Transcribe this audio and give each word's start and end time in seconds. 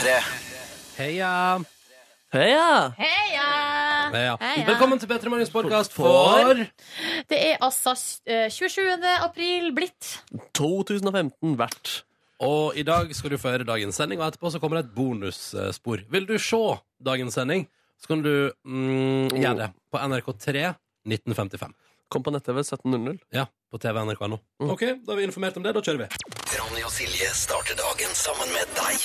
P3. 0.00 0.12
Heia. 0.96 1.60
Heia! 2.32 2.68
Heia! 2.96 3.48
Heia. 4.14 4.36
Heia. 4.40 4.62
Velkommen 4.64 4.96
til 4.96 5.10
P3 5.10 5.28
Morgens 5.28 5.52
podkast 5.52 5.92
for 5.92 6.56
Det 7.28 7.36
er 7.36 7.58
altså 7.60 7.92
eh, 8.24 8.46
27. 8.48 8.96
april 9.20 9.68
blitt. 9.76 10.08
2015 10.56 11.52
hvert. 11.60 11.92
Og 12.40 12.80
i 12.80 12.86
dag 12.88 13.12
skal 13.12 13.34
du 13.34 13.36
få 13.42 13.52
høre 13.52 13.68
dagens 13.68 14.00
sending, 14.00 14.22
og 14.22 14.30
etterpå 14.30 14.54
så 14.54 14.62
kommer 14.62 14.80
det 14.80 14.86
et 14.88 14.96
bonusspor. 14.96 16.06
Vil 16.08 16.30
du 16.30 16.38
se 16.40 16.62
dagens 17.04 17.36
sending, 17.36 17.68
så 18.00 18.14
kan 18.14 18.24
du 18.24 18.32
mm, 18.64 19.36
gjøre 19.36 19.56
det 19.66 19.70
på 19.92 20.00
NRK3 20.00 20.64
1955. 21.12 21.76
Kom 22.10 22.22
på 22.22 22.30
nett-TV 22.34 22.60
17.00. 22.62 23.18
Ja, 23.30 23.44
på 23.70 23.78
TV 23.78 24.00
NRK.no. 24.04 24.38
OK, 24.66 24.80
da 25.06 25.12
er 25.14 25.18
vi 25.20 25.26
informert 25.28 25.54
om 25.60 25.62
det. 25.62 25.70
Da 25.76 25.82
kjører 25.86 26.00
vi. 26.00 26.06
Ronny 26.58 26.80
og 26.82 26.90
Silje 26.90 27.28
starter 27.38 27.76
dagen 27.78 28.16
sammen 28.18 28.50
med 28.50 28.72
deg. 28.74 29.04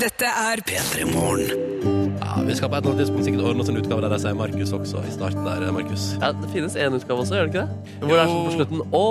Dette 0.00 0.26
er 0.26 0.58
P3 0.66 1.04
Morgen. 1.12 2.18
Ja, 2.18 2.40
Vi 2.48 2.56
skal 2.58 2.72
på 2.72 2.74
et 2.74 2.82
eller 2.82 2.90
annet 2.90 3.04
tidspunkt 3.04 3.28
sikkert 3.28 3.46
ordne 3.52 3.62
oss 3.62 3.70
en 3.70 3.78
utgave 3.78 4.02
der 4.02 4.10
de 4.16 4.18
sier 4.24 4.34
Markus 4.34 4.72
også 4.80 5.04
i 5.06 5.12
starten 5.14 5.46
der, 5.46 5.62
Markus. 5.76 6.08
Ja, 6.18 6.32
det 6.40 6.50
finnes 6.50 6.74
én 6.74 6.98
utgave 6.98 7.22
også, 7.22 7.38
gjør 7.38 7.46
det 7.46 7.54
ikke 7.54 7.62
det? 7.62 7.94
Hvor 8.02 8.16
det 8.16 8.24
er 8.24 8.32
sånn 8.32 8.42
på 8.48 8.56
slutten 8.58 8.82
Å, 8.98 9.06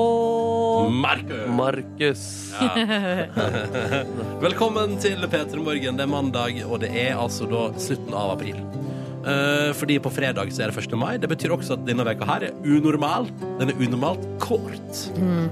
Markus! 1.00 1.48
Markus. 1.62 2.28
Velkommen 4.46 5.00
til 5.00 5.24
P3 5.32 5.64
Morgen. 5.64 5.96
Det 5.96 6.04
er 6.10 6.12
mandag, 6.12 6.60
og 6.68 6.84
det 6.84 6.92
er 7.08 7.16
altså 7.16 7.48
da 7.48 7.70
slutten 7.80 8.20
av 8.20 8.36
april. 8.36 8.60
Eh, 9.20 9.72
fordi 9.76 9.98
på 10.00 10.12
fredag 10.14 10.52
så 10.56 10.64
er 10.64 10.72
det 10.72 10.84
1. 10.86 10.96
mai. 11.00 11.18
Det 11.20 11.30
betyr 11.32 11.52
også 11.56 11.76
at 11.76 11.86
denne 11.88 12.06
veka 12.08 12.28
her 12.30 12.46
er 12.50 12.60
unormal. 12.64 13.28
Den 13.60 13.74
er 13.74 13.82
unormalt 13.82 14.24
kort. 14.40 15.02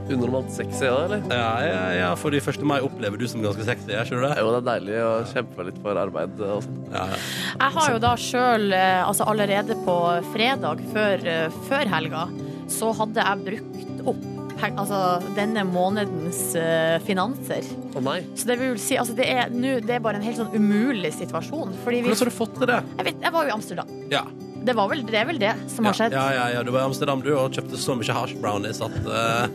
Unormalt 0.07 0.53
sexy 0.55 0.85
da, 0.85 1.01
eller? 1.07 1.25
Ja, 1.33 1.49
ja, 1.65 1.81
ja, 1.97 2.13
fordi 2.19 2.39
1. 2.39 2.63
mai 2.67 2.79
opplever 2.85 3.19
du 3.19 3.27
som 3.27 3.43
ganske 3.43 3.65
sexy, 3.67 3.91
Jeg 3.91 4.07
skjønner 4.07 4.29
det? 4.29 4.39
Jo, 4.39 4.53
det 4.55 4.61
er 4.61 4.69
deilig 4.71 4.97
å 5.03 5.11
kjempe 5.33 5.67
litt 5.67 5.81
for 5.83 5.99
arbeid 5.99 6.39
og 6.39 6.63
sånn. 6.63 6.79
Ja, 6.93 7.05
ja. 7.11 7.19
Jeg 7.57 7.77
har 7.77 7.91
jo 7.93 8.01
da 8.07 8.15
sjøl, 8.15 8.67
altså 8.77 9.27
allerede 9.27 9.77
på 9.83 9.97
fredag 10.33 10.83
før, 10.93 11.27
eh, 11.27 11.61
før 11.67 11.93
helga, 11.97 12.27
så 12.71 12.95
hadde 12.95 13.23
jeg 13.23 13.45
brukt 13.47 14.07
opp 14.07 14.25
altså, 14.65 14.99
denne 15.37 15.63
månedens 15.67 16.41
eh, 16.59 16.97
finanser. 17.05 17.65
Å 17.97 18.01
nei. 18.03 18.17
Så 18.37 18.49
det 18.49 18.57
vil 18.61 18.77
si, 18.81 18.97
altså 18.99 19.15
det 19.17 19.27
er, 19.31 19.49
nu, 19.53 19.77
det 19.83 19.97
er 19.97 20.03
bare 20.03 20.19
en 20.21 20.25
helt 20.25 20.39
sånn 20.41 20.53
umulig 20.55 21.13
situasjon. 21.17 21.75
Fordi 21.83 22.01
vi, 22.03 22.09
Hvordan 22.11 22.25
har 22.25 22.31
du 22.33 22.37
fått 22.37 22.57
til 22.59 22.67
det? 22.71 22.81
jeg, 22.97 23.07
vet, 23.11 23.21
jeg 23.27 23.35
var 23.37 23.47
jo 23.47 23.53
i 23.53 23.55
Amsterdam. 23.57 23.95
Ja. 24.13 24.23
Det, 24.67 24.73
var 24.75 24.89
vel, 24.91 25.05
det 25.07 25.15
er 25.21 25.27
vel 25.29 25.37
det 25.39 25.53
som 25.71 25.85
Ja, 25.85 25.93
har 25.93 25.99
skjedd. 26.01 26.17
ja, 26.17 26.25
ja, 26.35 26.47
ja. 26.57 26.63
Du 26.67 26.73
var 26.75 26.81
i 26.83 26.89
Amsterdam 26.89 27.21
du 27.23 27.31
og 27.37 27.53
kjøpte 27.55 27.79
så 27.79 27.95
mye 27.95 28.17
hash 28.17 28.35
brownies 28.41 28.81
at 28.83 28.97
eh, 29.05 29.47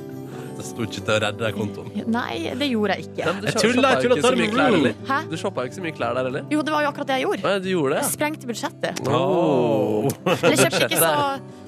det 0.62 0.68
sto 0.70 0.84
ikke 0.86 1.02
til 1.02 1.12
å 1.12 1.18
redde 1.26 1.48
kontoen. 1.56 1.90
Nei, 2.14 2.36
det 2.60 2.68
gjorde 2.70 2.94
jeg 2.96 3.08
ikke. 3.08 3.24
Men 3.26 3.40
du 3.42 3.46
Jeg 3.48 3.52
shoppa 3.52 3.66
tuller, 3.66 3.88
jeg 3.88 3.96
jo 3.96 4.02
tuller, 4.02 4.16
ikke 4.16 4.28
så 4.28 4.38
mye 4.38 4.52
klær 4.54 4.76
heller. 4.76 4.94
Hæ? 5.10 5.18
Du 5.32 5.36
shoppa 5.42 5.64
jo 5.66 5.70
ikke 5.72 5.78
så 5.78 5.84
mye 5.86 5.96
klær 5.98 6.14
der 6.18 6.28
heller. 6.30 6.46
Jo, 6.54 6.62
det 6.62 6.72
var 6.76 6.84
jo 6.86 6.90
akkurat 6.92 7.10
det 7.10 7.16
jeg 7.18 7.26
gjorde. 7.26 7.42
Nei, 7.48 7.54
du 7.58 7.68
gjorde 7.72 7.92
det? 7.96 8.00
Jeg 8.02 8.12
sprengte 8.14 8.50
budsjettet. 8.52 9.02
Oh. 9.10 10.08
Eller 10.38 10.56
kjøpte 10.62 10.82
ikke 10.86 11.00
så, 11.02 11.12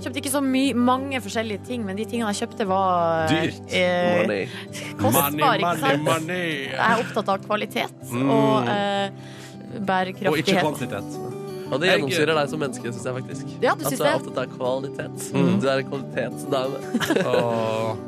kjøpte 0.04 0.22
ikke 0.22 0.32
så 0.36 0.42
my, 0.46 0.64
mange 0.92 1.20
forskjellige 1.24 1.64
ting, 1.68 1.84
men 1.88 1.98
de 1.98 2.04
tingene 2.14 2.30
jeg 2.32 2.44
kjøpte, 2.46 2.66
var 2.70 3.26
Dyrt. 3.34 3.60
Eh, 3.74 4.22
Money. 4.22 4.48
kostbare. 5.02 5.58
ikke 5.58 5.76
sant? 5.82 6.04
money. 6.06 6.48
Jeg 6.70 6.78
er 6.78 7.04
opptatt 7.04 7.28
av 7.34 7.44
kvalitet 7.48 8.10
Mm. 8.14 8.28
og 8.30 8.68
eh, 8.70 9.08
Og 9.10 9.80
ikke 9.80 9.86
bærekraftighet. 9.90 10.60
kvantitet. 10.62 11.43
Og 11.70 11.80
det 11.80 11.92
gjennomsyrer 11.92 12.34
deg 12.36 12.50
som 12.50 12.60
menneske, 12.62 12.90
syns 12.92 13.06
jeg 13.08 13.16
faktisk. 13.18 13.52
Ja, 13.62 13.74
du 13.76 13.84
du 13.84 13.92
er 13.92 14.00
det? 14.00 14.16
opptatt 14.18 14.40
av 14.42 14.56
kvalitet. 14.56 15.28
Mm. 15.34 15.54
Du 15.62 15.68
er 15.70 15.82
en 15.82 15.92
kvalitetsdame. 15.92 16.82
Åh. 17.30 18.02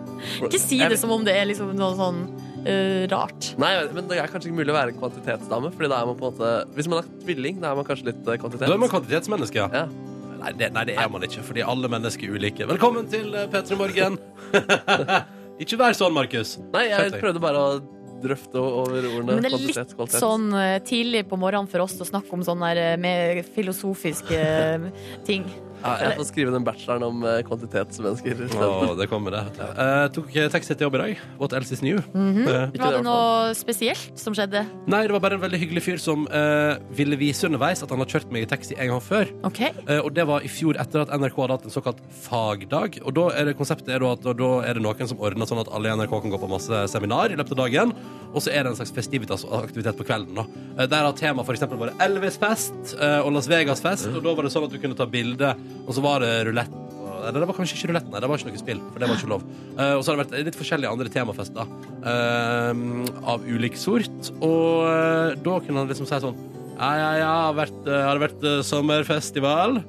Ikke 0.47 0.61
si 0.61 0.81
det 0.81 0.99
som 1.01 1.13
om 1.15 1.25
det 1.27 1.37
er 1.37 1.49
liksom 1.49 1.73
noe 1.77 1.95
sånn 1.99 2.21
uh, 2.67 3.05
rart. 3.13 3.53
Nei, 3.61 3.73
men 3.97 4.11
det 4.11 4.19
er 4.21 4.31
kanskje 4.33 4.51
ikke 4.51 4.61
mulig 4.61 4.75
å 4.75 4.79
være 4.79 4.95
en 4.95 5.01
kvantitetsdame. 5.01 5.73
Fordi 5.77 5.93
da 5.93 6.03
er 6.03 6.11
man 6.11 6.19
på 6.19 6.29
en 6.29 6.37
måte 6.37 6.53
Hvis 6.77 6.91
man 6.91 7.03
er 7.03 7.11
tvilling, 7.25 7.63
da 7.63 7.73
er 7.73 7.81
man 7.81 7.89
kanskje 7.89 8.11
litt 8.11 8.23
eh, 8.27 8.39
kvantitet. 8.43 8.67
Da 8.67 8.77
er 8.77 8.83
man 8.83 8.93
kvantitetsmenneske, 8.93 9.65
ja. 9.65 9.85
Ja. 9.85 10.15
Nei 10.37 10.53
det, 10.61 10.71
nei, 10.77 10.85
det 10.91 10.97
er 11.01 11.09
man 11.11 11.25
ikke, 11.25 11.43
fordi 11.47 11.65
alle 11.65 11.89
mennesker 11.91 12.29
er 12.29 12.37
ulike. 12.37 12.69
Velkommen 12.69 13.09
til 13.13 13.33
eh, 13.35 13.49
P3 13.53 13.79
Morgen. 13.81 14.19
ikke 15.63 15.79
vær 15.81 15.97
sånn, 15.97 16.15
Markus. 16.17 16.57
Nei, 16.75 16.89
jeg 16.93 17.17
prøvde 17.21 17.43
bare 17.43 17.63
å 17.63 17.79
drøfte 18.27 18.63
over 18.63 19.07
ordene 19.09 19.37
Men 19.37 19.45
det 19.47 19.53
er 19.53 19.63
litt 19.63 19.95
kvalitet. 19.97 20.19
sånn 20.23 20.49
eh, 20.59 20.79
tidlig 20.87 21.25
på 21.31 21.39
morgenen 21.41 21.71
for 21.71 21.87
oss 21.87 21.97
å 22.03 22.09
snakke 22.09 22.33
om 22.37 22.45
sånne 22.47 22.73
der, 22.75 22.99
eh, 22.99 23.53
filosofiske 23.57 24.43
eh, 24.43 24.91
ting. 25.29 25.47
Ja, 25.83 25.95
jeg 26.03 26.17
får 26.19 26.29
skrive 26.31 26.53
den 26.55 26.65
bacheloren 26.67 27.05
om 27.07 27.25
eh, 27.27 27.41
kvantitetsmennesker. 27.47 28.43
i 28.47 28.97
det 29.01 29.09
kommer 29.11 29.35
det. 29.35 29.43
Jeg. 29.59 29.75
Eh, 29.85 30.05
tok 30.17 30.37
eh, 30.37 30.49
taxi 30.53 30.75
til 30.75 30.87
jobb 30.87 30.99
i 30.99 31.03
dag. 31.03 31.23
What 31.41 31.57
else 31.57 31.75
is 31.75 31.83
new? 31.83 32.01
Mm 32.15 32.35
-hmm. 32.35 32.79
Var 32.79 32.93
det, 32.93 33.03
noe 33.05 33.55
spesielt 33.55 34.19
som 34.19 34.35
skjedde? 34.35 34.67
nei, 34.87 35.03
det 35.07 35.13
var 35.13 35.21
bare 35.21 35.35
en 35.35 35.41
veldig 35.41 35.59
hyggelig 35.59 35.83
fyr 35.83 35.97
som 35.97 36.27
uh, 36.31 36.77
ville 36.91 37.17
vise 37.17 37.47
underveis 37.47 37.83
at 37.83 37.91
han 37.91 37.99
har 37.99 38.07
kjørt 38.07 38.33
meg 38.33 38.43
i 38.43 38.47
taxi 38.47 38.75
en 38.79 38.89
gang 38.89 39.03
før. 39.03 39.27
Okay. 39.43 39.71
Uh, 39.89 40.05
og 40.05 40.15
det 40.15 40.27
var 40.27 40.41
i 40.41 40.49
fjor 40.49 40.77
etter 40.81 41.01
at 41.01 41.09
NRK 41.09 41.37
hadde 41.37 41.53
hatt 41.53 41.65
en 41.65 41.71
såkalt 41.71 42.01
fagdag. 42.11 42.99
Og 43.05 43.15
da 43.15 43.31
er 43.35 43.45
det 43.45 43.57
konseptet 43.57 43.89
er 43.89 44.13
at 44.13 44.23
da 44.23 44.51
er 44.63 44.75
det 44.75 44.83
noen 44.83 45.09
som 45.09 45.21
ordner 45.21 45.47
sånn 45.47 45.61
at 45.61 45.69
alle 45.73 45.89
i 45.89 45.97
NRK 45.97 46.23
kan 46.23 46.31
gå 46.31 46.39
på 46.39 46.49
masse 46.49 46.89
seminar 46.89 47.31
i 47.31 47.37
løpet 47.37 47.53
av 47.53 47.59
dagen. 47.67 47.93
Og 48.35 48.43
så 48.43 48.53
er 48.53 48.65
det 48.65 48.73
en 48.73 48.77
slags 48.77 48.93
festivitas-aktivitet 48.93 49.97
på 49.97 50.05
kvelden. 50.05 50.35
da. 50.37 50.87
Der 50.87 51.07
har 51.07 51.15
temaet 51.17 51.49
f.eks. 51.49 51.65
vært 51.71 52.03
Elvis-fest 52.05 52.97
eh, 53.01 53.21
og 53.25 53.33
Las 53.33 53.49
Vegas-fest. 53.49 54.11
Og 54.13 54.23
da 54.25 54.35
var 54.37 54.47
det 54.47 54.53
sånn 54.53 54.67
at 54.67 54.75
du 54.75 54.79
kunne 54.83 54.99
ta 54.99 55.07
bilde, 55.09 55.55
og 55.87 55.95
så 55.97 56.05
var 56.05 56.25
det 56.25 56.33
rulett. 56.49 56.83
Eller 57.27 57.43
det 57.43 57.49
var 57.49 57.57
kanskje 57.57 57.79
ikke 57.79 57.91
rulett, 57.91 58.09
nei. 58.13 58.21
Det 58.23 58.29
var 58.31 58.41
ikke 58.41 58.53
noe 58.53 58.61
spill, 58.61 58.83
for 58.93 59.03
det 59.03 59.09
var 59.11 59.19
ikke 59.19 59.31
lov. 59.33 59.47
Eh, 59.75 59.93
og 59.97 60.03
så 60.05 60.13
har 60.13 60.19
det 60.19 60.25
vært 60.25 60.47
litt 60.47 60.59
forskjellige 60.61 60.93
andre 60.95 61.13
temafester 61.13 61.73
eh, 62.13 62.83
av 63.33 63.47
ulik 63.47 63.79
sort. 63.81 64.31
Og 64.37 64.87
eh, 64.91 65.35
da 65.43 65.59
kunne 65.65 65.83
han 65.83 65.91
liksom 65.91 66.09
si 66.09 66.21
sånn 66.23 66.39
Ja, 66.77 66.91
ja, 67.01 67.11
ja, 67.23 67.35
har, 67.49 67.57
vært, 67.59 67.79
eh, 67.89 68.03
har 68.05 68.19
det 68.19 68.27
vært 68.29 68.47
eh, 68.47 68.63
sommerfestival? 68.67 69.81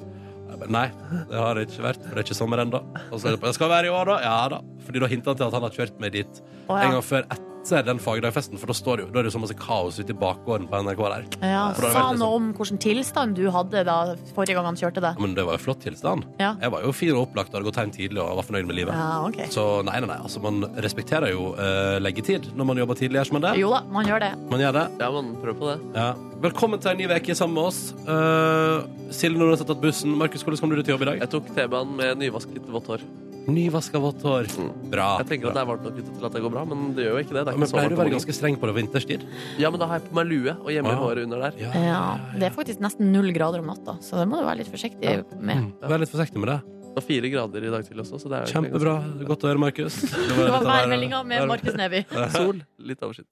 Nei, 0.58 0.88
det 1.30 1.38
har 1.38 1.54
det 1.54 1.68
ikke 1.68 1.84
vært, 1.86 2.02
for 2.02 2.18
det 2.18 2.24
er 2.24 2.26
ikke 2.26 2.40
sommer 2.40 2.64
ennå. 2.64 2.80
Og 3.12 3.20
så 3.20 3.30
er 3.30 3.36
det 3.36 3.42
på, 3.44 3.46
det 3.46 3.58
skal 3.60 3.70
være 3.70 3.92
i 3.92 3.94
år, 3.94 4.10
da? 4.10 4.16
Ja 4.26 4.38
da. 4.56 4.64
Fordi 4.88 5.04
da 5.04 5.12
hinta 5.12 5.30
han 5.30 5.38
til 5.38 5.46
at 5.50 5.58
han 5.60 5.68
har 5.68 5.76
kjørt 5.76 6.00
meg 6.02 6.16
dit 6.16 6.40
oh, 6.66 6.74
ja. 6.74 6.88
en 6.88 6.96
gang 6.96 7.06
før 7.06 7.28
etter 7.28 7.47
den 7.70 8.00
fagdagfesten, 8.00 8.58
for 8.60 8.68
da, 8.68 8.76
står 8.78 8.98
det 8.98 9.06
jo, 9.06 9.10
da 9.12 9.20
er 9.20 9.26
det 9.28 9.32
jo 9.32 9.36
så 9.38 9.42
masse 9.44 9.58
kaos 9.60 10.00
ute 10.00 10.14
i 10.14 10.18
bakgården 10.18 10.68
på 10.70 10.80
NRK 10.84 11.02
der. 11.14 11.26
Ja, 11.42 11.64
det 11.76 11.82
Sa 11.82 11.90
han 11.92 12.16
liksom- 12.16 12.20
noe 12.20 12.36
om 12.36 12.54
hvilken 12.54 12.80
tilstand 12.80 13.36
du 13.36 13.50
hadde 13.52 13.84
da 13.86 14.16
forrige 14.36 14.56
gang 14.56 14.66
han 14.66 14.76
kjørte 14.76 15.02
det? 15.02 15.14
Ja, 15.18 15.22
Men 15.22 15.36
det 15.36 15.46
var 15.46 15.58
jo 15.58 15.64
flott 15.66 15.82
tilstand. 15.84 16.26
Ja. 16.40 16.56
Jeg 16.62 16.72
var 16.72 16.82
jo 16.82 16.92
fin 16.92 17.14
og 17.16 17.28
opplagt 17.28 17.54
og 17.54 17.60
hadde 17.62 17.68
gått 17.72 17.76
hjem 17.76 17.92
tidlig 17.92 18.22
og 18.24 18.36
var 18.38 18.44
fornøyd 18.44 18.68
med 18.68 18.76
livet. 18.76 18.94
Ja, 18.94 19.26
okay. 19.28 19.48
Så 19.48 19.84
nei, 19.84 20.00
nei, 20.00 20.08
nei, 20.08 20.18
altså 20.18 20.42
man 20.42 20.62
respekterer 20.78 21.32
jo 21.32 21.54
uh, 21.58 22.00
leggetid 22.00 22.56
når 22.56 22.66
man 22.66 22.78
jobber 22.78 22.96
tidlig, 22.96 23.22
gjør 23.22 23.34
man 23.34 23.42
det? 23.42 23.60
Jo 23.60 23.70
da, 23.70 23.82
man 23.92 24.06
gjør 24.06 24.20
det. 24.20 24.32
Man 24.50 24.60
gjør 24.60 24.74
det. 24.74 24.88
Ja, 25.00 25.12
man 25.12 25.36
prøver 25.42 25.60
på 25.60 25.74
det. 25.74 25.96
Ja. 25.96 26.14
Velkommen 26.42 26.80
til 26.80 26.92
en 26.92 26.98
ny 26.98 27.08
uke 27.08 27.36
sammen 27.36 27.56
med 27.56 27.64
oss. 27.64 27.94
Uh, 28.08 28.86
Silje 29.12 29.38
Nordnes 29.38 29.60
har 29.60 29.68
tatt 29.68 29.82
bussen. 29.82 30.16
Markus, 30.18 30.44
hvordan 30.44 30.60
kom 30.60 30.70
du 30.70 30.84
til 30.84 30.94
jobb 30.94 31.02
i 31.02 31.06
dag? 31.06 31.20
Jeg 31.20 31.30
tok 31.30 31.48
T-banen 31.56 31.96
med 31.98 32.18
nyvasket 32.22 32.68
vått 32.70 32.88
hår. 32.88 33.02
Nyvaska 33.48 34.00
vått 34.04 34.22
hår. 34.28 34.48
Bra. 34.92 35.06
Jeg 35.22 35.28
tenker 35.30 35.48
at 35.48 35.56
det 35.56 35.62
er 35.62 35.68
varmt 35.70 35.84
nok 35.88 36.00
ute 36.02 36.12
til 36.18 36.26
at 36.28 36.34
det 36.36 36.42
går 36.44 36.52
bra, 36.52 36.64
men 36.68 36.90
det 36.98 37.06
gjør 37.06 37.14
jo 37.16 37.22
ikke 37.24 37.36
det. 37.38 37.44
det 37.48 37.52
er 37.54 37.58
Men 37.58 37.64
ikke 37.64 37.70
så 37.72 37.78
pleier 37.78 37.90
du 37.90 37.96
varmt 37.96 37.98
å 37.98 38.02
om 38.02 38.04
være 38.04 38.16
ganske 38.18 38.36
streng 38.36 38.58
på 38.60 38.68
det 38.68 38.74
vinterstid? 38.76 39.24
Ja, 39.62 39.70
men 39.72 39.80
da 39.80 39.88
har 39.88 40.02
jeg 40.02 40.10
på 40.10 40.18
meg 40.20 40.28
lue 40.28 40.56
og 40.58 40.68
gjemmer 40.74 40.98
Ah. 40.98 41.04
håret 41.06 41.24
under 41.24 41.40
der. 41.46 41.54
Ja, 41.64 42.02
Det 42.36 42.44
er 42.50 42.56
faktisk 42.58 42.82
nesten 42.84 43.12
null 43.14 43.32
grader 43.32 43.60
om 43.64 43.68
natta, 43.72 43.96
så 44.04 44.20
det 44.20 44.28
må 44.28 44.42
du 44.42 44.46
være 44.50 44.58
litt 44.64 44.72
forsiktig 44.74 45.14
med. 45.40 45.58
Mm. 45.64 45.72
Vær 45.80 46.00
litt 46.04 46.12
forsiktig 46.12 46.44
med 46.44 46.50
det. 46.52 46.60
Det 46.68 46.96
var 47.00 47.08
fire 47.08 47.30
grader 47.30 47.64
i 47.64 47.70
dag 47.72 47.86
til 47.88 47.98
også, 48.04 48.20
så 48.20 48.28
det 48.28 48.36
er 48.36 48.46
jo 48.48 48.52
Kjempebra. 48.58 48.96
Godt 49.32 49.44
å 49.46 49.48
høre, 49.48 49.60
Markus. 49.64 49.96
Det 50.02 50.28
Det 50.38 50.50
var 50.52 50.68
værmeldinga 50.68 51.24
med 51.24 51.48
Markus 51.48 51.74
Neby. 51.80 52.04
Sol, 52.36 52.60
litt 52.80 53.00
oversikt. 53.00 53.32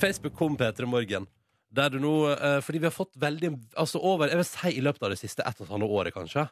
Facebook 0.00 0.34
kom 0.34 0.56
P3 0.56 0.86
Morgen. 0.86 1.26
Der 1.72 1.88
du 1.88 1.98
nå, 2.00 2.14
eh, 2.36 2.60
fordi 2.60 2.78
vi 2.80 2.84
har 2.88 2.92
fått 2.92 3.14
veldig 3.16 3.52
Altså 3.80 4.00
over, 4.02 4.28
jeg 4.28 4.36
vil 4.36 4.44
si 4.44 4.72
i 4.76 4.82
løpet 4.84 5.02
av 5.02 5.10
det 5.14 5.18
siste 5.20 5.40
ett 5.46 5.60
og 5.60 5.66
et 5.66 5.72
halvt 5.72 5.88
året, 5.88 6.12
kanskje. 6.14 6.48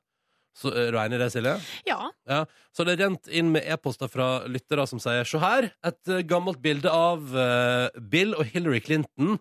Så 0.60 0.72
Er 0.76 0.90
du 0.92 0.98
enig 1.00 1.16
i 1.16 1.20
det, 1.22 1.30
Silje? 1.32 1.54
Ja. 1.88 2.10
Ja, 2.28 2.40
Så 2.76 2.84
det 2.84 2.96
er 2.96 3.06
rent 3.06 3.30
inn 3.32 3.52
med 3.54 3.64
e-poster 3.64 4.10
fra 4.12 4.42
lyttere 4.50 4.84
som 4.88 5.00
sier 5.02 5.24
Se 5.28 5.40
her, 5.40 5.70
et 5.86 6.10
eh, 6.12 6.24
gammelt 6.28 6.60
bilde 6.62 6.90
av 6.92 7.22
uh, 7.32 7.88
Bill 8.12 8.34
og 8.36 8.44
Hillary 8.52 8.82
Clinton. 8.84 9.38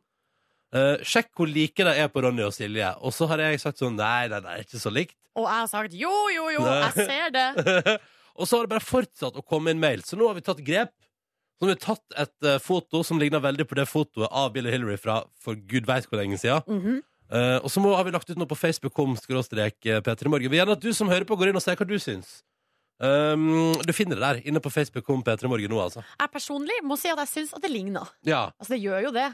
Uh, 0.69 1.01
sjekk 1.01 1.31
hvor 1.35 1.49
like 1.49 1.81
de 1.83 1.95
er 1.97 2.07
på 2.13 2.21
Ronny 2.23 2.45
og 2.45 2.53
Silje. 2.55 2.93
Og 3.03 3.11
så 3.15 3.27
har 3.31 3.41
jeg 3.43 3.59
sagt 3.61 3.81
sånn 3.81 3.97
Nei, 3.99 4.29
nei, 4.31 4.39
nei, 4.45 4.59
ikke 4.63 4.79
så 4.79 4.93
likt. 4.93 5.17
Og 5.35 5.43
jeg 5.47 5.57
har 5.57 5.69
sagt 5.71 5.97
jo, 5.97 6.13
jo, 6.33 6.47
jo, 6.55 6.63
jeg 6.63 7.09
ser 7.09 7.35
det. 7.35 7.47
og 8.39 8.47
så 8.47 8.59
har 8.59 8.67
det 8.67 8.73
bare 8.77 8.85
fortsatt 8.85 9.39
å 9.39 9.45
komme 9.45 9.73
inn 9.73 9.81
mail. 9.81 10.05
Så 10.07 10.19
nå 10.19 10.29
har 10.29 10.37
vi 10.37 10.45
tatt 10.45 10.63
grep. 10.65 10.95
Så 11.59 11.67
har 11.67 11.73
vi 11.73 11.79
tatt 11.83 12.19
et 12.23 12.47
uh, 12.47 12.55
foto 12.63 13.03
som 13.03 13.19
ligner 13.19 13.43
veldig 13.43 13.65
på 13.67 13.75
det 13.75 13.89
fotoet 13.91 14.29
av 14.31 14.53
Bill 14.55 14.69
og 14.69 14.75
Hillary 14.77 14.95
fra 15.01 15.19
for 15.43 15.59
gud 15.59 15.89
veit 15.89 16.07
hvor 16.07 16.21
lenge 16.21 16.39
siden. 16.39 16.63
Mhm. 16.71 17.01
Eh, 17.29 17.57
og 17.61 17.69
så 17.69 17.81
må, 17.81 17.91
har 17.93 18.05
vi 18.07 18.13
lagt 18.15 18.29
ut 18.29 18.39
noe 18.39 18.49
på 18.49 18.57
Facebook 18.57 18.95
kom 18.97 19.13
skråstrek 19.19 19.77
eh, 19.85 20.01
P3 20.05 20.31
Morgen. 20.31 20.47
Vi 20.47 20.53
vil 20.55 20.61
gjerne 20.63 20.77
at 20.77 20.85
du 20.85 20.89
som 20.97 21.11
hører 21.11 21.27
på, 21.29 21.37
går 21.37 21.51
inn 21.51 21.59
og 21.59 21.65
ser 21.65 21.77
hva 21.77 21.87
du 21.87 21.97
syns. 22.01 22.39
Um, 22.99 23.77
du 23.87 23.93
finner 23.95 24.17
det 24.19 24.25
der 24.25 24.47
inne 24.49 24.59
på 24.59 24.71
Facebook 24.73 25.05
kom 25.07 25.21
P3 25.23 25.47
Morgen 25.47 25.71
nå, 25.71 25.77
altså. 25.79 26.03
Jeg 26.19 26.33
personlig 26.33 26.81
må 26.83 26.97
si 26.99 27.11
at 27.11 27.21
jeg 27.23 27.31
syns 27.31 27.53
at 27.55 27.63
det 27.63 27.71
ligner. 27.71 28.09
Ja, 28.27 28.49
Altså, 28.57 28.73
det 28.73 28.81
gjør 28.83 29.05
jo 29.07 29.13
det. 29.15 29.29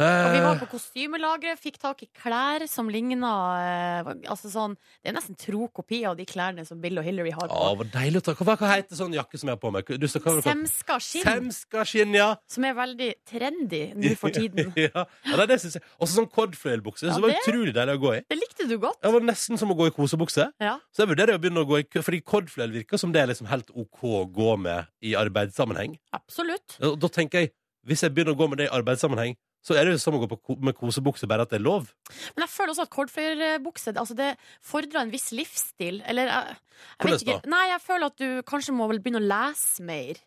Og 0.00 0.32
vi 0.32 0.40
var 0.40 0.54
Eh, 0.54 0.60
på 0.62 0.68
kostymelageret, 0.72 1.60
fikk 1.60 1.76
tak 1.80 2.02
i 2.04 2.08
klær 2.16 2.64
som 2.70 2.88
ligna 2.88 3.30
eh, 3.60 4.10
altså 4.30 4.48
sånn, 4.52 4.76
Det 5.02 5.10
er 5.10 5.16
nesten 5.16 5.36
tro 5.38 5.68
kopi 5.68 6.02
av 6.08 6.16
de 6.16 6.24
klærne 6.24 6.64
som 6.66 6.80
Bill 6.80 6.98
og 6.98 7.04
Hillary 7.04 7.32
har 7.36 7.48
Å, 7.48 7.52
på. 7.52 7.74
hvor 7.80 7.90
deilig 7.92 8.22
å 8.22 8.34
Hva, 8.40 8.56
hva 8.56 8.70
heter 8.72 8.96
sånn 8.96 9.12
jakke 9.16 9.40
som 9.40 9.50
jeg 9.50 9.58
har 9.58 9.60
på 9.60 9.72
meg? 9.74 9.92
Du, 10.00 10.06
så, 10.08 10.22
hva, 10.24 10.38
hva, 10.38 10.44
Semska 10.46 10.96
skinn, 11.04 11.26
Semska 11.26 11.84
skinn, 11.88 12.16
ja. 12.16 12.30
som 12.48 12.64
er 12.64 12.76
veldig 12.78 13.10
trendy 13.28 13.82
nå 13.96 14.14
for 14.20 14.32
tiden. 14.34 14.72
ja. 14.86 15.04
ja, 15.04 15.36
det 15.42 15.48
det 15.52 15.60
jeg. 15.66 15.84
Også 16.00 16.20
sånn 16.20 16.30
cordfløyelbukse. 16.32 17.10
Ja, 17.10 17.18
som 17.18 17.26
var 17.26 17.34
det- 17.34 17.42
utrolig 17.44 17.76
deilig 17.76 17.98
å 17.98 18.02
gå 18.06 18.14
i. 18.16 18.22
Det 18.30 18.40
likte 18.40 18.68
du 18.70 18.76
godt. 18.80 19.00
Det 19.04 19.12
var 19.12 19.26
nesten 19.28 19.60
som 19.60 19.74
å 19.74 19.76
gå 19.78 19.90
i 19.90 19.94
kosebukse. 19.94 20.48
Ja. 20.62 20.78
Så 20.94 21.04
jeg 21.04 21.12
vurderer 21.12 21.36
å 21.36 21.42
begynne 21.42 21.64
å 21.64 21.68
gå 21.68 21.82
i 21.82 21.86
Fordi 22.00 22.22
cordfløyel 22.24 22.72
virker 22.80 23.00
som 23.00 23.12
det 23.12 23.22
er 23.22 23.30
liksom 23.32 23.48
helt 23.50 23.70
OK 23.76 24.04
å 24.08 24.24
gå 24.32 24.56
med 24.60 24.88
i 25.04 25.14
arbeidssammenheng. 25.18 25.98
Absolutt. 26.16 26.78
Og 26.86 26.96
da 27.02 27.10
tenker 27.12 27.44
jeg, 27.44 27.54
hvis 27.86 28.04
jeg 28.04 28.14
begynner 28.14 28.36
å 28.36 28.40
gå 28.40 28.48
med 28.48 28.60
det 28.60 28.68
i 28.68 28.74
arbeidssammenheng, 28.76 29.36
så 29.60 29.76
er 29.76 29.86
det 29.86 29.94
jo 29.94 30.00
som 30.00 30.16
å 30.16 30.20
gå 30.22 30.28
på 30.30 30.38
ko 30.40 30.56
med 30.64 30.76
kosebukse, 30.78 31.28
bare 31.28 31.44
at 31.44 31.52
det 31.52 31.58
er 31.60 31.64
lov. 31.66 31.90
Men 32.34 32.46
jeg 32.46 32.52
føler 32.52 32.72
også 32.72 32.86
at 32.86 32.92
cordfløyelbukse 32.94 33.92
altså 33.92 34.16
det 34.16 34.30
fordrer 34.64 35.02
en 35.02 35.12
viss 35.12 35.30
livsstil. 35.36 36.00
Eller 36.08 36.30
jeg, 36.32 36.60
jeg 36.96 37.10
vet 37.10 37.26
ikke. 37.26 37.40
Nei, 37.52 37.64
jeg 37.74 37.82
føler 37.84 38.12
at 38.12 38.22
du 38.22 38.28
kanskje 38.48 38.76
må 38.76 38.88
vel 38.90 39.02
begynne 39.04 39.20
å 39.20 39.28
lese 39.28 39.84
mer. 39.84 40.22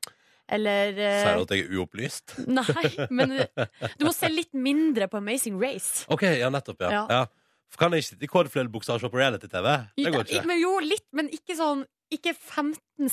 Eller 0.54 0.98
eh, 1.00 1.22
Sier 1.24 1.40
du 1.40 1.46
at 1.48 1.54
jeg 1.56 1.66
er 1.66 1.80
uopplyst? 1.80 2.36
Nei, 2.60 2.90
men 3.10 3.40
eh, 3.42 3.88
du 3.98 4.06
må 4.06 4.14
se 4.14 4.30
litt 4.30 4.54
mindre 4.54 5.10
på 5.10 5.22
Amazing 5.22 5.58
Race. 5.62 6.04
OK, 6.14 6.28
ja, 6.38 6.52
nettopp, 6.54 6.84
ja. 6.86 7.00
Ja. 7.00 7.06
ja. 7.22 7.80
Kan 7.80 7.96
jeg 7.96 8.04
ikke 8.04 8.10
sitte 8.12 8.28
i 8.28 8.30
cordfløyelbukse 8.30 8.94
og 8.94 9.02
se 9.02 9.10
på 9.10 9.18
reality-TV? 9.18 9.70
Det 9.98 10.12
går 10.14 10.28
ikke. 10.28 10.44
Men 10.46 10.60
jo, 10.62 10.76
litt, 10.84 11.08
men 11.18 11.32
ikke 11.34 11.56
sånn 11.58 11.82
Ikke 12.14 12.34
15 12.38 13.10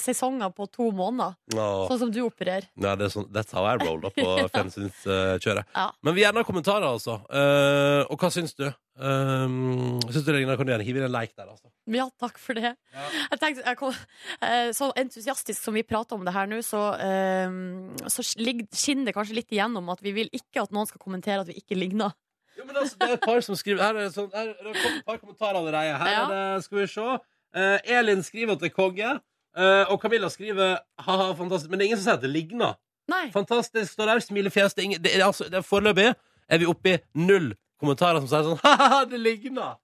sesonger 0.00 0.52
på 0.56 0.64
to 0.72 0.86
måneder, 0.96 1.34
Åh. 1.52 1.82
sånn 1.90 1.98
som 2.00 2.10
du 2.14 2.20
opererer. 2.24 2.64
Nei, 2.80 2.94
det 2.96 3.06
er 3.08 3.12
sånn, 3.12 3.26
that's 3.34 3.52
how 3.52 3.66
I 3.68 3.74
roll 3.82 4.00
da 4.00 4.08
på 4.14 4.24
fjernsynskjøret. 4.54 5.68
Ja. 5.76 5.90
Men 6.06 6.16
vi 6.16 6.22
gjerne 6.24 6.40
har 6.40 6.48
kommentarer, 6.48 6.86
altså. 6.88 7.18
Eh, 7.28 8.02
og 8.08 8.16
hva 8.22 8.30
syns 8.32 8.56
du? 8.56 8.64
Um, 8.96 9.98
syns 10.08 10.24
du 10.24 10.32
Regina, 10.32 10.56
kan 10.56 10.64
du 10.64 10.72
gjerne 10.72 10.86
hive 10.88 11.02
inn 11.02 11.08
en 11.10 11.12
like 11.12 11.36
der, 11.36 11.50
altså? 11.52 11.68
Ja, 11.92 12.06
takk 12.22 12.40
for 12.40 12.56
det. 12.56 12.72
Jeg 12.96 13.40
tenkte, 13.42 13.66
jeg 13.66 13.78
kom, 13.82 13.92
eh, 14.40 14.70
så 14.76 14.88
entusiastisk 14.96 15.60
som 15.68 15.76
vi 15.76 15.84
prater 15.86 16.16
om 16.16 16.24
det 16.24 16.32
her 16.34 16.48
nå, 16.48 16.62
så, 16.64 16.86
eh, 16.96 18.08
så 18.08 18.24
ligger- 18.40 18.70
skinner 18.72 19.10
det 19.10 19.14
kanskje 19.18 19.36
litt 19.42 19.52
igjennom 19.52 19.92
at 19.92 20.00
vi 20.02 20.12
vil 20.16 20.32
ikke 20.32 20.62
at 20.64 20.72
noen 20.72 20.88
skal 20.88 21.02
kommentere 21.04 21.44
at 21.44 21.50
vi 21.52 21.60
ikke 21.60 21.76
ligner. 21.78 22.16
Jo, 22.56 22.64
men 22.64 22.76
altså, 22.80 22.96
det 22.96 23.10
er 23.10 23.18
et 23.18 23.20
par 23.28 23.42
som 23.44 23.54
skriver 23.54 23.82
Her 23.84 23.92
er 24.00 24.06
det, 24.08 24.14
sånn, 24.16 24.30
her 24.32 24.48
er 24.48 24.64
det 24.64 24.76
kommet 24.80 25.00
et 25.02 25.04
par 25.04 25.18
kommentarer 25.20 25.58
allerede. 25.60 25.98
Her 26.00 26.08
Ja. 26.14 26.22
er 26.24 26.30
det, 26.56 26.64
skal 26.64 26.78
vi 26.78 26.86
se. 26.88 27.18
Eh, 27.56 27.78
Elin 27.96 28.22
skriver 28.26 28.56
at 28.56 28.62
det 28.64 28.70
er 28.72 28.76
konge. 28.76 29.14
Uh, 29.56 29.88
og 29.88 29.96
Camilla 30.02 30.28
skriver 30.28 30.74
ha-ha, 31.06 31.30
fantastisk. 31.38 31.70
Men 31.72 31.80
det 31.80 31.86
er 31.86 31.88
ingen 31.88 32.00
som 32.02 32.10
sier 32.10 32.18
at 32.18 32.24
det 32.26 32.28
ligner. 32.34 32.74
Nei. 33.08 33.22
Fantastisk, 33.32 33.94
står 33.94 34.10
der. 34.10 34.20
Smilefjes. 34.20 34.74
Det 34.76 34.82
er, 34.82 34.88
ingen, 34.90 35.02
det 35.02 35.14
er, 35.16 35.22
altså, 35.24 35.46
det 35.48 35.62
er 35.62 35.64
Foreløpig 35.64 36.10
er 36.12 36.60
vi 36.60 36.66
oppe 36.68 36.92
i 36.92 36.98
null 37.24 37.54
kommentarer 37.80 38.20
som 38.20 38.28
sier 38.28 38.44
sånn 38.50 38.60
ha-ha, 38.66 39.04
det 39.08 39.20
ligner. 39.22 39.78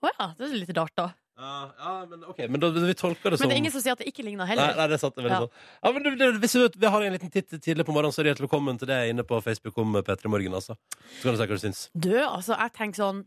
Å 0.00 0.12
ja, 0.14 0.30
det 0.38 0.46
er 0.48 0.54
litt 0.62 0.72
rart, 0.78 0.94
da. 0.96 1.10
Ja, 1.40 1.52
ja, 1.80 1.92
men 2.08 2.24
OK. 2.28 2.40
Men 2.52 2.60
da, 2.60 2.68
vi 2.74 2.94
tolker 3.00 3.32
det 3.32 3.38
som 3.40 3.44
Men 3.46 3.52
det 3.52 3.56
er 3.56 3.60
ingen 3.62 3.72
som 3.72 3.80
sier 3.84 3.94
at 3.96 4.00
det 4.02 4.08
ikke 4.10 4.24
ligner 4.26 4.48
heller. 4.48 4.74
nei, 4.76 4.86
det 4.92 4.96
er 4.98 5.00
sant. 5.00 5.14
Det 5.16 5.24
veldig 5.24 5.36
Ja. 5.36 5.44
sånn. 5.46 5.68
Ja, 5.84 5.92
men 5.96 6.04
du, 6.04 6.10
du, 6.20 6.40
hvis 6.42 6.56
du, 6.56 6.80
vi 6.82 6.90
har 6.92 7.04
en 7.06 7.14
liten 7.16 7.32
titt 7.32 7.52
tidlig 7.64 7.86
på 7.88 7.94
morgenen, 7.96 8.12
så 8.12 8.20
er 8.20 8.28
det 8.28 8.34
hjertelig 8.34 8.48
velkommen 8.50 8.80
til 8.80 8.90
det 8.90 8.98
inne 9.12 9.24
på 9.24 9.38
Facebook 9.44 9.78
om 9.80 9.96
P3 10.04 10.32
Morgen. 10.32 10.56
Altså. 10.56 10.76
Så 11.20 11.22
kan 11.28 11.36
du 11.36 11.40
si 11.40 11.46
hva 11.48 11.56
du 11.60 11.64
syns. 11.64 11.80
Du, 11.96 12.12
altså, 12.24 12.56
jeg 12.60 12.74
tenker 12.76 13.00
sånn 13.04 13.22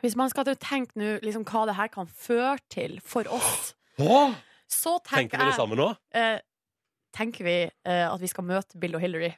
Hvis 0.00 0.16
man 0.16 0.30
skal 0.32 0.48
tenke 0.56 0.96
nå 0.98 1.18
liksom, 1.22 1.44
hva 1.44 1.66
det 1.68 1.76
her 1.76 1.90
kan 1.92 2.08
føre 2.08 2.56
til 2.72 2.98
for 3.04 3.28
oss, 3.28 3.74
Åh, 4.00 4.32
så 4.70 4.96
tenker 5.04 5.36
tenker 5.36 5.42
vi 5.42 5.50
det 5.50 5.58
samme 5.58 5.76
nå? 5.78 5.90
eh, 6.16 6.38
Tenker 7.12 7.44
vi 7.44 7.56
eh, 7.68 8.06
at 8.08 8.20
vi 8.22 8.30
skal 8.30 8.46
møte 8.48 8.78
Bill 8.80 8.96
og 8.96 9.02
Hillary. 9.04 9.34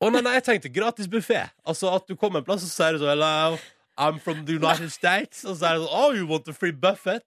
Å 0.00 0.08
nei, 0.10 0.22
nei, 0.24 0.32
jeg 0.38 0.44
tenkte 0.46 0.70
gratis 0.72 1.06
buffé. 1.12 1.42
Altså 1.68 1.90
at 1.92 2.06
du 2.08 2.16
kommer 2.16 2.40
en 2.40 2.46
plass, 2.46 2.64
og 2.64 2.70
så 2.72 2.78
sier 2.86 2.96
du 2.96 3.02
sånn 3.04 3.12
Hello, 3.12 3.58
I'm 3.98 4.18
from 4.18 4.46
the 4.46 4.54
United 4.56 4.90
States. 4.90 5.44
Og 5.44 5.56
så 5.60 5.66
er 5.68 5.74
det 5.78 5.82
sånn 5.84 5.92
Oh, 5.92 6.12
you 6.16 6.26
want 6.26 6.48
a 6.48 6.52
free 6.56 6.72
buffet? 6.72 7.22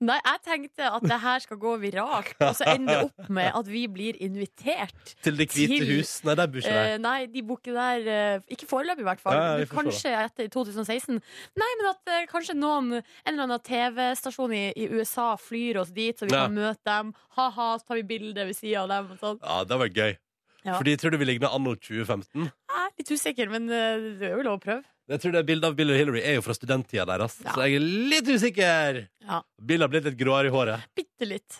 Nei, 0.00 0.16
jeg 0.24 0.40
tenkte 0.46 0.86
at 0.88 1.02
det 1.04 1.18
her 1.20 1.42
skal 1.44 1.58
gå 1.60 1.74
viralt, 1.82 2.30
og 2.40 2.54
så 2.56 2.64
ender 2.72 3.02
det 3.02 3.04
opp 3.10 3.28
med 3.28 3.50
at 3.58 3.66
vi 3.68 3.82
blir 3.90 4.16
invitert. 4.22 5.12
Til 5.22 5.36
Det 5.36 5.48
hvite 5.52 5.76
Til- 5.82 5.90
hus? 5.98 6.12
Nei, 6.24 6.34
der 6.38 6.46
bor 6.46 6.62
ikke 6.62 6.70
Eh, 6.72 6.92
de. 6.94 7.02
nei, 7.04 7.26
de 7.26 7.42
bor 7.42 7.58
ikke 7.60 7.74
der 7.76 8.36
uh, 8.38 8.40
Ikke 8.48 8.66
foreløpig, 8.70 9.00
i 9.04 9.08
hvert 9.10 9.20
fall. 9.20 9.34
Ja, 9.36 9.64
kanskje 9.68 9.76
kanskje 9.76 10.14
etter 10.24 10.48
2016. 10.48 11.20
Nei, 11.60 11.70
men 11.82 11.90
at 11.90 12.00
uh, 12.14 12.26
kanskje 12.32 12.56
noen 12.56 12.92
en 13.00 13.02
eller 13.26 13.44
annen 13.48 13.60
TV-stasjon 13.66 14.54
i, 14.56 14.64
i 14.76 14.88
USA 14.96 15.34
flyr 15.36 15.82
oss 15.82 15.90
dit, 15.92 16.16
så 16.18 16.24
vi 16.26 16.32
Ja. 16.34 16.46
kan 16.46 16.54
møte 16.56 16.80
dem. 16.86 17.12
Ha-ha, 17.36 17.76
så 17.78 17.86
tar 17.86 18.00
vi 18.00 18.02
bilde 18.14 18.46
ved 18.46 18.56
sida 18.56 18.82
av 18.86 18.88
dem. 18.88 19.12
Og 19.12 19.18
sånn. 19.20 19.38
Ja, 19.44 19.64
det 19.64 19.78
var 19.78 19.88
gøy. 19.88 20.16
Ja. 20.64 20.74
Fordi 20.76 20.96
tror 21.00 21.10
du 21.12 21.16
vi 21.18 21.24
ligner 21.24 21.52
anno 21.56 21.74
2015. 21.74 22.44
Jeg 22.44 22.50
er 22.76 22.90
litt 22.98 23.10
usikker, 23.16 23.48
men 23.50 23.68
eh, 23.72 24.08
det 24.20 24.28
er 24.28 24.36
jo 24.36 24.42
lov 24.44 24.58
å 24.58 24.64
prøve. 24.64 24.84
Jeg 25.10 25.20
tror 25.24 25.32
det 25.34 25.40
bildet 25.48 25.66
av 25.66 25.74
Bill 25.74 25.90
og 25.90 25.96
Hillary 25.98 26.20
er 26.22 26.36
jo 26.36 26.42
fra 26.46 26.54
studenttida 26.54 27.02
deres, 27.08 27.34
Ja. 27.42 27.50
så 27.56 27.64
jeg 27.66 27.80
er 27.80 27.86
litt 28.12 28.28
usikker. 28.30 29.00
Ja. 29.26 29.40
Bill 29.58 29.82
har 29.82 29.90
blitt 29.90 30.04
litt 30.06 30.18
gråere 30.20 30.46
i 30.46 30.52
håret. 30.54 30.84
Bitte 30.96 31.26
litt. 31.26 31.56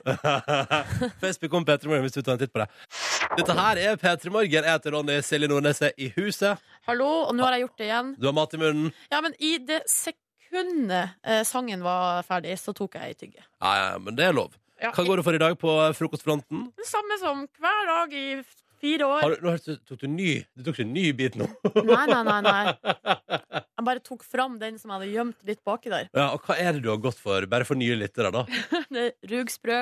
Facebook 1.22 1.54
om 1.58 1.64
P3 1.66 1.90
Morgen 1.90 2.04
hvis 2.06 2.14
du 2.14 2.22
tar 2.22 2.36
en 2.36 2.42
titt 2.44 2.52
på 2.54 2.62
det. 2.62 2.68
Dette 3.40 3.56
her 3.58 3.80
er 3.82 3.98
P3 4.00 4.30
Morgen. 4.30 4.52
Jeg 4.54 4.66
heter 4.70 4.94
Ronny 4.94 5.18
Silje 5.26 5.50
Nordnes 5.50 5.82
er 5.82 5.92
i 5.98 6.12
huset. 6.16 6.62
Hallo, 6.88 7.08
og 7.28 7.34
nå 7.36 7.44
har 7.46 7.58
jeg 7.58 7.66
gjort 7.66 7.82
det 7.82 7.88
igjen. 7.90 8.14
Du 8.22 8.30
har 8.30 8.36
mat 8.38 8.54
i 8.56 8.62
munnen. 8.62 8.92
Ja, 9.12 9.20
men 9.26 9.34
i 9.42 9.52
det 9.66 9.82
sekundet 9.90 11.18
eh, 11.26 11.42
sangen 11.48 11.82
var 11.86 12.22
ferdig, 12.26 12.56
så 12.62 12.74
tok 12.76 12.96
jeg 13.00 13.12
ei 13.12 13.18
tygge. 13.18 13.44
Ja, 13.60 13.74
ja, 13.82 13.92
men 14.02 14.14
det 14.18 14.30
er 14.30 14.36
lov. 14.36 14.54
Ja, 14.80 14.94
Hva 14.96 15.04
går 15.04 15.20
det 15.20 15.26
for 15.26 15.36
i 15.36 15.42
dag 15.42 15.58
på 15.60 15.74
frokostfronten? 15.98 16.68
Det 16.78 16.86
samme 16.88 17.18
som 17.20 17.42
hver 17.60 17.82
dag 17.90 18.14
i 18.16 18.26
fire 18.80 19.06
år. 19.06 19.20
Har 19.24 19.34
du, 19.36 19.46
nå 19.46 19.76
tok 19.88 20.00
du 20.02 20.06
ny 20.10 20.30
Du 20.56 20.64
tok 20.66 20.74
ikke 20.78 20.86
en 20.86 20.92
ny 20.96 21.06
bit 21.16 21.36
nå? 21.40 21.46
Nei, 21.84 22.04
nei, 22.10 22.22
nei, 22.26 22.40
nei. 22.46 22.64
Jeg 23.80 23.86
bare 23.86 24.02
tok 24.04 24.24
fram 24.26 24.58
den 24.60 24.76
som 24.80 24.90
jeg 24.90 24.98
hadde 24.98 25.12
gjemt 25.14 25.46
litt 25.48 25.62
baki 25.64 25.88
der. 25.92 26.10
Ja, 26.12 26.26
og 26.36 26.44
hva 26.44 26.56
er 26.60 26.74
det 26.76 26.82
du 26.84 26.90
har 26.92 26.98
gått 27.00 27.16
for? 27.20 27.46
Bare 27.48 27.64
for 27.68 27.78
nye 27.80 27.94
lyttere, 27.96 28.28
da? 28.34 28.42
Det 28.92 29.06
er 29.06 29.30
Rugsprø, 29.30 29.78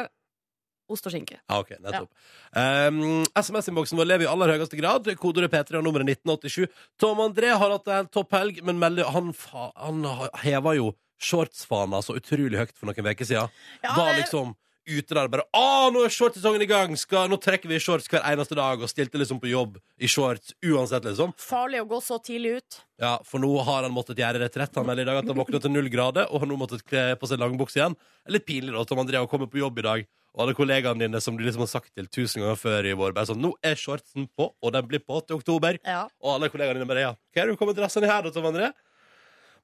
ost 0.94 1.08
og 1.10 1.12
skinke. 1.12 1.40
Ja, 1.42 1.58
ok, 1.64 1.72
nettopp. 1.82 2.12
Um, 2.54 3.00
SMS-innboksen 3.36 3.98
vår 3.98 4.06
lever 4.12 4.28
i 4.28 4.30
aller 4.30 4.54
høyeste 4.54 4.78
grad. 4.78 5.10
Kodeordet 5.18 5.50
P3 5.52 5.80
og 5.80 5.84
nummeret 5.88 6.14
1987. 6.14 6.70
Tom 7.02 7.20
André 7.26 7.50
har 7.58 7.74
hatt 7.74 7.90
en 7.96 8.08
topp 8.14 8.38
helg, 8.38 8.62
men 8.64 8.78
melder, 8.80 9.10
han, 9.12 9.34
fa, 9.36 9.68
han 9.82 10.06
heva 10.44 10.76
jo 10.78 10.92
shortsfana 11.18 11.98
så 12.06 12.14
utrolig 12.20 12.60
høyt 12.60 12.72
for 12.78 12.88
noen 12.92 13.10
uker 13.10 13.26
siden. 13.26 13.50
Ja, 13.82 13.96
Var 13.98 14.12
det- 14.14 14.22
liksom 14.22 14.54
ute 14.88 15.14
der 15.14 15.28
og 15.28 15.32
bare 15.34 15.44
Å, 15.54 15.88
nå 15.94 16.02
er 16.06 16.12
shortsesongen 16.12 16.64
i 16.64 16.68
gang! 16.70 16.96
Skal, 16.98 17.28
nå 17.30 17.38
trekker 17.42 17.70
vi 17.70 17.76
i 17.78 17.82
shorts 17.82 18.08
hver 18.10 18.24
eneste 18.26 18.56
dag, 18.58 18.80
og 18.82 18.90
stilte 18.90 19.20
liksom 19.20 19.40
på 19.42 19.50
jobb 19.52 19.76
i 20.00 20.08
shorts 20.10 20.54
uansett, 20.64 21.06
liksom. 21.06 21.34
Farlig 21.38 21.82
å 21.84 21.88
gå 21.90 22.00
så 22.04 22.18
tidlig 22.24 22.58
ut. 22.58 22.78
Ja, 22.98 23.16
for 23.26 23.42
nå 23.42 23.50
har 23.66 23.86
han 23.86 23.94
måttet 23.94 24.18
gjøre 24.18 24.42
retrett. 24.42 24.74
Han 24.80 24.88
melder 24.88 25.06
i 25.06 25.10
dag 25.10 25.20
at 25.20 25.30
han 25.30 25.38
våkna 25.38 25.60
til 25.62 25.74
null 25.74 25.90
grader, 25.92 26.26
og 26.32 26.42
har 26.42 26.50
nå 26.50 26.58
måttet 26.58 26.82
kle 26.88 27.12
på 27.20 27.30
seg 27.30 27.42
langbukse 27.42 27.78
igjen. 27.78 27.94
Litt 28.32 28.48
pinlig 28.48 28.74
da, 28.74 28.82
Tom 28.88 29.04
André, 29.04 29.20
å 29.22 29.30
komme 29.30 29.46
på 29.50 29.60
jobb 29.60 29.78
i 29.78 29.86
dag, 29.86 30.08
og 30.34 30.42
alle 30.44 30.56
kollegaene 30.58 31.06
dine 31.06 31.20
som 31.24 31.38
du 31.38 31.44
liksom 31.46 31.64
har 31.64 31.70
sagt 31.70 31.94
til 31.96 32.08
tusen 32.12 32.42
ganger 32.42 32.58
før 32.60 32.86
i 32.86 32.96
vår, 32.98 33.14
bare 33.16 33.30
sånn 33.30 33.40
Nå 33.42 33.54
er 33.64 33.78
shortsen 33.80 34.28
på, 34.36 34.50
og 34.52 34.74
den 34.74 34.90
blir 34.90 35.02
på 35.02 35.22
til 35.24 35.38
oktober. 35.40 35.78
Ja. 35.86 36.04
Og 36.22 36.36
alle 36.36 36.50
kollegaene 36.52 36.80
dine 36.82 36.90
bare 36.90 37.06
Ja, 37.06 37.14
hva 37.16 37.42
er 37.42 37.48
det 37.48 37.56
du 37.56 37.60
kommet 37.60 37.78
drassende 37.78 38.10
her, 38.10 38.26
da, 38.26 38.34
Tom 38.34 38.46
André? 38.50 38.72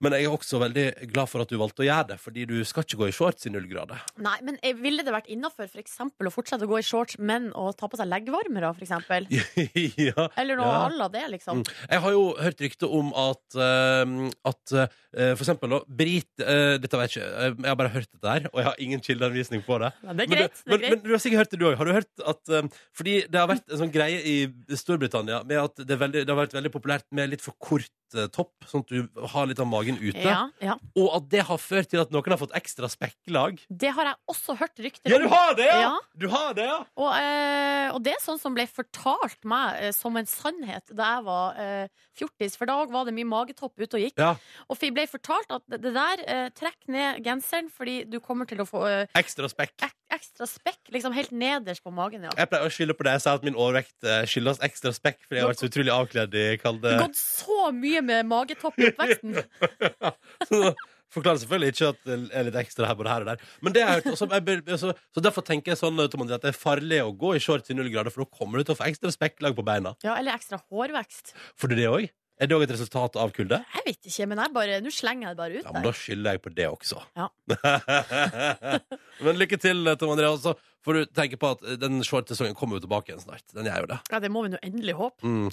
Men 0.05 0.15
jeg 0.19 0.29
er 0.29 0.35
også 0.37 0.61
veldig 0.61 0.85
glad 1.15 1.31
for 1.31 1.45
at 1.45 1.51
du 1.53 1.57
valgte 1.61 1.85
å 1.85 1.89
gjøre 1.89 2.09
det, 2.13 2.19
fordi 2.21 2.45
du 2.51 2.57
skal 2.69 2.85
ikke 2.85 3.01
gå 3.01 3.09
i 3.09 3.15
shorts 3.17 3.49
i 3.49 3.53
null 3.55 3.67
grader. 3.71 4.03
Nei, 4.25 4.37
men 4.45 4.59
ville 4.83 5.05
det 5.07 5.15
vært 5.15 5.31
innafor 5.33 5.71
for 5.71 5.81
eksempel 5.81 6.29
å 6.29 6.33
fortsette 6.35 6.67
å 6.69 6.71
gå 6.71 6.81
i 6.83 6.85
shorts, 6.87 7.17
men 7.19 7.51
å 7.57 7.71
ta 7.77 7.89
på 7.89 7.99
seg 8.01 8.11
leggvarmere, 8.11 8.75
eksempel? 8.85 9.29
ja. 10.09 10.29
Eller 10.41 10.61
noe 10.61 10.69
Ja. 10.69 10.85
à 10.87 10.93
la 10.93 11.09
det, 11.09 11.25
liksom? 11.33 11.63
Mm. 11.63 11.73
Jeg 11.91 12.05
har 12.05 12.15
jo 12.17 12.25
hørt 12.41 12.61
rykte 12.67 12.91
om 13.01 13.13
at, 13.17 13.45
uh, 13.57 14.29
at 14.51 14.73
eh, 14.77 15.01
for 15.35 15.45
eksempel 15.45 15.75
da, 15.75 15.81
Brit 15.87 16.43
uh, 16.43 16.77
Dette 16.83 16.99
vet 16.99 17.15
jeg 17.15 17.23
ikke, 17.23 17.31
eh, 17.31 17.57
jeg 17.65 17.71
har 17.71 17.79
bare 17.79 17.93
hørt 17.95 18.11
dette 18.11 18.35
her, 18.37 18.49
og 18.53 18.61
jeg 18.61 18.69
har 18.69 18.81
ingen 18.87 19.03
kildeanvisning 19.05 19.65
på 19.67 19.79
det. 19.83 19.91
Ja, 20.03 20.13
det 20.13 20.27
er 20.27 20.31
Men, 20.31 20.31
du, 20.31 20.35
Det 20.35 20.75
er 20.75 20.79
greit. 20.79 20.91
men 20.91 21.03
du 21.05 21.11
har 21.15 21.23
sikkert 21.23 21.45
hørt 21.45 21.53
det 21.55 21.61
du 21.61 21.67
òg. 21.69 21.77
Har 21.81 21.91
du 21.91 21.93
hørt 21.95 22.25
at 22.35 22.55
um, 22.59 22.71
Fordi 22.97 23.15
det 23.31 23.41
har 23.41 23.51
vært 23.51 23.69
en 23.71 23.83
sånn 23.85 23.93
greie 23.95 24.23
i 24.25 24.37
Storbritannia 24.79 25.43
med 25.47 25.61
at 25.63 25.85
det, 25.87 25.99
veldig, 26.01 26.25
det 26.25 26.35
har 26.35 26.41
vært 26.41 26.57
veldig 26.57 26.73
populært 26.75 27.07
med 27.15 27.31
litt 27.35 27.45
for 27.45 27.57
kort 27.63 27.91
uh, 28.17 28.27
topp, 28.35 28.53
sånn 28.71 28.85
at 28.85 28.95
du 28.95 29.27
har 29.35 29.49
litt 29.51 29.63
av 29.63 29.69
magen 29.71 30.01
ute. 30.03 30.25
Ja, 30.25 30.49
ja. 30.65 30.77
Og 30.99 31.11
at 31.19 31.29
det 31.33 31.45
har 31.49 31.61
ført 31.63 31.93
til 31.93 32.03
at 32.03 32.15
noen 32.15 32.35
har 32.35 32.41
fått 32.41 32.57
ekstra 32.59 32.91
spekklag. 32.91 33.63
Det 33.69 33.93
har 33.95 34.11
jeg 34.11 34.19
også 34.35 34.59
hørt 34.61 34.83
rykter 34.83 35.15
Ja, 35.15 35.21
du 35.23 35.29
har 35.31 35.55
det, 35.59 35.69
ja! 35.69 35.95
Du 36.19 36.29
har 36.33 36.57
det, 36.57 36.67
ja! 36.69 36.81
Og, 36.99 37.11
eh, 37.19 37.89
og 37.95 38.03
det 38.05 38.17
er 38.17 38.23
sånn 38.25 38.41
som 38.41 38.57
ble 38.57 38.67
fortalt 38.71 39.41
meg 39.49 39.81
eh, 39.83 39.95
som 39.95 40.17
en 40.19 40.29
sannhet 40.29 40.91
da 40.95 41.15
jeg 41.17 41.27
var 41.29 41.61
eh, 41.61 42.05
fjortis. 42.19 42.59
For 42.59 42.71
da 42.71 42.81
var 42.91 43.07
det 43.09 43.15
mye 43.17 43.29
magetopp 43.29 43.75
ute 43.79 43.99
og 43.99 44.05
gikk. 44.07 44.19
Ja. 44.21 44.35
Og 44.71 44.79
vi 44.81 44.91
ble 44.95 45.04
fortalt 45.11 45.51
at 45.55 45.63
det, 45.71 45.81
det 45.85 45.93
der 45.97 46.23
eh, 46.31 46.47
Trekk 46.57 46.89
ned 46.93 47.21
genseren, 47.27 47.69
fordi 47.73 47.97
du 48.11 48.19
kommer 48.25 48.49
til 48.51 48.63
å 48.63 48.67
få 48.69 48.85
eh, 48.89 49.07
Ekstra 49.19 49.49
spekk. 49.51 49.75
ek, 49.85 49.95
ekstra 50.15 50.47
spekk 50.49 50.93
liksom 50.95 51.15
helt 51.17 51.33
nederst 51.35 51.83
på 51.85 51.93
magen. 51.95 52.25
Ja. 52.29 52.33
Jeg 52.39 52.51
pleier 52.53 52.69
å 52.69 52.73
skylde 52.73 52.97
på 52.99 53.07
det. 53.09 53.17
Jeg 53.19 53.25
sa 53.27 53.37
at 53.39 53.47
min 53.47 53.59
overvekt 53.59 54.07
eh, 54.09 54.25
skyldes 54.31 54.63
ekstra 54.65 54.93
spekk 54.97 55.21
fordi 55.27 55.41
jeg 55.41 55.47
har 55.47 55.53
vært 55.55 55.63
så 55.65 55.71
utrolig 55.73 55.95
avkledd 55.95 56.35
i 56.41 56.47
kalde 56.63 56.83
Det 56.89 56.97
har 56.99 57.07
gått 57.09 57.21
så 57.23 57.61
mye 57.75 58.03
med 58.07 58.27
magetopp 58.33 58.79
i 58.83 58.91
oppveksten. 58.93 59.39
Så 60.49 60.75
Forklarer 61.15 61.39
selvfølgelig 61.45 61.69
ikke 61.71 61.89
at 61.93 61.99
det 62.09 62.15
er 62.35 62.47
litt 62.49 62.57
ekstra 62.59 62.89
her 62.89 62.97
både 62.99 63.11
her 63.13 63.23
og 63.23 63.29
der. 63.29 63.43
Men 63.63 63.75
det 63.77 63.83
har 63.85 63.93
jeg 63.93 64.03
hørt 64.03 64.17
også, 64.17 64.27
jeg, 64.33 64.43
bør- 64.49 64.79
så, 64.83 64.89
så 65.15 65.23
derfor 65.23 65.45
tenker 65.47 65.71
jeg 65.71 65.79
sånn 65.79 66.01
Tom 66.11 66.25
André, 66.25 66.41
at 66.41 66.43
det 66.43 66.51
er 66.51 66.57
farlig 66.59 66.99
å 67.05 67.13
gå 67.21 67.37
i 67.37 67.43
shorts 67.45 67.71
i 67.71 67.77
null 67.79 67.87
grader, 67.93 68.11
for 68.11 68.25
da 68.25 68.33
kommer 68.41 68.59
du 68.59 68.67
til 68.67 68.75
å 68.75 68.79
få 68.81 68.89
ekstra 68.89 69.13
spekklag 69.15 69.55
på 69.55 69.63
beina. 69.69 69.93
Ja, 70.03 70.17
eller 70.19 70.35
ekstra 70.35 70.59
hårvekst. 70.73 71.31
Får 71.61 71.71
du 71.71 71.77
det 71.79 71.87
òg? 71.87 72.09
Er 72.43 72.51
det 72.51 72.57
òg 72.57 72.65
et 72.67 72.73
resultat 72.75 73.17
av 73.21 73.31
kulde? 73.35 73.61
Jeg 73.77 73.85
vet 73.87 74.09
ikke, 74.11 74.27
men 74.27 74.41
jeg 74.43 74.53
bare, 74.57 74.79
nå 74.83 74.91
slenger 74.91 75.29
jeg 75.29 75.37
det 75.37 75.39
bare 75.39 75.55
ut 75.55 75.63
Ja, 75.69 75.73
men 75.75 75.85
der. 75.85 75.87
da 75.87 75.99
skylder 76.01 76.35
jeg 76.35 76.43
på 76.43 76.51
det 76.57 76.67
også. 76.67 77.03
Ja. 77.15 77.29
men 79.25 79.39
lykke 79.39 79.59
til, 79.63 79.91
Tom 80.01 80.15
André. 80.17 80.33
Så 80.43 80.57
får 80.85 80.99
du 80.99 81.15
tenke 81.15 81.39
på 81.41 81.53
at 81.55 81.63
den 81.81 82.03
shortsesongen 82.07 82.57
kommer 82.59 82.81
jo 82.81 82.85
tilbake 82.89 83.13
igjen 83.13 83.23
snart. 83.23 83.47
Den 83.55 83.71
gjør 83.71 83.87
jo 83.87 83.91
det. 83.95 84.01
Ja, 84.11 84.21
det 84.25 84.33
må 84.35 84.43
vi 84.47 84.51
nå 84.57 84.61
endelig 84.67 84.97
håpe. 84.99 85.23
Mm. 85.23 85.47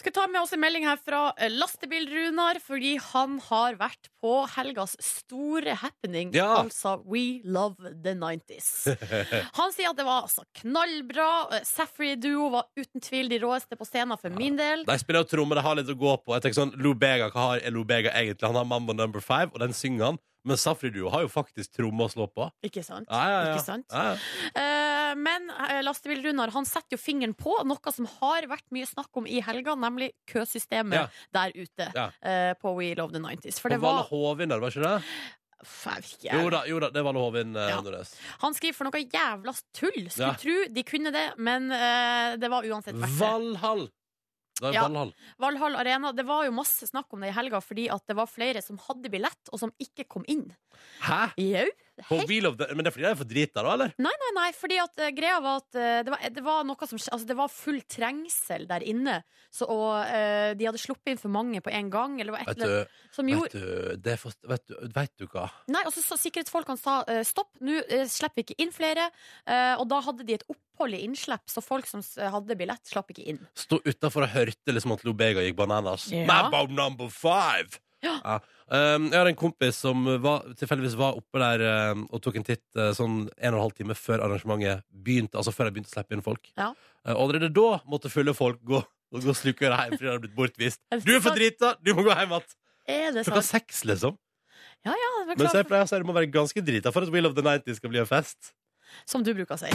Skal 0.00 0.12
ta 0.12 0.24
med 0.26 0.40
oss 0.42 0.52
en 0.52 0.60
melding 0.60 0.84
her 0.88 0.98
fra 1.00 1.20
eh, 1.38 1.48
Lastebil-Runar, 1.54 2.58
fordi 2.64 2.96
han 3.12 3.36
har 3.46 3.76
vært 3.80 4.08
på 4.24 4.32
helgas 4.56 4.96
store 5.04 5.74
happening, 5.80 6.32
Ja. 6.34 6.48
altså 6.64 6.96
We 7.06 7.40
Love 7.44 7.92
the 8.02 8.14
90s. 8.18 8.70
Han 9.58 9.72
sier 9.72 9.90
at 9.92 9.98
det 10.00 10.06
var 10.08 10.24
altså 10.26 10.42
knallbra. 10.60 11.28
Eh, 11.58 11.64
Safri 11.68 12.14
Duo 12.20 12.50
var 12.56 12.66
uten 12.76 13.00
tvil 13.04 13.28
de 13.32 13.38
råeste 13.44 13.78
på 13.78 13.86
scenen 13.88 14.18
for 14.20 14.34
min 14.34 14.56
del. 14.58 14.84
De 14.88 14.98
spiller 15.00 15.22
jo 15.24 15.30
trommer, 15.36 15.60
de 15.60 15.66
har 15.68 15.78
litt 15.78 15.92
å 15.92 15.98
gå 15.98 16.16
på. 16.24 16.34
Jeg 16.36 16.46
tenker 16.48 16.60
sånn, 16.62 16.74
Lou 16.82 16.94
Bega, 16.98 17.30
Hva 17.34 17.48
har 17.54 17.70
Lou 17.74 17.84
Bega 17.88 18.12
egentlig? 18.18 18.48
Han 18.48 18.58
har 18.60 18.68
Mambo 18.68 18.96
Number 18.96 19.22
Five, 19.24 19.52
og 19.54 19.60
den 19.62 19.72
synger 19.76 20.10
han. 20.12 20.18
Men 20.44 20.58
Safri 20.60 20.90
Duo 20.92 21.08
har 21.08 21.22
jo 21.24 21.30
faktisk 21.32 21.72
tromme 21.78 22.04
å 22.04 22.10
slå 22.12 22.26
på. 22.28 22.50
Ikke 22.66 22.82
sant? 22.84 23.08
Ja, 23.08 23.22
ja, 23.32 23.38
ja. 23.48 23.52
Ikke 23.54 23.64
sant? 23.64 23.94
Eh, 23.94 25.14
men 25.16 25.48
uh, 25.48 25.78
Lastebil-Runar 25.86 26.52
han 26.52 26.66
setter 26.68 26.98
jo 26.98 27.00
fingeren 27.00 27.32
på 27.38 27.56
noe 27.64 27.92
som 27.96 28.08
har 28.18 28.44
vært 28.50 28.66
mye 28.74 28.88
snakk 28.88 29.08
om 29.16 29.26
i 29.30 29.40
helga, 29.44 29.72
nemlig 29.78 30.10
køsystemet 30.30 31.08
der 31.32 31.54
ute 31.56 31.88
eh, 32.20 32.52
på 32.60 32.74
We 32.76 32.92
Love 32.98 33.16
the 33.16 33.22
90s. 33.24 33.60
For 33.62 33.72
det 33.72 33.80
Valle 33.80 34.04
var 34.04 34.12
Hovin, 34.12 34.52
var 34.52 34.68
ikke 34.68 34.84
det? 34.84 34.98
Jo 36.28 36.50
da, 36.52 36.60
jo 36.68 36.78
da, 36.82 36.90
det 36.92 37.04
Valle 37.06 37.24
Hovin. 37.24 37.56
Eh, 37.56 37.72
Ja. 37.72 38.04
Han 38.44 38.54
skriver 38.54 38.76
for 38.76 38.90
noe 38.90 39.00
jævla 39.00 39.54
tull. 39.72 40.10
Skulle 40.10 40.28
Ja. 40.28 40.34
tro 40.40 40.56
de 40.68 40.82
kunne 40.84 41.12
det, 41.14 41.26
men 41.38 41.70
eh, 41.72 42.36
det 42.36 42.50
var 42.52 42.68
uansett 42.68 42.94
verdt 42.94 43.16
det. 43.16 43.20
Valhall. 43.24 43.88
Det 44.60 44.68
er 44.70 44.76
Ja. 44.76 44.82
Valhall. 44.86 45.12
Valhall 45.42 45.76
Arena. 45.76 46.12
Det 46.12 46.24
var 46.26 46.44
jo 46.46 46.52
masse 46.54 46.86
snakk 46.86 47.12
om 47.12 47.20
det 47.24 47.32
i 47.32 47.36
helga 47.36 47.60
fordi 47.60 47.88
at 47.90 48.06
det 48.06 48.16
var 48.16 48.26
flere 48.30 48.62
som 48.62 48.78
hadde 48.78 49.10
billett, 49.10 49.50
og 49.52 49.58
som 49.58 49.72
ikke 49.82 50.06
kom 50.08 50.24
inn. 50.28 50.46
Hæ? 51.02 51.32
Jau. 51.42 51.66
På 52.08 52.16
Wheel 52.26 52.46
of 52.48 52.56
the... 52.58 52.66
Men 52.74 52.82
det 52.82 52.90
er 52.90 52.94
fordi 52.96 53.04
de 53.04 53.10
er 53.12 53.18
for 53.20 53.28
drita, 53.30 53.62
da, 53.62 53.72
eller? 53.76 53.92
Nei, 54.02 54.10
nei, 54.22 54.30
nei, 54.34 54.46
fordi 54.58 54.78
at 54.82 54.98
eh, 55.04 55.12
greia 55.14 55.36
var 55.44 55.60
at 55.60 55.76
eh, 55.78 56.00
det, 56.02 56.10
var, 56.10 56.24
det 56.34 56.42
var 56.42 56.64
noe 56.66 56.88
som 56.90 56.98
Altså, 56.98 57.26
det 57.28 57.36
var 57.38 57.52
full 57.54 57.78
trengsel 57.86 58.64
der 58.66 58.82
inne, 58.90 59.20
så, 59.54 59.68
og 59.70 60.00
eh, 60.10 60.54
de 60.58 60.66
hadde 60.66 60.80
sluppet 60.82 61.12
inn 61.14 61.20
for 61.22 61.30
mange 61.30 61.60
på 61.62 61.70
en 61.70 61.90
gang, 61.94 62.16
eller 62.18 62.32
det 62.32 62.36
var 62.38 62.42
et 62.42 62.50
Vet 62.50 62.64
eller 62.64 62.74
annet 62.80 62.98
du, 62.98 63.06
som 63.14 63.30
gjorde 63.30 63.62
vet 63.62 63.94
du, 63.94 64.02
det 64.08 64.12
er 64.16 64.20
for, 64.24 64.34
vet, 64.50 64.66
du 64.72 64.98
vet 64.98 65.14
du 65.22 65.26
hva? 65.30 65.46
Nei, 65.70 65.84
og 65.86 65.94
så 65.94 66.02
sa 66.08 66.18
sikkerhetsfolkene 66.24 66.82
sa 66.82 66.96
eh, 67.14 67.22
stopp, 67.30 67.52
nå 67.62 67.78
eh, 67.86 68.04
slipper 68.10 68.42
vi 68.42 68.46
ikke 68.48 68.58
inn 68.66 68.74
flere. 68.74 69.06
eh, 69.46 69.74
og 69.78 69.86
da 69.94 70.02
hadde 70.08 70.26
de 70.26 70.34
et 70.40 70.46
opphold 70.50 70.98
i 70.98 71.04
innslipp, 71.06 71.46
så 71.52 71.62
folk 71.62 71.86
som 71.86 72.02
s- 72.02 72.16
hadde 72.18 72.58
billett, 72.58 72.82
slapp 72.90 73.14
ikke 73.14 73.28
inn. 73.30 73.38
Sto 73.54 73.78
utafor 73.86 74.26
og 74.26 74.34
hørte 74.34 74.74
liksom 74.74 74.96
at 74.98 75.06
Lobega 75.06 75.46
gikk 75.46 75.56
bananas. 75.62 76.08
Ja. 76.10 76.26
Mambo 76.26 76.66
number 76.74 77.06
five! 77.14 77.78
Ja. 78.04 78.38
Um, 78.64 79.10
jeg 79.10 79.18
har 79.18 79.28
en 79.28 79.38
kompis 79.38 79.78
som 79.84 80.06
var, 80.24 80.46
tilfeldigvis 80.56 80.96
var 81.00 81.18
oppe 81.18 81.40
der 81.42 81.64
um, 81.92 82.06
og 82.08 82.22
tok 82.24 82.38
en 82.40 82.46
titt 82.46 82.64
uh, 82.78 82.90
sånn 82.96 83.24
en 83.28 83.54
og 83.54 83.58
en 83.58 83.64
halv 83.66 83.76
time 83.76 83.96
før 83.98 84.24
arrangementet 84.24 84.84
begynte. 84.88 85.36
Altså 85.40 85.52
før 85.54 85.68
jeg 85.68 85.76
begynte 85.76 85.92
å 85.92 85.96
slippe 85.96 86.16
inn 86.16 86.24
folk. 86.24 86.50
Ja. 86.56 86.72
Uh, 87.04 87.14
og 87.14 87.26
allerede 87.26 87.52
da 87.54 87.80
måtte 87.90 88.12
fulle 88.12 88.36
folk 88.36 88.62
gå 88.64 88.80
og 89.14 89.22
gå 89.22 89.34
slukøre 89.36 89.76
hjem 89.78 89.94
fordi 89.94 90.06
de 90.06 90.10
hadde 90.10 90.24
blitt 90.24 90.36
bortvist. 90.38 90.80
Du 91.04 91.12
er 91.14 91.22
for 91.22 91.36
drita! 91.36 91.74
Du 91.84 91.92
må 91.94 92.02
gå 92.06 92.12
hjem 92.18 92.34
igjen! 92.34 92.48
Klokka 93.22 93.40
sant? 93.40 93.52
seks, 93.52 93.84
liksom. 93.88 94.18
Ja, 94.84 94.92
ja, 94.92 95.10
det 95.20 95.26
var 95.28 95.38
Mens 95.38 95.54
jeg 95.54 95.64
klart, 95.64 95.70
pleier 95.70 95.86
å 95.86 95.88
si 95.88 96.00
det 96.02 96.08
må 96.08 96.16
være 96.16 96.32
ganske 96.34 96.64
drita 96.66 96.92
for 96.92 97.06
at 97.06 97.14
Wheel 97.14 97.30
of 97.30 97.36
the 97.38 97.44
90 97.46 97.78
skal 97.78 97.94
bli 97.94 98.02
en 98.02 98.10
fest. 98.10 98.52
som 99.06 99.24
du 99.24 99.32
bruker 99.34 99.54
å 99.54 99.58
si. 99.58 99.70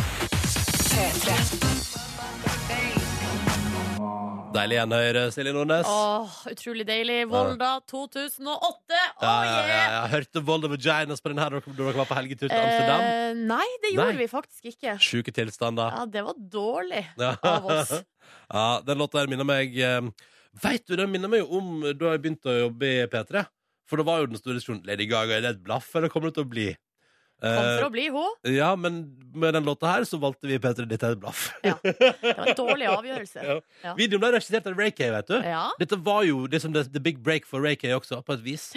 Deilig 4.50 4.78
gjenhøre, 4.80 5.22
Silje 5.34 5.52
Nordnes. 5.54 5.86
Åh, 5.90 6.38
utrolig 6.50 6.86
deilig. 6.88 7.18
Volda 7.30 7.76
2008. 7.90 8.56
Oh, 8.58 8.78
Ja, 9.22 9.34
ja, 9.46 9.60
ja, 9.68 9.76
ja. 9.94 10.00
Hørte 10.10 10.42
Vold 10.48 10.66
of 10.66 10.72
Vaginas 10.74 11.22
på 11.22 11.30
den 11.30 11.38
her 11.42 11.54
da 11.54 11.60
dere 11.78 11.94
var 12.00 12.08
på 12.10 12.18
helgetur 12.18 12.48
til 12.50 12.58
Amsterdam. 12.58 13.04
Eh, 13.06 13.44
nei, 13.52 13.68
det 13.84 13.92
gjorde 13.94 14.16
Nei. 14.16 14.24
vi 14.24 14.28
faktisk 14.32 14.72
ikke. 14.72 14.96
Sjuke 15.06 15.34
tilstander. 15.38 15.94
Ja, 15.94 16.08
det 16.10 16.24
var 16.26 16.40
dårlig 16.58 17.04
Ja. 17.22 17.36
av 17.46 17.70
oss. 17.76 17.94
ja, 18.58 18.66
den 18.88 18.98
låta 19.04 19.22
her 19.22 19.30
minner 19.32 19.46
meg 19.48 19.78
eh, 19.78 20.02
Vet 20.64 20.88
du, 20.90 20.96
den 20.98 21.12
minner 21.14 21.30
meg 21.30 21.44
jo 21.44 21.60
om 21.60 21.84
da 21.94 22.16
jeg 22.16 22.24
begynte 22.26 22.50
å 22.50 22.60
jobbe 22.66 22.90
i 22.90 23.06
P3. 23.12 23.46
For 23.90 24.02
da 24.02 24.06
var 24.08 24.24
jo 24.24 24.32
den 24.32 24.40
store 24.42 24.58
diskusjonen 24.58 24.86
Lady 24.90 25.06
Gaga, 25.10 25.38
er 25.38 25.46
det 25.46 25.52
et 25.60 25.64
blaff, 25.66 25.92
eller 25.96 26.10
kommer 26.10 26.30
det 26.34 26.40
til 26.40 26.48
å 26.48 26.50
bli? 26.50 26.68
Kom 27.40 27.50
Eh, 27.50 27.80
for 27.80 27.88
å 27.88 27.92
bli 27.94 28.08
hun. 28.12 28.34
ja, 28.52 28.76
men 28.76 29.02
med 29.34 29.54
den 29.56 29.64
låta 29.64 29.88
her 29.94 30.04
så 30.04 30.20
valgte 30.20 30.48
vi 30.50 30.58
P3 30.60 30.86
Dette 30.90 31.08
er 31.08 31.16
et 31.16 31.22
blaff. 31.22 31.46
Det 31.64 31.72
var 32.36 32.48
en 32.52 32.56
dårlig 32.58 32.90
avgjørelse. 32.92 33.44
Ja. 33.50 33.60
Ja. 33.84 33.94
Videoen 33.96 34.20
ble 34.26 34.34
regissert 34.36 34.68
av 34.68 34.76
Ray 34.78 34.92
Kay, 34.92 35.12
vet 35.14 35.30
du. 35.32 35.38
Ja. 35.48 35.70
Dette 35.80 35.96
var 36.04 36.26
jo 36.28 36.46
liksom 36.52 36.74
the, 36.76 36.84
the 36.84 37.00
big 37.00 37.22
break 37.24 37.48
for 37.48 37.64
Ray 37.64 37.80
Kay 37.80 37.96
også, 37.96 38.20
på 38.28 38.36
et 38.36 38.44
vis. 38.44 38.74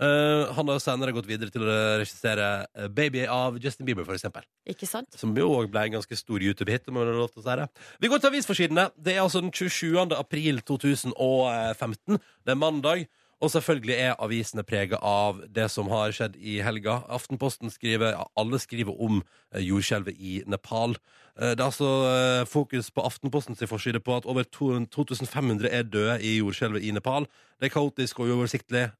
Eh, 0.00 0.52
han 0.56 0.68
har 0.72 0.80
senere 0.80 1.12
gått 1.12 1.28
videre 1.28 1.52
til 1.52 1.62
å 1.66 1.76
regissere 2.00 2.46
eh, 2.72 2.88
Baby 2.88 3.26
av 3.28 3.58
Justin 3.60 3.84
Bieber, 3.86 4.06
for 4.08 4.16
eksempel. 4.16 4.46
Ikke 4.68 4.88
sant? 4.88 5.12
Som 5.20 5.34
jo 5.36 5.50
også 5.58 5.70
ble 5.74 5.82
en 5.86 5.96
ganske 5.98 6.16
stor 6.16 6.40
YouTube-hit. 6.40 6.88
Vi 6.88 8.10
går 8.10 8.22
til 8.22 8.30
avisforsidene. 8.32 8.86
Det 8.96 9.14
er 9.14 9.22
altså 9.22 9.42
den 9.44 9.52
27. 9.52 10.00
april 10.16 10.62
2015. 10.64 12.16
Det 12.16 12.54
er 12.54 12.58
mandag. 12.58 13.06
Og 13.40 13.48
selvfølgelig 13.48 13.94
er 13.96 14.18
avisene 14.20 14.62
prega 14.68 14.98
av 15.00 15.38
det 15.48 15.70
som 15.72 15.88
har 15.88 16.12
skjedd 16.12 16.34
i 16.36 16.58
helga. 16.60 16.98
Aftenposten 17.08 17.72
skriver, 17.72 18.12
ja, 18.12 18.26
Alle 18.36 18.60
skriver 18.60 18.92
om 19.00 19.22
eh, 19.54 19.62
jordskjelvet 19.64 20.18
i 20.20 20.42
Nepal. 20.46 20.98
Eh, 21.38 21.54
Det 21.54 21.62
er 21.62 21.70
altså 21.70 21.88
eh, 22.10 22.44
fokus 22.44 22.90
på 22.92 23.04
Aftenpostens 23.06 23.64
forside 23.64 24.02
på 24.04 24.18
at 24.18 24.28
over 24.28 24.44
2500 24.44 25.70
er 25.72 25.88
døde 25.88 26.18
i 26.20 26.36
jordskjelvet 26.36 26.84
i 26.84 26.92
Nepal. 26.92 27.24
Det 27.60 27.70
er 27.70 27.74
kaotisk 27.78 28.20
og 28.20 28.28
uoversiktlig. 28.28 28.90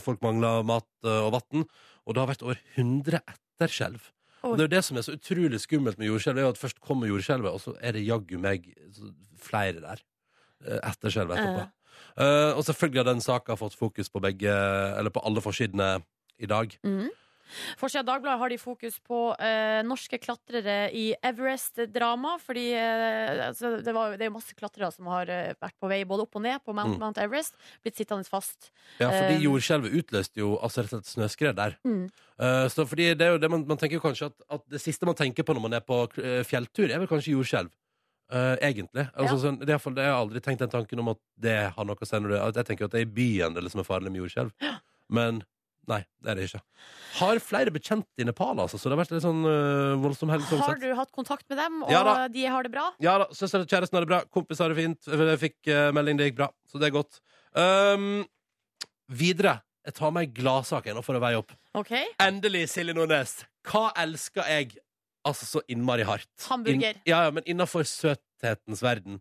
Folk 0.00 0.22
mangler 0.22 0.62
mat 0.62 0.86
og 1.02 1.34
vann. 1.34 1.66
Og 2.06 2.14
det 2.14 2.22
har 2.22 2.30
vært 2.30 2.46
over 2.46 2.62
100 2.76 3.20
etterskjelv. 3.26 4.06
Og 4.42 4.56
det 4.56 4.64
er 4.64 4.68
jo 4.68 4.76
det 4.76 4.84
som 4.86 4.96
er 4.96 5.04
så 5.04 5.14
utrolig 5.18 5.60
skummelt 5.60 5.98
med 5.98 6.08
jordskjelv, 6.08 6.38
er 6.38 6.46
jo 6.48 6.54
at 6.54 6.58
først 6.58 6.80
kommer 6.80 7.10
jordskjelvet, 7.10 7.52
og 7.52 7.60
så 7.60 7.74
er 7.82 7.92
det 7.92 8.06
jaggu 8.06 8.38
meg 8.40 8.70
flere 9.36 9.82
der. 9.82 10.00
etter 10.64 10.88
Etterskjelv 10.90 11.34
etterpå. 11.36 11.66
Eh, 12.16 12.52
og 12.56 12.64
selvfølgelig 12.66 13.04
har 13.04 13.10
den 13.12 13.20
saka 13.24 13.56
fått 13.60 13.78
fokus 13.78 14.08
på 14.10 14.20
begge, 14.24 14.50
eller 14.98 15.10
på 15.14 15.22
alle 15.26 15.40
forsidene 15.44 15.98
i 16.40 16.46
dag. 16.50 16.72
Mm. 16.86 17.08
Forsida 17.80 18.04
Dagbladet 18.06 18.38
har 18.38 18.52
de 18.52 18.56
fokus 18.62 19.00
på 19.02 19.32
eh, 19.42 19.80
norske 19.82 20.20
klatrere 20.22 20.90
i 20.94 21.08
Everest-drama. 21.26 22.36
Fordi 22.38 22.66
eh, 22.78 23.48
altså, 23.48 23.72
det, 23.82 23.94
var, 23.96 24.14
det 24.14 24.22
er 24.26 24.30
jo 24.30 24.36
masse 24.36 24.54
klatrere 24.54 24.90
som 24.94 25.08
har 25.10 25.26
eh, 25.34 25.56
vært 25.58 25.74
på 25.82 25.90
vei 25.90 25.98
både 26.06 26.28
opp 26.28 26.38
og 26.38 26.44
ned 26.46 26.62
på 26.62 26.74
Mount, 26.76 26.94
Mm. 26.94 27.02
Mount 27.02 27.18
Everest. 27.18 27.58
Blitt 27.82 27.98
sittende 27.98 28.26
fast. 28.30 28.70
Ja, 29.00 29.10
fordi 29.10 29.40
Eh, 29.40 29.44
jordskjelvet 29.48 29.98
utløste 29.98 30.42
jo 30.42 30.52
altså 30.62 30.84
rett 30.84 30.94
og 30.94 31.02
slett 31.02 31.10
snøskred 31.16 31.58
der. 31.58 31.76
Mm. 31.86 32.06
Eh, 32.38 32.68
så 32.70 32.86
fordi 32.86 33.10
det 33.18 33.26
er 33.26 33.34
jo 33.34 33.42
det 33.42 33.50
man, 33.50 33.66
man 33.66 33.78
tenker 33.82 34.02
kanskje 34.02 34.30
at, 34.30 34.46
at 34.50 34.64
det 34.70 34.80
siste 34.82 35.06
man 35.06 35.18
tenker 35.18 35.42
på 35.42 35.54
når 35.54 35.66
man 35.66 35.74
er 35.78 35.84
på 35.84 36.04
fjelltur, 36.46 36.86
er 36.86 37.02
vel 37.02 37.10
kanskje 37.10 37.34
jordskjelv. 37.34 37.74
Eh, 38.30 38.56
egentlig. 38.62 39.10
Altså, 39.14 39.34
Ja. 39.34 39.42
sånn, 39.42 39.58
det 39.58 39.74
er 39.74 39.94
det 39.94 40.04
har 40.04 40.20
aldri 40.24 40.40
tenkt 40.40 40.60
den 40.60 40.70
tanken 40.70 40.98
om 41.00 41.08
at 41.08 41.18
det 41.36 41.72
har 41.74 41.84
noe 41.84 41.96
å 41.96 42.06
si. 42.06 42.16
Når 42.16 42.54
jeg 42.54 42.66
tenker 42.66 42.84
at 42.84 42.92
det 42.92 43.00
er 43.00 43.08
i 43.08 43.14
byen 43.16 43.54
det 43.54 43.64
liksom 43.64 43.80
er 43.80 43.88
farlig 43.88 44.12
med 44.12 44.22
jordskjelv. 44.22 44.52
Men 45.08 45.42
nei, 45.88 46.04
det 46.22 46.30
er 46.30 46.34
det 46.36 46.44
ikke. 46.46 46.60
Har 47.18 47.40
flere 47.40 47.70
bekjente 47.74 48.06
i 48.18 48.24
Nepal, 48.24 48.54
altså, 48.54 48.78
så 48.78 48.84
det 48.86 48.94
har 48.96 49.04
vært 49.04 49.10
litt 49.16 49.24
sånn 49.24 49.42
uh, 49.42 49.96
voldsom 49.98 50.30
helg. 50.30 50.42
sånn 50.46 50.62
Har 50.62 50.78
du 50.78 50.94
hatt 50.94 51.10
kontakt 51.10 51.48
med 51.48 51.58
dem, 51.58 51.82
og 51.82 51.90
Ja 51.90 52.28
de 52.28 52.44
har 52.46 52.62
det 52.62 52.70
bra? 52.70 52.92
Ja 53.00 53.18
da, 53.18 53.26
søster 53.34 53.64
og 53.64 53.66
kjæresten 53.66 53.98
har 53.98 54.06
det 54.06 54.12
bra. 54.12 54.22
Kompis 54.30 54.60
har 54.62 54.68
det 54.68 54.76
fint. 54.78 55.02
Jeg 55.10 55.40
fikk 55.40 55.72
uh, 55.74 55.90
melding, 55.90 56.16
det 56.16 56.30
gikk 56.30 56.36
bra. 56.36 56.50
Så 56.70 56.78
det 56.78 56.90
er 56.92 56.94
godt. 56.94 57.18
Um, 57.58 58.24
videre. 59.10 59.60
Jeg 59.84 59.94
tar 59.96 60.12
meg 60.12 60.34
gladsaken 60.36 60.98
og 61.00 61.02
for 61.04 61.16
å 61.16 61.20
veie 61.24 61.40
opp. 61.40 61.50
Okay. 61.74 62.06
Endelig, 62.20 62.68
Silje 62.68 62.94
Nordnes. 62.94 63.40
Hva 63.66 63.90
elsker 63.98 64.46
jeg 64.46 64.76
altså 65.26 65.46
så 65.46 65.62
innmari 65.68 66.06
hardt? 66.08 66.30
Hamburger. 66.48 66.96
In, 66.96 67.04
ja, 67.08 67.24
ja, 67.26 67.34
men 67.34 67.46
innafor 67.48 67.86
søthetens 67.88 68.82
verden. 68.84 69.20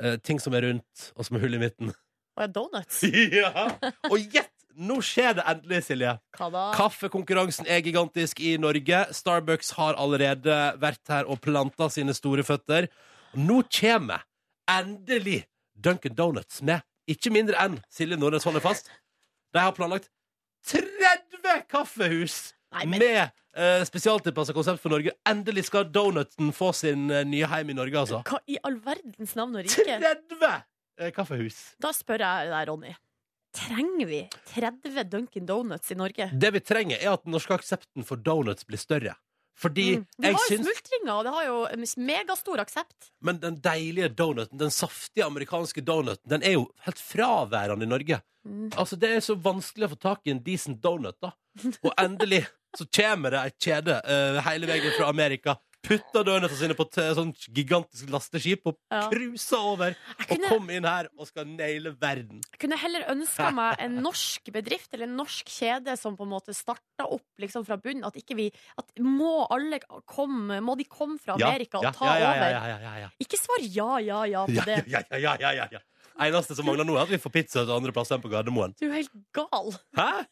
Eh, 0.00 0.16
ting 0.22 0.40
som 0.42 0.54
er 0.56 0.66
rundt, 0.68 1.10
og 1.14 1.26
som 1.26 1.38
er 1.38 1.44
hull 1.44 1.56
i 1.56 1.62
midten. 1.62 1.92
Og 2.34 2.54
donuts? 2.54 3.02
ja! 3.40 3.68
Og 4.10 4.18
gjett! 4.18 4.50
Nå 4.74 4.96
skjer 5.06 5.36
det 5.38 5.44
endelig, 5.46 5.84
Silje. 5.86 6.16
Hva 6.34 6.48
da? 6.50 6.62
Kaffekonkurransen 6.74 7.68
er 7.70 7.84
gigantisk 7.86 8.40
i 8.42 8.56
Norge. 8.58 9.04
Starbucks 9.14 9.70
har 9.76 9.94
allerede 10.02 10.56
vært 10.82 11.12
her 11.14 11.30
og 11.30 11.38
planta 11.44 11.86
sine 11.94 12.14
store 12.16 12.42
føtter. 12.42 12.88
Nå 13.38 13.60
kommer 13.70 14.26
endelig 14.70 15.44
Duncan 15.78 16.16
Donuts 16.18 16.58
med 16.66 16.82
ikke 17.10 17.30
mindre 17.30 17.58
enn 17.62 17.78
Silje 17.92 18.18
Nordnes 18.18 18.46
holder 18.48 18.64
fast. 18.64 18.90
De 19.54 19.62
har 19.62 19.74
planlagt 19.76 20.10
30 20.66 21.64
kaffehus 21.70 22.54
Nei, 22.74 22.86
men 22.88 23.02
med 23.02 23.34
uh, 23.56 23.84
spesialtilpassa 23.86 24.54
konsept 24.56 24.82
for 24.82 24.94
Norge. 24.94 25.14
Endelig 25.28 25.66
skal 25.68 25.88
donuten 25.92 26.52
få 26.54 26.72
sin 26.76 27.08
eh, 27.10 27.24
nye 27.28 27.48
heim 27.50 27.70
i 27.70 27.76
Norge, 27.78 28.04
altså. 28.04 28.22
hva 28.28 28.40
i 28.50 28.58
all 28.62 28.78
verdens 28.84 29.34
navn 29.38 29.58
og 29.58 29.66
rike? 29.66 29.98
30 30.04 30.46
eh, 30.50 31.10
kaffehus! 31.14 31.60
Da 31.82 31.92
spør 31.96 32.24
jeg 32.26 32.52
deg, 32.52 32.68
Ronny. 32.70 32.94
Trenger 33.54 34.08
vi 34.10 34.22
30 34.50 35.04
Dunkin' 35.10 35.46
Donuts 35.46 35.92
i 35.94 35.98
Norge? 35.98 36.30
Det 36.32 36.50
vi 36.56 36.62
trenger, 36.64 36.98
er 36.98 37.14
at 37.14 37.22
den 37.22 37.36
norske 37.36 37.54
aksepten 37.54 38.06
for 38.06 38.18
donuts 38.18 38.66
blir 38.66 38.82
større. 38.82 39.14
Fordi 39.54 39.96
Mm. 39.96 40.06
Det 40.18 40.26
jeg 40.26 40.34
har 40.34 40.40
jo 40.40 40.48
syns 40.50 40.66
smultringer, 40.66 41.12
og 41.14 41.24
det 41.24 41.32
har 41.34 41.44
jo 41.46 41.58
en 41.70 41.84
megastor 42.06 42.58
aksept. 42.58 43.12
Men 43.22 43.38
den 43.38 43.60
deilige 43.62 44.08
donuten, 44.08 44.58
den 44.58 44.70
saftige 44.70 45.24
amerikanske 45.24 45.80
donuten, 45.80 46.28
den 46.28 46.42
er 46.42 46.56
jo 46.56 46.64
helt 46.82 46.98
fraværende 46.98 47.86
i 47.86 47.88
Norge. 47.88 48.20
Mm. 48.44 48.72
Altså, 48.76 48.96
det 48.96 49.10
er 49.14 49.20
så 49.20 49.36
vanskelig 49.38 49.86
å 49.86 49.92
få 49.94 50.00
tak 50.02 50.26
i 50.26 50.34
en 50.34 50.42
decent 50.42 50.82
donut, 50.82 51.16
da. 51.22 51.32
Og 51.86 51.92
endelig 52.02 52.42
så 52.78 52.86
kommer 52.90 53.30
det 53.34 53.44
et 53.50 53.58
kjede 53.68 54.00
uh, 54.04 54.40
hele 54.48 54.66
veien 54.70 54.92
fra 54.98 55.08
Amerika. 55.12 55.56
Putter 55.84 56.24
donutene 56.24 56.56
sine 56.56 56.72
på 56.72 56.86
et 56.86 56.96
sånn 57.12 57.34
gigantisk 57.52 58.08
lasteskip 58.08 58.62
og 58.70 58.78
Ja. 58.88 59.02
cruiser 59.12 59.60
over. 59.60 59.92
Kunne, 60.16 60.24
Og 60.24 60.28
kom 60.48 60.48
kommer 60.54 60.76
inn 60.78 60.86
her 60.88 61.08
og 61.18 61.26
skal 61.28 61.44
naile 61.44 61.92
verden. 62.00 62.40
jeg 62.54 62.60
kunne 62.62 62.78
heller 62.80 63.04
ønska 63.12 63.50
meg 63.52 63.76
en 63.84 63.98
norsk 64.00 64.48
bedrift 64.54 64.94
eller 64.94 65.04
en 65.04 65.18
norsk 65.18 65.44
kjede 65.52 65.98
som 66.00 66.16
på 66.16 66.24
en 66.24 66.32
måte 66.32 66.54
starta 66.56 67.04
opp 67.04 67.26
liksom 67.38 67.66
fra 67.68 67.76
bunnen. 67.76 68.02
At 68.08 68.14
vi 68.16 68.50
at 68.78 68.86
Må 68.98 69.46
alle 69.50 69.78
komme 70.08 70.62
Må 70.64 70.74
de 70.78 70.84
komme 70.88 71.18
fra 71.20 71.34
Amerika 71.36 71.78
og 71.82 71.92
ta 71.92 72.06
ja, 72.06 72.16
ja, 72.18 72.30
over? 72.30 72.50
Ja, 72.50 72.66
ja, 72.66 72.78
ja, 72.80 72.94
ja. 73.04 73.08
Ikke 73.20 73.36
svar 73.36 73.60
ja, 73.60 73.98
ja, 74.00 74.24
ja 74.24 74.46
på 74.46 74.64
det. 74.64 74.86
ja, 74.88 75.02
ja, 75.10 75.18
ja, 75.18 75.36
ja, 75.38 75.52
ja, 75.52 75.68
ja. 75.70 75.78
Eneste 76.24 76.54
som 76.56 76.64
mangler 76.64 76.86
nå, 76.86 76.96
er 76.96 77.02
at 77.02 77.10
vi 77.10 77.18
får 77.18 77.30
pizza 77.34 77.64
til 77.66 77.74
andre 77.74 77.92
plasser 77.92 78.16
enn 78.16 78.22
på 78.22 78.30
Gardermoen. 78.32 78.72
Du 78.80 78.86
er 78.88 79.02
helt 79.02 79.12
gal. 79.34 79.74
Hæ? 79.98 80.24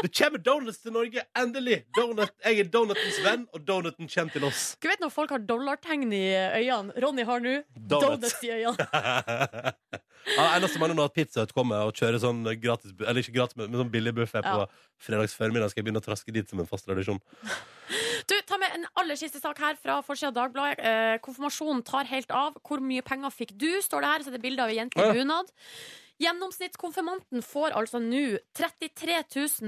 Det 0.00 0.10
kommer 0.16 0.40
donuts 0.42 0.80
til 0.82 0.94
Norge, 0.94 1.24
endelig! 1.36 1.82
Donut. 1.96 2.32
Jeg 2.44 2.62
er 2.64 2.70
donutens 2.72 3.18
venn, 3.24 3.46
og 3.54 3.64
donuten 3.68 4.08
kommer 4.08 4.32
til 4.32 4.46
oss. 4.48 4.62
Du 4.80 4.88
vet 4.88 5.02
når 5.02 5.12
folk 5.12 5.34
har 5.34 5.42
dollartegn 5.44 6.08
i 6.16 6.24
øynene? 6.62 6.94
Ronny 7.04 7.26
har 7.28 7.42
nå 7.44 7.56
Donuts. 7.76 8.06
donuts 8.06 8.44
i 8.46 8.52
øynene. 8.56 8.86
ja, 10.36 10.46
eneste 10.56 10.80
mangler 10.80 10.96
nå 10.98 11.04
at 11.06 11.10
at 11.10 11.16
Pizzaut 11.18 11.52
kommer 11.56 11.88
og 11.88 11.96
kjører 11.96 12.20
sånn 12.22 12.44
gratis 12.62 12.92
Eller 13.00 13.22
ikke 13.22 13.34
gratis, 13.34 13.56
men 13.58 13.74
sånn 13.74 13.90
billig 13.92 14.12
buffé 14.16 14.42
på 14.44 14.66
fredags 15.00 15.34
formiddag. 15.36 15.72
Skal 15.72 15.82
jeg 15.82 15.88
begynne 15.88 16.02
å 16.02 16.06
traske 16.06 16.34
dit 16.34 16.48
som 16.50 16.62
en 16.62 16.70
fast 16.70 16.88
tradisjon. 16.88 17.20
Du, 18.28 18.34
ta 18.46 18.58
med 18.60 18.70
en 18.76 18.84
aller 19.00 19.16
siste 19.18 19.40
sak 19.40 19.58
her 19.58 19.78
fra 19.80 19.96
forsida 20.06 20.28
av 20.30 20.34
Dagbladet. 20.36 20.78
Eh, 20.86 21.14
konfirmasjonen 21.24 21.80
tar 21.82 22.06
helt 22.06 22.30
av. 22.36 22.54
Hvor 22.62 22.78
mye 22.84 23.02
penger 23.02 23.32
fikk 23.34 23.56
du? 23.58 23.80
står 23.82 24.04
det 24.04 24.10
her. 24.12 24.22
Så 24.22 24.30
er 24.30 24.36
det 24.36 24.42
bilde 24.44 24.62
av 24.62 24.70
ei 24.70 24.76
jente 24.76 25.00
i 25.00 25.06
Ja. 25.08 25.14
bunad. 25.16 25.50
Gjennomsnittskonfirmanten 26.20 27.40
får 27.44 27.74
altså 27.78 28.00
nå 28.02 28.38
33 28.56 29.22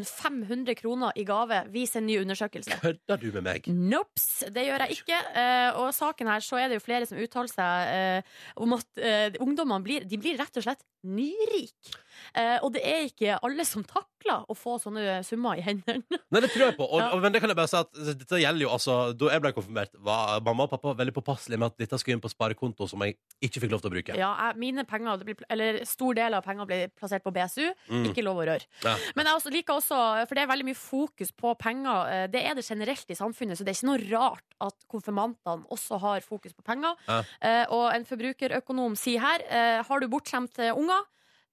500 0.05 0.77
kroner 0.77 1.17
i 1.17 1.25
gave, 1.25 1.63
viser 1.73 2.03
en 2.03 2.09
ny 2.11 2.19
undersøkelse. 2.21 2.77
Kødder 2.83 3.21
du 3.23 3.29
med 3.39 3.47
meg? 3.47 3.69
Nops, 3.73 4.45
det 4.53 4.67
gjør 4.67 4.85
jeg 4.85 4.99
ikke. 5.01 5.21
Eh, 5.33 5.81
og 5.81 5.95
saken 5.97 6.29
her 6.29 6.45
så 6.45 6.61
er 6.61 6.69
det 6.69 6.81
jo 6.81 6.85
flere 6.85 7.09
som 7.09 7.21
uttaler 7.23 7.53
seg 7.53 7.93
eh, 7.97 8.39
om 8.61 8.77
at 8.77 9.01
eh, 9.01 9.41
ungdommene 9.41 9.81
blir, 9.87 10.09
de 10.09 10.21
blir 10.21 10.37
rett 10.41 10.61
og 10.61 10.67
slett 10.67 10.85
nyrike. 11.09 11.97
Eh, 12.35 12.59
og 12.63 12.73
det 12.73 12.81
er 12.87 13.03
ikke 13.11 13.39
alle 13.45 13.65
som 13.69 13.83
takler 13.85 14.45
å 14.49 14.55
få 14.57 14.77
sånne 14.81 15.19
summer 15.27 15.59
i 15.59 15.63
hendene. 15.67 16.01
Nei, 16.33 16.41
det 16.41 16.49
tror 16.53 16.69
jeg 16.71 16.77
på. 16.79 16.87
Og, 16.87 17.01
Ja. 17.03 17.17
men 17.21 17.33
det 17.35 17.41
kan 17.43 17.51
jeg 17.51 17.57
bare 17.59 17.69
si 17.69 17.77
at 17.77 17.91
dette 17.93 18.39
gjelder 18.41 18.63
jo 18.63 18.71
altså 18.71 18.95
Da 19.19 19.29
jeg 19.35 19.43
ble 19.43 19.51
konfirmert, 19.53 19.91
var 20.01 20.41
mamma 20.47 20.65
og 20.65 20.71
pappa 20.71 20.95
veldig 20.95 21.13
påpasselige 21.17 21.59
med 21.59 21.67
at 21.73 21.77
dette 21.83 21.99
skulle 22.01 22.15
inn 22.17 22.23
på 22.23 22.31
sparekonto 22.31 22.87
som 22.89 23.03
jeg 23.05 23.17
ikke 23.43 23.61
fikk 23.65 23.73
lov 23.75 23.83
til 23.83 23.91
å 23.91 23.95
bruke. 23.97 24.17
Ja, 24.17 24.31
jeg, 24.47 24.57
mine 24.63 24.85
penger, 24.89 25.19
det 25.19 25.27
blir, 25.27 25.45
eller 25.51 25.81
stor 25.85 26.15
del 26.15 26.35
av 26.39 26.45
pengene 26.47 26.67
blir 26.71 26.89
plassert 26.97 27.23
på 27.27 27.33
BSU. 27.35 27.67
Mm. 27.91 28.07
Ikke 28.13 28.25
lov 28.25 28.39
å 28.41 28.47
røre. 28.47 28.65
Ja. 28.87 28.95
Men 29.17 29.27
jeg 29.27 29.35
også 29.41 29.53
liker 29.53 29.75
også, 29.83 29.99
for 30.29 30.35
det 30.39 30.45
er 30.47 30.53
veldig 30.55 30.69
mye 30.71 30.79
fokus 30.79 31.33
på 31.33 31.53
penger. 31.59 32.07
eh, 32.15 32.27
Det 32.33 32.45
er 32.47 32.55
det 32.55 32.65
generelt 32.65 33.11
i 33.11 33.19
samfunnet, 33.19 33.59
så 33.59 33.65
det 33.67 33.75
er 33.75 33.81
ikke 33.81 33.91
noe 33.91 34.11
rart 34.15 34.57
at 34.63 34.75
konfirmantene 34.89 35.67
også 35.69 35.99
har 36.01 36.21
fokus 36.25 36.53
på 36.55 36.63
penger. 36.65 36.95
Ja. 37.09 37.23
Eh, 37.43 37.67
Og 37.73 37.93
en 37.93 38.05
forbrukerøkonom 38.05 38.97
sier 38.97 39.21
her, 39.21 39.83
har 39.83 40.01
du 40.01 40.07
bortskjemte 40.09 40.71
unger, 40.77 41.03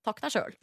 takk 0.08 0.22
deg 0.24 0.32
sjøl. 0.34 0.54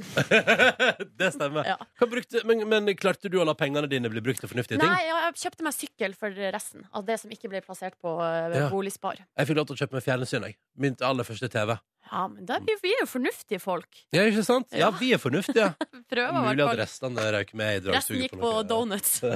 det 1.21 1.31
stemmer. 1.35 1.67
Ja. 1.69 1.77
Hva 2.01 2.09
brukte, 2.11 2.43
men, 2.49 2.63
men 2.71 2.89
klarte 2.99 3.31
du 3.33 3.39
å 3.43 3.47
la 3.49 3.55
pengene 3.59 3.89
dine 3.91 4.09
bli 4.13 4.23
brukt 4.25 4.41
til 4.43 4.51
fornuftige 4.51 4.79
ting? 4.81 4.89
Nei, 4.89 5.05
jeg 5.09 5.35
kjøpte 5.43 5.67
meg 5.67 5.75
sykkel 5.77 6.15
for 6.19 6.31
resten 6.55 6.87
av 6.97 7.05
det 7.09 7.19
som 7.23 7.33
ikke 7.35 7.51
ble 7.53 7.61
plassert 7.67 7.97
på 8.03 8.17
eh, 8.25 8.57
Ja. 8.57 8.69
boligspar. 8.73 9.21
Jeg 9.37 9.51
fikk 9.51 9.57
lov 9.61 9.69
til 9.69 9.77
å 9.77 9.81
kjøpe 9.85 9.99
meg 9.99 10.05
fjernsyn. 10.07 10.47
jeg. 10.49 10.57
Min 10.81 10.97
aller 11.05 11.25
første 11.29 11.49
TV. 11.53 11.77
Ja, 12.07 12.29
men 12.31 12.47
da 12.47 12.61
vi, 12.63 12.75
vi 12.85 12.93
jo 13.01 13.07
fornuftige 13.11 13.59
folk. 13.59 13.89
Ja, 14.15 14.23
ikke 14.31 14.45
sant? 14.47 14.69
Ja, 14.71 14.87
Ja. 14.87 14.91
vi 14.95 15.09
er 15.17 15.19
fornuftige. 15.19 15.73
Prøver 16.13 16.33
Mulig 16.47 16.63
at 16.63 16.79
restene 16.85 17.25
røyk 17.35 17.51
med 17.59 17.81
i 17.81 17.91
Resten 17.97 18.21
gikk 18.23 18.37
på 18.39 18.53
donuts. 18.71 19.17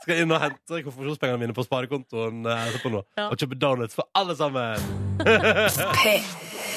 Skal 0.00 0.22
inn 0.24 0.32
og 0.32 0.40
hente 0.40 0.80
konfirmasjonspengene 0.82 1.42
mine 1.44 1.54
på 1.56 1.62
sparekontoen 1.66 2.42
eh, 2.48 2.62
etterpå 2.70 2.90
nå. 2.96 3.04
Ja. 3.20 3.28
Og 3.30 3.36
kjøpe 3.38 3.58
donuts 3.60 3.94
for 3.98 4.08
alle 4.16 4.34
sammen. 4.34 4.80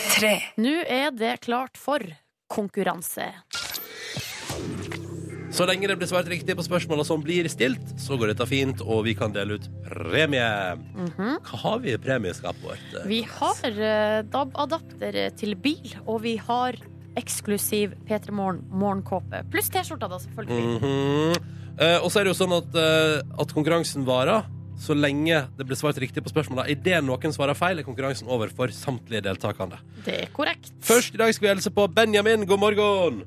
P3. 0.04 0.30
Nå 0.60 0.74
er 0.90 1.14
det 1.16 1.38
klart 1.46 1.80
for 1.80 2.04
konkurranse. 2.52 3.30
Så 5.54 5.68
lenge 5.70 5.86
det 5.88 5.96
blir 6.02 6.10
svart 6.10 6.28
riktig 6.32 6.56
på 6.58 6.66
spørsmålene 6.66 7.06
som 7.06 7.22
blir 7.22 7.46
stilt, 7.52 7.92
så 8.02 8.18
går 8.18 8.32
dette 8.32 8.48
fint, 8.50 8.82
og 8.82 9.04
vi 9.06 9.14
kan 9.18 9.34
dele 9.36 9.60
ut 9.60 9.68
premie. 9.86 10.48
Hva 11.14 11.60
har 11.62 11.84
vi 11.84 11.94
i 11.94 12.00
premieskapet 12.02 12.64
vårt? 12.66 12.88
Mhm. 12.98 13.08
Vi 13.12 13.20
har 13.36 13.70
eh, 13.70 14.24
DAB-adapter 14.34 15.20
til 15.38 15.56
bil, 15.56 15.94
og 16.08 16.24
vi 16.26 16.36
har 16.42 16.80
eksklusiv 17.22 17.94
P3 18.10 18.34
Morgen 18.34 18.64
morgenkåpe. 18.74 19.44
Pluss 19.54 19.70
T-skjorta, 19.70 20.10
da, 20.10 20.18
selvfølgelig. 20.26 20.82
Mhm. 20.82 21.52
Eh, 21.80 22.00
og 22.02 22.10
så 22.10 22.20
er 22.20 22.26
det 22.26 22.34
jo 22.34 22.42
sånn 22.44 22.58
at, 22.58 22.76
eh, 22.78 23.22
at 23.40 23.54
konkurransen 23.54 24.06
varer 24.10 24.50
så 24.80 24.96
lenge 24.98 25.44
det 25.58 25.66
blir 25.68 25.78
svart 25.80 25.98
riktig 26.02 26.24
på 26.26 26.32
spørsmålene. 26.32 26.72
Idet 26.74 27.04
noen 27.06 27.34
svarer 27.36 27.58
feil, 27.58 27.80
er 27.80 27.86
konkurransen 27.88 28.28
over 28.32 28.52
for 28.54 28.74
samtlige 28.74 29.24
deltakende. 29.26 29.80
Det 30.06 30.16
er 30.26 30.32
korrekt. 30.34 30.72
Først 30.84 31.14
i 31.16 31.22
dag 31.22 31.34
skal 31.34 31.48
vi 31.48 31.54
hilse 31.54 31.72
på 31.74 31.88
Benjamin. 31.94 32.46
God 32.50 32.60
morgen. 32.60 33.24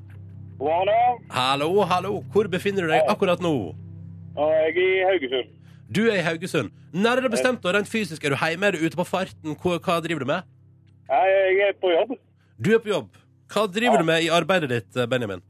God 0.59 0.67
morgen. 0.67 1.21
Hallo, 1.31 1.69
hallo. 1.89 2.13
Hvor 2.33 2.49
befinner 2.51 2.85
du 2.87 2.93
deg 2.93 3.07
akkurat 3.09 3.41
nå? 3.43 3.53
Jeg 4.37 4.75
er 4.75 4.81
i 4.83 5.05
Haugesund. 5.07 5.53
Du 5.89 6.03
er 6.11 6.19
i 6.19 6.25
Haugesund. 6.25 6.71
Når 6.93 7.17
er 7.21 7.25
det 7.27 7.31
bestemt, 7.31 7.65
og 7.65 7.73
rent 7.73 7.87
fysisk? 7.89 8.23
Er 8.25 8.35
du 8.35 8.37
hjemme? 8.41 8.67
Er 8.67 8.75
du 8.75 8.83
ute 8.85 8.97
på 8.99 9.05
farten? 9.07 9.55
Hva, 9.55 9.77
hva 9.79 9.99
driver 10.03 10.25
du 10.25 10.29
med? 10.29 10.49
Jeg 11.07 11.61
er 11.69 11.77
på 11.81 11.93
jobb. 11.93 12.17
Du 12.59 12.73
er 12.75 12.81
på 12.83 12.91
jobb. 12.91 13.15
Hva 13.53 13.63
driver 13.71 14.01
du 14.01 14.07
med 14.09 14.25
i 14.25 14.29
arbeidet 14.33 14.69
ditt, 14.69 14.99
Benjamin? 15.09 15.41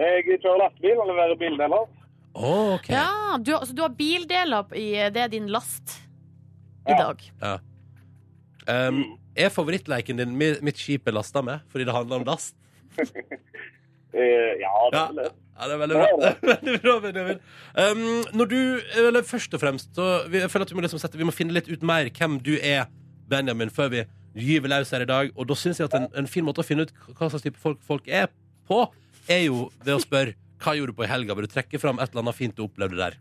Jeg 0.00 0.24
kjører 0.40 0.64
lastebil 0.64 0.98
og 0.98 1.10
leverer 1.10 1.38
bildeler. 1.38 1.88
Å, 2.40 2.52
okay. 2.78 2.94
Ja, 2.96 3.36
du, 3.38 3.50
har- 3.52 3.66
så 3.68 3.74
du 3.76 3.82
har 3.84 3.92
bildeler 3.96 4.70
i 4.78 4.86
Det 5.12 5.20
er 5.26 5.28
din 5.32 5.48
last 5.52 5.98
i 6.88 6.94
Ja. 6.94 7.10
dag. 7.10 7.60
Um, 8.70 9.02
er 9.36 9.50
favorittleken 9.52 10.16
din 10.20 10.32
mi- 10.38 10.56
mitt 10.62 10.78
skip 10.78 11.06
er 11.08 11.12
lasta 11.16 11.42
med 11.42 11.60
fordi 11.72 11.84
det 11.88 11.94
handler 11.94 12.16
om 12.22 12.24
last? 12.28 12.54
Eh, 14.12 14.56
ja, 14.58 14.70
det 14.90 14.98
Ja. 14.98 15.04
er 15.04 15.12
vel 15.12 15.16
det. 15.22 15.32
Ja, 15.54 15.66
det 15.68 15.74
er 15.74 15.78
veldig 15.78 15.94
bra. 15.94 16.06
Det 16.18 16.26
er 16.26 16.40
veldig 16.56 16.80
bra 16.82 16.94
Benjamin. 17.04 17.38
Um, 17.78 18.00
når 18.34 18.48
du, 18.50 18.56
eller 18.98 19.22
Først 19.22 19.54
og 19.54 19.60
fremst 19.62 19.92
så 19.94 20.06
vi, 20.28 20.40
jeg 20.40 20.50
føler 20.50 20.66
at 20.66 20.72
vi 20.72 20.78
må, 20.80 20.82
liksom 20.82 20.98
sette, 20.98 21.18
vi 21.20 21.28
må 21.28 21.30
finne 21.36 21.54
litt 21.54 21.68
ut 21.70 21.84
mer 21.86 22.10
hvem 22.10 22.40
du 22.42 22.56
er, 22.58 22.88
Benjamin, 23.30 23.70
før 23.70 23.92
vi 23.92 24.00
gyver 24.34 24.72
løs 24.72 24.90
her 24.90 25.04
i 25.04 25.06
dag. 25.06 25.30
Og 25.38 25.46
da 25.46 25.54
syns 25.54 25.78
jeg 25.78 25.86
at 25.86 25.94
en, 25.94 26.08
en 26.18 26.26
fin 26.26 26.42
måte 26.44 26.58
å 26.58 26.66
finne 26.66 26.88
ut 26.88 26.92
hva 27.14 27.28
slags 27.30 27.44
type 27.46 27.62
folk 27.62 27.78
folk 27.86 28.08
er 28.10 28.26
på, 28.66 28.80
er 29.30 29.44
jo 29.46 29.68
ved 29.84 29.94
å 29.94 30.02
spørre 30.02 30.34
hva 30.60 30.74
gjorde 30.76 30.92
du 30.92 30.98
på 31.00 31.04
i 31.06 31.10
helga. 31.10 31.34
Bør 31.34 31.46
du 31.48 31.52
trekke 31.54 31.80
fram 31.80 31.98
et 32.00 32.10
eller 32.12 32.22
annet 32.24 32.36
fint 32.38 32.54
du 32.56 32.64
opplevde 32.66 32.96
der? 33.00 33.16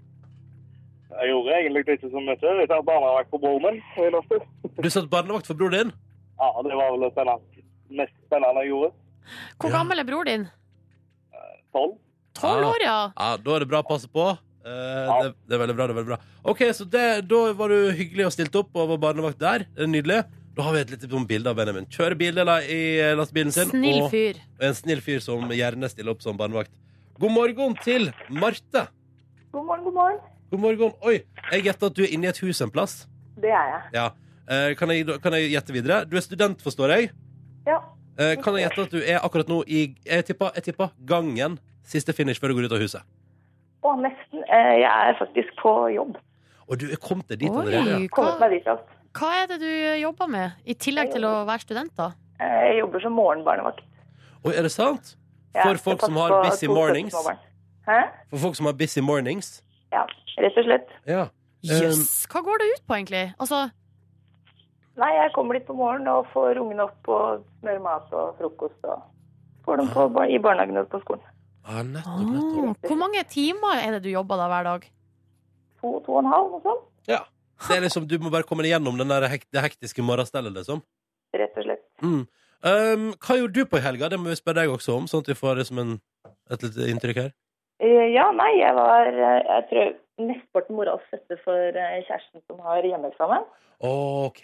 Jeg 1.20 1.32
gjorde 1.34 1.56
egentlig 1.58 1.84
ikke 1.98 2.10
så 2.14 2.22
mye. 2.24 2.38
Jeg 2.62 2.70
tar 2.72 2.84
barnevakt 2.88 3.32
på 3.34 3.40
broren 3.44 3.80
min. 3.98 4.44
Du 4.80 4.90
satt 4.90 5.10
barnevakt 5.12 5.48
for 5.50 5.58
broren 5.60 5.76
din? 5.90 5.92
Ja, 6.40 6.52
det 6.64 6.76
var 6.80 6.92
vel 6.96 7.02
det 7.08 7.12
spennende. 7.12 7.66
mest 7.90 8.14
spennende 8.28 8.62
jeg 8.64 8.70
gjorde. 8.72 8.92
Hvor 9.60 9.70
Ja. 9.70 9.76
gammel 9.78 10.00
er 10.00 10.04
bror 10.08 10.24
din? 10.26 10.48
Tolv. 11.74 11.98
Tolv 12.40 12.64
Ah. 12.66 12.70
år, 12.72 12.82
ja. 12.82 13.12
Ja, 13.18 13.38
Da 13.38 13.56
er 13.56 13.60
det 13.60 13.68
bra 13.70 13.82
å 13.84 13.88
passe 13.88 14.08
på. 14.08 14.30
Eh, 14.66 15.22
det, 15.24 15.36
det 15.48 15.56
er 15.56 15.60
veldig 15.68 15.76
bra. 15.76 15.88
det 15.88 15.96
er 15.96 16.00
veldig 16.04 16.08
bra 16.08 16.18
OK, 16.46 16.60
så 16.76 16.84
det, 16.90 17.28
da 17.28 17.54
var 17.54 17.70
du 17.70 17.92
hyggelig 17.96 18.26
og 18.26 18.32
stilte 18.36 18.60
opp 18.60 18.76
og 18.76 18.90
var 18.90 18.98
barnevakt 19.14 19.40
der. 19.40 19.60
Det 19.76 19.84
er 19.84 19.88
Nydelig. 19.88 20.24
Da 20.56 20.64
har 20.64 20.74
vi 20.74 20.80
et 20.80 20.90
lite 20.92 21.08
sånn 21.08 21.28
bilde 21.28 21.48
av 21.48 21.56
Benjamin. 21.56 21.86
Kjører 21.86 22.16
bildeler 22.20 22.66
i 22.68 23.00
eh, 23.00 23.16
lastebilen 23.16 23.52
sin. 23.52 23.70
Snill 23.72 24.02
og 24.04 24.12
fyr. 24.12 24.36
en 24.60 24.74
snill 24.74 25.00
fyr 25.02 25.20
som 25.24 25.48
gjerne 25.50 25.90
stiller 25.90 26.12
opp 26.12 26.22
som 26.22 26.38
barnevakt. 26.38 26.72
God 27.20 27.32
morgen 27.36 27.76
til 27.84 28.10
Marte. 28.30 28.86
God 29.52 29.66
morgen, 29.66 29.84
god 29.84 29.94
morgen. 29.94 30.20
God 30.52 30.60
morgen. 30.64 30.94
Oi, 31.06 31.18
jeg 31.52 31.64
gjetter 31.68 31.90
at 31.92 31.98
du 31.98 32.04
er 32.06 32.14
inne 32.16 32.30
i 32.30 32.32
et 32.32 32.40
hus 32.46 32.62
en 32.64 32.72
plass. 32.74 33.02
Det 33.40 33.52
er 33.52 33.72
jeg. 33.74 33.82
Ja. 33.96 34.06
Eh, 34.50 34.72
kan, 34.80 34.92
jeg, 34.94 35.06
kan 35.24 35.36
jeg 35.36 35.52
gjette 35.54 35.76
videre? 35.76 35.98
Du 36.10 36.16
er 36.20 36.24
student, 36.26 36.62
forstår 36.64 36.94
jeg. 36.96 37.10
Ja. 37.68 37.82
Eh, 38.20 38.36
kan 38.44 38.56
jeg 38.58 38.68
gjette 38.68 38.86
at 38.88 38.96
du 38.96 39.00
er 39.04 39.20
akkurat 39.24 39.52
nå 39.52 39.62
i 39.68 39.82
Jeg 40.08 40.26
tipper, 40.30 40.56
jeg 40.58 40.70
tipper 40.72 40.94
gangen. 41.08 41.60
Siste 41.90 42.14
finish 42.14 42.40
før 42.42 42.54
du 42.54 42.60
går 42.60 42.70
ut 42.70 42.78
av 42.78 42.84
huset. 42.84 43.04
Og 43.84 44.00
nesten. 44.04 44.44
Eh, 44.48 44.80
Jeg 44.84 45.12
er 45.12 45.20
faktisk 45.20 45.54
på 45.62 45.74
jobb. 45.96 46.18
Og 46.70 46.78
du 46.80 46.88
er 46.94 47.00
kommet 47.02 47.28
deg 47.32 47.40
dit 47.44 47.50
allerede. 47.52 48.00
ja. 48.00 48.02
Kommet 48.14 48.36
hva, 48.38 48.40
meg 48.48 48.58
dit 48.60 48.68
raskt. 48.70 48.96
hva 49.20 49.30
er 49.44 49.48
det 49.54 49.60
du 49.64 49.72
jobber 50.04 50.28
med, 50.30 50.52
i 50.70 50.76
tillegg 50.78 51.12
til 51.16 51.26
å 51.26 51.40
være 51.50 51.64
student, 51.66 51.94
da? 51.98 52.12
Eh, 52.40 52.60
Jeg 52.70 52.80
jobber 52.84 53.02
som 53.04 53.16
morgenbarnevakt. 53.18 53.82
Oi, 54.46 54.54
er 54.56 54.64
det 54.68 54.72
sant? 54.72 55.16
For 55.56 55.78
folk 55.82 56.02
som 56.06 56.16
har 56.22 56.36
busy 56.46 56.68
mornings? 56.70 57.16
Hæ? 57.90 58.00
For 58.30 58.38
folk 58.46 58.56
som 58.60 58.66
har 58.70 58.74
busy 58.78 59.02
mornings. 59.02 59.64
Ja, 59.92 60.04
rett 60.38 60.58
og 60.62 60.66
slett. 60.68 60.92
Ja. 61.10 61.24
Jøss, 61.66 62.28
hva 62.32 62.42
går 62.46 62.62
det 62.62 62.68
ut 62.76 62.84
på, 62.88 62.96
egentlig? 63.00 63.24
Altså, 63.40 63.70
Nei, 65.00 65.10
jeg 65.16 65.32
kommer 65.36 65.56
dit 65.56 65.64
på 65.68 65.74
morgenen 65.80 66.10
og 66.12 66.26
får 66.34 66.58
ungene 66.60 66.84
opp 66.84 67.08
og 67.08 67.44
smører 67.62 67.80
mat 67.84 68.10
og 68.20 68.34
frokost 68.40 68.84
og 68.84 69.04
får 69.66 69.78
dem 69.80 69.88
på, 69.94 70.06
bar- 70.12 70.28
i 70.28 70.40
barnehagen 70.44 70.76
og 70.82 70.90
på 70.92 71.00
skolen. 71.06 71.22
Ah, 71.64 71.80
nettopp, 71.88 72.26
nettopp. 72.28 72.84
ah, 72.84 72.88
hvor 72.90 73.00
mange 73.00 73.24
timer 73.32 73.80
er 73.80 73.96
det 73.96 74.02
du 74.04 74.10
jobber 74.12 74.36
da 74.42 74.48
hver 74.52 74.68
dag? 74.68 74.88
to, 75.80 75.94
to 76.04 76.12
og 76.18 76.20
en 76.26 76.28
halv, 76.34 76.50
noe 76.52 76.60
sånt. 76.66 76.84
Ja. 77.08 77.22
Det 77.68 77.78
er 77.78 77.86
liksom, 77.86 78.08
du 78.12 78.18
må 78.20 78.28
bare 78.34 78.44
komme 78.48 78.64
deg 78.66 78.74
gjennom 78.74 78.98
den 79.00 79.08
der 79.08 79.28
hek 79.32 79.46
det 79.56 79.62
hektiske 79.64 80.04
morgenstellet, 80.04 80.52
liksom. 80.60 80.82
Rett 81.36 81.56
og 81.56 81.64
slett. 81.70 81.86
Mm. 82.04 82.26
Um, 82.64 83.14
hva 83.24 83.38
gjorde 83.40 83.56
du 83.56 83.66
på 83.72 83.80
i 83.80 83.84
helga? 83.86 84.10
Det 84.12 84.20
må 84.20 84.30
vi 84.34 84.36
spørre 84.40 84.64
deg 84.66 84.74
også 84.74 84.98
om, 84.98 85.06
sånn 85.08 85.22
at 85.24 85.30
vi 85.32 85.38
får 85.40 85.62
liksom 85.62 85.80
en, 85.80 85.94
et 86.52 86.64
lite 86.66 86.90
inntrykk 86.92 87.22
her. 87.24 87.30
Eh, 87.80 88.08
Ja, 88.12 88.26
nei, 88.36 88.50
jeg 88.60 88.74
var 88.76 89.08
eh, 89.08 89.38
jeg 89.48 89.68
tror 89.70 89.94
mesteparten 90.28 90.76
moras 90.76 91.06
fødte 91.12 91.38
for 91.46 91.56
eh, 91.80 92.02
kjæresten 92.08 92.44
som 92.48 92.60
har 92.66 92.84
hjemmeeksamen. 92.84 93.46
OK. 93.80 94.44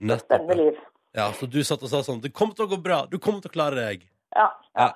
Nettopp. 0.00 0.54
liv. 0.56 0.78
Ja, 1.16 1.26
så 1.36 1.48
du 1.50 1.58
satt 1.66 1.82
og 1.82 1.90
sa 1.90 2.00
sånn 2.06 2.20
Det 2.22 2.30
kommer 2.36 2.54
til 2.56 2.68
å 2.68 2.70
gå 2.70 2.78
bra. 2.80 3.02
Du 3.10 3.18
kommer 3.18 3.42
til 3.44 3.50
å 3.50 3.56
klare 3.56 3.76
deg. 3.76 4.06
Ja, 4.36 4.48
Ja. 4.76 4.88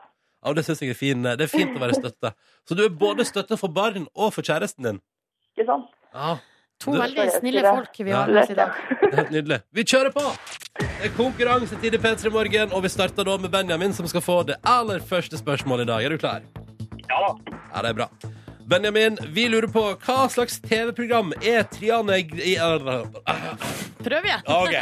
ja. 0.45 0.53
Det 0.57 0.65
synes 0.65 0.81
jeg 0.83 0.91
er 0.95 0.99
fint. 0.99 1.23
Det 1.39 1.45
er 1.47 1.51
fint 1.53 1.77
å 1.77 1.83
være 1.83 1.95
støtte. 1.99 2.33
Så 2.67 2.75
du 2.79 2.85
er 2.85 2.89
både 2.91 3.25
støtte 3.29 3.59
for 3.61 3.69
barn 3.75 4.09
og 4.15 4.33
for 4.35 4.43
kjæresten 4.43 4.89
din. 4.89 5.01
ikke 5.53 5.67
sant? 5.69 5.91
Ja, 6.15 6.37
To 6.83 6.93
veldig 6.99 7.27
snille 7.39 7.63
folk 7.67 7.99
vi 8.03 8.11
har 8.11 8.27
med 8.33 8.43
oss 8.43 8.51
i 8.51 8.55
dag. 8.59 8.71
helt 9.15 9.31
nydelig. 9.31 9.61
Vi 9.73 9.85
kjører 9.85 10.13
på! 10.15 10.25
Det 10.83 11.09
er 11.09 11.13
konkurransetid 11.17 11.95
i 11.95 11.99
P3 12.01 12.31
Morgen, 12.33 12.73
og 12.73 12.83
vi 12.83 12.89
starter 12.91 13.27
da 13.29 13.37
med 13.39 13.51
Benjamin, 13.53 13.93
som 13.95 14.07
skal 14.11 14.23
få 14.25 14.39
det 14.49 14.57
aller 14.67 15.03
første 15.05 15.39
spørsmålet 15.39 15.85
i 15.87 15.91
dag. 15.93 16.05
Er 16.05 16.15
du 16.15 16.19
klar? 16.23 16.41
Ja 17.09 17.19
da. 17.27 17.59
Ja, 17.75 17.83
det 17.83 17.91
er 17.93 17.99
bra. 18.01 18.09
Benjamin, 18.73 19.19
vi 19.35 19.49
lurer 19.53 19.69
på 19.75 19.83
hva 20.07 20.29
slags 20.33 20.61
TV-program 20.65 21.33
er 21.43 21.65
Triana 21.71 22.17
i- 22.17 22.57
Prøv 24.03 24.25
igjen. 24.25 24.45
Ok. 24.47 24.77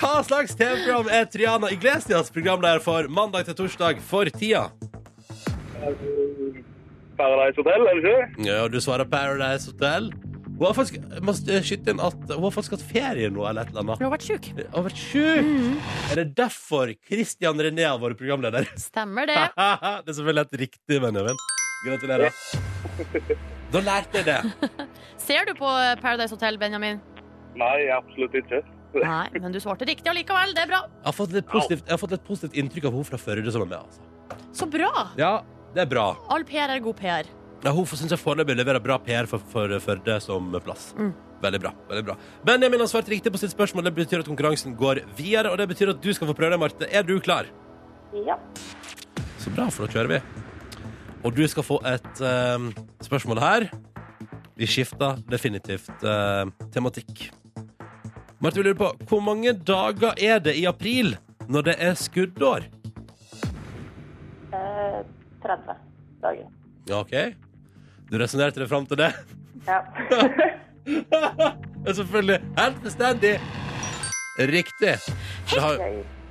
Hva 0.00 0.14
slags 0.26 0.56
TV-program 0.56 1.08
er 1.12 1.24
Triana 1.30 1.70
Iglesias 1.70 2.30
programleder 2.34 2.80
for 2.84 3.06
mandag 3.08 3.44
til 3.46 3.54
torsdag 3.60 4.00
for 4.00 4.24
tida? 4.34 4.66
Paradise 7.20 7.56
Hotel, 7.60 7.86
er 7.86 7.94
det 7.94 8.02
ikke? 8.02 8.48
Ja, 8.48 8.66
du 8.68 8.80
svarer 8.80 9.04
Paradise 9.04 9.70
Hotel. 9.70 10.10
Hun 10.60 10.66
har 10.68 10.74
faktisk, 10.76 10.96
jeg 11.00 11.24
må 11.24 11.32
skyte 11.64 11.92
inn 11.94 12.00
at 12.04 12.16
hun 12.28 12.42
har 12.44 12.52
faktisk 12.52 12.74
hatt 12.76 12.82
ferie 12.84 13.30
nå, 13.32 13.46
eller 13.48 13.64
et 13.64 13.70
eller 13.72 13.80
annet. 13.80 14.02
Hun 14.02 14.06
har 14.10 14.12
vært 14.12 14.26
sjuk. 14.28 14.48
Hun 14.58 14.74
har 14.74 14.84
vært 14.84 14.98
sjuk! 15.00 15.46
Er 16.12 16.20
det 16.20 16.26
derfor 16.36 16.92
Christian 17.08 17.62
René 17.64 17.86
har 17.88 17.96
vært 18.02 18.20
programleder? 18.20 18.68
Stemmer 18.76 19.30
det. 19.30 19.38
det 19.56 20.12
er 20.12 20.18
selvfølgelig 20.18 20.44
helt 20.44 20.60
riktig, 20.66 20.98
Benjamin. 21.06 21.40
Gratulerer. 21.86 22.36
Da 23.70 23.78
lærte 23.86 24.18
jeg 24.18 24.26
det. 24.26 24.68
Ser 25.28 25.46
du 25.46 25.52
på 25.54 25.72
Paradise 26.02 26.34
Hotel, 26.34 26.56
Benjamin? 26.58 26.98
Nei, 27.54 27.86
absolutt 27.94 28.34
ikke. 28.34 28.64
Nei, 28.98 29.28
men 29.38 29.54
du 29.54 29.60
svarte 29.62 29.86
riktig 29.86 30.10
allikevel. 30.10 30.56
Det 30.56 30.64
er 30.64 30.72
bra. 30.72 30.80
Jeg 30.90 31.06
har 31.06 31.14
fått 31.14 31.36
litt 31.38 31.46
positivt, 31.48 31.84
jeg 31.86 31.94
har 31.94 32.02
fått 32.02 32.16
litt 32.16 32.26
positivt 32.26 32.58
inntrykk 32.58 32.90
av 32.90 32.98
hun 32.98 33.06
fra 33.06 33.20
Førde 33.22 33.54
som 33.54 33.62
er 33.62 33.70
med. 33.70 33.86
Altså. 33.86 34.40
Så 34.58 34.66
bra. 34.66 34.90
Ja, 35.20 35.36
det 35.76 35.86
er 35.86 35.92
bra. 35.94 36.08
All 36.34 36.42
PR 36.50 36.74
er 36.74 36.82
god 36.82 36.98
PR. 36.98 37.30
Ja, 37.60 37.72
hun 37.76 37.84
syns 37.84 38.14
jeg 38.14 38.20
foreløpig 38.20 38.56
leverer 38.56 38.80
bra 38.80 38.96
PR 39.04 39.26
for, 39.28 39.42
for 39.52 39.72
Førde 39.84 40.16
som 40.24 40.48
plass. 40.64 40.94
Mm. 40.96 41.10
Veldig 41.40 41.60
bra. 41.60 41.72
veldig 41.88 42.04
bra 42.04 42.16
Benjamin 42.44 42.82
har 42.82 42.88
svart 42.88 43.08
riktig 43.08 43.32
på 43.32 43.40
sitt 43.40 43.52
spørsmål. 43.52 43.84
Det 43.88 43.94
betyr 43.96 44.22
at 44.22 44.28
konkurransen 44.28 44.76
går 44.76 45.02
videre. 45.16 45.52
Og 45.52 45.58
det 45.60 45.68
betyr 45.68 45.92
at 45.92 46.00
du 46.00 46.12
skal 46.16 46.30
få 46.30 46.36
prøve 46.36 46.54
deg, 46.54 46.60
Marte. 46.60 46.88
Er 46.88 47.04
du 47.04 47.18
klar? 47.20 47.48
Ja. 48.26 48.38
Så 49.40 49.52
bra, 49.52 49.68
for 49.72 49.84
da 49.84 49.92
kjører 49.92 50.14
vi. 50.14 50.20
Og 51.24 51.36
du 51.36 51.44
skal 51.48 51.66
få 51.66 51.76
et 51.88 52.22
uh, 52.24 52.70
spørsmål 53.04 53.42
her. 53.44 53.68
Vi 54.56 54.68
skifter 54.68 55.20
definitivt 55.28 56.04
uh, 56.04 56.48
tematikk. 56.72 57.28
Marte, 58.40 58.56
vi 58.56 58.64
lurer 58.64 58.80
på 58.80 58.92
hvor 59.08 59.20
mange 59.24 59.52
dager 59.52 60.16
er 60.16 60.40
det 60.40 60.56
i 60.56 60.64
april 60.68 61.12
når 61.48 61.68
det 61.68 61.76
er 61.76 62.00
skuddår? 62.00 62.64
Uh, 64.48 65.04
30 65.44 65.76
dager. 66.24 66.48
OK. 66.96 67.14
Du 68.10 68.18
resonnerte 68.18 68.60
deg 68.62 68.68
fram 68.70 68.86
til 68.90 68.98
det? 69.00 69.12
Ja. 69.66 69.80
Det 71.80 71.92
er 71.92 71.96
selvfølgelig 71.96 72.36
helt 72.56 72.78
bestendig. 72.84 73.34
Riktig. 74.50 74.94
Det 75.50 75.60
har, 75.62 75.80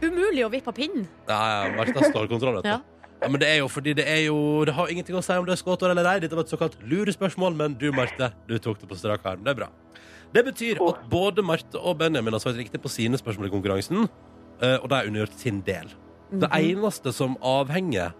Umulig 0.03 0.43
å 0.45 0.49
vippe 0.51 0.71
pinnen. 0.75 1.05
ja, 1.29 1.37
ja, 1.37 1.69
Martha 1.77 2.03
står 2.05 2.27
kontroll, 2.31 2.59
vet 2.59 2.67
du. 2.67 2.69
Ja. 2.71 2.79
Ja, 3.19 3.27
men 3.27 3.41
det 3.41 3.49
er 3.51 3.57
jo 3.59 3.67
fordi 3.67 3.91
det 3.97 4.05
er 4.07 4.21
jo 4.29 4.63
Det 4.63 4.71
har 4.77 4.87
ingenting 4.87 5.17
å 5.19 5.21
si 5.23 5.35
om 5.35 5.43
det 5.43 5.51
er 5.51 5.59
skuddår 5.59 5.91
eller 5.91 6.07
ei. 6.07 6.19
Dette 6.23 6.37
var 6.37 6.45
et 6.45 6.51
såkalt 6.53 6.77
lurespørsmål, 6.87 7.55
men 7.59 7.73
du, 7.79 7.89
Marte, 7.91 8.29
du 8.47 8.55
tok 8.63 8.79
det 8.79 8.87
på 8.87 8.95
strak 8.95 9.25
arm. 9.27 9.41
Det 9.43 9.51
er 9.51 9.57
bra. 9.59 9.67
Det 10.31 10.43
betyr 10.47 10.79
at 10.85 11.01
både 11.11 11.43
Marte 11.43 11.81
og 11.81 11.97
Benjamin 11.99 12.35
har 12.37 12.39
svart 12.43 12.55
riktig 12.59 12.79
på 12.83 12.91
sine 12.93 13.19
spørsmål 13.19 13.49
i 13.49 13.51
konkurransen, 13.51 14.05
eh, 14.61 14.77
og 14.77 14.87
de 14.87 14.95
har 15.01 15.09
undergjort 15.09 15.35
sin 15.41 15.59
del. 15.67 15.91
Det 16.31 16.47
eneste 16.53 17.11
som 17.15 17.35
avhenger 17.41 18.11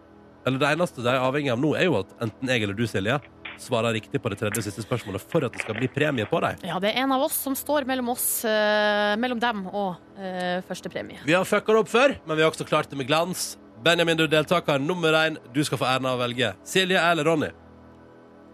Eller 0.48 0.58
det 0.58 0.70
eneste 0.72 1.04
de 1.06 1.10
er 1.12 1.20
avhengig 1.22 1.52
av 1.54 1.60
nå, 1.62 1.76
er 1.78 1.86
jo 1.86 1.98
at 2.00 2.12
enten 2.24 2.50
jeg 2.50 2.64
eller 2.64 2.74
du, 2.74 2.86
Silje, 2.88 3.20
svarer 3.64 3.96
riktig 3.96 4.22
på 4.22 4.32
det 4.32 4.40
tredje 4.42 4.62
og 4.62 4.68
siste 4.68 4.84
spørsmålet 4.86 5.24
for 5.32 5.46
at 5.48 5.56
det 5.56 5.64
skal 5.64 5.78
bli 5.78 5.90
premie 5.92 6.28
på 6.30 6.42
dem. 6.44 6.62
Ja, 6.68 6.80
det 6.84 6.94
er 6.94 7.04
en 7.04 7.16
av 7.16 7.24
oss 7.26 7.38
som 7.40 7.56
står 7.58 7.88
mellom 7.90 8.12
oss, 8.14 8.28
eh, 8.48 9.16
mellom 9.20 9.42
dem 9.42 9.66
og 9.70 9.98
uh, 10.20 10.60
førstepremie. 10.68 11.24
Vi 11.26 11.36
har 11.36 11.48
fucka 11.48 11.76
det 11.76 11.84
opp 11.84 11.92
før, 11.92 12.16
men 12.26 12.40
vi 12.40 12.46
har 12.46 12.54
også 12.54 12.68
klart 12.68 12.92
det 12.92 13.00
med 13.00 13.10
glans. 13.10 13.52
Benjamin, 13.84 14.18
du 14.20 14.26
er 14.26 14.32
deltaker 14.32 14.82
nummer 14.84 15.16
én. 15.22 15.38
Du 15.56 15.62
skal 15.64 15.80
få 15.80 15.88
æren 15.88 16.08
av 16.10 16.20
å 16.20 16.24
velge. 16.24 16.52
Silje 16.68 17.00
eller 17.00 17.28
Ronny? 17.28 17.52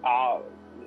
Ja, 0.06 0.18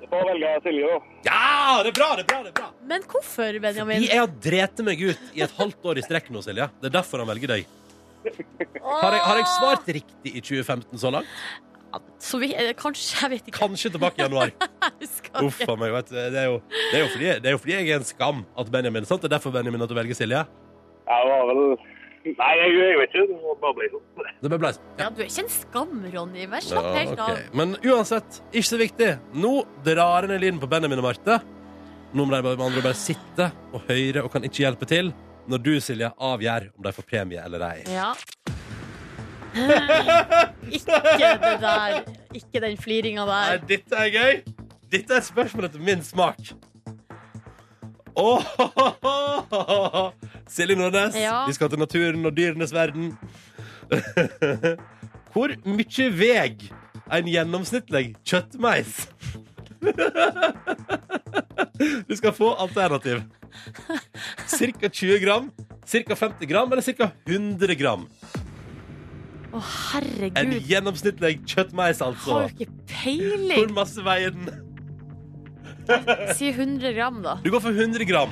får 0.09 0.29
velge 0.31 0.53
Silje, 0.65 0.91
da. 0.91 0.99
Ja! 1.27 1.83
Det 1.83 1.91
er 1.91 1.97
bra! 1.97 2.09
det 2.17 2.23
er 2.23 2.29
bra, 2.29 2.39
det 2.43 2.51
er 2.51 2.55
bra 2.59 2.69
Men 2.91 3.05
hvorfor, 3.09 3.59
Benjamin? 3.61 3.99
Fordi 3.99 4.11
Jeg 4.11 4.21
har 4.23 4.31
drept 4.45 4.83
meg 4.87 5.03
ut 5.03 5.35
i 5.35 5.43
et 5.45 5.57
halvt 5.59 5.91
år 5.91 6.01
i 6.01 6.05
strekk 6.05 6.31
nå, 6.33 6.43
Silje. 6.45 6.69
Det 6.81 6.89
er 6.91 6.95
derfor 6.99 7.23
han 7.23 7.29
velger 7.29 7.55
deg. 7.55 7.75
Har 8.19 9.13
jeg, 9.15 9.21
har 9.23 9.37
jeg 9.39 9.47
svart 9.53 9.91
riktig 9.95 10.31
i 10.35 10.41
2015 10.43 10.99
så 10.99 11.11
langt? 11.13 11.35
Så 12.19 12.39
vi, 12.41 12.51
eh, 12.53 12.73
kanskje, 12.77 13.15
jeg 13.21 13.29
vet 13.33 13.47
ikke. 13.49 13.59
Kanskje 13.59 13.91
tilbake 13.95 14.19
i 14.19 14.25
januar. 14.25 14.51
Uff 15.45 15.61
a 15.65 15.75
meg. 15.79 15.93
Vet. 15.95 16.11
Det, 16.11 16.25
er 16.35 16.49
jo, 16.49 16.57
det, 16.69 16.97
er 16.97 17.03
jo 17.05 17.07
fordi, 17.13 17.29
det 17.29 17.51
er 17.51 17.55
jo 17.55 17.61
fordi 17.61 17.77
jeg 17.77 17.89
er 17.93 18.01
en 18.01 18.09
skam 18.09 18.43
at 18.59 18.71
Benjamin 18.73 19.07
sant? 19.07 19.23
Det 19.23 19.31
er 19.31 19.37
derfor 19.37 19.55
Benjamin 19.55 19.85
at 19.85 19.89
du 19.91 19.95
velger 19.97 20.17
Silje. 20.19 20.43
Ja, 21.09 21.21
det 21.25 21.31
var 21.31 21.47
vel 21.53 21.63
Nei, 22.19 22.49
jeg, 22.59 22.73
jeg 22.75 22.97
vet 22.99 23.13
ikke. 23.15 23.23
Det 23.29 23.37
må 23.39 23.53
bare 23.61 23.75
bli 23.77 23.87
sånn. 23.93 24.25
Det 24.43 24.49
ble 24.51 24.57
bleis. 24.59 24.79
Ja, 24.99 25.07
du 25.07 25.21
er 25.23 25.29
ikke 25.29 25.45
en 25.45 25.53
skam, 25.53 25.93
Ronny. 26.13 26.49
Vær 26.51 26.65
slapp 26.65 26.89
helt 26.97 27.15
Ja, 27.15 27.29
av. 27.29 27.37
ok. 27.39 27.55
Men 27.55 27.77
uansett, 27.79 28.41
ikke 28.51 28.69
så 28.69 28.79
viktig. 28.81 29.07
Nå 29.39 29.53
drar 29.87 30.27
en 30.27 30.35
Elin 30.35 30.59
på 30.59 30.67
Benjamin 30.69 30.99
og 30.99 31.07
Marte. 31.07 31.39
Nå 32.13 32.25
må 32.27 32.35
de 32.35 32.51
andre 32.57 32.83
bare 32.83 32.97
sitte 32.97 33.49
og 33.71 33.87
høre 33.87 34.25
og 34.25 34.31
kan 34.33 34.45
ikke 34.45 34.65
hjelpe 34.65 34.87
til 34.89 35.13
når 35.49 35.63
du, 35.65 35.71
Silje, 35.81 36.11
avgjør 36.13 36.67
om 36.75 36.85
de 36.85 36.93
får 36.93 37.07
premie 37.09 37.41
eller 37.41 37.63
ei. 37.71 37.77
Ja. 37.89 38.11
Ikke 39.55 40.99
det 41.41 41.55
der. 41.63 41.99
Ikke 42.35 42.61
den 42.63 42.77
fliringa 42.77 43.25
Nei, 43.25 43.57
dette 43.69 43.95
er 43.97 44.09
gøy. 44.13 44.41
Dette 44.91 45.13
er 45.19 45.25
spørsmålet 45.25 45.71
til 45.75 45.81
min 45.85 46.01
smak. 46.05 46.39
Åh, 48.19 48.43
Silje 50.49 50.75
Nordnes, 50.75 51.15
Ja. 51.15 51.45
vi 51.47 51.53
skal 51.55 51.69
til 51.69 51.79
naturen 51.79 52.25
og 52.25 52.35
dyrenes 52.37 52.73
verden. 52.73 53.13
Hvor 55.33 55.53
mye 55.65 56.09
veg 56.17 56.65
en 57.13 57.29
gjennomsnittlig 57.29 58.15
kjøttmeis? 58.27 59.07
Du 62.09 62.15
skal 62.17 62.33
få 62.35 62.49
alternativ. 62.59 63.21
Cirka 64.51 64.89
20 64.91 65.19
gram, 65.23 65.45
cirka 65.87 66.15
50 66.19 66.47
gram 66.49 66.71
eller 66.73 66.83
cirka 66.83 67.07
100 67.27 67.75
gram. 67.79 68.03
Å, 69.49 69.59
herregud. 69.65 70.37
En 70.37 70.51
gjennomsnittlig 70.69 71.31
kjøttmeis, 71.49 71.99
Har 72.03 72.11
altså. 72.13 72.35
jo 72.43 72.49
ikke 72.53 72.67
Hvor 72.69 72.91
peiling. 72.91 73.71
masse 73.73 74.03
veier 74.05 74.35
den? 74.35 74.65
Si 76.37 76.51
100 76.53 76.93
gram, 76.93 77.21
da. 77.25 77.37
Du 77.41 77.49
går 77.49 77.63
for 77.63 77.73
100 77.73 78.05
gram. 78.05 78.29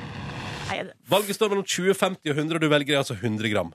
Nei, 0.68 0.82
det- 0.86 0.94
Valget 1.10 1.34
står 1.34 1.50
mellom 1.50 1.64
20, 1.66 1.94
50 1.98 2.30
og 2.30 2.36
100, 2.38 2.54
og 2.54 2.62
du 2.62 2.68
velger 2.70 2.98
altså 3.00 3.16
100 3.18 3.50
gram. 3.50 3.72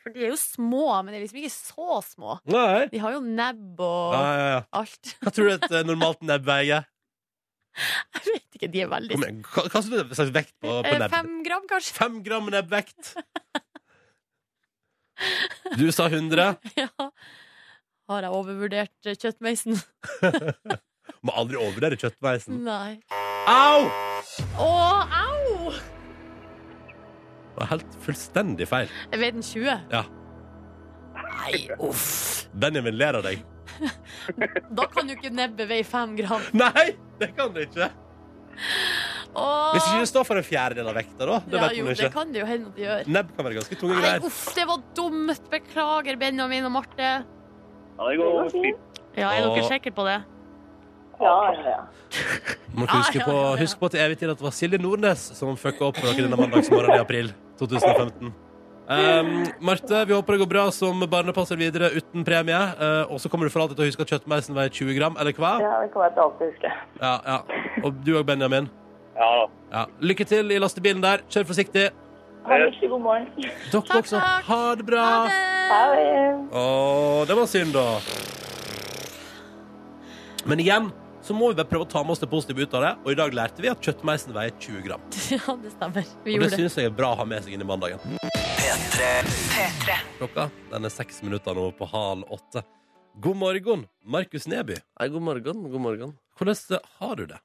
for 0.00 0.14
de 0.14 0.22
er 0.24 0.30
jo 0.32 0.36
små, 0.40 0.86
men 1.04 1.12
de 1.12 1.18
er 1.18 1.24
liksom 1.26 1.42
ikke 1.42 1.52
så 1.52 1.98
små. 2.06 2.38
Nei. 2.48 2.86
De 2.88 2.98
har 3.02 3.12
jo 3.12 3.20
nebb 3.20 3.80
og 3.84 4.14
Ja, 4.16 4.22
ja, 4.38 4.46
ja. 4.54 4.62
alt. 4.80 5.10
Hva 5.20 5.32
tror 5.36 5.50
du 5.50 5.52
et 5.58 5.70
eh, 5.76 5.82
normalt 5.84 6.22
nebb 6.24 6.46
veier? 6.48 6.86
Jeg 8.16 8.24
vet 8.32 8.56
ikke, 8.56 8.70
de 8.72 8.80
er 8.82 8.88
veldig 8.90 9.12
Kom 9.14 9.22
igjen, 9.26 9.42
Hva, 9.46 9.62
hva 9.68 9.82
slags 9.84 10.32
vekt 10.34 10.54
på, 10.58 10.72
på 10.80 10.88
Eh, 10.88 10.96
nebb? 10.98 11.12
Fem 11.12 11.42
gram, 11.44 11.68
kanskje? 11.68 11.92
Fem 12.00 12.16
gram 12.24 12.48
nebbvekt. 12.50 13.12
Du 15.80 15.90
sa 15.92 16.08
100. 16.08 16.54
Ja. 16.80 16.88
Har 18.10 18.26
jeg 18.26 18.34
overvurdert 18.34 19.06
eh, 19.06 19.14
kjøttmeisen? 19.14 19.76
Må 21.26 21.34
aldri 21.36 21.58
overvurdere 21.60 21.98
kjøttmeisen. 22.00 22.62
Nei. 22.66 22.98
Au! 23.50 23.86
Å, 24.58 24.70
au! 25.20 25.70
Det 27.50 27.60
var 27.60 27.70
helt 27.74 27.96
fullstendig 28.02 28.66
feil. 28.70 28.90
Jeg 29.12 29.22
vet 29.22 29.36
den 29.36 29.46
20. 29.46 29.86
Ja. 29.92 30.04
Nei, 31.20 31.62
uff. 31.82 32.46
Benjamin 32.52 32.96
ler 32.98 33.18
av 33.20 33.26
deg. 33.26 33.42
Da 34.74 34.86
kan 34.92 35.08
jo 35.08 35.16
ikke 35.16 35.30
nebbet 35.32 35.68
veie 35.70 35.86
fem 35.86 36.16
gram. 36.18 36.42
Nei, 36.56 36.90
det 37.20 37.30
kan 37.36 37.52
det 37.54 37.68
ikke. 37.68 37.90
Åh. 39.30 39.70
Hvis 39.76 39.86
ikke 39.86 40.00
det 40.02 40.10
står 40.10 40.26
for 40.26 40.40
en 40.40 40.46
fjerdedel 40.46 40.90
av 40.90 40.96
vekta, 40.98 41.22
da. 41.22 41.36
Det 41.46 41.58
ja, 41.58 41.62
vet 41.62 41.76
jo, 41.78 41.84
ikke. 41.86 42.00
det 42.02 42.10
kan 42.14 42.32
det 42.34 42.40
jo 42.40 42.48
hende 42.48 42.70
at 42.72 42.76
det 42.78 42.84
gjør. 42.86 43.10
Nebb 43.16 43.30
kan 43.36 43.46
være 43.46 43.58
ganske 43.60 43.78
tunge 43.78 43.94
Nei, 43.94 44.02
greier. 44.02 44.26
uff, 44.26 44.42
det 44.56 44.66
var 44.66 44.82
dumt. 44.98 45.46
Beklager, 45.52 46.18
Benjamin 46.20 46.66
og 46.66 46.74
Marte. 46.74 47.10
Ja, 48.00 48.10
det 48.10 48.18
går 48.18 48.52
fint. 48.56 49.00
Ja, 49.18 49.30
Er 49.30 49.46
dere 49.46 49.64
sikre 49.68 49.94
på 49.94 50.06
det? 50.06 50.18
Ja, 51.20 51.36
ja, 51.52 51.64
ja. 51.76 51.80
Må 52.76 52.86
dere 52.86 53.00
huske, 53.02 53.24
på, 53.26 53.38
husk 53.60 53.80
på 53.80 53.90
til 53.92 54.02
evig 54.02 54.18
tid 54.20 54.30
at 54.32 54.38
det 54.40 54.46
var 54.46 54.54
Silje 54.56 54.78
Nordnes 54.80 55.24
som 55.36 55.56
fucka 55.58 55.90
opp 55.90 55.98
for 55.98 56.08
dere 56.08 56.26
denne 56.26 56.38
mandagsmorgenen 56.38 56.96
i 56.96 57.02
april 57.02 57.34
2015. 57.60 58.32
Um, 58.90 59.44
Marte, 59.62 60.00
vi 60.08 60.14
håper 60.16 60.34
det 60.34 60.40
går 60.40 60.48
bra 60.50 60.64
som 60.74 60.98
barnepasser 61.12 61.58
videre 61.60 61.92
uten 61.94 62.24
premie. 62.26 62.58
Uh, 62.80 63.12
og 63.12 63.20
så 63.22 63.30
kommer 63.30 63.46
du 63.46 63.54
for 63.54 63.62
alltid 63.62 63.78
til 63.78 63.86
å 63.86 63.90
huske 63.92 64.06
at 64.06 64.14
kjøttmeisen 64.16 64.56
veier 64.56 64.72
20 64.74 64.96
gram, 64.98 65.18
eller 65.20 65.36
hva? 65.38 65.52
ja 65.62 65.76
det 65.84 65.92
kommer 65.92 66.08
jeg 66.08 66.16
til 66.16 66.24
alltid 66.24 66.46
å 66.46 66.50
huske. 66.50 66.72
Ja, 66.98 67.14
ja. 67.26 67.84
Og 67.84 68.00
du 68.02 68.16
òg, 68.16 68.24
Benjamin. 68.26 68.70
Ja 69.20 69.30
da. 69.36 69.48
Ja. 69.70 69.82
Lykke 70.00 70.24
til 70.24 70.52
i 70.54 70.58
lastebilen 70.62 71.02
der. 71.04 71.20
Kjør 71.28 71.44
forsiktig. 71.50 71.90
Ha 72.46 72.56
en 72.56 72.62
riktig 72.70 72.88
god 72.88 73.02
morgen. 73.04 73.26
Dere 73.36 73.52
Takk, 73.68 73.90
også. 74.00 74.20
Ha 74.46 74.60
det 74.80 74.86
bra. 74.88 75.04
Ha 75.04 75.26
det! 75.28 75.42
Ha 75.70 75.82
det. 75.92 76.14
Å, 76.56 76.62
det 77.28 77.36
var 77.36 77.50
synd, 77.50 77.76
da. 77.76 77.84
Men 80.48 80.62
igjen 80.64 80.88
så 81.20 81.36
må 81.36 81.50
vi 81.50 81.58
bare 81.58 81.68
prøve 81.68 81.84
å 81.84 81.90
ta 81.90 82.00
med 82.00 82.14
oss 82.14 82.22
det 82.22 82.30
positive 82.32 82.64
ut 82.64 82.76
av 82.78 82.86
det. 82.86 82.92
Og 83.04 83.12
i 83.12 83.18
dag 83.20 83.36
lærte 83.36 83.60
vi 83.60 83.68
at 83.68 83.84
kjøttmeisen 83.84 84.32
veier 84.34 84.56
20 84.56 84.86
gram. 84.88 85.04
Ja, 85.36 85.54
det 85.60 85.74
stemmer. 85.76 86.08
Vi 86.24 86.38
Og 86.38 86.46
det 86.46 86.50
syns 86.56 86.78
jeg 86.80 86.88
er 86.88 86.96
bra 86.96 87.12
å 87.12 87.20
ha 87.20 87.28
med 87.28 87.44
seg 87.44 87.54
inn 87.54 87.62
i 87.62 87.68
mandagen. 87.68 88.00
Klokka 90.16 90.48
den 90.72 90.88
er 90.88 90.96
seks 90.96 91.20
minutter 91.26 91.54
nå 91.54 91.68
på 91.76 91.92
halv 91.92 92.24
åtte. 92.32 92.64
God 93.20 93.36
morgen, 93.36 93.84
Markus 94.00 94.48
Neby. 94.48 94.80
Hei, 94.96 95.12
god 95.12 95.28
morgen. 95.28 95.62
God 95.68 95.84
morgen. 95.84 96.16
Hvordan 96.40 96.80
har 97.02 97.16
du 97.20 97.28
det? 97.28 97.44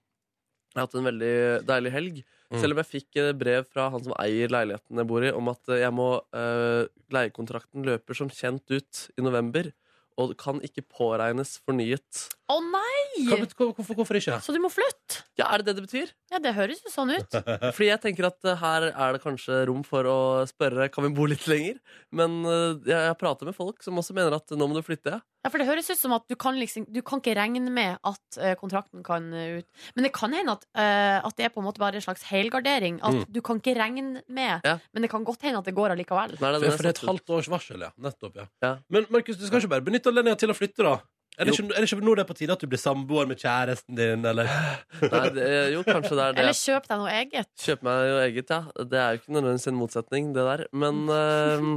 Jeg 0.76 0.82
har 0.82 0.90
hatt 0.90 0.98
en 1.00 1.08
veldig 1.08 1.36
deilig 1.64 1.92
helg. 1.94 2.18
Mm. 2.52 2.58
Selv 2.60 2.76
om 2.76 2.82
jeg 2.82 2.92
fikk 2.92 3.20
eh, 3.22 3.32
brev 3.38 3.64
fra 3.72 3.88
han 3.94 4.04
som 4.04 4.14
eier 4.20 4.52
leiligheten 4.52 5.00
jeg 5.00 5.08
bor 5.08 5.24
i, 5.24 5.32
om 5.32 5.48
at 5.50 5.72
eh, 5.72 5.80
jeg 5.82 5.96
må 5.96 6.10
uh, 6.36 6.84
leiekontrakten 7.16 7.88
løper 7.88 8.18
som 8.20 8.30
kjent 8.30 8.68
ut 8.76 9.06
i 9.16 9.24
november, 9.24 9.72
og 10.20 10.36
kan 10.40 10.60
ikke 10.64 10.84
påregnes 10.84 11.58
fornyet. 11.64 12.28
Å 12.46 12.56
nei! 12.62 13.26
Hva, 13.26 13.38
hvorfor, 13.42 13.96
hvorfor 13.98 14.18
ikke? 14.20 14.36
Så 14.46 14.54
du 14.54 14.60
må 14.62 14.70
flytte? 14.70 15.24
Ja, 15.40 15.48
er 15.56 15.64
det 15.64 15.72
det 15.72 15.80
det 15.80 15.86
betyr? 15.88 16.12
Ja, 16.30 16.38
det 16.44 16.52
høres 16.54 16.84
jo 16.86 16.92
sånn 16.94 17.10
ut. 17.16 17.34
Fordi 17.76 17.88
jeg 17.90 18.02
tenker 18.04 18.28
at 18.30 18.46
eh, 18.46 18.60
her 18.62 18.86
er 18.92 19.16
det 19.16 19.22
kanskje 19.24 19.64
rom 19.66 19.82
for 19.88 20.06
å 20.06 20.18
spørre 20.50 20.86
Kan 20.94 21.08
vi 21.08 21.14
bo 21.18 21.26
litt 21.26 21.48
lenger. 21.50 21.80
Men 22.14 22.44
eh, 22.46 22.76
jeg, 22.86 23.00
jeg 23.10 23.18
prater 23.18 23.50
med 23.50 23.58
folk 23.58 23.82
som 23.82 23.98
også 23.98 24.14
mener 24.14 24.36
at 24.38 24.54
nå 24.54 24.68
må 24.70 24.78
du 24.78 24.84
flytte. 24.86 25.18
Ja, 25.46 25.50
for 25.54 25.62
det 25.62 25.68
høres 25.70 25.90
ut 25.90 25.98
som 26.00 26.14
at 26.18 26.24
du 26.30 26.36
kan, 26.42 26.58
liksom, 26.58 26.86
du 26.90 27.02
kan 27.06 27.20
ikke 27.22 27.34
regne 27.38 27.66
med 27.74 27.98
at 28.06 28.38
eh, 28.42 28.54
kontrakten 28.62 29.02
kan 29.06 29.26
eh, 29.34 29.60
ut. 29.64 29.90
Men 29.98 30.08
det 30.08 30.14
kan 30.14 30.34
hende 30.38 30.56
at, 30.60 30.70
eh, 30.78 31.18
at 31.26 31.36
det 31.42 31.50
er 31.50 31.54
på 31.54 31.62
en 31.64 31.68
måte 31.72 31.82
bare 31.82 31.98
en 31.98 32.06
slags 32.06 32.26
helgardering. 32.30 33.02
At 33.02 33.16
Mm. 33.16 33.26
du 33.32 33.42
kan 33.46 33.58
ikke 33.62 33.74
regne 33.78 34.22
med, 34.28 34.62
Ja. 34.68 34.78
men 34.94 35.06
det 35.06 35.10
kan 35.14 35.24
godt 35.26 35.42
hende 35.46 35.62
at 35.62 35.66
det 35.70 35.74
går 35.78 35.94
allikevel. 35.94 36.34
Nei, 36.38 36.40
For, 36.42 36.60
den 36.62 36.70
er 36.72 36.78
for 36.78 36.84
det 36.86 36.94
er 36.94 36.98
et 36.98 37.04
ut. 37.04 37.10
halvt 37.10 37.30
års 37.40 37.50
varsel, 37.54 37.86
ja. 37.86 37.92
Nettopp, 38.02 38.36
ja. 38.42 38.46
Ja. 38.66 38.72
Men 38.92 39.06
Markus, 39.14 39.38
du 39.40 39.46
skal 39.50 39.62
ikke 39.64 39.72
bare 39.78 39.86
benytte 39.86 40.12
anledningen 40.14 40.42
til 40.42 40.52
å 40.54 40.58
flytte, 40.58 40.84
da? 40.86 40.98
Er 41.36 41.48
det, 41.48 41.54
ikke, 41.56 41.68
er 41.76 41.84
det 41.84 41.90
ikke 41.92 42.06
nå 42.06 42.16
det 42.16 42.24
er 42.24 42.30
på 42.30 42.38
tide 42.38 42.56
at 42.56 42.62
du 42.64 42.70
blir 42.72 42.80
samboer 42.80 43.28
med 43.28 43.40
kjæresten 43.42 43.98
din, 43.98 44.24
eller? 44.30 44.48
Nei, 45.14 45.24
det, 45.36 45.48
jo, 45.74 45.84
kanskje 45.84 46.16
det 46.16 46.24
er 46.26 46.38
det. 46.38 46.44
Eller 46.46 46.60
kjøp 46.60 46.88
deg 46.88 47.02
noe 47.02 47.16
eget. 47.20 47.50
Kjøp 47.66 47.86
meg 47.88 48.04
noe 48.12 48.22
eget, 48.24 48.54
ja. 48.56 48.86
Det 48.94 49.02
er 49.02 49.10
jo 49.10 49.22
ikke 49.22 49.36
nødvendigvis 49.36 49.72
en 49.72 49.80
motsetning, 49.80 50.30
det 50.38 50.46
der. 50.48 50.66
Men 50.86 51.02
eh, 51.20 51.68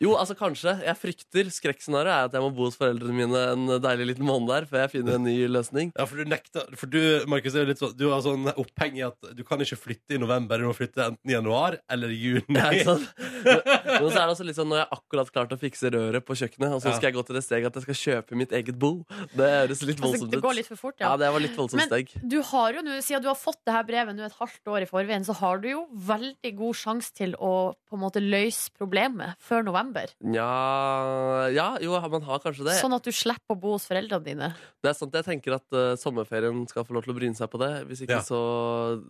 jo, 0.00 0.12
altså 0.16 0.34
kanskje. 0.38 0.74
Jeg 0.86 0.96
frykter 1.00 1.48
skrekkscenarioet 1.50 2.12
er 2.14 2.28
at 2.28 2.36
jeg 2.36 2.42
må 2.44 2.50
bo 2.54 2.66
hos 2.68 2.76
foreldrene 2.78 3.14
mine 3.16 3.40
en 3.54 3.66
deilig 3.82 4.06
liten 4.12 4.26
måned 4.28 4.48
der 4.52 4.66
før 4.70 4.84
jeg 4.84 4.92
finner 4.96 5.16
en 5.18 5.24
ny 5.26 5.34
løsning. 5.50 5.92
Ja, 5.98 6.06
for 6.06 6.16
du 6.20 6.24
nekter 6.30 6.68
For 6.78 6.86
du, 6.90 7.00
Markus, 7.30 7.54
er 7.56 7.64
jo 7.66 7.70
litt 7.72 7.80
sånn 7.82 7.96
Du 7.98 8.06
har 8.12 8.20
sånn 8.24 8.46
oppheng 8.54 8.98
i 9.00 9.02
at 9.06 9.16
du 9.34 9.42
kan 9.48 9.58
ikke 9.64 9.78
flytte 9.80 10.14
i 10.14 10.20
november. 10.22 10.58
Du 10.62 10.68
må 10.68 10.74
flytte 10.76 11.02
enten 11.08 11.32
i 11.32 11.34
januar 11.34 11.78
eller 11.90 12.12
i 12.14 12.18
juni. 12.20 12.44
Ja, 12.58 12.70
ikke 12.70 12.92
sant? 12.92 13.08
Men, 13.48 13.60
men 13.64 14.10
så 14.12 14.18
er 14.18 14.26
det 14.26 14.32
også 14.34 14.44
litt 14.44 14.56
sånn 14.58 14.68
når 14.68 14.80
jeg 14.80 14.88
akkurat 14.98 15.28
klarte 15.32 15.56
å 15.56 15.60
fikse 15.60 15.90
røret 15.94 16.24
på 16.26 16.34
kjøkkenet, 16.36 16.72
og 16.74 16.80
så 16.82 16.90
Ja. 16.90 16.96
skal 16.98 17.06
jeg 17.08 17.14
gå 17.16 17.22
til 17.28 17.36
det 17.38 17.42
steget 17.46 17.68
at 17.70 17.76
jeg 17.78 17.84
skal 17.86 17.98
kjøpe 18.00 18.36
mitt 18.40 18.52
eget 18.58 18.76
bo. 18.82 18.90
Det 19.32 19.46
høres 19.48 19.80
litt 19.86 19.96
Altså, 19.98 20.04
voldsomt 20.04 20.32
det 20.34 20.40
går 20.42 20.56
litt 20.58 20.68
for 20.68 20.80
fort, 20.80 20.96
Ja, 21.00 21.12
ja. 21.12 21.16
det 21.22 21.30
var 21.32 21.40
litt 21.44 21.54
voldsomt 21.56 21.80
Men- 21.80 21.88
steg. 21.88 22.10
Du 22.34 22.38
har 22.50 22.72
jo 22.76 22.82
nå, 22.84 22.98
Siden 23.06 23.22
du 23.24 23.28
har 23.30 23.38
fått 23.38 23.60
det 23.64 23.72
her 23.76 23.86
brevet 23.88 24.16
nå 24.18 24.26
et 24.26 24.36
halvt 24.40 24.72
år 24.74 24.82
i 24.84 24.90
forveien, 24.90 25.24
så 25.24 25.36
har 25.38 25.62
du 25.62 25.68
jo 25.70 25.86
veldig 26.10 26.52
god 26.58 26.74
sjanse 26.82 27.14
til 27.14 27.34
å 27.38 27.52
på 27.88 27.96
en 27.96 28.02
måte 28.02 28.20
løse 28.20 28.68
problemet 28.76 29.38
før 29.40 29.64
november. 29.64 29.87
Ja, 30.34 31.48
ja, 31.54 31.68
jo, 31.84 31.94
man 32.12 32.26
har 32.26 32.42
kanskje 32.42 32.66
det. 32.68 32.76
Sånn 32.80 32.94
at 32.96 33.04
du 33.06 33.12
slipper 33.14 33.54
å 33.56 33.60
bo 33.60 33.74
hos 33.76 33.86
foreldrene 33.88 34.24
dine. 34.26 34.50
Det 34.82 34.90
er 34.92 34.98
sant, 34.98 35.14
Jeg 35.14 35.26
tenker 35.26 35.56
at 35.58 35.66
uh, 35.76 35.94
sommerferien 36.00 36.64
skal 36.70 36.84
få 36.88 36.96
lov 36.96 37.06
til 37.06 37.14
å 37.14 37.18
bryne 37.18 37.38
seg 37.38 37.50
på 37.52 37.60
det. 37.62 37.72
Hvis 37.88 38.04
ikke, 38.06 38.18
Ja. 38.18 38.26
så, 38.26 38.40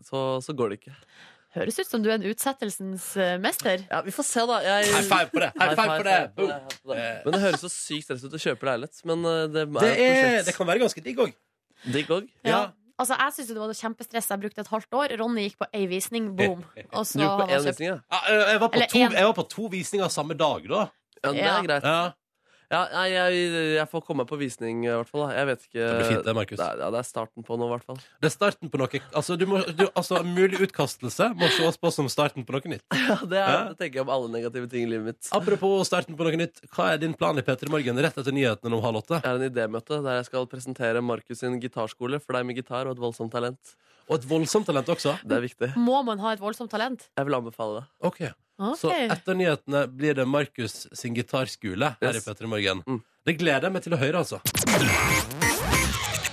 så, 0.06 0.22
så 0.44 0.54
går 0.56 0.74
det 0.74 0.80
ikke. 0.82 0.94
Høres 1.56 1.78
ut 1.80 1.88
som 1.88 2.02
du 2.04 2.10
er 2.10 2.18
en 2.18 2.26
utsettelsens 2.28 3.04
eh, 3.16 3.38
mester. 3.40 3.80
Ja, 3.88 4.02
Vi 4.04 4.12
får 4.12 4.26
se, 4.28 4.42
da. 4.46 4.58
Jeg, 4.66 4.90
High 4.92 5.06
five 5.08 5.30
på 5.32 5.40
det! 5.40 5.48
High 5.56 5.72
five 5.78 5.94
på 5.96 6.04
det! 6.04 6.16
high 6.18 6.34
five 6.36 6.66
på. 6.84 6.98
Men 7.24 7.32
det 7.34 7.40
høres 7.46 7.62
så 7.64 7.70
sykt 7.72 8.04
stress 8.04 8.26
ut 8.28 8.36
å 8.36 8.40
kjøpe 8.42 8.68
leilighet. 8.68 9.00
Men 9.08 9.24
eh, 9.24 9.46
det 9.54 9.62
er, 9.64 9.70
Det, 9.72 9.88
et 9.88 10.02
er, 10.02 10.18
prosjekt. 10.20 10.50
det 10.50 10.54
kan 10.58 10.68
være 10.68 10.82
ganske 10.84 11.04
digg 11.08 11.22
òg. 11.24 11.32
Digg 11.94 12.12
òg. 12.18 12.28
Ja. 12.44 12.60
Altså, 12.98 13.14
jeg 13.14 13.34
syntes 13.36 13.50
det 13.54 13.60
var 13.62 13.72
kjempestress. 13.78 14.30
Jeg 14.32 14.40
brukte 14.42 14.60
et 14.64 14.70
halvt 14.72 14.96
år. 15.00 15.12
Ronny 15.20 15.44
gikk 15.46 15.58
på 15.62 15.68
ei 15.78 15.84
visning, 15.90 16.32
boom. 16.38 16.64
Og 16.98 17.04
så 17.06 17.18
Du 17.20 17.22
gikk 17.22 17.36
på 17.38 17.46
én 17.46 17.66
visning, 17.68 17.90
ja? 17.92 17.98
Jeg, 18.26 18.60
var 18.60 18.68
på 18.72 18.80
Eller 18.80 18.90
to, 18.90 19.02
en. 19.04 19.12
jeg 19.20 19.28
var 19.28 19.36
på 19.38 19.44
to 19.54 19.68
visninger 19.72 20.08
samme 20.10 20.34
dag, 20.38 20.66
da. 20.72 20.80
ja? 21.22 21.30
Det 21.32 21.44
er 21.46 21.68
greit. 21.68 21.86
Ja. 21.86 22.00
Ja, 22.68 22.82
nei, 22.92 23.06
jeg, 23.14 23.44
jeg 23.78 23.88
får 23.88 24.02
komme 24.04 24.26
på 24.28 24.36
visning, 24.36 24.82
i 24.84 24.90
hvert 24.92 25.08
fall. 25.08 25.22
Da. 25.24 25.28
Jeg 25.38 25.48
vet 25.48 25.62
ikke 25.64 25.78
Det 25.80 25.92
blir 25.94 26.10
fint, 26.10 26.26
det, 26.26 26.34
Markus. 26.36 26.60
Er, 26.60 26.82
ja, 26.82 26.88
det 26.92 26.98
er 27.00 27.06
starten 27.08 27.46
på 27.46 27.56
noe, 27.56 27.68
i 27.70 27.72
hvert 27.72 27.86
fall. 27.88 28.00
Det 28.20 28.28
er 28.28 28.34
starten 28.34 28.72
på 28.72 28.80
noe 28.80 29.00
Altså, 29.16 29.36
du 29.40 29.44
må, 29.48 29.62
du, 29.72 29.86
altså 29.96 30.20
mulig 30.26 30.60
utkastelse 30.66 31.30
må 31.38 31.48
ses 31.56 31.80
på 31.80 31.92
som 31.96 32.10
starten 32.12 32.44
på 32.44 32.56
noe 32.56 32.74
nytt. 32.74 32.84
Ja, 33.08 33.16
det, 33.24 33.38
er, 33.40 33.70
det 33.70 33.78
tenker 33.80 34.02
jeg 34.02 34.04
om 34.04 34.10
alle 34.12 34.28
negative 34.34 34.68
ting 34.68 34.84
i 34.84 34.90
livet 34.90 35.14
mitt. 35.14 35.30
Apropos 35.32 35.88
starten 35.88 36.16
på 36.18 36.26
noe 36.26 36.40
nytt, 36.42 36.60
hva 36.74 36.90
er 36.92 37.00
din 37.00 37.14
plan 37.16 37.40
i 37.40 37.44
P3 37.46 37.70
Morgen 37.72 38.02
rett 38.04 38.20
etter 38.20 38.36
nyhetene 38.36 38.76
om 38.76 38.84
halv 38.84 39.00
åtte? 39.00 39.22
Jeg 39.22 39.30
har 39.32 39.40
en 39.40 39.48
idémøte 39.48 40.02
der 40.04 40.18
jeg 40.20 40.28
skal 40.28 40.48
presentere 40.50 41.00
Markus 41.00 41.40
sin 41.40 41.56
gitarskole 41.62 42.20
for 42.20 42.36
deg 42.36 42.50
med 42.50 42.60
gitar 42.60 42.84
og 42.90 42.98
et 42.98 43.00
voldsomt 43.00 43.32
talent. 43.32 43.78
Og 44.08 44.18
et 44.18 44.28
voldsomt 44.28 44.68
talent 44.68 44.92
også. 44.92 45.16
Det 45.24 45.36
er 45.38 45.44
viktig. 45.44 45.70
Må 45.80 46.02
man 46.04 46.20
ha 46.20 46.34
et 46.36 46.44
voldsomt 46.44 46.72
talent? 46.72 47.08
Jeg 47.16 47.28
vil 47.28 47.38
anbefale 47.38 47.80
det. 47.80 47.88
Ok, 48.08 48.22
Ok. 48.58 48.78
Så 48.80 48.90
etter 48.90 49.34
nyhetene 49.38 49.84
blir 49.86 50.14
det 50.18 50.24
Markus 50.26 50.86
sin 50.98 51.14
gitarskole 51.14 51.92
her 52.00 52.14
Yes. 52.14 52.26
i 52.26 52.30
P3 52.30 52.46
Morgen. 52.50 52.82
Mm. 52.86 53.02
Det 53.26 53.36
gleder 53.38 53.68
jeg 53.68 53.72
meg 53.76 53.82
til 53.84 53.94
å 53.94 54.00
høre, 54.00 54.18
altså. 54.24 54.40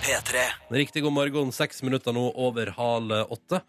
P3. 0.06 0.42
Riktig 0.70 1.02
god 1.02 1.12
morgen, 1.14 1.52
seks 1.54 1.82
minutter 1.86 2.12
nå 2.14 2.28
over 2.34 2.70
halv 2.76 3.12
åtte. 3.30 3.60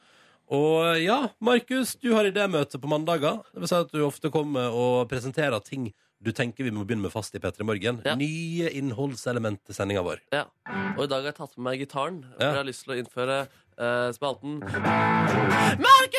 Og 0.54 0.98
ja, 1.04 1.28
Markus, 1.44 1.96
du 2.00 2.14
har 2.16 2.24
idémøte 2.30 2.80
på 2.80 2.88
mandager. 2.90 3.42
Det 3.54 3.60
vil 3.66 3.68
si 3.72 3.76
at 3.78 3.92
du 3.92 4.02
ofte 4.06 4.32
kommer 4.32 4.70
og 4.72 5.08
presenterer 5.12 5.60
ting 5.66 5.90
du 6.24 6.32
tenker 6.34 6.66
vi 6.66 6.72
må 6.74 6.82
begynne 6.88 7.04
med 7.06 7.12
fast 7.14 7.36
i 7.38 7.40
P3 7.44 7.62
Morgen. 7.68 8.00
Ja. 8.06 8.16
Nye 8.18 8.72
innholdselement 8.74 9.60
til 9.68 9.76
sendinga 9.78 10.02
vår. 10.02 10.24
Ja. 10.34 10.46
Og 10.98 11.04
i 11.04 11.10
dag 11.12 11.22
har 11.22 11.30
jeg 11.30 11.38
tatt 11.38 11.54
med 11.60 11.66
meg 11.68 11.84
gitaren. 11.84 12.24
For 12.34 12.42
Ja. 12.42 12.48
jeg 12.56 12.58
har 12.58 12.66
lyst 12.72 12.84
til 12.88 12.94
å 12.96 12.98
innføre 13.04 13.36
uh, 13.78 14.10
spalten 14.18 14.58
Markus 15.78 16.17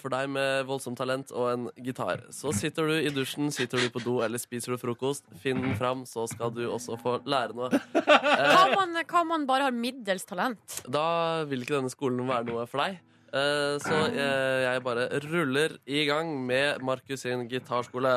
for 0.00 0.12
deg 0.12 0.28
med 0.34 0.66
voldsomt 0.68 0.98
talent 1.00 1.30
og 1.34 1.48
en 1.52 1.66
gitar. 1.84 2.22
Så 2.34 2.52
sitter 2.56 2.88
du 2.90 2.94
i 2.98 3.10
dusjen, 3.14 3.50
sitter 3.54 3.78
du 3.82 3.88
på 3.94 4.02
do 4.04 4.18
eller 4.24 4.40
spiser 4.42 4.74
du 4.74 4.78
frokost. 4.82 5.24
Finn 5.42 5.60
den 5.64 5.76
fram, 5.78 6.04
så 6.08 6.26
skal 6.30 6.50
du 6.56 6.64
også 6.70 6.96
få 7.02 7.18
lære 7.28 7.54
noe. 7.58 7.68
Hva 7.94 8.62
om 8.68 8.74
man, 8.80 8.96
hva 9.04 9.20
om 9.24 9.28
man 9.34 9.46
bare 9.50 9.68
har 9.68 9.76
middels 9.76 10.24
talent? 10.28 10.80
Da 10.88 11.44
vil 11.50 11.62
ikke 11.66 11.76
denne 11.78 11.92
skolen 11.92 12.26
være 12.28 12.48
noe 12.50 12.66
for 12.70 12.84
deg. 12.84 12.98
Eh, 13.28 13.74
Så 13.84 13.96
eh, 14.08 14.62
jeg 14.64 14.82
bare 14.86 15.08
ruller 15.28 15.74
i 15.86 16.06
gang 16.08 16.30
med 16.48 16.80
Markus 16.82 17.26
sin 17.26 17.44
gitarskole. 17.50 18.16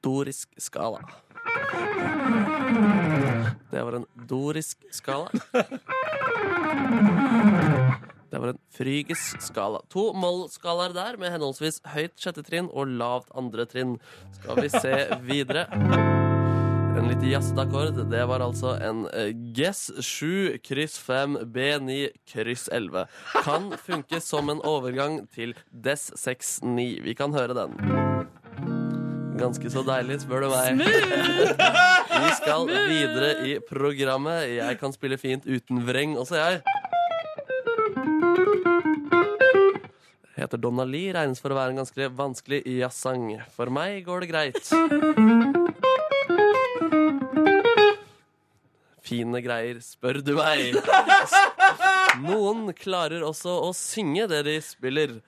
Dorisk 0.00 0.54
skala. 0.62 1.02
Det 3.70 3.82
var 3.84 3.98
en 4.00 4.06
dorisk 4.30 4.86
skala. 4.94 5.28
Det 8.40 8.46
var 8.46 8.52
en 8.54 8.60
frygis 8.72 9.22
skala. 9.44 9.82
To 9.92 10.14
moll-skalaer 10.16 10.94
der, 10.96 11.18
med 11.20 11.28
henholdsvis 11.34 11.82
høyt 11.92 12.14
sjette 12.16 12.40
trinn 12.40 12.70
og 12.72 12.88
lavt 12.88 13.28
andre 13.36 13.66
trinn. 13.68 13.98
Skal 14.38 14.62
vi 14.62 14.70
se 14.72 14.94
videre. 15.28 15.66
En 16.96 17.04
litt 17.10 17.20
jazzete 17.28 17.66
akkord. 17.66 18.00
Det 18.08 18.22
var 18.32 18.40
altså 18.40 18.78
en 18.80 19.04
eh, 19.12 19.34
Guess 19.52 19.90
7 20.00 20.56
kryss 20.64 20.96
5 21.04 21.36
B9 21.52 22.00
kryss 22.32 22.64
11. 22.72 23.04
Kan 23.44 23.74
funke 23.76 24.24
som 24.24 24.48
en 24.48 24.64
overgang 24.64 25.20
til 25.36 25.52
Dess 25.68 26.08
6-9. 26.24 26.88
Vi 27.04 27.18
kan 27.20 27.36
høre 27.36 27.60
den. 27.60 27.76
Ganske 29.36 29.68
så 29.72 29.84
deilig, 29.84 30.22
spør 30.24 30.48
du 30.48 30.52
meg. 30.56 30.80
Vi 32.24 32.36
skal 32.40 32.64
videre 32.72 33.34
i 33.44 33.58
programmet. 33.68 34.48
Jeg 34.56 34.80
kan 34.80 34.96
spille 34.96 35.20
fint 35.20 35.44
uten 35.44 35.84
vreng 35.84 36.16
også, 36.16 36.40
jeg. 36.40 36.79
Heter 40.40 40.56
Donna 40.56 40.86
Lee, 40.88 41.12
regnes 41.12 41.40
for 41.42 41.52
å 41.52 41.56
være 41.58 41.74
en 41.74 41.82
ganske 41.82 42.06
vanskelig 42.16 42.62
jazzsang. 42.64 43.26
For 43.52 43.68
meg 43.68 44.06
går 44.06 44.24
det 44.24 44.28
greit. 44.30 44.70
Fine 49.04 49.42
greier, 49.44 49.82
spør 49.84 50.22
du 50.24 50.32
meg. 50.38 50.78
Noen 52.24 52.70
klarer 52.72 53.20
også 53.26 53.52
å 53.66 53.74
synge 53.76 54.30
det 54.32 54.40
de 54.48 54.56
spiller. 54.64 55.18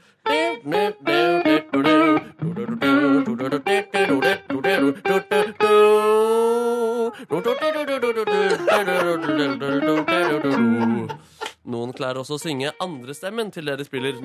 Noen 11.65 11.93
klarer 11.95 12.19
også 12.19 12.35
å 12.35 12.41
synge 12.43 12.73
andrestemmen 12.83 13.53
til 13.55 13.65
det 13.71 13.77
de 13.79 13.85
spiller. 13.87 14.17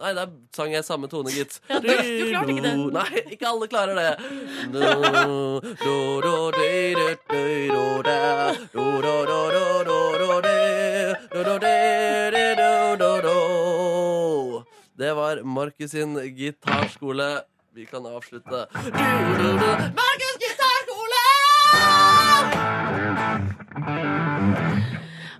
Nei, 0.00 0.12
der 0.16 0.30
sang 0.56 0.72
jeg 0.72 0.84
samme 0.86 1.08
tone, 1.12 1.30
gitt. 1.34 1.58
Ja, 1.68 1.80
du- 1.80 1.88
du 1.88 2.30
klarte 2.32 2.50
ikke 2.54 2.62
det. 2.64 2.72
Nei, 2.96 3.22
ikke 3.34 3.46
alle 3.52 3.68
klarer 3.68 3.94
det. 4.00 4.12
Det 14.98 15.12
var 15.14 15.42
Markus 15.44 15.90
sin 15.90 16.14
gitarskole. 16.36 17.28
Vi 17.74 17.84
kan 17.86 18.02
avslutte. 18.06 18.66
Markus! 18.74 20.37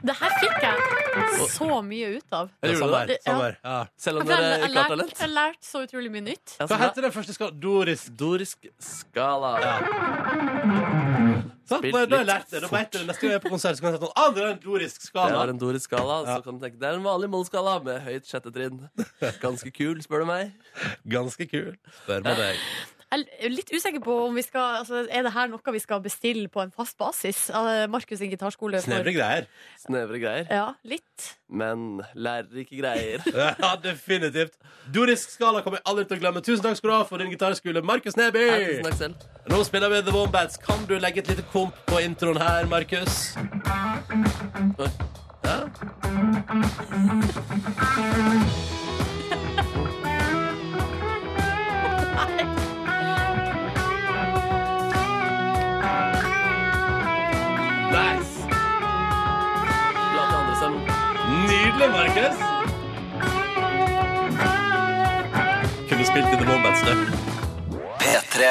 Det 0.09 0.14
her 0.14 0.35
fikk 0.40 0.62
jeg 0.62 1.48
så 1.51 1.66
mye 1.85 2.09
ut 2.16 2.35
av. 2.37 2.51
Ja, 2.62 2.74
samme 2.79 2.98
her, 3.01 3.11
samme 3.24 3.42
her. 3.42 3.57
Ja. 3.66 3.79
Selv 3.98 4.20
om 4.22 4.29
dere 4.29 4.51
ikke 4.68 4.79
har 4.79 4.92
talent. 4.92 5.14
jeg 5.18 5.33
lærte 5.35 5.66
så 5.66 5.83
utrolig 5.85 6.12
mye 6.14 6.24
nytt. 6.29 6.55
Hva 6.61 6.79
heter 6.85 7.07
det 7.09 7.11
første 7.16 7.35
skala? 7.35 7.57
Dorisk 7.64 8.12
Dorisk 8.20 8.68
skala. 8.79 9.51
Ja. 9.64 9.74
Da 11.68 11.81
har 11.83 12.07
jeg 12.14 12.29
lært 12.31 12.46
det. 12.55 12.62
Da 12.64 12.70
vet 12.72 12.94
jeg. 12.96 13.09
Neste 13.11 13.20
gang 13.27 13.35
jeg 13.35 13.40
er 13.40 13.44
på 13.44 13.53
konsert, 13.53 13.77
så 13.77 13.85
kan 13.85 13.90
jeg 13.92 13.98
si 13.98 14.07
sånn 14.07 14.14
Ah, 14.22 14.31
det 14.33 14.44
er 14.44 14.53
en 14.55 14.61
dorisk 14.62 15.03
Det 15.03 15.09
skala. 15.11 15.42
er 15.42 15.53
en 15.53 15.59
dorisk 15.61 15.90
skala. 15.90 16.20
Ja. 16.24 16.37
Så 16.38 16.46
kan 16.46 16.57
du 16.61 16.64
tenke 16.64 16.79
Det 16.81 16.88
er 16.88 17.01
en 17.01 17.05
vanlig 17.05 17.29
mollskala 17.35 17.74
med 17.85 18.01
høyt 18.07 18.31
sjette 18.31 18.55
trinn. 18.55 18.79
Ganske 19.42 19.74
kul, 19.77 19.98
spør 20.07 20.24
du 20.24 20.31
meg. 20.31 20.55
Ganske 21.16 21.48
kul. 21.51 21.74
Spør 22.05 22.24
meg 22.24 22.40
deg. 22.40 22.62
Jeg 23.09 23.25
er 23.40 23.49
litt 23.49 23.71
usikker 23.73 24.03
på 24.05 24.12
om 24.27 24.35
vi 24.37 24.42
skal 24.44 24.83
altså, 24.83 24.99
Er 25.09 25.23
det 25.25 25.31
her 25.33 25.47
noe 25.49 25.73
vi 25.73 25.79
skal 25.81 26.03
bestille 26.05 26.44
på 26.53 26.61
en 26.61 26.68
fast 26.71 26.99
basis? 27.01 27.47
Markus 27.88 28.18
sin 28.21 28.29
gitarskole. 28.29 28.77
for- 28.83 28.90
Snevre 28.90 29.14
greier. 29.16 29.47
Snevre 29.81 30.18
greier, 30.21 30.44
Ja, 30.51 30.75
litt. 30.85 31.31
men 31.49 32.03
lærerike 32.14 32.77
greier. 32.83 33.25
Ja, 33.64 33.77
definitivt. 33.83 34.59
Dorisk 34.92 35.31
skala 35.31 35.62
kommer 35.64 35.79
jeg 35.81 35.87
aldri 35.88 36.05
til 36.05 36.18
å 36.18 36.21
glemme. 36.21 36.42
Tusen 36.44 36.62
takk 36.68 36.77
skal 36.77 36.90
du 36.90 36.94
ha 36.97 37.03
for 37.09 37.16
din 37.18 37.31
gitarskole, 37.33 37.81
Markus 37.83 38.16
Neby. 38.21 38.44
Ja, 38.44 38.59
Tusen 38.66 38.85
takk 38.85 38.99
selv. 39.01 39.14
Nå 39.49 39.62
spiller 39.64 39.88
vi 39.88 40.03
The 40.05 40.12
Wombats. 40.12 40.59
Kan 40.61 40.85
du 40.85 40.99
legge 41.01 41.18
et 41.25 41.29
lite 41.33 41.42
komp 41.53 41.73
på 41.88 42.05
introen 42.05 42.37
her, 42.44 42.66
Markus? 42.68 43.33
Ja. 45.44 45.64
Nice. 52.29 52.58
Nydelig, 61.79 61.95
Markus. 61.95 62.38
Kunne 65.88 66.07
spilt 66.09 66.33
i 66.33 66.38
The 66.41 66.47
Wombats, 66.49 66.81
det. 66.83 66.95
P3. 68.03 68.49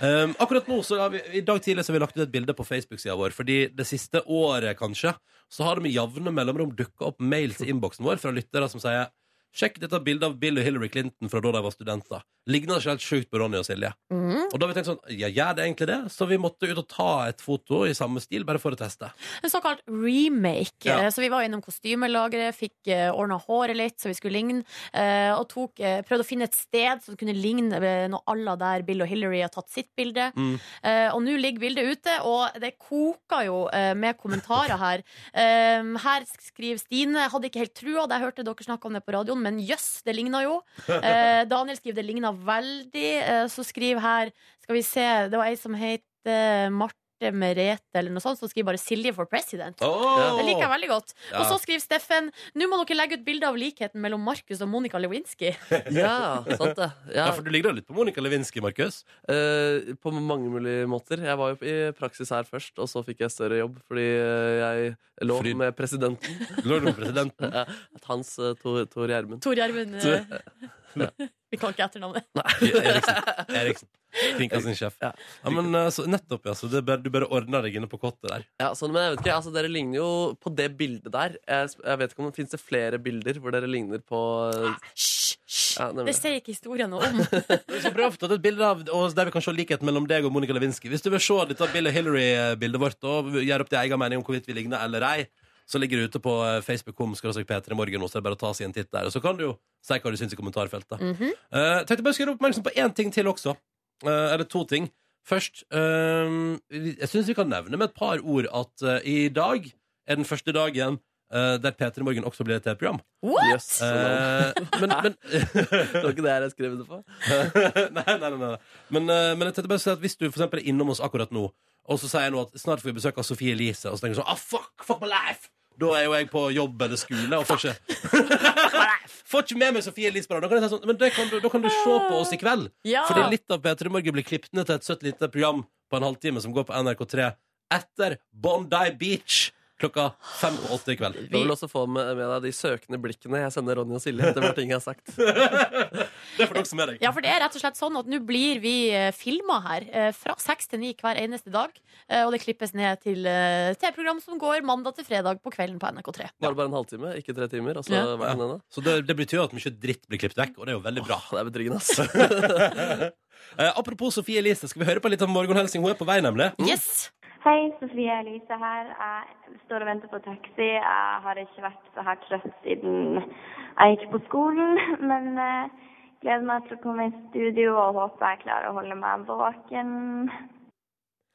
Um, 0.00 0.32
akkurat 0.38 0.70
nå, 0.72 0.78
så 0.82 0.96
har 1.02 1.12
vi, 1.12 1.20
I 1.36 1.42
dag 1.44 1.60
tidlig 1.60 1.84
så 1.84 1.92
har 1.92 1.98
vi 1.98 2.00
lagt 2.06 2.16
ut 2.16 2.22
et 2.24 2.32
bilde 2.32 2.54
på 2.56 2.64
Facebook-sida 2.64 3.18
vår. 3.20 3.36
Fordi 3.36 3.58
det 3.68 3.84
siste 3.84 4.22
året 4.24 4.78
kanskje 4.80 5.12
Så 5.52 5.66
har 5.68 5.76
det 5.76 5.84
med 5.84 5.92
jevne 5.92 6.32
mellomrom 6.32 6.72
dukka 6.72 7.10
opp 7.10 7.20
mail 7.20 7.52
til 7.52 7.68
innboksen 7.68 8.06
vår 8.06 8.16
fra 8.22 8.32
lyttere 8.32 8.70
som 8.72 8.80
sier 8.80 9.12
Sjekk 9.54 9.76
dette 9.78 10.00
bildet 10.02 10.26
av 10.26 10.38
Bill 10.40 10.58
og 10.58 10.64
Hillary 10.66 10.88
Clinton 10.90 11.30
fra 11.30 11.40
da 11.44 11.52
de 11.54 11.60
var 11.62 11.74
studenter. 11.74 12.22
Ligner 12.50 12.76
ikke 12.80 12.90
helt 12.90 13.04
sjukt 13.04 13.28
på 13.32 13.38
Ronny 13.40 13.56
og 13.56 13.64
Silje. 13.64 13.88
Mm. 14.12 14.50
Og 14.50 14.56
da 14.58 14.66
har 14.66 14.72
vi 14.72 14.74
tenkt 14.76 14.88
sånn, 14.90 14.98
ja, 15.16 15.30
gjør 15.32 15.54
det 15.56 15.62
egentlig 15.64 15.86
det? 15.88 15.98
Så 16.12 16.26
vi 16.28 16.36
måtte 16.42 16.68
ut 16.68 16.80
og 16.82 16.88
ta 16.90 17.06
et 17.30 17.40
foto 17.40 17.84
i 17.88 17.94
samme 17.96 18.20
stil, 18.20 18.42
bare 18.44 18.60
for 18.60 18.74
å 18.74 18.78
teste. 18.80 19.08
En 19.46 19.52
såkalt 19.52 19.80
remake. 19.88 20.82
Ja. 20.84 20.98
Eh, 21.06 21.10
Så 21.14 21.22
vi 21.22 21.30
var 21.32 21.46
innom 21.46 21.62
kostymelageret, 21.64 22.52
fikk 22.58 22.90
uh, 22.90 23.14
ordna 23.14 23.38
håret 23.40 23.78
litt 23.78 23.96
så 24.02 24.10
vi 24.10 24.16
skulle 24.18 24.36
ligne. 24.36 24.64
eh, 24.92 25.30
og 25.38 25.46
tok, 25.48 25.80
eh, 25.80 26.02
prøvde 26.04 26.26
å 26.26 26.28
finne 26.28 26.44
et 26.50 26.58
sted 26.58 27.00
som 27.06 27.16
kunne 27.16 27.32
ligne 27.32 27.78
noe 27.78 27.94
når 28.12 28.22
alle 28.34 28.56
der 28.60 28.82
Bill 28.82 29.02
og 29.06 29.08
Hillary 29.08 29.40
har 29.40 29.48
tatt 29.54 29.70
sitt 29.72 29.88
bilde. 29.96 30.28
Mm. 30.36 30.58
Eh, 30.82 31.08
og 31.14 31.22
nå 31.24 31.38
ligger 31.40 31.60
bildet 31.64 31.94
ute, 31.94 32.18
og 32.28 32.58
det 32.60 32.74
koker 32.82 33.46
jo 33.46 33.56
eh, 33.72 33.94
med 33.94 34.18
kommentarer 34.20 34.76
her. 34.82 35.06
Eh, 35.34 35.82
her 36.04 36.24
skriver 36.40 36.78
Stine 36.78 37.24
hadde 37.32 37.48
ikke 37.48 37.62
helt 37.64 37.74
trua 37.74 38.04
da 38.06 38.18
jeg 38.18 38.26
hørte 38.28 38.44
dere 38.46 38.64
snakke 38.66 38.86
om 38.86 38.94
det 38.96 39.02
på 39.06 39.14
radioen, 39.16 39.40
men 39.44 39.60
jøss, 39.62 40.02
det 40.06 40.16
ligna 40.16 40.44
jo. 40.46 40.58
Eh, 41.04 41.44
Daniel 41.48 41.76
skriver 41.76 42.00
det 42.00 42.06
ligna 42.08 42.32
veldig. 42.32 43.08
Eh, 43.20 43.46
så 43.52 43.64
skriver 43.66 44.02
her, 44.04 44.34
skal 44.64 44.78
vi 44.78 44.84
se, 44.86 45.06
det 45.30 45.40
var 45.40 45.50
ei 45.50 45.58
som 45.60 45.76
het 45.76 46.30
eh, 46.30 46.68
Marte 46.72 47.03
Merete 47.32 47.94
eller 48.00 48.10
noe 48.10 48.20
sånt, 48.20 48.38
så 48.38 48.48
skriver 48.50 48.72
bare 48.72 48.78
'Silje 48.82 49.14
for 49.14 49.24
president'. 49.26 49.80
Oh! 49.80 50.36
Det 50.36 50.44
liker 50.44 50.60
jeg 50.66 50.72
veldig 50.74 50.88
godt. 50.90 51.14
Ja. 51.32 51.38
Og 51.40 51.46
så 51.46 51.58
skriver 51.62 51.80
Steffen 51.80 52.30
Nå 52.54 52.68
må 52.68 52.84
dere 52.84 52.96
legge 52.98 53.14
ut 53.18 53.24
bilde 53.24 53.46
av 53.48 53.56
likheten 53.56 54.00
mellom 54.00 54.20
Markus 54.20 54.60
og 54.60 54.68
Monica 54.68 54.98
Lewinsky. 54.98 55.54
Ja, 55.94 56.42
sant 56.58 56.76
det. 56.76 56.90
Ja, 57.14 57.26
Ja. 57.26 57.32
for 57.32 57.42
du 57.42 57.50
ligner 57.50 57.72
litt 57.72 57.86
på 57.86 57.94
Monica 57.94 58.20
Lewinsky, 58.20 58.60
Markus. 58.60 59.04
Eh, 59.28 59.94
på 59.96 60.10
mange 60.12 60.50
mulige 60.50 60.86
måter. 60.86 61.16
Jeg 61.24 61.36
var 61.38 61.54
jo 61.54 61.56
i 61.64 61.92
praksis 61.92 62.28
her 62.30 62.42
først, 62.44 62.78
og 62.78 62.88
så 62.88 63.04
fikk 63.04 63.20
jeg 63.24 63.30
større 63.30 63.58
jobb 63.62 63.78
fordi 63.88 64.04
eh, 64.04 64.60
jeg 64.60 64.96
lå 65.22 65.36
Fordi- 65.38 65.54
med 65.56 65.76
presidenten. 65.76 66.34
Lå 66.64 66.80
du 66.80 66.86
med 66.90 66.96
presidenten? 66.96 67.52
Hans 68.08 68.38
uh, 68.38 68.54
Tor, 68.54 68.84
Tor 68.86 69.06
Gjermund. 69.08 69.40
Tor 69.42 69.54
Gjermund 69.54 69.94
eh, 69.94 70.24
Vi 71.54 71.58
kan 71.60 71.74
ikke 71.74 71.84
etternavnet. 71.86 72.26
Eriksen. 72.90 73.20
Eriksen. 73.54 73.90
Kringkastingssjef. 74.14 74.94
sjef. 74.94 75.02
Ja. 75.02 75.10
Ja, 75.42 75.52
men 75.54 75.74
eh, 75.74 75.88
så, 75.94 76.04
nettopp, 76.10 76.46
ja. 76.48 76.54
Så 76.58 76.70
det 76.70 76.84
bare, 76.86 77.02
du 77.02 77.10
bare 77.14 77.28
ordna 77.34 77.60
deg 77.64 77.78
inne 77.78 77.90
på 77.90 77.98
kottet 78.02 78.26
der. 78.30 78.46
Ja, 78.62 78.70
sånn, 78.78 78.94
men 78.94 79.02
jeg 79.02 79.14
vet 79.14 79.24
ikke, 79.24 79.36
altså 79.38 79.52
Dere 79.54 79.70
ligner 79.70 80.00
jo 80.00 80.08
på 80.42 80.52
det 80.54 80.68
bildet 80.78 81.14
der. 81.14 81.36
Jeg, 81.42 81.74
jeg 81.82 82.00
vet 82.00 82.14
ikke 82.14 82.24
om 82.24 82.30
det 82.30 82.38
Fins 82.38 82.54
det 82.54 82.60
flere 82.62 82.98
bilder 83.02 83.38
hvor 83.42 83.54
dere 83.54 83.70
ligner 83.70 84.02
på 84.02 84.20
eh, 84.50 84.90
Hysj! 84.94 85.34
Ja. 85.78 85.88
Det 85.94 86.14
sier 86.14 86.38
ikke 86.38 86.52
historien 86.54 86.90
noe 86.90 87.06
om. 87.06 87.20
Vi 87.20 87.80
skal 87.82 87.94
prøve 87.94 88.14
å 88.14 88.18
ta 88.18 88.28
et 88.30 88.42
bilde 88.42 88.66
av 88.66 88.82
oss 88.94 89.14
der 89.16 89.28
vi 89.28 89.34
kan 89.34 89.44
se 89.44 89.54
likheten 89.54 89.86
mellom 89.86 90.06
deg 90.10 90.26
og 90.26 90.34
Monica 90.34 90.54
Lewinsky. 90.54 90.90
Hvis 90.90 91.02
du 91.04 91.10
vil 91.12 91.22
se 91.22 91.36
dette 91.50 91.68
Bill 91.74 91.90
og 91.90 91.94
Hillary-bildet 91.94 92.82
vårt 92.82 93.08
og 93.10 93.34
gjøre 93.40 93.66
opp 93.66 93.72
din 93.72 93.80
egen 93.82 94.00
mening 94.00 94.22
om 94.22 94.26
hvorvidt 94.26 94.46
vi 94.50 94.56
ligner 94.56 94.82
eller 94.86 95.06
ei, 95.08 95.26
så 95.66 95.78
ligger 95.78 95.96
det 95.98 96.10
ute 96.10 96.20
på 96.20 96.34
eh, 96.44 96.60
Facebook.com 96.60 97.14
P3 97.14 97.74
Morgen 97.74 98.08
så 98.08 98.18
det 98.18 98.20
er 98.20 98.26
bare 98.26 98.36
å 98.36 98.40
ta 98.40 98.52
seg 98.56 98.68
en 98.68 98.76
titt 98.76 98.90
der. 98.92 99.08
Og 99.08 99.14
så 99.14 99.22
kan 99.24 99.38
du 99.38 99.46
jo 99.46 99.54
si 99.84 99.96
hva 99.96 100.12
du 100.12 100.18
syns 100.20 100.34
i 100.36 100.40
kommentarfeltet. 100.40 101.00
Mm 101.00 101.14
-hmm. 101.14 101.32
uh, 101.56 101.80
tenkte 101.84 102.02
bare 102.02 102.14
å 102.14 102.20
gjøre 102.20 102.36
oppmerksom 102.36 102.64
på 102.64 102.76
én 102.76 102.92
ting 102.92 103.12
til 103.12 103.28
også. 103.28 103.56
Uh, 104.04 104.32
eller 104.32 104.44
to 104.44 104.64
ting. 104.64 104.90
Først 105.26 105.64
uh, 105.72 106.58
Jeg 106.70 107.08
syns 107.08 107.28
vi 107.28 107.34
kan 107.34 107.48
nevne 107.48 107.76
med 107.76 107.88
et 107.88 107.94
par 107.96 108.20
ord 108.22 108.46
at 108.52 109.04
i 109.04 109.28
dag 109.28 109.72
er 110.06 110.14
den 110.14 110.24
første 110.24 110.52
dagen 110.52 110.98
der 111.34 111.70
P3 111.70 112.02
Morgen 112.02 112.24
også 112.24 112.44
blir 112.44 112.56
et 112.56 112.62
TV-program. 112.62 113.00
What?! 113.22 113.82
Eh, 113.82 114.52
men, 114.80 114.92
men 115.02 115.14
det 115.92 116.02
var 116.02 116.10
ikke 116.10 116.22
det 116.22 116.30
jeg 116.30 116.50
skrev 116.50 116.78
det 116.78 116.86
på. 116.86 117.02
nei, 117.96 118.04
nei, 118.06 118.30
nei, 118.30 118.38
nei. 118.38 118.56
Men, 118.88 119.04
men 119.06 119.42
jeg 119.42 119.54
tenkte 119.54 119.68
bare 119.68 119.82
å 119.82 119.82
si 119.82 119.90
at 119.90 119.98
hvis 119.98 120.16
du 120.16 120.30
for 120.30 120.38
eksempel 120.38 120.60
er 120.60 120.68
innom 120.68 120.90
oss 120.90 121.00
akkurat 121.00 121.32
nå, 121.32 121.50
og 121.84 121.98
så 121.98 122.08
sier 122.08 122.28
jeg 122.28 122.32
nå 122.32 122.44
at 122.44 122.54
snart 122.60 122.80
får 122.80 122.92
vi 122.92 122.96
besøk 123.00 123.18
av 123.18 123.26
Sofie 123.26 123.52
Elise, 123.56 123.90
og 123.90 123.98
så 123.98 124.04
tenker 124.04 124.16
du 124.16 124.22
sånn 124.22 124.30
ah, 124.30 124.38
fuck, 124.38 124.84
fuck 124.84 125.02
my 125.02 125.10
life! 125.10 125.50
Da 125.80 125.90
er 125.98 126.04
jo 126.06 126.14
jeg 126.14 126.28
på 126.30 126.42
jobb 126.54 126.82
eller 126.86 127.00
skole 127.00 127.40
og 127.40 127.46
får 127.48 127.64
ikke 127.64 128.52
Får 129.34 129.46
ikke 129.46 129.58
med 129.58 129.74
meg 129.74 129.84
Sofie 129.86 130.10
Elise 130.10 130.28
på 130.30 130.36
det. 130.36 130.44
Da 130.44 130.50
kan 130.50 130.60
jeg 130.60 130.68
si 130.68 130.74
sånn, 130.76 130.84
men 130.86 130.98
det 131.00 131.10
kan 131.16 131.30
du, 131.30 131.38
da 131.42 131.50
kan 131.50 131.64
du 131.64 131.70
se 131.72 131.96
på 132.06 132.18
oss 132.20 132.32
i 132.36 132.38
kveld. 132.38 132.68
Ja. 132.86 133.02
Fordi 133.08 133.24
litt 133.32 133.50
av 133.50 133.62
P3 133.64 133.90
Morgen 133.90 134.14
blir 134.14 134.26
klippet 134.26 134.52
ned 134.54 134.68
til 134.68 134.76
et 134.76 134.86
søtt 134.86 135.02
lite 135.06 135.28
program 135.32 135.64
på 135.90 135.98
en 135.98 136.06
halvtime 136.06 136.42
som 136.44 136.54
går 136.54 136.68
på 136.68 136.76
NRK3 136.76 137.32
etter 137.74 138.18
Bondi 138.30 138.90
Beach 139.00 139.48
klokka 139.84 140.06
fem 140.40 140.56
og 140.66 140.74
åtte 140.78 140.94
i 140.94 140.98
kveld. 140.98 141.20
Du 141.30 141.36
vil 141.38 141.52
også 141.54 141.68
få 141.70 141.84
med, 141.86 142.10
med 142.18 142.26
deg 142.34 142.48
de 142.48 142.52
søkende 142.56 142.98
blikkene 143.04 143.44
jeg 143.44 143.54
sender 143.54 143.78
Ronny 143.80 143.94
og 143.98 144.02
Silje 144.02 144.26
etter 144.32 144.42
hvert 144.44 144.58
ting 144.58 144.72
jeg 144.74 144.80
har 144.80 144.84
sagt. 144.84 145.14
Det 146.38 146.48
får 146.50 146.56
dere 146.58 146.66
som 146.66 146.80
er 146.82 146.90
deg. 146.90 147.02
Ja, 147.04 147.12
for 147.14 147.22
det 147.22 147.30
er 147.30 147.38
rett 147.44 147.54
og 147.54 147.62
slett 147.62 147.78
sånn 147.78 147.94
at 148.00 148.08
nå 148.10 148.18
blir 148.26 148.58
vi 148.64 148.74
filma 149.14 149.60
her 149.68 149.84
eh, 149.92 150.08
fra 150.16 150.34
seks 150.42 150.66
til 150.72 150.80
ni 150.82 150.90
hver 150.98 151.20
eneste 151.20 151.52
dag. 151.54 151.70
eh, 152.08 152.24
Og 152.26 152.32
det 152.34 152.40
klippes 152.42 152.72
ned 152.74 152.98
til 153.04 153.22
eh, 153.30 153.70
TV-program 153.78 154.18
som 154.24 154.40
går 154.40 154.64
mandag 154.66 154.96
til 154.98 155.06
fredag 155.06 155.38
på 155.44 155.52
kvelden 155.54 155.78
på 155.82 155.90
NRK3. 155.94 156.30
Bare 156.42 156.58
bare 156.58 156.70
en 156.72 156.78
halvtime, 156.80 157.12
ikke 157.20 157.36
tre 157.38 157.46
timer. 157.52 157.78
Og 157.78 157.86
så 157.86 157.94
Ja. 157.94 158.16
ene? 158.32 158.58
Så 158.72 158.82
det, 158.82 158.96
det 159.06 159.14
betyr 159.20 159.38
jo 159.42 159.46
at 159.46 159.54
mye 159.54 159.74
dritt 159.78 160.08
blir 160.10 160.18
klippet 160.24 160.40
vekk, 160.42 160.58
og 160.58 160.66
det 160.66 160.74
er 160.74 160.78
jo 160.80 160.84
veldig 160.88 161.04
bra. 161.06 161.20
Det 161.30 161.40
er 161.44 161.50
betryggende, 161.52 161.82
altså. 161.84 163.12
Eh, 163.60 163.70
apropos 163.78 164.14
Sofie 164.16 164.38
Elise, 164.40 164.66
skal 164.66 164.80
vi 164.82 164.86
høre 164.88 165.02
på 165.04 165.10
litt 165.12 165.20
av 165.22 165.28
morgenhelsing? 165.30 165.82
Hun 165.84 165.92
er 165.92 165.98
på 165.98 166.06
vei, 166.08 166.16
nemlig. 166.24 166.48
Yes! 166.66 167.10
Hei, 167.44 167.68
Sofie 167.76 168.12
Elise 168.20 168.56
her. 168.56 168.86
Jeg 169.04 169.58
står 169.66 169.82
og 169.84 169.88
venter 169.90 170.08
på 170.08 170.18
taxi. 170.24 170.68
Jeg 170.80 171.18
har 171.24 171.40
ikke 171.42 171.64
vært 171.66 171.88
så 171.92 172.04
her 172.06 172.20
trøtt 172.22 172.54
siden 172.64 173.18
jeg 173.20 173.98
gikk 173.98 174.06
på 174.14 174.20
skolen, 174.30 174.78
men 175.10 175.26
eh, 175.36 175.74
gleder 176.22 176.46
meg 176.48 176.64
til 176.64 176.78
å 176.78 176.82
komme 176.86 177.10
i 177.10 177.12
studio 177.26 177.74
og 177.82 177.98
håper 177.98 178.30
jeg 178.32 178.40
klarer 178.46 178.70
å 178.70 178.78
holde 178.78 178.96
meg 178.96 179.26
våken. 179.28 179.90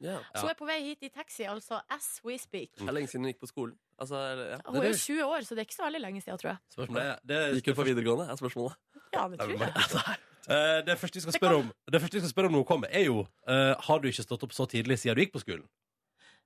Ja. 0.02 0.16
Så 0.34 0.48
hun 0.48 0.50
er 0.50 0.58
på 0.58 0.66
vei 0.72 0.80
hit 0.88 1.06
i 1.06 1.12
taxi, 1.14 1.46
altså 1.46 1.78
as 1.94 2.08
we 2.26 2.40
speak. 2.42 2.72
Det 2.80 2.88
er 2.88 2.96
lenge 2.96 3.12
siden 3.12 3.28
hun 3.28 3.30
gikk 3.30 3.44
på 3.44 3.52
skolen. 3.52 3.76
Altså, 4.00 4.24
ja. 4.40 4.58
Hun 4.66 4.80
er 4.80 4.88
jo 4.88 4.98
20 5.04 5.24
år, 5.28 5.46
så 5.46 5.54
det 5.54 5.62
er 5.62 5.68
ikke 5.68 5.78
så 5.78 5.86
veldig 5.86 6.00
lenge 6.08 6.24
siden, 6.24 6.40
tror 6.42 6.50
jeg. 6.56 6.60
Spørsmålet 6.74 7.04
er 7.04 7.22
det, 7.30 7.40
Gikk 7.60 7.70
hun 7.70 7.78
på 7.84 7.86
videregående, 7.92 8.26
er 8.32 8.40
spørsmålet. 8.40 8.80
Ja, 9.14 9.28
det 9.30 9.38
tror 9.44 9.54
jeg. 9.62 10.18
Eh, 10.50 10.78
det 10.86 10.94
første 10.98 11.18
vi 11.18 11.20
skal 11.20 11.34
spørre 11.36 11.56
om 11.60 11.66
Det 11.92 12.00
første 12.00 12.16
vi 12.16 12.20
skal 12.22 12.30
spørre 12.30 12.48
om 12.48 12.54
når 12.54 12.62
hun 12.62 12.66
kommer, 12.66 12.88
er 12.90 13.04
jo 13.04 13.18
eh, 13.44 13.74
Har 13.86 13.98
du 14.00 14.08
ikke 14.08 14.24
stått 14.24 14.46
opp 14.46 14.54
så 14.56 14.64
tidlig 14.64 14.96
siden 14.98 15.18
du 15.18 15.20
gikk 15.20 15.34
på 15.34 15.42
skolen? 15.42 15.66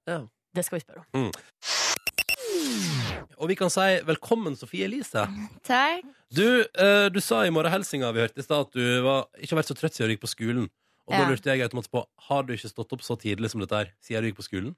Det 0.07 0.64
skal 0.64 0.78
vi 0.78 0.84
spørre 0.84 1.05
om. 1.14 1.30
Og 3.40 3.48
vi 3.50 3.57
kan 3.59 3.70
si 3.72 3.86
velkommen, 4.07 4.55
Sofie 4.57 4.84
Elise. 4.86 5.24
Takk. 5.66 6.05
Du, 6.34 6.44
eh, 6.62 7.09
du 7.14 7.20
sa 7.24 7.42
i 7.46 7.50
morgenhelsinga 7.55 8.11
vi 8.14 8.20
hørte 8.24 8.38
i 8.42 8.44
stad 8.46 8.66
at 8.68 8.72
du 8.76 9.02
var, 9.05 9.26
ikke 9.38 9.55
har 9.55 9.62
vært 9.62 9.70
så 9.72 9.76
trøtt 9.78 9.94
siden 9.96 10.11
du 10.11 10.14
gikk 10.16 10.24
på 10.26 10.30
skolen. 10.34 10.68
Og 11.07 11.12
da 11.12 11.18
Ja. 11.22 11.28
lurte 11.28 11.44
jeg 11.52 11.61
automatisk 11.61 11.90
på 11.92 12.05
Har 12.28 12.42
du 12.42 12.52
ikke 12.55 12.68
stått 12.72 12.92
opp 12.92 13.02
så 13.02 13.16
tidlig 13.20 13.50
som 13.50 13.61
dette 13.61 13.76
her 13.76 13.90
siden 14.00 14.22
du 14.22 14.28
gikk 14.32 14.36
på 14.38 14.48
skolen? 14.48 14.74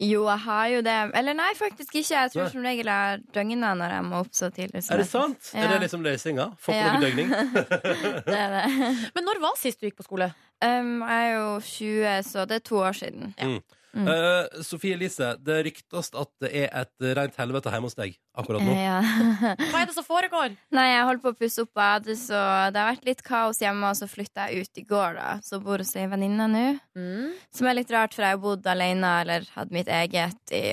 Jo, 0.00 0.24
jeg 0.26 0.38
har 0.38 0.66
jo 0.68 0.80
det. 0.82 1.10
Eller 1.14 1.34
nei, 1.34 1.52
faktisk 1.54 1.92
ikke. 1.94 2.08
Jeg 2.16 2.30
tror 2.32 2.42
Nei. 2.44 2.50
som 2.50 2.62
regel 2.62 2.86
jeg 2.86 3.20
døgner 3.34 3.74
når 3.76 3.90
jeg 3.90 4.02
må 4.04 4.20
opp 4.20 4.32
så 4.32 4.48
tidlig. 4.50 4.82
som 4.82 4.94
Er 4.94 5.02
det 5.02 5.06
jeg- 5.06 5.12
sant? 5.12 5.50
Ja. 5.54 5.60
Er 5.60 5.68
det 5.78 5.80
liksom 5.90 6.02
løsninga? 6.02 6.56
Få 6.58 6.72
på 6.72 6.74
Ja. 6.74 6.92
noe 6.92 7.00
døgning? 7.02 7.28
Det 8.24 8.38
er 8.38 8.50
det. 8.50 9.12
Men 9.14 9.24
når 9.24 9.40
var 9.40 9.56
sist 9.56 9.78
du 9.80 9.86
gikk 9.90 9.96
på 9.96 10.04
skole? 10.04 10.32
Um, 10.62 11.00
jeg 11.02 11.32
er 11.32 11.36
jo 11.36 11.60
20, 11.60 12.22
så 12.24 12.46
det 12.48 12.54
er 12.56 12.64
to 12.64 12.76
år 12.76 12.92
siden. 12.96 13.34
Mm. 13.38 13.62
Mm. 13.96 14.06
Eh, 14.08 14.62
Sofie 14.66 14.94
Elise, 14.94 15.32
det 15.42 15.56
ryktes 15.66 16.12
at 16.14 16.30
det 16.42 16.50
er 16.62 16.68
et 16.82 17.06
rent 17.18 17.38
helvete 17.40 17.72
hjemme 17.72 17.90
hos 17.90 17.98
deg 17.98 18.14
akkurat 18.38 18.64
nå. 18.64 18.76
Ja. 18.76 19.00
Hva 19.70 19.82
er 19.82 19.90
det 19.90 19.96
som 19.96 20.06
foregår? 20.06 20.54
Nei, 20.76 20.86
jeg 20.92 21.08
holder 21.08 21.24
på 21.24 21.32
å 21.34 21.38
pusse 21.40 21.64
opp 21.64 21.72
badet, 21.76 22.18
så 22.20 22.38
det 22.70 22.80
har 22.82 22.92
vært 22.92 23.08
litt 23.08 23.24
kaos 23.26 23.62
hjemme. 23.62 23.90
Og 23.90 23.98
så 23.98 24.08
flytta 24.10 24.48
jeg 24.48 24.66
ut 24.66 24.82
i 24.82 24.86
går, 24.86 25.18
da. 25.18 25.32
Så 25.44 25.60
bor 25.64 25.82
hos 25.82 25.92
ei 25.98 26.06
venninne 26.10 26.46
nå. 26.50 26.66
Mm. 26.98 27.34
Som 27.56 27.70
er 27.70 27.80
litt 27.80 27.92
rart, 27.94 28.14
for 28.14 28.26
jeg 28.26 28.36
har 28.36 28.42
bodd 28.42 28.66
alene 28.70 29.14
eller 29.24 29.48
hatt 29.56 29.74
mitt 29.74 29.90
eget 29.90 30.54
i 30.54 30.64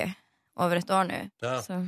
over 0.58 0.80
et 0.80 0.90
år 0.90 1.08
nå. 1.08 1.22
Ja. 1.42 1.58
Så 1.62 1.82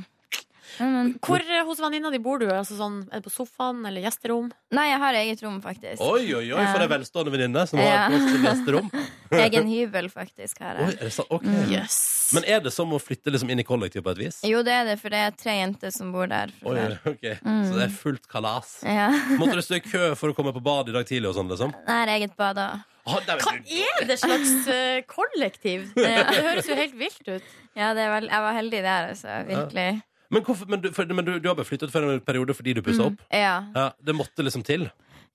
men. 0.79 1.13
Hvor 1.19 1.41
eh, 1.43 1.63
hos 1.67 1.79
venninna 1.83 2.11
di 2.13 2.19
bor 2.23 2.39
du? 2.41 2.47
Altså 2.51 2.77
sånn, 2.77 3.01
er 3.11 3.19
det 3.19 3.25
på 3.27 3.33
sofaen 3.33 3.83
eller 3.85 4.05
gjesterom? 4.05 4.51
Nei, 4.71 4.85
jeg 4.91 4.99
har 5.03 5.17
eget 5.19 5.43
rom, 5.43 5.57
faktisk. 5.63 6.01
Oi, 6.05 6.23
oi, 6.37 6.45
oi, 6.53 6.65
for 6.71 6.85
ei 6.85 6.89
velstående 6.91 7.33
venninne 7.33 7.65
som 7.67 7.79
Ja. 7.81 8.05
har 8.05 8.13
plass 8.13 8.29
til 8.31 8.45
gjesterom. 8.47 8.91
Egen 9.31 9.67
hybel, 9.71 10.09
faktisk, 10.11 10.59
har 10.59 10.75
Oi, 10.83 10.89
er 10.91 11.07
det 11.07 11.13
sant? 11.15 11.29
Okay. 11.31 11.47
Mm. 11.47 11.69
Yes. 11.71 11.97
Men 12.35 12.43
er 12.51 12.59
det 12.65 12.73
som 12.75 12.91
å 12.91 12.99
flytte 12.99 13.31
liksom 13.31 13.49
inn 13.53 13.61
i 13.63 13.65
kollektiv 13.67 14.03
på 14.03 14.11
et 14.11 14.19
vis? 14.25 14.41
Jo, 14.47 14.59
det 14.67 14.73
er 14.75 14.89
det, 14.89 14.97
for 14.99 15.13
det 15.13 15.21
er 15.23 15.35
tre 15.39 15.53
jenter 15.55 15.93
som 15.95 16.11
bor 16.11 16.27
der. 16.27 16.51
Oi, 16.67 16.77
okay. 17.07 17.37
Mm. 17.39 17.61
Så 17.69 17.77
det 17.79 17.85
er 17.87 17.95
fullt 17.95 18.27
kalas. 18.31 18.73
Ja. 18.83 19.07
Måtte 19.39 19.55
du 19.59 19.63
stå 19.63 19.79
i 19.79 19.83
kø 19.85 20.11
for 20.19 20.33
å 20.33 20.35
komme 20.35 20.51
på 20.55 20.63
bad 20.63 20.91
i 20.91 20.95
dag 20.97 21.07
tidlig 21.07 21.31
og 21.31 21.37
sånn, 21.39 21.51
liksom? 21.51 21.71
Nei, 21.87 22.01
eget 22.17 22.35
bad 22.39 22.59
òg. 22.59 22.87
Ah, 23.01 23.17
Hva 23.25 23.55
er 23.57 24.05
det 24.05 24.19
slags 24.21 24.67
eh, 24.69 24.99
kollektiv? 25.09 25.87
Det 25.95 26.11
høres 26.11 26.67
jo 26.69 26.75
helt 26.77 26.93
vilt 26.99 27.23
ut. 27.31 27.47
Ja, 27.73 27.93
det 27.97 28.03
er 28.03 28.11
vel, 28.13 28.27
jeg 28.29 28.43
var 28.45 28.53
heldig 28.59 28.81
der, 28.83 29.07
altså. 29.13 29.39
Virkelig. 29.47 29.87
Men, 30.31 30.43
hvorfor, 30.47 30.67
men, 30.71 30.81
du, 30.81 30.91
for, 30.95 31.05
men 31.11 31.25
du, 31.27 31.33
du 31.43 31.49
har 31.51 31.55
bare 31.59 31.67
flyttet 31.67 31.91
for 31.91 32.05
en 32.07 32.21
periode 32.23 32.55
fordi 32.55 32.73
du 32.77 32.81
pussa 32.85 33.03
Mm. 33.03 33.07
opp? 33.13 33.25
Ja. 33.35 33.55
Ja, 33.75 33.89
Det 34.01 34.15
måtte 34.15 34.43
liksom 34.47 34.63
til? 34.63 34.89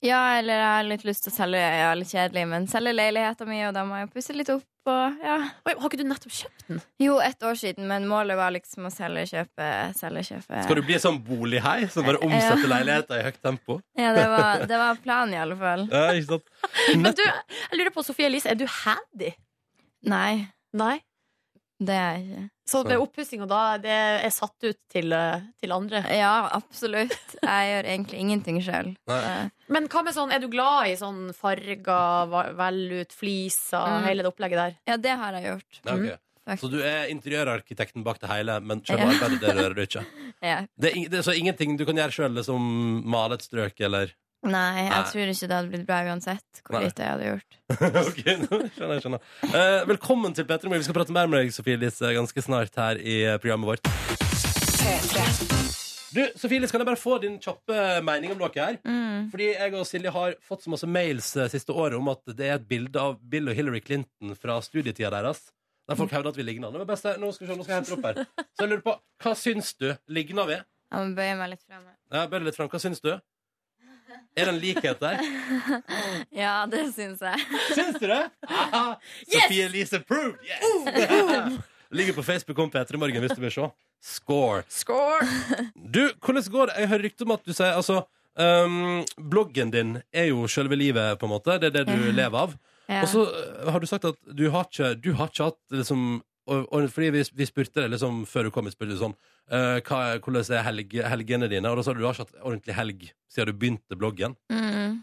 ja, 0.04 0.38
eller 0.38 0.54
jeg 0.60 0.68
har 0.76 0.82
litt 0.84 1.04
lyst 1.08 1.24
til 1.24 1.32
å 1.32 1.36
selge 1.36 1.56
Jeg 1.58 1.84
er 1.88 1.94
litt 1.96 2.10
kjedelig, 2.12 2.46
men 2.48 2.66
selge 2.68 2.92
leiligheta 2.94 3.46
mi, 3.48 3.62
og 3.64 3.74
da 3.74 3.84
må 3.88 3.96
jeg 4.02 4.10
pusse 4.12 4.34
litt 4.36 4.50
opp. 4.52 4.64
Og, 4.86 5.16
ja. 5.24 5.36
Oi, 5.66 5.72
har 5.74 5.88
ikke 5.88 5.98
du 5.98 6.04
nettopp 6.06 6.30
kjøpt 6.36 6.66
den? 6.68 6.80
Jo, 7.02 7.16
ett 7.18 7.40
år 7.42 7.56
siden, 7.58 7.88
men 7.90 8.04
målet 8.06 8.36
var 8.38 8.52
liksom 8.54 8.84
å 8.86 8.90
selge, 8.94 9.24
kjøpe, 9.32 9.70
selge, 9.98 10.22
kjøpe. 10.28 10.60
Skal 10.62 10.78
du 10.78 10.82
bli 10.86 10.94
sånn 11.02 11.18
bolighei 11.26 11.88
som 11.90 12.06
bare 12.06 12.20
omsetter 12.22 12.68
leiligheter 12.70 13.18
i 13.18 13.24
høyt 13.26 13.40
tempo? 13.42 13.80
Ja, 13.98 14.12
det 14.14 14.28
var, 14.30 14.62
det 14.70 14.78
var 14.78 15.00
planen, 15.02 15.34
i 15.34 15.40
alle 15.42 15.56
fall. 15.58 15.88
Ja, 15.90 16.04
ikke 16.14 16.36
sant? 16.36 16.46
Men 17.02 17.16
du, 17.18 17.24
jeg 17.24 17.80
lurer 17.80 17.90
på, 17.96 18.04
Sofie 18.06 18.28
Elise, 18.30 18.52
er 18.52 18.60
du 18.60 18.66
handy? 18.84 19.32
Nei, 20.06 20.46
Nei. 20.76 21.00
Det 21.78 21.94
er 21.94 22.12
jeg 22.16 22.26
ikke. 22.26 22.44
Så 22.66 22.80
det 22.88 22.96
oppussinga 22.98 23.46
da 23.46 23.60
det 23.78 23.94
er 24.26 24.30
satt 24.34 24.64
ut 24.66 24.78
til, 24.90 25.12
eh, 25.12 25.40
til 25.62 25.70
andre? 25.72 26.00
Ja, 26.10 26.48
absolutt. 26.56 27.14
Jeg 27.42 27.68
gjør 27.70 27.88
egentlig 27.92 28.18
ingenting 28.24 28.60
sjøl. 28.64 28.94
Men 29.68 29.86
hva 29.92 30.02
med 30.02 30.14
sånn, 30.16 30.32
er 30.34 30.40
du 30.42 30.48
glad 30.48 30.88
i 30.90 30.96
sånn 30.98 31.32
farger, 31.36 32.26
velut, 32.32 32.56
vel 32.58 32.80
ut, 33.02 33.12
fliser, 33.12 33.86
Mm. 34.00 34.04
hele 34.08 34.22
det 34.24 34.32
opplegget 34.32 34.58
der? 34.62 34.76
Ja, 34.88 34.96
det 34.96 35.16
har 35.18 35.32
jeg 35.38 35.44
gjort. 35.52 35.80
Ja, 35.84 35.94
okay. 35.94 36.16
Takk. 36.46 36.60
Så 36.60 36.70
du 36.70 36.78
er 36.82 37.08
interiørarkitekten 37.10 38.04
bak 38.06 38.18
det 38.20 38.28
hele, 38.30 38.60
men 38.62 38.80
selv 38.86 39.00
Ja. 39.00 39.06
arbeidet 39.06 39.40
det 39.40 39.54
rører 39.56 39.74
du 39.74 39.82
ikke? 39.82 40.04
Ja. 40.42 40.60
Det 40.78 40.92
er, 40.92 41.08
det 41.10 41.18
er 41.18 41.22
så 41.26 41.34
ingenting 41.38 41.76
du 41.76 41.84
kan 41.84 41.96
gjøre 41.96 42.14
sjøl, 42.14 42.44
som 42.44 43.02
male 43.04 43.34
et 43.34 43.42
strøk 43.42 43.80
eller 43.80 44.12
Nei, 44.46 44.84
jeg 44.84 44.90
Nei. 44.92 45.02
tror 45.10 45.30
ikke 45.32 45.48
det 45.50 45.56
hadde 45.56 45.70
blitt 45.72 45.86
bra 45.88 45.96
uansett 46.06 46.60
hvor 46.62 46.76
Nei. 46.78 46.84
lite 46.86 47.02
jeg 47.02 47.10
hadde 47.14 47.30
gjort. 47.32 47.56
Ok, 48.06 48.20
nå 48.44 48.58
skjønner 48.76 48.92
jeg. 48.94 49.02
skjønner 49.02 49.24
Eh, 49.50 49.80
Velkommen 49.90 50.36
til 50.36 50.46
Petter 50.46 50.70
Vi 50.70 50.78
skal 50.86 50.96
prate 51.00 51.14
mer 51.16 51.26
med 51.30 51.42
deg, 51.42 51.54
Sofie 51.56 51.74
Elise, 51.78 52.12
ganske 52.14 52.44
snart 52.44 52.78
her 52.78 53.00
i 53.02 53.16
eh, 53.26 53.38
programmet 53.42 53.72
vårt. 53.72 53.90
Du, 56.14 56.22
Sofie 56.38 56.60
Elise, 56.60 56.70
kan 56.72 56.80
jeg 56.84 56.88
bare 56.88 57.00
få 57.00 57.18
din 57.22 57.40
kjappe 57.42 57.80
mening 58.06 58.32
om 58.36 58.38
noe 58.40 58.52
her? 58.54 58.78
Mm. 58.86 59.26
Fordi 59.32 59.48
jeg 59.50 59.74
og 59.76 59.84
Silje 59.88 60.12
har 60.14 60.36
fått 60.46 60.62
så 60.64 60.72
masse 60.72 60.88
mails 60.88 61.32
eh, 61.36 61.50
siste 61.52 61.74
året 61.74 61.98
om 61.98 62.08
at 62.14 62.22
det 62.38 62.46
er 62.46 62.56
et 62.60 62.68
bilde 62.70 63.02
av 63.02 63.18
Bill 63.20 63.50
og 63.50 63.58
Hillary 63.58 63.82
Clinton 63.84 64.36
fra 64.38 64.60
studietida 64.64 65.10
deres. 65.18 65.42
Der 65.90 65.98
folk 65.98 66.10
hevder 66.14 66.32
at 66.32 66.38
vi 66.38 66.46
ligner. 66.46 66.70
Nå, 66.70 66.86
skal 66.98 67.12
vi 67.18 67.26
se, 67.50 67.58
nå 67.58 67.62
skal 67.66 67.74
jeg 67.74 67.82
hente 67.82 67.94
opp 67.98 68.06
her. 68.08 68.22
Så 68.56 68.64
jeg 68.64 68.70
lurer 68.72 68.86
på, 68.86 68.94
hva 69.22 69.34
syns 69.38 69.74
du? 69.78 69.90
Ligner 70.10 70.48
vi? 70.48 70.56
Jeg 70.94 71.02
må 71.10 71.14
bøye 71.18 71.36
meg 71.38 71.52
litt 71.52 71.62
frem. 71.66 71.84
Ja, 72.14 72.24
bøye 72.30 72.46
litt 72.46 72.56
fram. 72.58 72.70
Hva 72.72 72.80
syns 72.82 73.02
du? 73.04 73.12
Er 74.36 74.44
det 74.44 74.52
en 74.52 74.58
likhet 74.60 75.00
der? 75.00 75.20
Ja, 76.42 76.66
det 76.68 76.82
syns 76.92 77.22
jeg. 77.24 77.40
Syns 77.72 77.96
du 77.96 78.04
det? 78.10 78.20
Aha. 78.44 78.98
Sofie 79.24 79.64
Elise 79.64 79.96
approved! 79.96 80.36
Yes! 80.44 81.56
Ligger 81.96 82.12
på 82.12 82.22
Facebook 82.22 82.58
om 82.58 82.70
P3 82.70 83.00
Morgen 83.00 83.24
hvis 83.24 83.32
du 83.32 83.40
vil 83.40 83.54
se. 83.54 83.68
Score. 84.02 84.62
Score! 84.68 85.24
Du, 85.96 86.02
hvordan 86.20 86.44
går 86.52 86.68
det? 86.68 86.76
Jeg 86.82 86.92
hører 86.92 87.04
rykte 87.08 87.24
om 87.24 87.32
at 87.32 87.48
du 87.48 87.54
sier 87.56 87.78
altså 87.78 88.02
um, 88.36 89.04
Bloggen 89.16 89.72
din 89.72 89.96
er 90.12 90.28
jo 90.28 90.44
selve 90.50 90.76
livet, 90.76 91.16
på 91.18 91.30
en 91.30 91.32
måte. 91.32 91.56
Det 91.62 91.70
er 91.70 91.78
det 91.78 91.86
du 91.88 92.10
lever 92.12 92.40
av. 92.42 92.56
Ja. 92.90 93.00
Og 93.06 93.08
så 93.08 93.24
uh, 93.24 93.70
har 93.72 93.80
du 93.80 93.88
sagt 93.88 94.04
at 94.04 94.20
du 94.28 94.50
har 94.52 94.68
ikke, 94.68 94.92
du 95.00 95.14
har 95.16 95.32
ikke 95.32 95.48
hatt 95.48 95.78
liksom 95.80 96.20
og, 96.46 96.66
og 96.70 96.86
fordi 96.94 97.10
vi, 97.14 97.24
vi 97.34 97.48
spurte 97.48 97.82
deg 97.82 97.90
liksom 97.94 98.22
før 98.30 98.46
du 98.46 98.52
kom 98.54 98.68
i 98.68 98.72
spillet 98.74 99.00
sånn 99.00 99.16
uh, 99.16 99.78
hva, 99.82 100.00
Hvordan 100.22 100.46
er 100.54 100.64
helg, 100.68 100.94
helgene 101.14 101.50
dine? 101.50 101.70
Og 101.70 101.80
da 101.80 101.86
sa 101.86 101.94
du 101.94 102.02
du 102.02 102.06
har 102.06 102.14
ikke 102.14 102.28
hatt 102.28 102.38
ordentlig 102.42 102.76
helg 102.76 103.04
siden 103.32 103.50
du 103.50 103.58
begynte 103.58 103.98
bloggen. 103.98 104.36
Mm. 104.52 105.02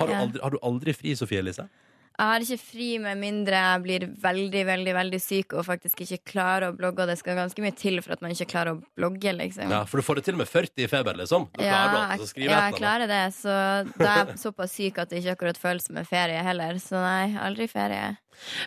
Har 0.00 0.08
du, 0.08 0.14
aldri, 0.16 0.42
har 0.42 0.54
du 0.54 0.58
aldri 0.64 0.94
fri, 0.96 1.14
Sofie 1.18 1.42
Elise? 1.42 1.68
Jeg 2.12 2.28
har 2.28 2.44
ikke 2.44 2.58
fri 2.60 2.88
med 3.00 3.18
mindre 3.18 3.56
jeg 3.56 3.82
blir 3.82 4.04
veldig 4.22 4.62
veldig, 4.68 4.92
veldig 4.94 5.20
syk 5.22 5.54
og 5.56 5.64
faktisk 5.66 6.02
ikke 6.04 6.18
klarer 6.32 6.68
å 6.68 6.76
blogge. 6.76 7.02
Og 7.02 7.08
det 7.08 7.16
skal 7.18 7.38
ganske 7.38 7.64
mye 7.64 7.74
til 7.78 8.00
for 8.04 8.12
at 8.12 8.20
man 8.22 8.34
ikke 8.34 8.46
klarer 8.52 8.76
å 8.76 8.82
blogge, 8.98 9.32
liksom. 9.38 9.70
Ja, 9.72 9.82
For 9.88 9.96
du 10.02 10.06
får 10.06 10.20
det 10.20 10.24
til 10.28 10.36
med 10.36 10.46
40 10.50 10.84
i 10.84 10.90
feber, 10.92 11.16
liksom? 11.22 11.48
Da 11.56 11.64
Ja, 11.64 11.72
klarer 11.72 11.92
du 11.92 11.98
jeg, 11.98 12.20
altså 12.20 12.44
ja, 12.44 12.60
jeg 12.68 12.78
klarer 12.78 13.08
det. 13.14 13.22
Så 13.38 13.56
da 13.98 14.10
er 14.12 14.26
jeg 14.32 14.38
såpass 14.44 14.76
syk 14.76 14.98
at 15.02 15.08
det 15.10 15.22
ikke 15.22 15.36
akkurat 15.38 15.58
føles 15.64 15.88
som 15.88 15.96
en 15.96 16.04
ferie 16.08 16.42
heller. 16.44 16.78
Så 16.84 17.00
nei, 17.00 17.32
aldri 17.40 17.66
ferie. 17.72 18.12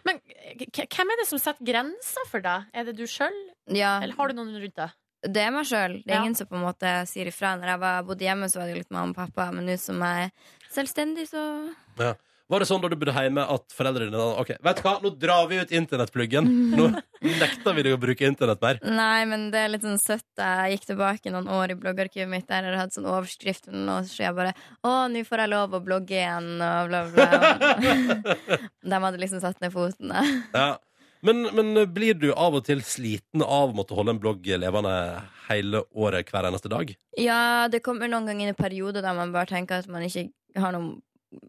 Men 0.05 0.19
hvem 0.73 1.11
er 1.15 1.21
det 1.21 1.29
som 1.29 1.39
setter 1.41 1.65
grenser 1.65 2.27
for 2.31 2.41
deg? 2.45 2.67
Er 2.73 2.89
det 2.89 2.97
du 2.97 3.05
sjøl, 3.09 3.33
Ja, 3.73 3.99
eller 4.01 4.15
har 4.17 4.27
du 4.29 4.33
noen 4.41 4.53
rundt 4.57 4.75
deg? 4.81 4.93
det 5.25 5.41
er 5.41 5.49
meg 5.49 5.65
sjøl. 5.65 6.03
Det 6.05 6.11
er 6.11 6.19
Ja. 6.19 6.21
ingen 6.21 6.35
som 6.37 6.45
på 6.45 6.53
en 6.53 6.61
måte 6.61 6.89
sier 7.09 7.25
ifra. 7.31 7.55
Når 7.57 7.65
jeg 7.71 7.79
var, 7.81 8.03
bodde 8.05 8.21
hjemme, 8.27 8.45
så 8.45 8.59
var 8.59 8.67
det 8.69 8.75
litt 8.77 8.91
mamma 8.91 9.09
og 9.09 9.15
pappa, 9.15 9.47
men 9.51 9.65
nå 9.65 9.73
som 9.79 9.97
jeg 10.05 10.27
er 10.29 10.31
selvstendig, 10.69 11.25
så 11.31 11.73
Var 12.45 12.61
det 12.61 12.67
sånn 12.69 12.81
da 12.83 12.89
du 12.91 12.95
bodde 13.01 13.13
hjemme 13.15 13.41
at 13.49 13.73
foreldrene 13.73 14.13
dine 14.13 14.25
Ok, 14.37 14.51
vet 14.61 14.77
du 14.77 14.83
hva, 14.85 14.93
nå 15.01 15.11
drar 15.17 15.47
vi 15.49 15.57
ut 15.63 15.71
internettpluggen. 15.73 16.49
Nå 16.77 16.87
nekter 17.41 17.73
vi 17.73 17.85
deg 17.87 17.95
å 17.95 18.01
bruke 18.01 18.27
internett 18.29 18.61
mer. 18.61 18.81
Nei, 18.85 19.25
men 19.29 19.47
det 19.53 19.63
er 19.63 19.71
litt 19.73 19.85
sånn 19.85 19.97
søtt. 20.01 20.27
Jeg 20.37 20.75
gikk 20.75 20.89
tilbake 20.91 21.33
noen 21.33 21.49
år 21.49 21.73
i 21.73 21.79
bloggarkivet 21.79 22.29
mitt 22.29 22.45
der 22.51 22.67
jeg 22.69 22.77
hadde 22.77 22.93
sånn 22.93 23.09
overskrift 23.09 23.71
Og 23.71 24.09
så 24.09 24.27
jeg 24.27 24.35
bare 24.37 24.51
Å, 24.85 25.07
nå 25.09 25.23
får 25.25 25.45
jeg 25.45 25.51
lov 25.55 25.73
å 25.73 25.81
blogge 25.85 26.19
igjen, 26.19 26.51
og 26.61 26.91
bla, 26.91 27.01
bla. 27.15 27.79
De 28.93 29.01
hadde 29.07 29.21
liksom 29.23 29.41
satt 29.41 29.57
ned 29.63 29.73
foten. 29.73 30.13
Ja. 30.53 30.75
Men, 31.25 31.47
men 31.57 31.73
blir 31.95 32.13
du 32.21 32.27
av 32.37 32.59
og 32.59 32.67
til 32.67 32.83
sliten 32.85 33.41
av 33.41 33.71
å 33.71 33.77
måtte 33.77 33.97
holde 33.97 34.13
en 34.13 34.21
blogg 34.21 34.45
levende 34.61 34.93
hele 35.47 35.81
året 35.97 36.29
hver 36.29 36.45
eneste 36.51 36.69
dag? 36.69 36.93
Ja, 37.17 37.65
det 37.73 37.81
kommer 37.85 38.11
noen 38.11 38.29
ganger 38.29 38.53
i 38.53 38.57
perioder 38.57 39.01
der 39.01 39.17
man 39.17 39.33
bare 39.33 39.49
tenker 39.49 39.81
at 39.81 39.89
man 39.89 40.05
ikke 40.05 40.27
har 40.61 40.75
noe 40.75 40.99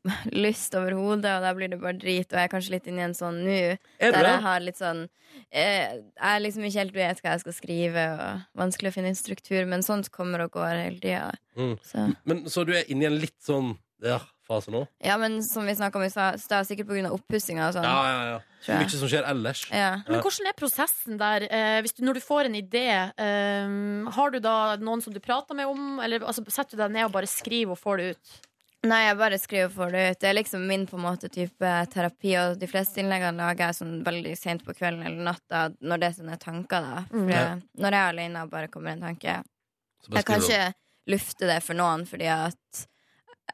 lyst 0.46 0.74
over 0.78 0.96
hodet, 0.98 1.32
og 1.38 1.46
da 1.46 1.52
blir 1.56 1.72
det 1.72 1.80
bare 1.82 1.98
drit. 2.00 2.28
Og 2.30 2.38
jeg 2.38 2.48
er 2.48 2.52
kanskje 2.52 2.76
litt 2.76 2.90
inni 2.90 3.04
en 3.04 3.16
sånn 3.16 3.42
nå, 3.46 3.58
Er 4.02 4.14
der 4.14 4.30
jeg 4.30 4.44
har 4.46 4.62
litt 4.64 4.80
sånn 4.80 5.06
eh, 5.50 5.96
Jeg 5.96 6.28
er 6.28 6.44
liksom 6.44 6.68
ikke 6.68 6.82
helt 6.82 6.96
vet 6.96 7.24
hva 7.24 7.34
jeg 7.34 7.44
skal 7.44 7.58
skrive, 7.58 8.06
og 8.14 8.62
vanskelig 8.62 8.92
å 8.92 8.96
finne 8.98 9.12
en 9.12 9.18
struktur, 9.18 9.64
men 9.68 9.86
sånt 9.86 10.12
kommer 10.14 10.46
og 10.46 10.54
går 10.58 10.72
hele 10.84 11.02
tida. 11.02 11.34
Mm. 11.58 11.76
Så. 11.84 12.08
Men, 12.24 12.46
så 12.52 12.66
du 12.68 12.74
er 12.76 12.88
inne 12.92 13.06
i 13.06 13.10
en 13.10 13.20
litt 13.22 13.38
sånn 13.44 13.74
ja, 14.04 14.18
fase 14.46 14.72
nå? 14.72 14.82
Ja, 15.02 15.16
men 15.20 15.38
som 15.44 15.66
vi 15.66 15.74
snakka 15.76 15.98
om 15.98 16.04
i 16.04 16.10
stad, 16.12 16.40
sikkert 16.68 16.90
pga. 16.90 17.12
oppussinga 17.14 17.70
og 17.70 17.76
sånn. 17.76 17.86
Ja, 17.86 18.02
ja, 18.10 18.26
ja. 18.34 18.56
tror. 18.66 18.82
Mye 18.82 19.00
som 19.00 19.10
skjer 19.10 19.28
ellers. 19.30 19.62
Ja. 19.70 19.92
Men 20.08 20.22
hvordan 20.24 20.50
er 20.50 20.58
prosessen 20.58 21.20
der? 21.20 21.46
Eh, 21.48 21.78
hvis 21.84 21.96
du, 21.96 22.02
når 22.06 22.18
du 22.18 22.24
får 22.24 22.50
en 22.50 22.58
idé, 22.58 22.86
eh, 23.16 23.76
har 24.18 24.34
du 24.34 24.40
da 24.42 24.76
noen 24.82 25.04
som 25.04 25.14
du 25.14 25.20
prater 25.22 25.58
med 25.58 25.70
om? 25.70 26.00
Eller 26.04 26.24
altså, 26.26 26.44
setter 26.50 26.76
du 26.76 26.82
deg 26.84 26.94
ned 26.96 27.08
og 27.08 27.14
bare 27.16 27.30
skriver 27.30 27.76
og 27.76 27.80
får 27.80 28.02
det 28.02 28.10
ut? 28.12 28.36
Nei, 28.86 29.00
jeg 29.08 29.16
bare 29.18 29.38
skriver 29.40 29.70
for 29.72 29.90
det 29.90 30.02
ut. 30.12 30.18
Det 30.22 30.28
er 30.30 30.34
liksom 30.38 30.66
min 30.68 30.86
på 30.86 30.96
en 30.98 31.04
måte 31.06 31.28
type 31.32 31.70
terapi, 31.92 32.34
og 32.40 32.58
de 32.60 32.68
fleste 32.70 33.00
innleggene 33.02 33.40
lager 33.40 33.66
jeg 33.70 33.78
sånn 33.80 33.94
veldig 34.06 34.34
sent 34.38 34.64
på 34.66 34.74
kvelden 34.76 35.04
eller 35.06 35.24
natta 35.32 35.62
når 35.80 36.02
det 36.02 36.08
er 36.10 36.16
sånne 36.20 36.38
tanker, 36.42 36.80
da. 36.86 37.04
For 37.10 37.16
Mm. 37.24 37.30
jeg- 37.30 37.62
når 37.78 37.90
jeg 37.90 38.00
er 38.02 38.12
alene 38.12 38.42
og 38.42 38.50
bare 38.50 38.68
kommer 38.68 38.90
en 38.92 39.00
tanke 39.00 39.42
Jeg 40.12 40.24
kan 40.24 40.40
ikke 40.40 40.74
lufte 41.08 41.46
det 41.46 41.62
for 41.62 41.74
noen, 41.74 42.04
fordi 42.06 42.26
at 42.28 42.86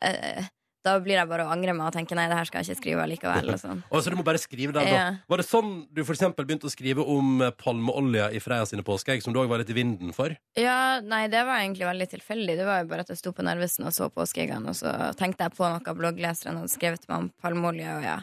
eh, 0.02 0.44
da 0.82 0.96
blir 1.02 1.14
jeg 1.14 1.28
bare 1.30 1.44
å 1.46 1.52
angre 1.54 1.74
meg 1.76 1.86
og 1.86 1.94
tenke 1.94 2.16
nei, 2.18 2.24
det 2.30 2.36
her 2.38 2.48
skal 2.48 2.62
jeg 2.62 2.72
ikke 2.72 2.80
skrive 2.82 3.06
likevel. 3.12 3.52
Og 3.54 3.60
sånn. 3.60 3.82
Og 3.92 4.02
så 4.02 4.10
du 4.10 4.16
må 4.18 4.24
bare 4.26 4.40
skrive 4.42 4.74
det, 4.74 4.82
da. 4.82 4.88
Ja. 4.90 5.04
Var 5.30 5.42
det 5.42 5.46
sånn 5.46 5.70
du 5.94 6.02
for 6.04 6.16
eksempel 6.16 6.48
begynte 6.48 6.66
å 6.66 6.72
skrive 6.74 7.04
om 7.06 7.44
palmeolja 7.60 8.30
i 8.34 8.40
Freia 8.42 8.66
sine 8.66 8.82
påskeegg, 8.86 9.22
som 9.22 9.34
du 9.34 9.38
òg 9.42 9.48
var 9.52 9.62
litt 9.62 9.70
i 9.70 9.78
vinden 9.78 10.10
for? 10.16 10.34
Ja, 10.58 10.98
nei, 11.04 11.24
det 11.32 11.44
var 11.48 11.62
egentlig 11.62 11.86
veldig 11.88 12.10
tilfeldig. 12.16 12.58
Det 12.58 12.66
var 12.68 12.82
jo 12.82 12.90
bare 12.90 13.06
at 13.06 13.14
jeg 13.14 13.22
sto 13.22 13.32
på 13.36 13.46
Narvesen 13.46 13.86
og 13.88 13.94
så 13.96 14.10
påskeeggene, 14.12 14.74
og 14.74 14.78
så 14.78 14.92
tenkte 15.18 15.46
jeg 15.48 15.56
på 15.56 15.70
noe 15.70 15.96
bloggleseren 16.02 16.58
hadde 16.62 16.74
skrevet 16.74 17.06
meg 17.08 17.18
om 17.24 17.32
palmeolje, 17.42 17.96
og 18.00 18.06
ja. 18.10 18.18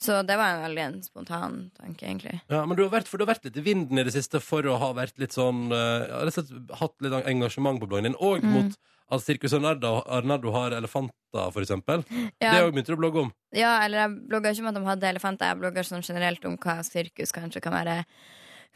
Så 0.00 0.22
det 0.24 0.38
var 0.40 0.54
en 0.54 0.62
veldig 0.64 0.82
en 0.86 0.94
spontan 1.04 1.56
tanke, 1.76 2.06
egentlig. 2.06 2.38
Ja, 2.48 2.62
men 2.64 2.78
du 2.78 2.84
har, 2.86 2.92
vært, 2.94 3.10
for 3.10 3.20
du 3.20 3.26
har 3.26 3.34
vært 3.34 3.44
litt 3.44 3.58
i 3.60 3.64
vinden 3.66 4.00
i 4.00 4.04
det 4.06 4.14
siste 4.14 4.40
for 4.40 4.64
å 4.64 4.78
ha 4.80 4.88
vært 4.96 5.18
litt 5.20 5.36
sånn 5.36 5.66
uh, 5.68 6.24
hatt 6.80 6.94
litt 7.04 7.16
engasjement 7.28 7.82
på 7.82 7.88
bloggen 7.90 8.08
din, 8.12 8.16
og 8.24 8.40
Mm. 8.46 8.52
mot 8.54 8.78
at 9.06 9.22
Sirkus 9.22 9.54
Arnardo, 9.54 10.00
Arnardo 10.10 10.50
har 10.54 10.74
elefanter, 10.74 11.50
for 11.54 11.62
eksempel. 11.62 12.02
Ja. 12.42 12.56
Det 12.56 12.72
begynte 12.72 12.90
du 12.90 12.96
å 12.96 13.02
blogge 13.02 13.22
om. 13.26 13.34
Ja, 13.54 13.76
eller 13.84 14.02
jeg 14.04 14.16
blogga 14.32 14.50
ikke 14.52 14.64
om 14.64 14.72
at 14.72 14.78
de 14.78 14.88
hadde 14.88 15.12
elefanter, 15.12 15.52
jeg 15.52 15.62
blogga 15.62 15.84
sånn 15.86 16.06
generelt 16.06 16.48
om 16.48 16.58
hva 16.60 16.80
sirkus 16.86 17.34
kanskje 17.34 17.62
kan 17.64 17.76
være. 17.76 18.00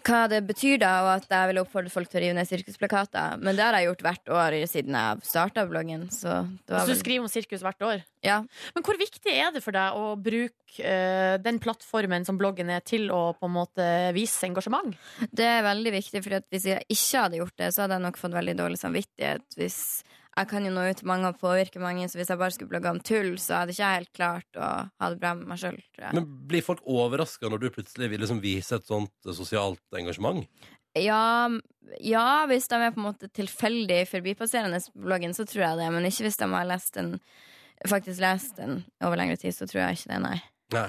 Hva 0.01 0.21
det 0.33 0.39
betyr, 0.49 0.79
da, 0.81 0.91
og 1.05 1.11
at 1.19 1.27
jeg 1.29 1.49
ville 1.51 1.61
oppfordre 1.61 1.93
folk 1.93 2.09
til 2.09 2.21
å 2.21 2.23
rive 2.23 2.37
ned 2.39 2.49
sirkusplakater. 2.49 3.41
Men 3.43 3.57
det 3.59 3.65
har 3.67 3.77
jeg 3.77 3.91
gjort 3.91 4.05
hvert 4.07 4.31
år 4.33 4.55
siden 4.71 4.97
jeg 4.97 5.27
starta 5.29 5.67
bloggen. 5.69 6.07
Så 6.15 6.39
det 6.65 6.73
var 6.73 6.87
Så 6.87 6.89
du 6.89 6.95
vel 6.95 7.01
skriver 7.03 7.27
om 7.27 7.33
sirkus 7.33 7.65
hvert 7.67 7.85
år? 7.85 8.05
Ja. 8.25 8.39
Men 8.77 8.87
hvor 8.87 8.97
viktig 9.01 9.35
er 9.35 9.53
det 9.53 9.61
for 9.65 9.77
deg 9.77 9.99
å 9.99 10.15
bruke 10.17 10.81
uh, 10.81 11.37
den 11.45 11.61
plattformen 11.61 12.25
som 12.25 12.39
bloggen 12.41 12.73
er, 12.73 12.81
til 12.87 13.11
å 13.13 13.35
på 13.37 13.51
en 13.51 13.57
måte 13.59 13.91
vise 14.17 14.49
engasjement? 14.49 14.97
Det 15.29 15.49
er 15.59 15.67
veldig 15.69 15.93
viktig, 15.99 16.25
for 16.25 16.49
hvis 16.49 16.71
jeg 16.73 16.89
ikke 16.89 17.27
hadde 17.27 17.43
gjort 17.43 17.59
det, 17.61 17.71
så 17.75 17.85
hadde 17.85 18.01
jeg 18.01 18.07
nok 18.07 18.23
fått 18.23 18.39
veldig 18.39 18.57
dårlig 18.63 18.81
samvittighet. 18.81 19.45
Hvis 19.61 19.81
jeg 20.31 20.49
kan 20.51 20.67
jo 20.67 20.71
nå 20.73 20.85
ut 20.87 21.01
til 21.01 21.09
mange 21.11 21.31
og 21.33 21.39
påvirke 21.41 21.83
mange, 21.83 22.07
så 22.09 22.21
hvis 22.21 22.31
jeg 22.31 22.39
bare 22.41 22.55
skulle 22.55 22.71
blogge 22.71 22.93
om 22.93 23.01
tull, 23.03 23.33
så 23.43 23.61
hadde 23.61 23.75
ikke 23.75 23.83
jeg 23.83 23.99
helt 23.99 24.13
klart 24.17 24.59
å 24.59 24.69
ha 24.87 25.09
det 25.11 25.19
bra 25.23 25.33
med 25.37 25.51
meg 25.51 25.61
sjøl. 25.61 25.81
Men 26.15 26.29
blir 26.51 26.65
folk 26.65 26.85
overraska 26.87 27.51
når 27.51 27.65
du 27.65 27.71
plutselig 27.75 28.11
vil 28.13 28.23
liksom 28.23 28.43
vise 28.45 28.79
et 28.79 28.87
sånt 28.87 29.13
eh, 29.27 29.35
sosialt 29.37 29.99
engasjement? 29.99 30.47
Ja, 30.99 31.51
ja, 32.03 32.27
hvis 32.51 32.71
de 32.71 32.79
er 32.79 32.95
på 32.95 33.03
en 33.03 33.09
måte 33.09 33.31
tilfeldig 33.35 34.01
forbipasserende 34.11 34.81
på 34.87 35.05
bloggen, 35.07 35.35
så 35.35 35.47
tror 35.47 35.67
jeg 35.67 35.83
det. 35.83 35.91
Men 35.95 36.07
ikke 36.09 36.27
hvis 36.27 36.41
de 36.41 36.51
har 36.55 36.67
lest 36.71 36.97
den, 36.99 37.13
faktisk 37.91 38.23
lest 38.23 38.59
den 38.59 38.81
over 39.03 39.19
lengre 39.19 39.39
tid, 39.39 39.55
så 39.55 39.69
tror 39.71 39.85
jeg 39.85 40.01
ikke 40.01 40.15
det, 40.15 40.23
nei. 40.25 40.39
Nei. 40.75 40.89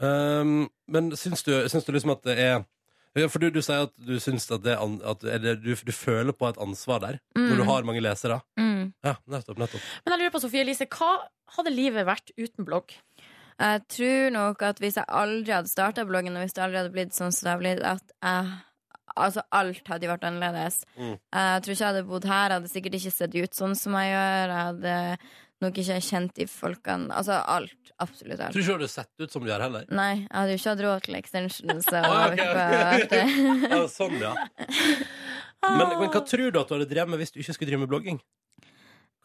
Um, 0.00 0.70
men 0.88 1.10
syns 1.18 1.42
du, 1.44 1.52
syns 1.68 1.84
du 1.84 1.92
liksom 1.92 2.14
at 2.14 2.22
det 2.24 2.38
er 2.40 2.62
ja, 3.18 3.26
For 3.32 3.42
du, 3.42 3.48
du 3.50 3.60
sier 3.64 3.86
at 3.88 3.94
du 4.06 4.14
syns 4.22 4.46
at, 4.54 4.62
det, 4.62 4.76
an- 4.78 5.00
at 5.02 5.24
eller, 5.24 5.56
du, 5.58 5.72
du 5.74 5.92
føler 5.94 6.32
på 6.36 6.46
et 6.50 6.60
ansvar 6.62 7.00
der, 7.02 7.18
når 7.36 7.56
du 7.60 7.64
har 7.68 7.86
mange 7.88 8.02
lesere. 8.04 8.40
Mm. 8.60 8.92
Ja, 9.04 9.16
nettopp, 9.26 9.58
nettopp. 9.58 9.82
Men 10.04 10.14
jeg 10.14 10.22
lurer 10.22 10.34
på, 10.36 10.42
Sofie 10.44 10.62
Elise, 10.64 10.86
hva 10.94 11.10
hadde 11.56 11.72
livet 11.74 12.06
vært 12.08 12.30
uten 12.38 12.66
blogg? 12.68 12.94
Jeg 13.60 13.82
tror 13.92 14.30
nok 14.32 14.62
at 14.64 14.78
hvis 14.80 14.96
jeg 14.96 15.04
aldri 15.12 15.52
hadde 15.52 15.68
starta 15.68 16.06
bloggen, 16.08 16.36
og 16.38 16.46
hvis 16.46 16.54
det 16.56 16.62
aldri 16.64 16.78
hadde 16.80 16.94
blitt 16.94 17.12
sånn 17.16 17.34
som 17.34 17.46
det 17.48 17.52
har 17.56 17.62
blitt, 17.64 17.86
at 17.94 18.16
jeg 18.24 18.58
Altså, 19.18 19.42
alt 19.50 19.88
hadde 19.90 20.06
jo 20.06 20.10
vært 20.12 20.22
annerledes. 20.28 20.76
Mm. 20.94 21.16
Jeg 21.34 21.62
tror 21.64 21.72
ikke 21.74 21.82
jeg 21.82 21.88
hadde 21.90 22.02
bodd 22.06 22.26
her. 22.30 22.44
Jeg 22.52 22.54
hadde 22.60 22.68
sikkert 22.70 22.94
ikke 22.94 23.10
sett 23.10 23.32
ut 23.34 23.56
sånn 23.58 23.72
som 23.74 23.96
jeg 23.98 24.12
gjør. 24.12 24.52
Jeg 24.54 24.66
hadde 24.68 24.92
nok 25.60 25.78
ikke 25.82 25.98
kjent 26.00 26.34
de 26.38 26.46
folkene. 26.50 27.10
Altså 27.12 27.36
alt. 27.44 27.74
Absolutt 28.00 28.40
alt. 28.40 28.52
Tror 28.54 28.62
ikke 28.62 28.72
du 28.72 28.78
hadde 28.78 28.88
sett 28.92 29.10
ut 29.20 29.32
som 29.34 29.42
du 29.44 29.50
gjør 29.50 29.60
heller. 29.66 29.84
Nei, 29.92 30.12
jeg 30.22 30.30
hadde 30.32 30.54
jo 30.54 30.60
ikke 30.60 30.70
hatt 30.74 30.84
råd 30.86 31.02
til 31.04 31.18
extensions. 31.18 31.88
Og 31.92 31.98
Ah, 32.00 32.30
okay. 32.32 33.26
har. 33.26 33.66
Ja, 33.74 33.82
sånn, 33.92 34.16
ja. 34.22 34.34
Men, 35.60 35.90
men 36.00 36.08
hva 36.08 36.22
tror 36.24 36.48
du 36.48 36.56
at 36.56 36.70
du 36.70 36.72
hadde 36.78 36.86
drevet 36.88 37.10
med 37.12 37.20
hvis 37.20 37.34
du 37.34 37.40
ikke 37.42 37.52
skulle 37.52 37.68
drive 37.68 37.82
med 37.82 37.90
blogging? 37.92 38.16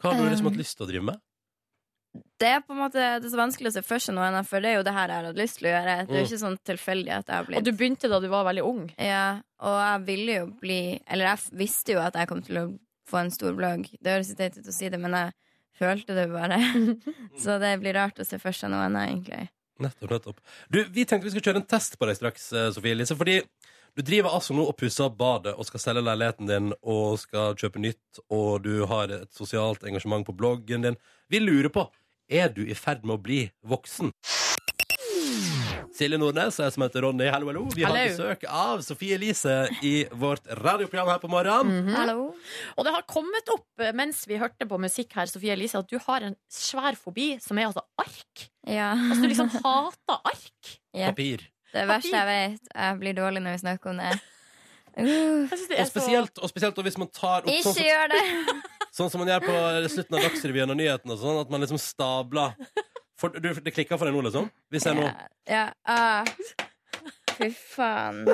Hva 0.02 0.10
hadde 0.12 0.26
du 0.26 0.28
liksom 0.34 0.50
hatt 0.50 0.58
lyst 0.60 0.76
til 0.76 0.84
å 0.84 0.88
drive 0.90 1.06
med? 1.08 1.22
Det 2.40 2.48
er 2.48 2.60
på 2.64 2.72
en 2.74 2.78
måte 2.82 3.00
Det 3.00 3.24
er 3.28 3.32
så 3.32 3.38
vanskelig 3.40 3.70
å 3.70 3.74
se 3.78 3.82
for 3.84 4.00
seg 4.04 4.12
noe 4.16 4.26
annet, 4.28 4.44
for 4.48 4.60
det 4.60 4.68
er 4.70 4.76
jo 4.78 4.84
det 4.84 4.92
her 4.96 5.08
jeg 5.12 5.16
har 5.22 5.28
hatt 5.30 5.40
lyst 5.40 5.58
til 5.58 5.68
å 5.68 5.72
gjøre. 5.72 5.94
Det 5.96 6.12
er 6.12 6.20
jo 6.20 6.26
Mm. 6.26 6.28
ikke 6.28 6.42
sånn 6.42 6.58
tilfeldig 6.68 7.12
at 7.16 7.32
jeg 7.32 7.36
har 7.40 7.56
Og 7.60 7.64
du 7.64 7.72
begynte 7.72 8.10
da 8.12 8.20
du 8.20 8.28
var 8.28 8.44
veldig 8.50 8.64
ung. 8.68 8.82
Ja, 9.00 9.40
og 9.64 9.78
jeg 9.80 10.04
ville 10.10 10.36
jo 10.42 10.46
bli 10.60 10.78
Eller 11.08 11.30
jeg 11.32 11.56
visste 11.64 11.96
jo 11.96 12.00
at 12.04 12.14
jeg 12.20 12.28
kom 12.28 12.42
til 12.44 12.60
å 12.60 12.66
få 13.08 13.20
en 13.22 13.30
stor 13.32 13.52
blogg. 13.56 13.88
Det 14.02 14.12
høres 14.12 14.28
litt 14.34 14.38
teit 14.44 14.56
ut 14.60 14.68
å 14.68 14.76
si 14.76 14.88
det, 14.92 14.98
men 15.00 15.12
jeg 15.16 15.32
følte 15.78 16.16
det 16.16 16.26
bare. 16.32 16.58
Så 17.42 17.58
det 17.62 17.76
blir 17.82 17.96
rart 17.96 18.20
å 18.20 18.26
se 18.26 18.40
for 18.42 18.56
seg 18.56 18.72
noe 18.72 18.86
annet, 18.88 19.10
egentlig. 19.10 19.46
Nettopp, 19.82 20.10
nettopp. 20.10 20.40
Du, 20.72 20.80
vi 20.88 21.04
tenkte 21.04 21.26
vi 21.28 21.34
skulle 21.34 21.50
kjøre 21.50 21.60
en 21.62 21.68
test 21.68 21.98
på 22.00 22.08
deg 22.08 22.18
straks, 22.18 22.48
eh, 22.56 22.70
Sofie 22.74 22.96
Elise. 22.96 23.16
Fordi 23.18 23.40
du 23.96 24.02
driver 24.04 24.34
altså 24.36 24.56
nå 24.56 24.64
og 24.68 24.76
pusser 24.76 25.06
opp 25.06 25.18
badet 25.20 25.54
og 25.56 25.68
skal 25.68 25.82
selge 25.82 26.04
leiligheten 26.04 26.48
din 26.48 26.72
og 26.80 27.20
skal 27.20 27.56
kjøpe 27.56 27.80
nytt, 27.80 28.20
og 28.32 28.66
du 28.66 28.84
har 28.88 29.12
et 29.22 29.30
sosialt 29.36 29.86
engasjement 29.88 30.26
på 30.26 30.36
bloggen 30.36 30.84
din. 30.84 30.98
Vi 31.32 31.40
lurer 31.40 31.72
på 31.72 31.86
er 32.28 32.50
du 32.50 32.64
i 32.66 32.74
ferd 32.74 33.04
med 33.06 33.16
å 33.16 33.22
bli 33.22 33.40
voksen. 33.66 34.10
Silje 35.96 36.18
Nordnes 36.20 36.58
og 36.60 36.66
jeg 36.66 36.74
som 36.74 36.84
heter 36.84 37.04
Ronny, 37.06 37.26
hallo, 37.32 37.48
hallo. 37.48 37.62
Vi 37.72 37.84
har 37.86 37.96
besøk 37.96 38.44
av 38.50 38.82
Sofie 38.84 39.16
Elise 39.16 39.54
i 39.86 39.94
vårt 40.12 40.44
radioprogram 40.60 41.08
her 41.08 41.22
på 41.22 41.30
morgenen. 41.32 41.88
Hallo? 41.94 42.28
Og 42.76 42.86
det 42.86 42.92
har 42.92 43.06
kommet 43.08 43.48
opp 43.54 43.82
eh, 43.84 43.94
mens 43.96 44.24
vi 44.28 44.36
hørte 44.40 44.68
på 44.68 44.78
musikk 44.82 45.16
her, 45.16 45.30
Sofie 45.30 45.56
Elise, 45.56 45.80
at 45.80 45.88
du 45.88 45.96
har 46.04 46.26
en 46.26 46.36
svær 46.52 46.98
fobi, 47.00 47.34
som 47.42 47.56
er 47.56 47.70
altså 47.70 47.86
ark. 48.02 48.46
Ja. 48.68 48.92
Altså 48.92 49.22
du 49.22 49.28
liksom 49.30 49.52
hater 49.56 50.20
ark. 50.20 50.72
ja. 50.92 51.08
Papir. 51.08 51.46
Det 51.72 51.84
verste 51.88 52.12
jeg 52.12 52.28
vet. 52.28 52.68
Jeg 52.72 52.98
blir 53.00 53.16
dårlig 53.16 53.42
når 53.44 53.56
vi 53.56 53.62
snakker 53.66 53.94
om 53.94 54.02
det. 54.04 54.16
Uh, 54.96 55.44
det 55.68 55.76
Og 55.76 55.88
spesielt, 55.90 56.38
og 56.40 56.48
spesielt 56.48 56.78
hvis 56.86 56.94
man 56.96 57.10
tar 57.12 57.42
opp 57.42 57.50
ikke 57.52 57.66
sånn, 57.66 57.82
gjør 57.84 58.06
det! 58.14 58.20
sånn 58.96 59.10
som 59.12 59.20
man 59.20 59.28
gjør 59.28 59.42
på 59.44 59.56
slutten 59.92 60.16
av 60.16 60.22
Dagsrevyen 60.24 60.72
og 60.72 60.78
nyhetene, 60.78 61.12
og 61.12 61.20
sånn, 61.20 61.40
at 61.42 61.50
man 61.52 61.60
liksom 61.60 61.76
stabler 61.76 62.54
for, 63.18 63.28
du, 63.28 63.52
Det 63.54 63.72
klikker 63.74 63.96
for 63.98 64.08
deg 64.08 64.16
nå, 64.16 64.24
liksom? 64.28 64.50
Hvis 64.72 64.86
jeg 64.88 64.98
nå 64.98 65.08
Ja. 65.48 65.68
Ah. 65.84 66.24
Fy 67.36 67.50
faen. 67.52 68.24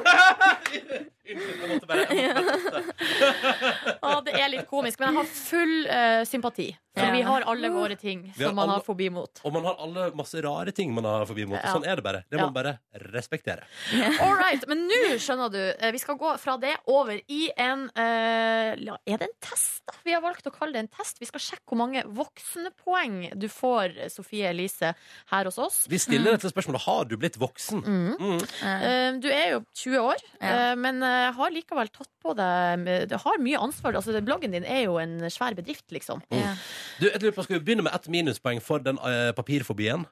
Unnskyld, 1.34 1.60
jeg 1.62 1.68
måtte 1.72 1.86
bare, 1.86 2.06
jeg 2.12 2.34
måtte 2.36 2.70
bare 2.70 4.22
det 4.22 4.34
er 4.38 4.48
litt 4.52 4.66
komisk, 4.70 5.00
men 5.00 5.08
jeg 5.12 5.16
har 5.18 5.28
full 5.34 5.74
uh, 5.88 6.22
sympati. 6.28 6.70
For 6.92 7.06
Ja. 7.08 7.12
vi 7.14 7.22
har 7.24 7.40
alle 7.48 7.70
våre 7.72 7.94
ting 7.96 8.18
som 8.36 8.44
har 8.44 8.52
man 8.52 8.68
alle- 8.68 8.74
har 8.76 8.82
fobi 8.84 9.06
mot. 9.10 9.40
Og 9.48 9.52
man 9.54 9.64
har 9.64 9.78
alle 9.80 10.10
masse 10.14 10.36
rare 10.44 10.72
ting 10.76 10.90
man 10.92 11.04
har 11.08 11.24
forbi 11.24 11.46
mot. 11.48 11.56
Ja. 11.56 11.72
Sånn 11.72 11.86
er 11.88 11.96
det 11.96 12.04
bare. 12.04 12.20
Det 12.28 12.36
må 12.36 12.42
Ja. 12.44 12.50
man 12.50 12.52
bare 12.52 12.74
respektere. 13.14 13.64
All 14.20 14.34
right, 14.36 14.66
Men 14.68 14.82
nå 14.90 14.98
skjønner 15.16 15.50
du, 15.50 15.56
eh, 15.78 15.90
vi 15.90 15.98
skal 16.02 16.18
gå 16.20 16.34
fra 16.38 16.58
det 16.60 16.74
over 16.92 17.16
i 17.32 17.48
en 17.56 17.86
uh, 17.96 18.76
Er 18.76 19.16
det 19.16 19.22
en 19.22 19.36
test, 19.40 19.80
da? 19.88 19.94
Vi 20.04 20.12
har 20.12 20.20
valgt 20.20 20.44
å 20.46 20.52
kalle 20.52 20.72
det 20.76 20.80
en 20.84 20.88
test. 20.92 21.16
Vi 21.18 21.26
skal 21.30 21.40
sjekke 21.40 21.64
hvor 21.72 21.80
mange 21.80 22.04
voksenpoeng 22.12 23.38
du 23.40 23.48
får, 23.48 23.96
Sofie 24.12 24.50
Elise, 24.52 24.92
her 25.32 25.44
hos 25.48 25.56
oss. 25.58 25.86
Vi 25.88 25.96
stiller 25.98 26.36
dette 26.36 26.52
spørsmålet 26.52 26.84
har 26.84 27.04
du 27.08 27.16
blitt 27.16 27.38
voksen. 27.40 27.80
Mm. 27.82 28.36
Eh, 28.68 29.12
Du 29.22 29.28
er 29.32 29.48
jo 29.56 29.64
20 29.74 29.98
år, 30.12 30.16
Ja. 30.42 30.74
men 30.74 31.02
har 31.36 31.50
likevel 31.54 31.88
tatt 31.94 32.10
på 32.22 32.34
deg 32.38 33.08
Du 33.08 33.16
har 33.16 33.38
mye 33.38 33.58
ansvar. 33.62 33.94
Altså, 33.94 34.16
bloggen 34.24 34.50
din 34.52 34.64
er 34.64 34.84
jo 34.86 34.96
en 34.98 35.18
svær 35.30 35.54
bedrift, 35.54 35.86
liksom. 35.94 36.22
Ja. 36.30 36.56
Du, 36.98 37.06
jeg 37.10 37.20
lurer 37.22 37.36
på, 37.36 37.44
Skal 37.44 37.58
vi 37.60 37.64
begynne 37.64 37.82
med 37.86 37.94
ett 37.94 38.08
minuspoeng 38.08 38.60
for 38.62 38.78
den 38.82 38.98
uh, 38.98 39.30
papirfobien? 39.36 40.04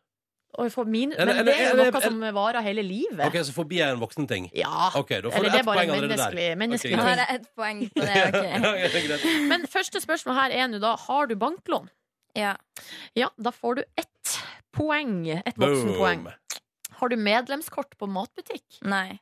Og 0.58 0.66
for 0.74 0.84
min, 0.84 1.12
Eller- 1.12 1.34
men 1.38 1.46
det 1.46 1.54
er 1.54 1.68
jo 1.68 1.74
eller- 1.78 1.92
noe 1.92 2.00
som 2.02 2.20
varer 2.34 2.60
hele 2.66 2.82
livet. 2.82 3.20
Ok, 3.26 3.36
Så 3.46 3.52
fobi 3.54 3.78
er 3.80 3.92
en 3.94 4.00
voksen 4.00 4.26
ting? 4.26 4.50
Ja. 4.52 4.90
Okay, 4.98 5.20
Da 5.22 5.30
får 5.30 5.36
Eller 5.38 5.48
du 5.48 5.52
det 5.52 5.54
er 5.54 5.60
ett 5.60 5.66
bare 5.66 5.78
poeng 5.86 5.90
menneskelig- 6.02 6.56
menneskelig 6.58 6.94
okay, 6.98 7.04
har 7.06 7.16
jeg 7.16 7.34
ett 7.36 7.48
poeng 7.54 7.80
på 7.94 8.00
det. 8.02 8.24
Okay. 8.70 9.06
Ja. 9.08 9.46
Men 9.46 9.66
første 9.70 10.00
spørsmål 10.02 10.34
her 10.34 10.50
er 10.50 10.66
nå 10.68 10.80
da 10.82 10.96
Har 10.96 11.26
du 11.30 11.36
banklån? 11.36 11.88
Ja. 12.34 12.56
Ja, 13.14 13.28
da 13.38 13.50
får 13.50 13.74
du 13.78 13.84
ett 13.96 14.34
poeng. 14.74 15.28
Et 15.30 15.54
voksenpoeng. 15.56 16.26
Har 17.00 17.08
du 17.08 17.16
medlemskort 17.16 17.94
på 17.98 18.06
matbutikk? 18.10 18.80
Nei. 18.82 19.20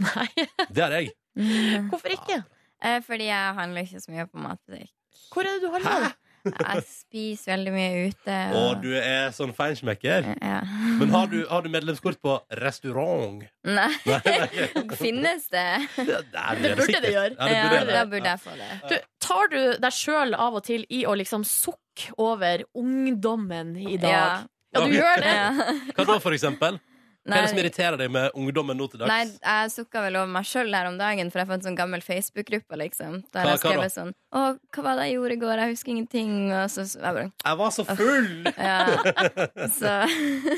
Nei. 0.00 0.28
Det 0.72 0.82
har 0.82 0.90
jeg. 0.96 1.12
Hvorfor 1.36 2.12
ikke? 2.16 2.42
Eh, 2.82 2.98
Fordi 3.06 3.28
jeg 3.30 3.54
handler 3.60 3.86
ikke 3.86 4.00
så 4.02 4.10
mye 4.12 4.26
på 4.26 4.42
matbutikk. 4.42 4.90
Hvor 5.32 5.46
er 5.46 5.56
det 5.58 5.62
du 5.62 5.72
handler? 5.72 6.12
Jeg 6.42 6.80
spiser 6.90 7.52
veldig 7.52 7.72
mye 7.72 8.06
ute. 8.10 8.36
Og 8.58 8.80
du 8.82 8.88
er 8.98 9.28
sånn 9.30 9.52
feinschmecker. 9.54 10.24
ja. 10.42 10.56
Men 10.98 11.12
har 11.14 11.28
du, 11.30 11.36
har 11.46 11.62
du 11.62 11.68
medlemskort 11.70 12.18
på 12.18 12.34
restaurant? 12.58 13.44
Nei, 13.62 13.84
Nei, 14.10 14.18
nei. 14.26 14.96
finnes 14.98 15.46
det? 15.54 15.68
Det, 16.00 16.18
Det 16.34 16.72
burde 16.80 17.00
det 17.04 17.12
gjøre. 17.14 17.36
Ja, 17.38 17.46
det 17.46 17.54
Ja, 17.60 17.68
burde 17.70 17.94
da 17.94 18.02
burde 18.10 18.32
jeg 18.32 18.42
få 18.42 18.56
det. 18.58 18.70
Du, 18.90 18.96
tar 19.22 19.52
du 19.54 19.60
deg 19.86 19.94
sjøl 19.94 20.34
av 20.34 20.58
og 20.58 20.66
til 20.66 20.82
i 20.90 21.04
å 21.06 21.14
liksom 21.22 21.46
sukke 21.46 22.10
over 22.18 22.66
ungdommen 22.74 23.76
i 23.78 23.94
dag? 24.02 24.10
Ja. 24.10 24.26
Ja, 24.72 24.80
du 24.88 24.94
gjør 24.96 25.22
det? 25.22 25.32
Ja. 25.36 25.72
Hva 25.94 26.04
da, 26.08 26.18
for 26.24 26.32
eksempel? 26.34 26.80
Hva 27.24 27.36
er 27.38 27.42
det 27.46 27.50
som 27.52 27.58
irriterer 27.62 27.96
deg 28.00 28.10
med 28.10 28.32
ungdommen 28.34 28.76
nå 28.76 28.88
til 28.90 28.98
dags? 28.98 29.08
nei, 29.08 29.38
jeg 29.46 29.70
sukka 29.70 30.00
vel 30.02 30.16
over 30.16 30.26
meg 30.34 30.42
sjøl 30.48 30.74
her 30.74 30.88
om 30.90 30.96
dagen, 30.98 31.30
for 31.30 31.38
jeg 31.38 31.48
fant 31.52 31.62
sånn 31.68 31.76
gammel 31.78 32.02
Facebook-gruppe. 32.02 32.74
liksom 32.80 33.22
Der 33.32 33.44
Hva- 33.46 33.52
jeg 33.54 33.60
skrev 33.62 33.86
sånn 33.94 34.12
Å, 34.34 34.58
hva 34.74 34.82
var 34.82 34.96
det 34.96 35.04
jeg 35.10 35.14
gjorde 35.20 35.32
i 35.36 35.40
går? 35.44 35.56
Jeg 35.62 35.70
husker 35.76 35.92
ingenting. 35.94 36.32
Og 36.52 36.66
så 36.72 36.82
jeg 36.88 37.02
bare 37.02 37.30
Jeg 37.44 37.56
var 37.62 37.70
så 37.70 37.84
full! 37.86 38.44
Ja. 38.58 38.86
Så 39.78 39.92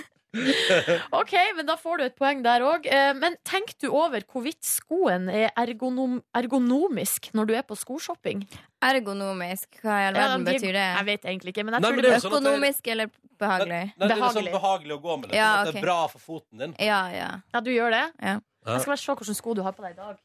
Ok, 1.21 1.33
men 1.57 1.67
da 1.69 1.77
får 1.81 2.01
du 2.01 2.05
et 2.09 2.17
poeng 2.19 2.43
der 2.45 2.65
òg. 2.67 2.87
Men 3.21 3.37
tenk 3.47 3.75
du 3.83 3.89
over 3.93 4.25
hvorvidt 4.31 4.65
skoen 4.67 5.29
er 5.33 5.51
ergonom 5.61 6.21
ergonomisk 6.37 7.31
når 7.37 7.51
du 7.51 7.55
er 7.59 7.67
på 7.67 7.79
skoshopping? 7.79 8.47
ergonomisk, 8.85 9.79
hva 9.83 9.95
i 10.03 10.07
all 10.09 10.17
verden 10.17 10.45
Ja, 10.45 10.53
de- 10.53 10.59
betyr 10.59 10.73
det? 10.77 10.85
Jeg 10.85 11.07
vet 11.09 11.23
egentlig 11.25 11.55
ikke, 11.55 11.65
men 11.65 11.75
jeg 11.77 11.83
tror 11.85 11.95
men 11.97 12.05
det 12.05 12.11
er 12.13 12.21
sånn 12.25 12.35
Økonomisk 12.35 12.91
eller 12.93 13.11
behagelig. 13.41 13.83
Nei, 13.97 14.09
det 14.09 14.11
er 14.11 14.25
sånn 14.35 14.51
Behagelig. 14.53 14.93
å 14.97 15.01
gå 15.01 15.17
med 15.21 15.31
det. 15.31 15.37
Ja, 15.39 15.53
okay. 15.63 15.73
Det 15.73 15.81
er 15.81 15.87
bra 15.87 16.01
for 16.13 16.19
foten 16.21 16.59
din. 16.59 16.75
Ja, 16.79 17.01
ja. 17.15 17.31
Ja, 17.55 17.61
du 17.61 17.71
gjør 17.73 17.91
det? 17.97 18.05
Ja. 18.21 18.37
Jeg 18.65 18.81
skal 18.85 18.93
bare 18.95 19.01
se 19.01 19.13
hvilke 19.13 19.37
sko 19.37 19.55
du 19.55 19.63
har 19.63 19.73
på 19.77 19.85
deg 19.85 19.93
i 19.93 20.01
dag. 20.01 20.17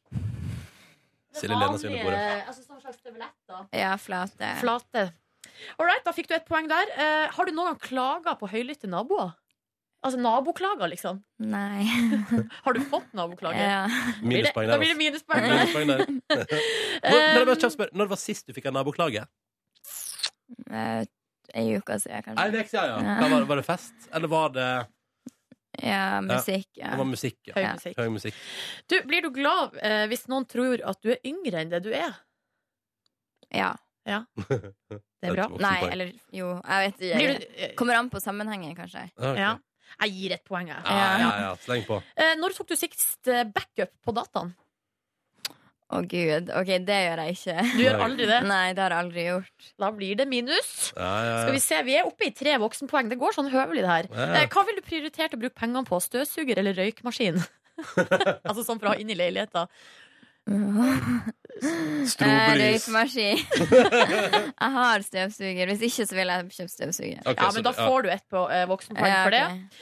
Silje 1.40 1.56
seg 1.56 1.92
under 1.92 2.04
bordet. 2.04 2.48
Altså 2.48 2.64
sånn 2.66 2.82
slags 2.82 2.98
ja 3.74 3.96
flate. 3.98 4.54
Flate. 4.60 5.12
All 5.78 5.86
right, 5.86 6.04
da 6.06 6.12
fikk 6.16 6.28
du 6.30 6.34
et 6.36 6.48
poeng 6.48 6.68
der. 6.68 6.90
Uh, 6.96 7.28
har 7.36 7.46
du 7.46 7.52
noen 7.52 7.74
gang 7.74 7.80
klaga 7.84 8.36
på 8.40 8.50
høylytte 8.50 8.88
naboer? 8.90 9.36
Altså 10.00 10.20
naboklager, 10.22 10.88
liksom. 10.94 11.18
Nei. 11.44 11.84
Har 12.66 12.76
du 12.76 12.80
fått 12.88 13.10
naboklager? 13.18 13.60
Ja. 13.60 13.80
Minuspoeng 14.24 14.70
der. 14.70 14.72
Da 14.72 14.80
blir 14.80 14.94
det 14.94 14.96
altså. 14.96 15.02
minuspoeng 15.04 15.44
der. 15.44 15.58
Minuspoeng 15.58 15.90
der. 15.92 17.34
Når, 17.50 17.70
spør, 17.74 17.92
Når 18.00 18.12
var 18.14 18.22
sist 18.22 18.48
du 18.48 18.56
fikk 18.56 18.70
en 18.72 18.78
naboklage? 18.80 19.26
En 20.70 21.10
Ei 21.58 21.74
uke 21.76 21.98
siden, 22.00 22.16
Ei 22.16 22.24
kanskje. 22.30 22.62
uke 22.62 22.70
siden, 22.70 22.90
ja. 22.94 23.18
Ja. 23.18 23.28
Var, 23.28 23.36
det- 23.40 23.50
var 23.50 23.60
det 23.60 23.66
fest, 23.66 24.10
eller 24.14 24.28
var 24.32 24.50
det 24.56 24.70
Ja, 25.84 26.22
musikk. 26.22 26.70
Ja. 26.78 26.90
Det 26.94 26.98
var 26.98 27.06
musikk. 27.10 27.40
Ja. 27.48 27.54
Høy 27.56 27.68
musikk. 27.74 27.98
Høy 27.98 28.10
musikk. 28.16 28.40
Du, 28.88 28.98
blir 29.08 29.22
du 29.26 29.30
glad 29.36 29.78
eh, 29.84 30.06
hvis 30.12 30.28
noen 30.32 30.46
tror 30.48 30.84
at 30.86 31.00
du 31.04 31.12
er 31.12 31.20
yngre 31.28 31.60
enn 31.64 31.72
det 31.74 31.84
du 31.84 31.92
er? 31.92 32.16
ja. 33.52 33.74
ja. 34.06 34.24
Det 35.20 35.28
er 35.28 35.36
bra. 35.36 35.50
Nei, 35.60 35.80
eller 35.92 36.12
jo, 36.32 36.54
jeg 36.64 36.86
vet 36.86 37.02
ikke. 37.04 37.48
Eh, 37.60 37.72
Kommer 37.76 37.98
an 38.00 38.08
på 38.08 38.22
sammenhengen, 38.24 38.72
kanskje. 38.78 39.02
Okay. 39.18 39.42
ja. 39.42 39.58
Jeg 40.00 40.16
gir 40.16 40.36
et 40.38 40.44
poeng, 40.48 40.72
jeg. 40.72 40.82
Ja, 40.86 41.12
ja, 41.20 41.30
ja. 41.44 41.52
Sleng 41.66 41.86
på. 41.88 42.00
Eh, 42.16 42.34
når 42.40 42.56
tok 42.58 42.72
du 42.72 42.76
sist 42.80 43.30
eh, 43.32 43.46
backup 43.48 43.94
på 44.06 44.16
dataen? 44.16 44.54
Å 45.90 46.04
gud. 46.06 46.52
OK, 46.54 46.70
det 46.86 46.98
gjør 47.02 47.22
jeg 47.24 47.36
ikke. 47.36 47.54
Du 47.74 47.80
gjør 47.82 48.04
aldri 48.06 48.26
det. 48.30 48.40
Nei, 48.46 48.66
det 48.78 48.84
har 48.84 48.94
jeg 48.94 49.04
aldri 49.08 49.24
gjort. 49.26 49.70
Da 49.82 49.88
blir 49.96 50.20
det 50.20 50.28
minus. 50.30 50.68
Ja, 50.94 51.14
ja, 51.26 51.40
Skal 51.42 51.56
vi 51.56 51.62
se, 51.64 51.80
Vi 51.88 51.96
er 51.98 52.06
oppe 52.06 52.28
i 52.28 52.34
tre 52.38 52.60
voksenpoeng. 52.62 53.10
Det 53.10 53.18
går 53.18 53.34
sånn 53.34 53.50
høvelig, 53.50 53.82
det 53.88 53.90
her. 53.96 54.10
Ja. 54.14 54.28
Eh, 54.44 54.52
hva 54.54 54.66
vil 54.68 54.78
du 54.78 54.86
prioritere 54.86 55.32
til 55.32 55.40
å 55.40 55.42
bruke 55.48 55.58
pengene 55.58 55.82
på? 55.90 55.98
Støvsuger 56.06 56.62
eller 56.62 56.78
røykmaskin? 56.78 57.42
altså 58.48 58.62
sånn 58.62 58.78
for 58.78 58.92
å 58.92 58.94
ha 58.94 59.02
inn 59.02 59.10
i 59.10 59.18
leiligheta. 59.18 59.66
Eh, 61.60 62.06
Strobelys. 62.08 62.86
Røykmaskin. 62.88 63.40
jeg 64.64 64.70
har 64.76 65.02
støvsuger. 65.04 65.68
Hvis 65.68 65.82
ikke, 65.90 66.06
så 66.08 66.16
ville 66.16 66.38
jeg 66.38 66.46
kjøpt 66.56 66.72
støvsuger. 66.72 67.18
Okay, 67.28 67.44
Ja, 67.44 67.50
men 67.52 67.66
Da 67.66 67.72
det- 67.74 67.82
ja. 67.82 67.88
får 67.90 68.06
du 68.06 68.10
et 68.14 68.24
på, 68.32 68.44
eh, 68.56 68.64
voksenpoeng 68.70 69.12
Ja, 69.12 69.18
for 69.26 69.36
det. 69.36 69.42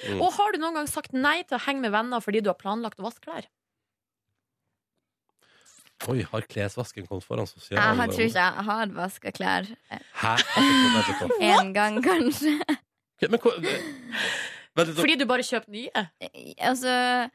Mm. 0.10 0.22
Og 0.26 0.34
har 0.40 0.52
du 0.52 0.58
noen 0.64 0.74
gang 0.80 0.88
sagt 0.90 1.14
nei 1.14 1.36
til 1.44 1.60
å 1.60 1.62
henge 1.68 1.84
med 1.86 1.92
venner 1.94 2.20
fordi 2.26 2.42
du 2.42 2.50
har 2.50 2.58
planlagt 2.58 2.98
å 2.98 3.06
vaske 3.06 3.22
klær? 3.28 3.46
Oi, 6.10 6.22
har 6.32 6.42
klesvasken 6.50 7.06
kommet 7.08 7.26
foran 7.26 7.48
sosiale 7.50 7.82
Jeg 7.82 7.98
har, 7.98 8.08
tror 8.14 8.26
ikke 8.26 8.42
jeg 8.42 8.66
har 8.68 8.92
vaska 8.98 9.32
klær 9.34 9.70
Hæ? 10.22 10.34
Én 11.42 11.72
gang, 11.78 12.02
kanskje. 12.06 12.58
Okay, 13.18 13.30
Men 14.78 14.96
Fordi 14.98 15.16
du 15.18 15.26
bare 15.30 15.46
kjøper 15.46 15.70
nye? 15.74 16.04
Altså 16.58 17.30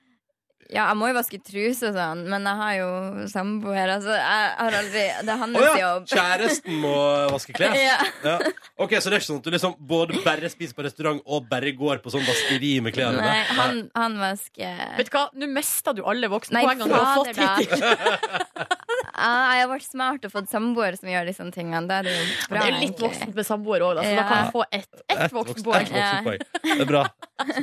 Ja, 0.70 0.86
jeg 0.88 0.96
må 1.00 1.08
jo 1.10 1.14
vaske 1.18 1.38
truse 1.44 1.88
og 1.90 1.96
sånn, 1.96 2.22
men 2.32 2.46
jeg 2.48 2.58
har 2.60 2.74
jo 2.78 2.88
samboer. 3.32 3.90
Altså, 3.96 4.14
jeg 4.16 4.52
har 4.60 4.76
aldri 4.78 5.02
Det 5.26 5.32
er 5.34 5.40
hans 5.42 5.58
oh, 5.58 5.64
ja! 5.66 5.72
jobb. 5.82 6.06
Kjæresten 6.12 6.78
må 6.84 6.94
vaske 7.34 7.56
klær? 7.56 7.74
Ja. 7.82 7.96
Ja. 8.24 8.36
Ok, 8.78 8.94
Så 9.02 9.10
det 9.10 9.18
er 9.18 9.20
ikke 9.20 9.28
sånn 9.32 9.40
at 9.42 9.48
du 9.48 9.50
liksom 9.56 9.74
både 9.78 10.22
bare 10.24 10.48
spiser 10.52 10.76
på 10.78 10.84
restaurant 10.86 11.20
og 11.26 11.48
bare 11.50 11.72
går 11.76 12.00
på 12.04 12.12
sånn 12.14 12.24
vaskeri 12.26 12.76
med 12.84 12.94
klærne? 12.96 13.20
Nei, 13.20 13.42
han, 13.58 13.82
han 13.98 14.16
vasker 14.20 14.96
Vet 15.00 15.10
du 15.10 15.16
hva, 15.16 15.26
Nå 15.36 15.48
mista 15.52 15.92
du 15.96 16.04
alle 16.08 16.30
voksenpoengene 16.32 16.88
du 16.88 16.94
har 16.96 17.18
fått 17.18 17.42
hittil. 17.42 17.82
Ja, 19.12 19.32
Jeg 19.54 19.62
har 19.66 19.68
vært 19.70 19.84
smart 19.86 20.24
og 20.26 20.32
fått 20.32 20.48
samboer 20.50 20.96
som 20.98 21.10
gjør 21.10 21.28
disse 21.28 21.44
tingene. 21.54 21.84
Det 21.90 21.98
er 22.00 22.06
det 22.08 22.14
jo 22.16 22.24
bra. 22.48 22.62
Det 22.62 22.70
er 22.72 22.78
litt 22.80 23.02
voksent 23.02 23.36
med 23.36 23.46
samboer 23.46 23.84
òg, 23.84 24.00
så 24.00 24.14
da 24.16 24.24
kan 24.28 24.38
jeg 24.40 24.52
få 24.54 24.64
ett 24.70 24.88
et 25.02 25.20
Ett 25.26 25.34
voksenpoeng. 25.36 25.86
voksen- 25.92 26.00
voksen, 26.00 26.24
voksenpoeng. 26.24 26.40
Det 26.72 26.80
er 26.86 26.90
bra. 26.90 27.02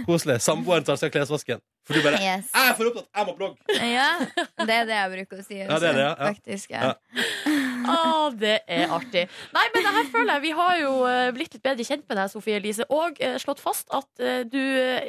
Koselig. 0.05 0.37
Samboeren 0.45 0.85
tar 0.87 0.99
seg 1.01 1.09
av 1.09 1.15
klesvasken. 1.17 1.63
For 1.87 1.97
du 1.97 2.03
bare 2.05 2.19
Yes. 2.29 2.49
Jeg 2.53 2.69
er 2.69 2.75
for 2.77 2.89
opptatt, 2.91 3.07
jeg 3.15 3.25
må 3.29 3.33
blogge! 3.39 3.77
Ja, 3.79 4.09
det 4.65 4.75
er 4.75 4.85
det 4.89 4.97
jeg 4.99 5.11
bruker 5.15 5.39
å 5.41 5.45
si. 5.47 5.57
Ja, 5.63 5.79
det 5.81 5.89
er 5.89 5.97
det, 5.97 6.03
ja. 6.05 6.13
Ja. 6.13 6.31
Faktisk, 6.33 6.69
ja. 6.75 6.81
Ja. 6.91 6.93
Å, 7.89 8.29
det 8.37 8.57
er 8.69 8.91
artig. 8.93 9.23
Nei, 9.55 9.63
men 9.73 9.85
det 9.87 9.91
her 9.95 10.09
føler 10.11 10.33
jeg 10.35 10.43
Vi 10.43 10.51
har 10.57 10.73
jo 10.77 10.91
eh, 11.09 11.29
blitt 11.33 11.55
litt 11.55 11.63
bedre 11.65 11.85
kjent 11.87 12.03
med 12.11 12.19
deg, 12.19 12.29
Sofie 12.29 12.59
Elise, 12.59 12.85
og 12.93 13.17
eh, 13.23 13.37
slått 13.41 13.61
fast 13.63 13.89
at 13.95 14.21
eh, 14.21 14.43
du, 14.45 14.59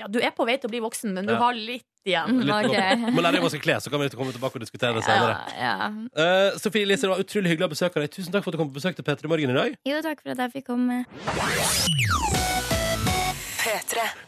ja, 0.01 0.07
du 0.09 0.17
er 0.23 0.33
på 0.33 0.47
vei 0.49 0.55
til 0.63 0.71
å 0.71 0.73
bli 0.73 0.81
voksen, 0.87 1.13
men 1.19 1.29
du 1.29 1.35
Ja. 1.35 1.41
har 1.43 1.59
litt 1.59 1.85
igjen. 2.09 2.41
Litt 2.47 2.71
okay. 2.71 2.97
Men 3.03 3.13
Må 3.19 3.21
lære 3.27 3.37
deg 3.37 3.45
å 3.45 3.49
vaske 3.51 3.61
kle, 3.61 3.77
så 3.85 3.93
kan 3.93 4.01
vi 4.01 4.09
komme 4.15 4.33
tilbake 4.33 4.57
og 4.57 4.65
diskutere 4.65 4.97
det 4.97 5.05
Ja, 5.05 5.11
senere. 5.11 5.37
ja. 5.61 5.75
Uh, 6.17 6.57
Sofie 6.63 6.87
Elise, 6.87 7.05
det 7.05 7.13
var 7.13 7.21
utrolig 7.27 7.53
hyggelig 7.53 7.69
å 7.69 7.73
besøke 7.75 8.01
deg. 8.01 8.15
Tusen 8.17 8.33
takk 8.33 8.47
for 8.47 8.55
at 8.55 8.57
du 8.57 8.63
kom 8.63 8.73
på 8.73 8.81
besøk 8.81 8.97
til 8.97 9.05
P3 9.11 9.29
Morgen 9.35 9.53
i 9.53 9.59
dag. 9.61 9.77
Jo, 9.91 10.01
takk 10.07 10.25
for 10.25 10.33
at 10.33 10.41
jeg 10.47 10.57
fikk 10.57 10.71
komme. 10.73 11.03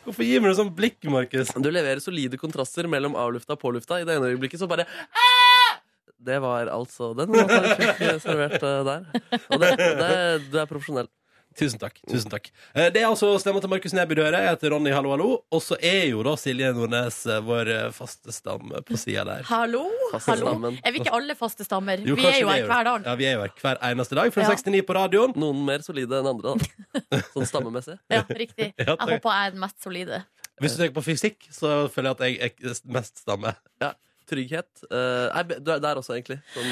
Hvorfor 0.07 0.27
gir 0.27 0.43
meg 0.43 0.53
deg 0.53 0.59
sånn 0.59 0.75
blikk, 0.77 1.01
Markus? 1.13 1.53
Du 1.55 1.71
leverer 1.71 2.03
solide 2.03 2.41
kontraster 2.41 2.89
mellom 2.91 3.17
avlufta 3.19 3.57
og 3.57 3.63
pålufta. 3.63 4.01
I 4.01 4.09
det 4.09 4.19
ene 4.19 4.33
øyeblikket 4.33 4.63
så 4.63 4.69
bare 4.71 4.87
Aah! 4.89 5.81
Det 6.23 6.39
var 6.39 6.69
altså 6.71 7.11
den 7.19 7.33
låta 7.35 7.59
du 7.65 7.73
fikk 7.81 8.03
servert 8.23 8.63
eh, 8.63 8.83
der. 8.87 9.07
Og 9.51 9.59
det, 9.63 9.71
det, 9.79 10.13
du 10.53 10.61
er 10.63 10.69
profesjonell. 10.71 11.09
Tusen 11.59 11.79
takk. 11.83 11.99
tusen 12.09 12.31
takk 12.33 12.51
Eh, 12.75 12.89
Det 12.91 13.03
er 13.03 13.07
altså 13.09 13.31
stemma 13.41 13.61
til 13.61 13.71
Markus 13.73 13.93
Neby 13.93 14.15
Døre. 14.17 14.41
Jeg 14.41 14.55
heter 14.57 14.71
Ronny, 14.73 14.91
hallo, 14.95 15.11
hallo. 15.15 15.29
Og 15.53 15.61
så 15.63 15.77
er 15.83 16.07
jo 16.11 16.23
da 16.27 16.33
Silje 16.41 16.73
Nordnes 16.77 17.19
eh, 17.27 17.41
vår 17.45 17.71
eh, 17.75 17.91
faste 17.97 18.33
stamme 18.33 18.83
på 18.89 18.97
sida 19.01 19.25
der. 19.29 19.43
Hallo? 19.51 19.85
Hallo. 20.27 20.55
Er 20.85 20.93
vi 20.95 21.03
ikke 21.03 21.13
alle 21.15 21.35
faste 21.39 21.65
stammer? 21.67 22.01
Jo, 22.07 22.17
vi 22.17 22.27
er 22.31 22.41
jo 22.41 22.49
her 22.49 22.67
hver 22.71 22.85
dag. 22.89 23.07
Ja, 23.07 23.15
vi 23.21 23.27
er 23.29 23.37
jo 23.39 23.43
her 23.47 23.53
hver 23.63 23.83
eneste 23.91 24.19
dag 24.19 24.33
fra 24.35 24.43
Ja. 24.47 24.55
69 24.57 24.83
på 24.89 24.97
radioen. 24.97 25.35
Noen 25.37 25.65
mer 25.67 25.85
solide 25.85 26.21
enn 26.23 26.31
andre, 26.33 26.55
da. 26.57 27.21
Sånn 27.35 27.49
stammemessig. 27.49 27.99
Ja, 28.13 28.23
riktig. 28.29 28.73
Jeg 28.79 28.89
håper 28.97 29.19
jeg 29.21 29.47
er 29.49 29.51
den 29.57 29.61
mest 29.65 29.83
solide. 29.83 30.23
Hvis 30.63 30.77
du 30.77 30.83
tenker 30.83 30.95
på 31.01 31.05
fysikk, 31.07 31.47
så 31.51 31.89
føler 31.91 32.13
jeg 32.13 32.19
at 32.39 32.53
jeg 32.63 32.71
er 32.71 32.81
mest 32.95 33.23
stamme. 33.25 33.55
Trygghet. 34.33 34.85
Eh, 34.89 35.26
nei, 35.35 35.59
du 35.61 35.72
er 35.74 35.83
der 35.83 36.01
også, 36.01 36.16
egentlig. 36.16 36.39
Sånn, 36.55 36.70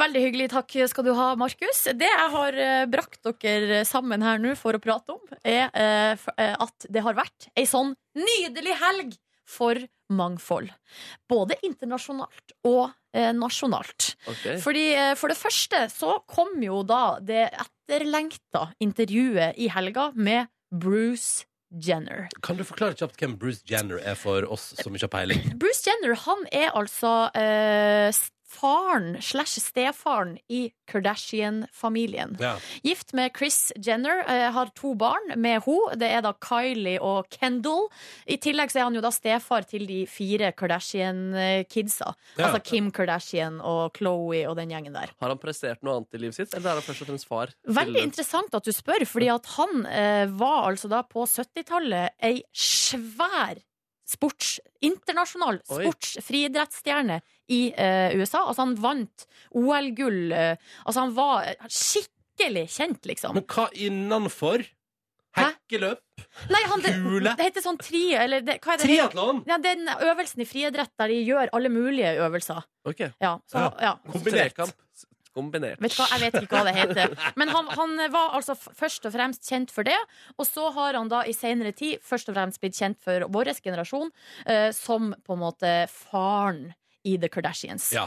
Veldig 0.00 0.22
hyggelig. 0.26 0.48
Takk 0.54 0.76
skal 0.90 1.06
du 1.06 1.12
ha, 1.18 1.32
Markus. 1.38 1.82
Det 1.98 2.08
jeg 2.08 2.30
har 2.36 2.60
eh, 2.66 2.84
brakt 2.90 3.20
dere 3.42 3.82
sammen 3.88 4.24
her 4.24 4.40
nå 4.42 4.54
for 4.58 4.78
å 4.78 4.82
prate 4.82 5.16
om, 5.16 5.34
er 5.44 5.68
eh, 5.76 6.30
at 6.56 6.88
det 6.88 7.04
har 7.04 7.18
vært 7.18 7.50
ei 7.58 7.66
sånn 7.68 7.92
nydelig 8.16 8.78
helg 8.80 9.14
for 9.48 9.76
mangfold. 10.12 10.70
Både 11.28 11.56
internasjonalt 11.66 12.56
og 12.68 12.92
nasjonalt. 13.36 14.14
Okay. 14.24 14.56
Fordi 14.62 14.84
For 15.20 15.28
det 15.28 15.36
første 15.36 15.80
så 15.92 16.14
kom 16.30 16.54
jo 16.64 16.78
da 16.88 17.18
det 17.20 17.42
etterlengta 17.50 18.70
intervjuet 18.80 19.58
i 19.60 19.68
helga 19.72 20.06
med 20.16 20.48
Bruce 20.72 21.44
Jenner. 21.72 22.28
Kan 22.44 22.58
du 22.58 22.64
forklare 22.68 22.96
kjapt 22.98 23.16
hvem 23.20 23.38
Bruce 23.40 23.64
Jenner 23.68 24.02
er 24.04 24.16
for 24.18 24.44
oss 24.52 24.72
som 24.80 24.94
ikke 24.94 25.08
har 25.08 25.14
peiling? 25.14 25.44
Bruce 25.60 25.86
Jenner 25.88 26.16
han 26.26 26.44
er 26.52 26.70
altså 26.78 27.14
eh, 27.38 28.08
faren 28.52 29.16
slash 29.24 29.58
stefaren 29.64 30.36
i 30.52 30.66
Kardashian-familien. 30.92 32.36
Ja. 32.40 32.56
Gift 32.84 33.12
med 33.16 33.32
Chris 33.36 33.72
Jenner, 33.80 34.22
eh, 34.28 34.50
har 34.52 34.66
to 34.76 34.94
barn 34.94 35.32
med 35.40 35.62
henne. 35.64 35.96
Det 35.98 36.08
er 36.12 36.20
da 36.24 36.32
Kylie 36.42 36.98
og 37.00 37.28
Kendall. 37.32 37.88
I 38.28 38.36
tillegg 38.36 38.70
så 38.72 38.80
er 38.82 38.84
han 38.90 38.94
jo 38.98 39.00
da 39.04 39.10
stefar 39.14 39.64
til 39.68 39.86
de 39.88 40.02
fire 40.10 40.52
Kardashian-kidsa. 40.52 42.12
Ja. 42.36 42.46
Altså 42.50 42.62
Kim 42.64 42.90
Kardashian 42.92 43.60
og 43.60 43.92
Chloé 43.98 44.44
og 44.50 44.56
den 44.60 44.70
gjengen 44.74 44.92
der. 44.96 45.10
Har 45.20 45.28
han 45.32 45.38
prestert 45.42 45.82
noe 45.82 45.96
annet 46.00 46.14
i 46.14 46.22
livet 46.26 46.34
sitt, 46.38 46.54
eller 46.54 46.70
er 46.74 46.80
han 46.80 46.86
først 46.86 47.02
og 47.06 47.12
fremst 47.12 47.28
far? 47.28 47.46
til- 47.52 47.74
Veldig 47.80 48.02
interessant 48.02 48.54
at 48.54 48.64
du 48.64 48.72
spør, 48.72 49.06
fordi 49.06 49.28
at 49.34 49.46
han 49.56 49.86
eh, 49.86 50.26
var 50.26 50.70
altså 50.72 50.88
da 50.92 51.02
på 51.02 51.24
70-tallet 51.26 52.10
ei 52.22 52.42
svær 52.52 53.60
sports, 54.12 54.58
internasjonal 54.84 55.60
sportsfriidrettsstjerne 55.64 57.20
i 57.52 57.60
eh, 57.76 58.16
USA. 58.18 58.44
Altså 58.46 58.64
han 58.66 58.76
vant 58.80 59.26
OL-gull. 59.58 60.22
Eh, 60.32 60.76
altså 60.84 61.06
han 61.06 61.16
var 61.16 61.50
eh, 61.50 61.66
skikkelig 61.68 62.68
kjent, 62.76 63.04
liksom. 63.10 63.36
Men 63.38 63.48
hva 63.50 63.68
innenfor? 63.76 64.64
Hekkeløp? 65.32 66.02
Nei, 66.52 66.60
han, 66.68 66.82
det, 66.84 66.92
Kule? 67.00 67.32
det 67.38 67.46
heter 67.48 67.64
sånn 67.64 67.78
tri... 67.80 68.02
Eller 68.20 68.44
det, 68.44 68.58
hva 68.60 68.74
er 68.74 68.82
det? 68.82 68.88
Triatlon? 68.88 69.40
Ja, 69.48 69.56
den 69.62 69.88
øvelsen 69.94 70.44
i 70.44 70.48
friidrett 70.48 70.92
der 71.00 71.12
de 71.12 71.22
gjør 71.24 71.52
alle 71.56 71.72
mulige 71.72 72.12
øvelser. 72.20 72.66
Ok, 72.88 73.06
Ja, 73.22 73.38
så, 73.48 73.70
ja. 73.80 73.94
Kombinert. 74.12 74.60
Kombinert. 75.32 75.80
Vet 75.80 75.94
hva, 75.96 76.06
Jeg 76.12 76.20
vet 76.26 76.36
ikke 76.42 76.58
hva 76.58 76.66
det 76.68 76.74
heter. 76.76 77.14
Men 77.40 77.52
han, 77.54 77.70
han 77.72 77.96
var 78.12 78.36
altså 78.36 78.56
først 78.58 79.08
og 79.08 79.14
fremst 79.14 79.48
kjent 79.48 79.72
for 79.72 79.88
det. 79.88 79.96
Og 80.36 80.44
så 80.48 80.68
har 80.76 80.98
han 81.00 81.08
da 81.08 81.22
i 81.24 81.32
senere 81.36 81.72
tid 81.76 82.02
først 82.04 82.28
og 82.28 82.36
fremst 82.36 82.60
blitt 82.60 82.76
kjent 82.76 83.00
for 83.00 83.24
vår 83.32 83.54
generasjon 83.64 84.12
eh, 84.44 84.68
som 84.76 85.14
på 85.24 85.36
en 85.36 85.44
måte 85.46 85.72
faren 85.88 86.66
i 87.04 87.16
The 87.18 87.28
Kardashians. 87.32 87.88
Ja. 87.94 88.04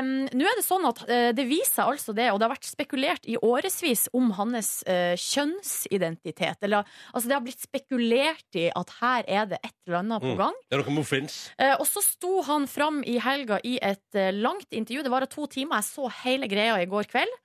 Um, 0.00 0.26
Nå 0.30 0.46
er 0.46 0.58
det 0.58 0.64
sånn 0.66 0.84
at 0.88 1.00
uh, 1.08 1.30
det 1.36 1.46
viser 1.50 1.84
altså 1.90 2.14
det, 2.16 2.28
og 2.32 2.38
det 2.40 2.46
har 2.48 2.54
vært 2.54 2.68
spekulert 2.68 3.26
i 3.30 3.36
årevis 3.42 4.06
om 4.16 4.30
hans 4.38 4.70
uh, 4.88 5.14
kjønnsidentitet. 5.18 6.62
Eller, 6.66 6.86
altså 7.12 7.28
det 7.30 7.36
har 7.36 7.44
blitt 7.44 7.64
spekulert 7.64 8.58
i 8.60 8.68
at 8.76 8.94
her 9.00 9.26
er 9.28 9.50
det 9.54 9.60
et 9.64 9.74
eller 9.86 10.00
annet 10.02 10.22
på 10.22 10.30
Mm. 10.30 10.38
gang. 10.38 10.54
Det 10.70 10.78
er 10.78 10.82
noe 10.84 10.94
muffins. 11.00 11.38
Uh, 11.58 11.74
og 11.80 11.86
så 11.90 12.02
sto 12.04 12.40
han 12.46 12.66
fram 12.70 13.02
i 13.04 13.18
helga 13.18 13.58
i 13.66 13.78
et 13.82 14.20
langt 14.36 14.70
intervju. 14.70 15.02
Det 15.02 15.10
varer 15.12 15.30
to 15.30 15.46
timer. 15.50 15.80
Jeg 15.80 15.90
så 15.90 16.10
hele 16.24 16.46
greia 16.50 16.78
i 16.82 16.86
går 16.86 17.08
kveld. 17.10 17.36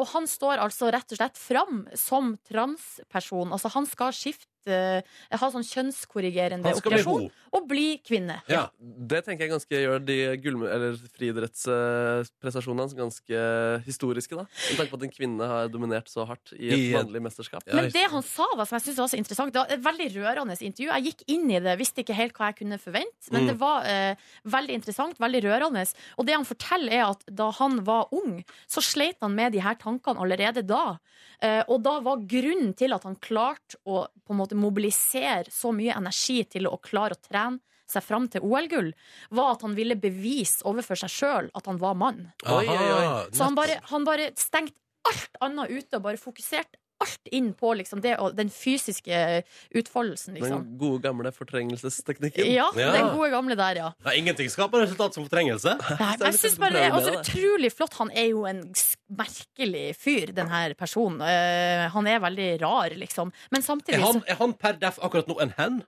Og 0.00 0.06
han 0.14 0.26
står 0.26 0.58
altså 0.64 0.88
rett 0.92 1.12
og 1.12 1.18
slett 1.18 1.36
fram 1.38 1.82
som 1.94 2.36
transperson. 2.48 3.52
Altså 3.52 3.68
han 3.74 3.86
skal 3.86 4.12
skifte 4.16 4.48
eh, 4.66 5.02
ha 5.40 5.48
sånn 5.52 5.64
kjønnskorrigerende 5.66 6.72
operasjon 6.78 7.28
og 7.56 7.68
bli 7.70 7.98
kvinne. 8.04 8.40
Ja. 8.50 8.66
Det 8.80 9.22
tenker 9.24 9.46
jeg 9.46 9.52
ganske 9.54 9.80
gjør 9.82 10.02
de 10.04 10.16
gull- 10.42 10.66
eller 10.68 10.96
friidrettsprestasjonene 11.16 12.96
ganske 12.98 13.40
historiske. 13.86 14.34
da 14.36 14.44
Med 14.46 14.78
tanke 14.80 14.90
på 14.92 14.98
at 15.00 15.06
en 15.06 15.14
kvinne 15.14 15.48
har 15.48 15.68
dominert 15.72 16.08
så 16.10 16.26
hardt 16.28 16.52
i 16.56 16.70
et 16.74 16.94
vanlig 16.96 17.22
mesterskap. 17.24 17.62
Ja, 17.66 17.76
Men 17.80 17.90
det 17.94 18.04
han 18.12 18.22
sa, 18.26 18.46
da, 18.56 18.64
som 18.66 18.76
jeg 18.78 18.86
synes 18.88 18.98
var 19.02 19.08
så 19.12 19.18
interessant 19.20 19.52
Det 19.54 19.62
var 19.62 19.72
et 19.72 19.84
veldig 19.84 20.08
rørende 20.16 20.56
intervju. 20.58 20.90
Jeg 20.92 21.04
gikk 21.10 21.24
inn 21.32 21.50
i 21.50 21.60
det, 21.62 21.76
visste 21.80 22.02
ikke 22.02 22.16
helt 22.16 22.36
hva 22.36 22.50
jeg 22.50 22.60
kunne 22.62 22.78
forvente. 22.82 23.30
Men 23.30 23.46
Mm. 23.46 23.48
det 23.52 23.56
var 23.60 23.84
uh, 23.86 24.14
veldig 24.44 24.74
interessant, 24.74 25.18
veldig 25.20 25.42
rørende. 25.44 25.84
Og 26.18 26.26
det 26.26 26.34
han 26.34 26.44
forteller, 26.44 26.92
er 26.92 27.04
at 27.10 27.22
da 27.30 27.50
han 27.50 27.84
var 27.84 28.08
ung, 28.12 28.42
så 28.66 28.82
sleit 28.82 29.16
han 29.22 29.34
med 29.34 29.52
de 29.52 29.60
her 29.60 29.74
tankene 29.78 30.18
allerede 30.20 30.64
da. 30.66 30.98
Uh, 31.42 31.62
og 31.68 31.82
da 31.84 32.00
var 32.00 32.24
grunnen 32.26 32.74
til 32.74 32.92
at 32.96 33.04
han 33.04 33.16
klarte 33.16 33.76
å 33.86 34.06
på 34.26 34.32
en 34.34 34.40
måte 34.40 34.55
mobilisere 34.56 35.50
så 35.52 35.72
mye 35.76 35.94
energi 35.96 36.40
til 36.56 36.68
å 36.70 36.76
klare 36.82 37.16
å 37.16 37.22
trene 37.22 37.60
seg 37.86 38.02
fram 38.02 38.24
til 38.26 38.42
OL-gull, 38.42 38.88
var 39.30 39.52
at 39.54 39.62
han 39.62 39.76
ville 39.78 39.94
bevise 40.00 40.64
overfor 40.66 40.98
seg 40.98 41.12
sjøl 41.12 41.50
at 41.54 41.68
han 41.70 41.78
var 41.78 41.94
mann. 41.94 42.24
Aha, 42.42 43.26
Så 43.30 43.44
han 43.46 43.54
bare, 43.54 43.78
han 43.92 44.06
bare 44.08 44.32
stengte 44.34 44.74
alt 45.06 45.38
annet 45.46 45.70
ute 45.70 46.00
og 46.00 46.02
bare 46.08 46.18
fokuserte 46.18 46.80
alt 47.00 47.28
inn 47.34 47.50
på 47.54 47.74
liksom 47.76 48.00
det, 48.04 48.14
og 48.22 48.36
den 48.38 48.48
fysiske 48.52 49.42
utfoldelsen, 49.76 50.34
liksom. 50.38 50.62
Den 50.64 50.78
gode, 50.80 51.00
gamle 51.04 51.32
fortrengelsesteknikken. 51.34 52.46
Ja, 52.52 52.70
Ja. 52.76 52.92
den 52.92 53.10
gode 53.16 53.30
gamle 53.30 53.56
der, 53.56 53.76
ja. 53.82 53.90
Nei, 54.04 54.14
ingenting 54.22 54.48
skaper 54.50 54.84
resultat 54.84 55.14
som 55.14 55.26
fortrengelse. 55.28 55.76
Nei, 56.00 56.12
jeg 56.24 56.38
synes 56.40 56.58
bare 56.58 56.72
det 56.72 56.84
er 56.86 56.96
det. 57.10 57.18
utrolig 57.20 57.72
flott. 57.72 57.94
Han 58.00 58.10
er 58.14 58.30
jo 58.30 58.44
en 58.46 58.62
merkelig 59.08 59.96
fyr, 59.96 60.32
den 60.34 60.48
her 60.48 60.74
personen. 60.74 61.20
Uh, 61.20 61.88
han 61.92 62.06
er 62.06 62.18
veldig 62.24 62.48
rar, 62.62 62.90
liksom. 62.96 63.32
Men 63.52 63.62
samtidig 63.62 63.98
Er 64.00 64.06
han, 64.06 64.22
er 64.26 64.34
han 64.40 64.54
per 64.54 64.72
def 64.80 64.98
akkurat 65.02 65.28
nå 65.28 65.38
en 65.42 65.52
hen? 65.58 65.82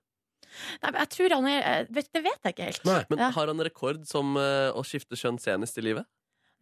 Nei, 0.82 0.90
men 0.90 1.00
Jeg 1.02 1.08
tror 1.12 1.34
han 1.36 1.46
er 1.46 1.60
eh, 1.62 1.84
Det 1.92 2.22
vet 2.24 2.38
jeg 2.42 2.54
ikke 2.54 2.64
helt. 2.70 2.84
Nei. 2.88 3.02
Men 3.10 3.18
Ja. 3.18 3.30
har 3.30 3.46
han 3.46 3.60
rekord 3.60 4.06
som 4.08 4.36
uh, 4.36 4.72
å 4.74 4.82
skifte 4.86 5.14
kjønn 5.14 5.38
senest 5.38 5.76
i 5.78 5.82
livet? 5.84 6.06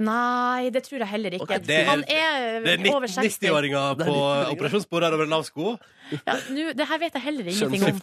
Nei, 0.04 0.68
det 0.74 0.82
tror 0.84 1.00
jeg 1.00 1.08
heller 1.08 1.38
ikke. 1.38 1.46
Okay, 1.46 1.62
det 1.64 1.82
han 1.88 2.02
er, 2.04 2.60
Det 2.64 2.74
er 2.76 2.94
over 2.94 3.08
60. 3.08 3.38
90-åringer 3.40 3.94
Det 3.96 4.04
er 4.04 4.10
på 4.10 4.16
90-åringer. 4.16 4.50
operasjonsbordet 4.52 5.12
over 5.16 5.24
en 5.24 5.36
lav 5.36 5.46
sko. 5.48 5.76
Ja, 6.12 6.36
nu, 6.54 6.60
det 6.76 6.86
her 6.86 7.00
vet 7.02 7.16
jeg 7.16 7.24
heller 7.24 7.48
ingenting 7.50 7.82
om. 7.88 8.00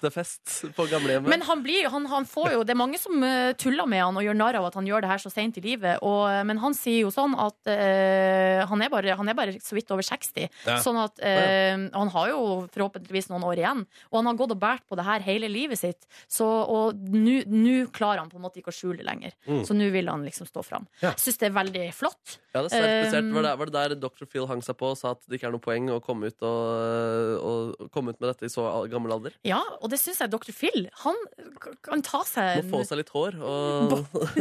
På 0.76 0.86
gamlehjemmet. 0.92 1.30
Men 1.30 1.46
han 1.48 1.62
blir, 1.64 1.88
han, 1.94 2.08
han 2.12 2.26
får 2.28 2.50
jo, 2.58 2.64
det 2.68 2.74
er 2.74 2.80
mange 2.80 3.00
som 3.00 3.24
eh, 3.24 3.54
tuller 3.60 3.88
med 3.90 4.04
han 4.04 4.18
og 4.20 4.26
gjør 4.26 4.38
narr 4.40 4.58
av 4.60 4.68
at 4.68 4.78
han 4.80 4.88
gjør 4.90 5.06
det 5.06 5.12
her 5.14 5.22
så 5.24 5.32
sent 5.32 5.60
i 5.62 5.64
livet. 5.64 6.02
Og, 6.04 6.26
eh, 6.32 6.42
men 6.48 6.60
han 6.64 6.76
sier 6.76 7.06
jo 7.06 7.14
sånn 7.14 7.36
at 7.40 7.56
uh, 7.70 8.66
han, 8.70 8.84
er 8.84 8.92
bare, 8.92 9.16
han 9.20 9.32
er 9.32 9.38
bare 9.38 9.56
så 9.64 9.78
vidt 9.78 9.94
over 9.96 10.04
60. 10.06 10.50
Ja. 10.68 10.80
Sånn 10.84 11.00
at 11.00 11.22
eh, 11.24 11.78
Han 11.94 12.12
har 12.14 12.32
jo 12.34 12.42
forhåpentligvis 12.74 13.30
noen 13.32 13.46
år 13.48 13.62
igjen. 13.62 13.86
Og 14.12 14.20
han 14.20 14.32
har 14.32 14.40
gått 14.42 14.56
og 14.56 14.62
båret 14.66 14.84
på 14.90 15.00
det 15.00 15.08
her 15.08 15.24
hele 15.26 15.52
livet 15.52 15.80
sitt. 15.80 16.10
Så, 16.28 16.48
og 16.48 17.00
nå 17.14 17.78
klarer 17.96 18.24
han 18.24 18.32
på 18.32 18.40
en 18.40 18.46
måte 18.46 18.60
ikke 18.60 18.74
å 18.74 18.76
skjule 18.76 19.00
det 19.00 19.08
lenger. 19.08 19.38
Mm. 19.48 19.64
Så 19.68 19.78
nå 19.78 19.88
vil 19.94 20.12
han 20.12 20.26
liksom 20.28 20.50
stå 20.50 20.66
fram. 20.66 20.90
Ja. 21.04 21.14
Syns 21.20 21.40
det 21.40 21.50
er 21.50 21.56
veldig 21.56 21.83
flott. 21.92 22.38
Ja, 22.54 22.62
det 22.62 22.70
er 22.70 22.72
sterkt 22.72 22.94
spesielt. 23.08 23.28
Um, 23.28 23.36
Var 23.36 23.46
det, 23.48 23.54
var 23.60 23.70
det 23.72 23.76
der 23.76 23.96
Dr. 24.00 24.28
Phil 24.30 24.48
hang 24.48 24.62
seg 24.66 24.78
på 24.80 24.92
og 24.94 24.98
sa 25.00 25.12
at 25.18 25.22
det 25.28 25.40
ikke 25.40 25.50
er 25.50 25.56
noe 25.56 25.64
poeng 25.64 25.90
å 25.92 26.00
komme 26.04 26.30
ut, 26.32 26.46
og, 26.46 27.44
og 27.44 27.90
komme 27.94 28.14
ut 28.14 28.22
med 28.22 28.30
dette 28.32 28.48
i 28.48 28.54
så 28.54 28.68
gammel 28.92 29.16
alder? 29.18 29.36
Ja, 29.48 29.60
og 29.82 29.92
det 29.92 30.00
syns 30.02 30.22
jeg 30.24 30.32
Dr. 30.34 30.54
Phil 30.56 30.88
Han 31.04 31.20
kan 31.84 32.06
ta 32.06 32.24
seg 32.28 32.64
Må 32.70 32.80
få 32.80 32.88
seg 32.88 33.02
litt 33.02 33.12
hår. 33.14 33.40
Og... 33.42 33.98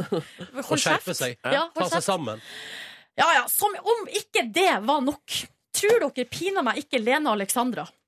Og 0.70 0.76
skjerpe 0.78 1.16
seg. 1.16 1.38
Ja, 1.42 1.66
Ta 1.74 1.88
seg 1.90 2.04
sammen. 2.04 2.42
Ja, 3.18 3.26
ja, 3.36 3.42
som 3.50 3.74
om 3.76 4.06
ikke 4.12 4.46
det 4.52 4.70
var 4.86 5.02
nok. 5.04 5.42
Tror 5.72 6.04
dere 6.04 6.28
pinadø 6.28 6.64
meg 6.68 6.82
ikke 6.84 7.00
Lena 7.00 7.32
Alexandra 7.32 7.86
eh, 7.88 8.01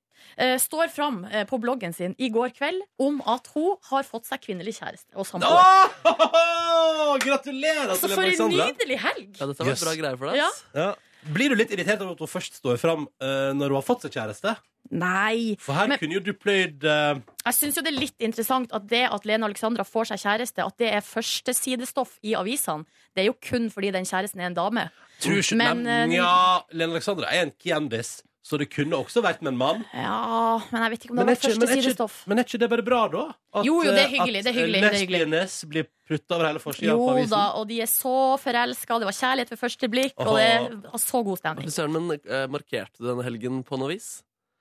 står 0.59 0.89
fram 0.95 1.25
eh, 1.31 1.45
på 1.47 1.59
bloggen 1.63 1.93
sin 1.95 2.15
i 2.19 2.29
går 2.35 2.51
kveld 2.57 2.83
om 2.99 3.21
at 3.31 3.47
hun 3.55 3.77
har 3.91 4.03
fått 4.09 4.27
seg 4.27 4.41
kvinnelig 4.45 4.77
kjæreste 4.81 5.15
og 5.15 5.27
samboer. 5.29 5.91
Oh! 6.05 7.17
Gratulerer 7.23 7.95
Så 7.95 8.09
til 8.09 8.15
for 8.17 8.23
en 8.23 8.29
Alexandra. 8.31 8.69
nydelig 8.73 8.99
helg! 9.05 9.33
Ja, 9.41 9.47
dette 9.51 9.65
var 9.65 9.73
Yes. 9.75 9.83
bra 9.85 9.95
greier 9.99 10.17
for 10.19 10.31
deg. 10.33 10.37
Ja. 10.43 10.51
Ja. 10.75 10.95
Blir 11.25 11.49
du 11.49 11.57
litt 11.57 11.71
irritert 11.73 12.03
over 12.05 12.13
at 12.13 12.19
hun 12.21 12.29
først 12.29 12.59
står 12.61 12.77
fram 12.77 13.07
uh, 13.23 13.53
når 13.57 13.73
hun 13.73 13.79
har 13.79 13.87
fått 13.87 14.03
seg 14.05 14.13
kjæreste? 14.13 14.57
Nei. 14.93 15.55
For 15.59 15.73
her 15.73 15.89
Men- 15.89 15.99
kunne 15.99 16.19
jo 16.19 16.21
du 16.21 16.35
pløyd 16.37 16.85
uh... 16.85 17.17
Jeg 17.47 17.55
syns 17.57 17.79
jo 17.79 17.83
det 17.87 17.95
er 17.95 18.01
litt 18.03 18.21
interessant 18.21 18.75
at 18.77 18.85
det 18.91 19.07
at 19.09 19.25
Lena 19.25 19.47
Alexandra 19.49 19.87
får 19.89 20.11
seg 20.13 20.21
kjæreste, 20.27 20.67
at 20.67 20.77
det 20.83 20.91
er 20.93 21.01
førstesidestoff 21.01 22.19
i 22.23 22.35
avisene. 22.37 22.85
Det 23.17 23.25
er 23.25 23.31
jo 23.31 23.37
kun 23.41 23.71
fordi 23.73 23.91
den 23.97 24.05
kjæresten 24.05 24.43
er 24.45 24.51
en 24.51 24.59
dame. 24.59 24.85
Tror 25.25 25.41
ikke 25.41 25.57
Men, 25.57 25.83
men, 25.87 26.11
eh, 26.13 26.17
Ja, 26.19 26.61
Lene 26.77 26.93
Alexandra 26.99 27.33
er 27.33 27.47
en 27.47 27.53
kjendis, 27.57 28.19
så 28.45 28.59
det 28.61 28.67
kunne 28.69 28.99
også 29.01 29.23
vært 29.25 29.41
med 29.41 29.55
en 29.55 29.57
mann. 29.57 29.79
Ja, 29.97 30.59
men 30.69 30.83
jeg 30.85 30.93
vet 30.93 31.05
ikke 31.07 31.15
om 31.15 31.17
det 31.17 31.23
Men 31.23 31.31
var 31.31 31.39
ikke, 31.39 31.53
første 31.55 31.69
sidestoff. 31.71 32.17
men 32.29 32.43
er 32.43 32.45
ikke 32.45 32.61
det 32.61 32.69
bare 32.75 32.85
bra, 32.85 32.99
da? 33.09 33.23
At, 33.55 33.65
Jo, 33.65 33.79
jo, 33.81 33.89
det 33.89 34.03
er 34.03 34.05
eh, 34.05 34.13
hyggelig, 34.19 34.43
At 34.43 34.45
det 34.45 34.53
er 34.53 34.59
hyggelig, 34.59 34.83
det 34.83 34.91
lesbienes 34.99 35.55
blir 35.71 35.89
putta 36.05 36.37
over 36.37 36.49
hele 36.51 36.61
forsida 36.61 36.93
på 36.99 37.09
Jo 37.23 37.25
da, 37.33 37.45
og 37.57 37.65
de 37.73 37.81
er 37.81 37.89
så 37.89 38.15
forelska, 38.43 39.01
det 39.01 39.09
var 39.09 39.17
kjærlighet 39.17 39.55
ved 39.55 39.63
første 39.65 39.91
blikk, 39.97 40.21
og 40.21 40.37
det 40.37 40.53
var 40.85 41.03
så 41.07 41.25
god 41.25 41.41
stemning. 41.41 41.73
Søren, 41.73 41.97
men 41.97 42.21
uh, 42.29 42.45
markerte 42.53 43.01
du 43.01 43.09
denne 43.09 43.25
helgen 43.25 43.65
på 43.65 43.81
noe 43.81 43.95
vis? 43.95 44.11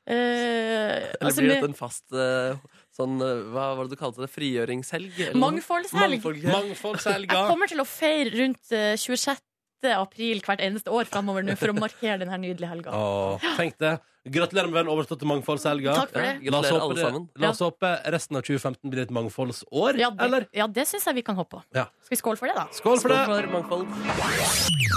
Uh, 0.07 0.15
Eller 0.15 1.19
altså, 1.19 1.43
blir 1.43 1.55
det 1.59 1.67
en 1.67 1.75
fast 1.79 2.11
uh, 2.11 2.59
sånn 2.91 3.21
Hva 3.23 3.69
var 3.77 3.87
det 3.87 3.95
du 3.95 3.99
kalte 3.99 4.19
det? 4.23 4.27
Frigjøringshelg? 4.31 5.11
eller 5.15 5.35
noe? 5.35 5.43
Mangfoldshelg. 5.45 6.25
Mangfoldshelg. 6.47 7.31
Jeg 7.31 7.51
kommer 7.51 7.71
til 7.71 7.83
å 7.83 7.87
feire 7.87 8.31
rundt 8.35 8.75
eh, 8.75 8.95
26. 8.99 9.43
april 9.91 10.39
hvert 10.45 10.61
eneste 10.63 10.91
år 10.93 11.05
framover 11.11 11.43
nå 11.43 11.55
for 11.59 11.73
å 11.73 11.75
markere 11.75 12.17
denne 12.23 12.37
nydelige 12.39 12.69
helga. 12.71 12.91
Åh, 12.95 13.43
tenk 13.57 13.75
det. 13.83 13.97
Gratulerer 14.23 14.69
med 14.71 14.77
den 14.85 14.91
overståtte 14.93 15.27
mangfoldshelga. 15.27 15.97
Takk 15.99 16.13
for 16.13 16.23
det. 16.23 16.35
Ja, 16.45 16.51
La 16.55 16.59
oss, 16.63 16.69
håpe 16.71 16.95
det, 16.95 17.09
la 17.43 17.49
oss 17.51 17.59
håpe 17.59 17.89
resten 18.15 18.39
av 18.39 18.45
2015 18.47 18.93
blir 18.93 19.03
et 19.03 19.11
mangfoldsår. 19.11 19.99
Ja, 19.99 20.09
det, 20.15 20.23
Eller? 20.23 20.45
ja, 20.55 20.67
det 20.71 20.85
syns 20.87 21.03
jeg 21.09 21.15
vi 21.19 21.25
kan 21.27 21.35
håpe 21.35 21.57
på. 21.57 21.63
Ja. 21.75 21.89
Skal 22.05 22.15
vi 22.15 22.21
skåle 22.21 22.39
for 22.39 22.47
det, 22.47 22.55
da? 22.55 22.65
Skål 22.71 23.01
for 23.03 23.11
Skål 23.11 23.19
det! 23.19 23.25
for 23.27 23.51
mangfold. 23.57 24.93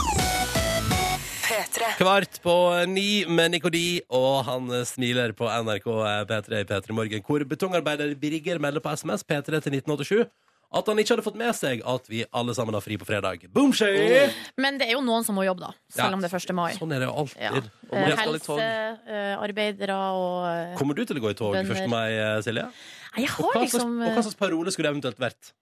Kvart 1.98 2.38
på 2.42 2.54
ni 2.90 3.24
med 3.30 3.50
Nikodi, 3.54 4.00
og 4.14 4.44
han 4.48 4.70
smiler 4.86 5.32
på 5.36 5.46
NRK 5.48 5.86
P3 6.30 6.60
i 6.62 6.66
P3 6.68 6.96
Morgen, 6.96 7.22
hvor 7.26 7.44
betongarbeider 7.48 8.14
Birger 8.18 8.58
melder 8.62 8.82
på 8.84 8.90
SMS 8.98 9.22
P3 9.24 9.60
til 9.64 9.76
1987 9.78 10.26
at 10.74 10.88
han 10.90 10.98
ikke 10.98 11.14
hadde 11.14 11.24
fått 11.24 11.38
med 11.38 11.54
seg 11.56 11.82
at 11.86 12.08
vi 12.10 12.24
alle 12.34 12.54
sammen 12.56 12.74
har 12.74 12.82
fri 12.84 12.96
på 12.98 13.06
fredag. 13.06 13.44
Boomshay! 13.54 14.32
Men 14.60 14.80
det 14.80 14.88
er 14.88 14.96
jo 14.96 15.02
noen 15.06 15.24
som 15.26 15.38
må 15.38 15.44
jobbe, 15.46 15.68
da. 15.68 15.70
Ja. 15.92 15.98
Selv 16.00 16.16
om 16.16 16.24
det 16.24 16.30
er 16.32 16.40
1. 16.40 16.54
mai. 16.58 16.72
Sånn 16.78 16.94
er 16.96 17.04
det 17.04 17.08
jo 17.08 17.14
alltid. 17.22 17.44
Ja. 17.46 17.52
Eh. 17.86 18.16
Helsearbeidere 18.22 20.00
og 20.16 20.48
eh, 20.50 20.74
Kommer 20.80 20.98
du 20.98 21.04
til 21.06 21.20
å 21.20 21.22
gå 21.22 21.30
i 21.32 21.38
tog 21.38 21.54
Bønder. 21.54 21.84
1. 21.86 21.92
mai, 21.92 22.10
eh, 22.16 22.40
Silje? 22.44 22.66
Nei, 22.66 23.22
Jeg 23.22 23.30
Og 23.30 23.38
har 23.38 23.46
hva, 23.46 23.62
slags, 23.62 23.78
liksom 23.78 23.94
og 24.00 24.10
hva 24.10 24.26
slags 24.26 24.40
parole 24.42 24.74
skulle 24.74 24.90
det 24.90 24.96
eventuelt 24.96 25.22
vært? 25.22 25.54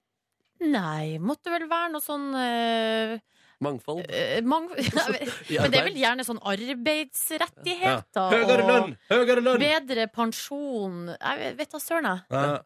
Nei, 0.64 1.18
måtte 1.20 1.52
vel 1.52 1.68
være 1.68 1.92
noe 1.92 2.05
sånn 2.05 2.28
uh... 2.32 3.16
Mangfold. 3.64 4.09
Uh, 4.09 4.40
mang... 4.48 4.70
Men 5.52 5.70
det 5.70 5.78
er 5.80 5.88
vel 5.90 6.00
gjerne 6.00 6.24
sånn 6.26 6.40
arbeidsrettigheter 6.40 8.38
Høyere 8.38 8.64
lønn! 8.70 8.96
Høyere 9.12 9.44
lønn! 9.44 9.61
bedre 9.62 10.09
pensjon 10.12 11.12
Jeg 11.12 11.55
vet 11.61 11.76
da 11.76 11.82
søren, 11.82 12.09
jeg. 12.09 12.24
Ja. 12.32 12.57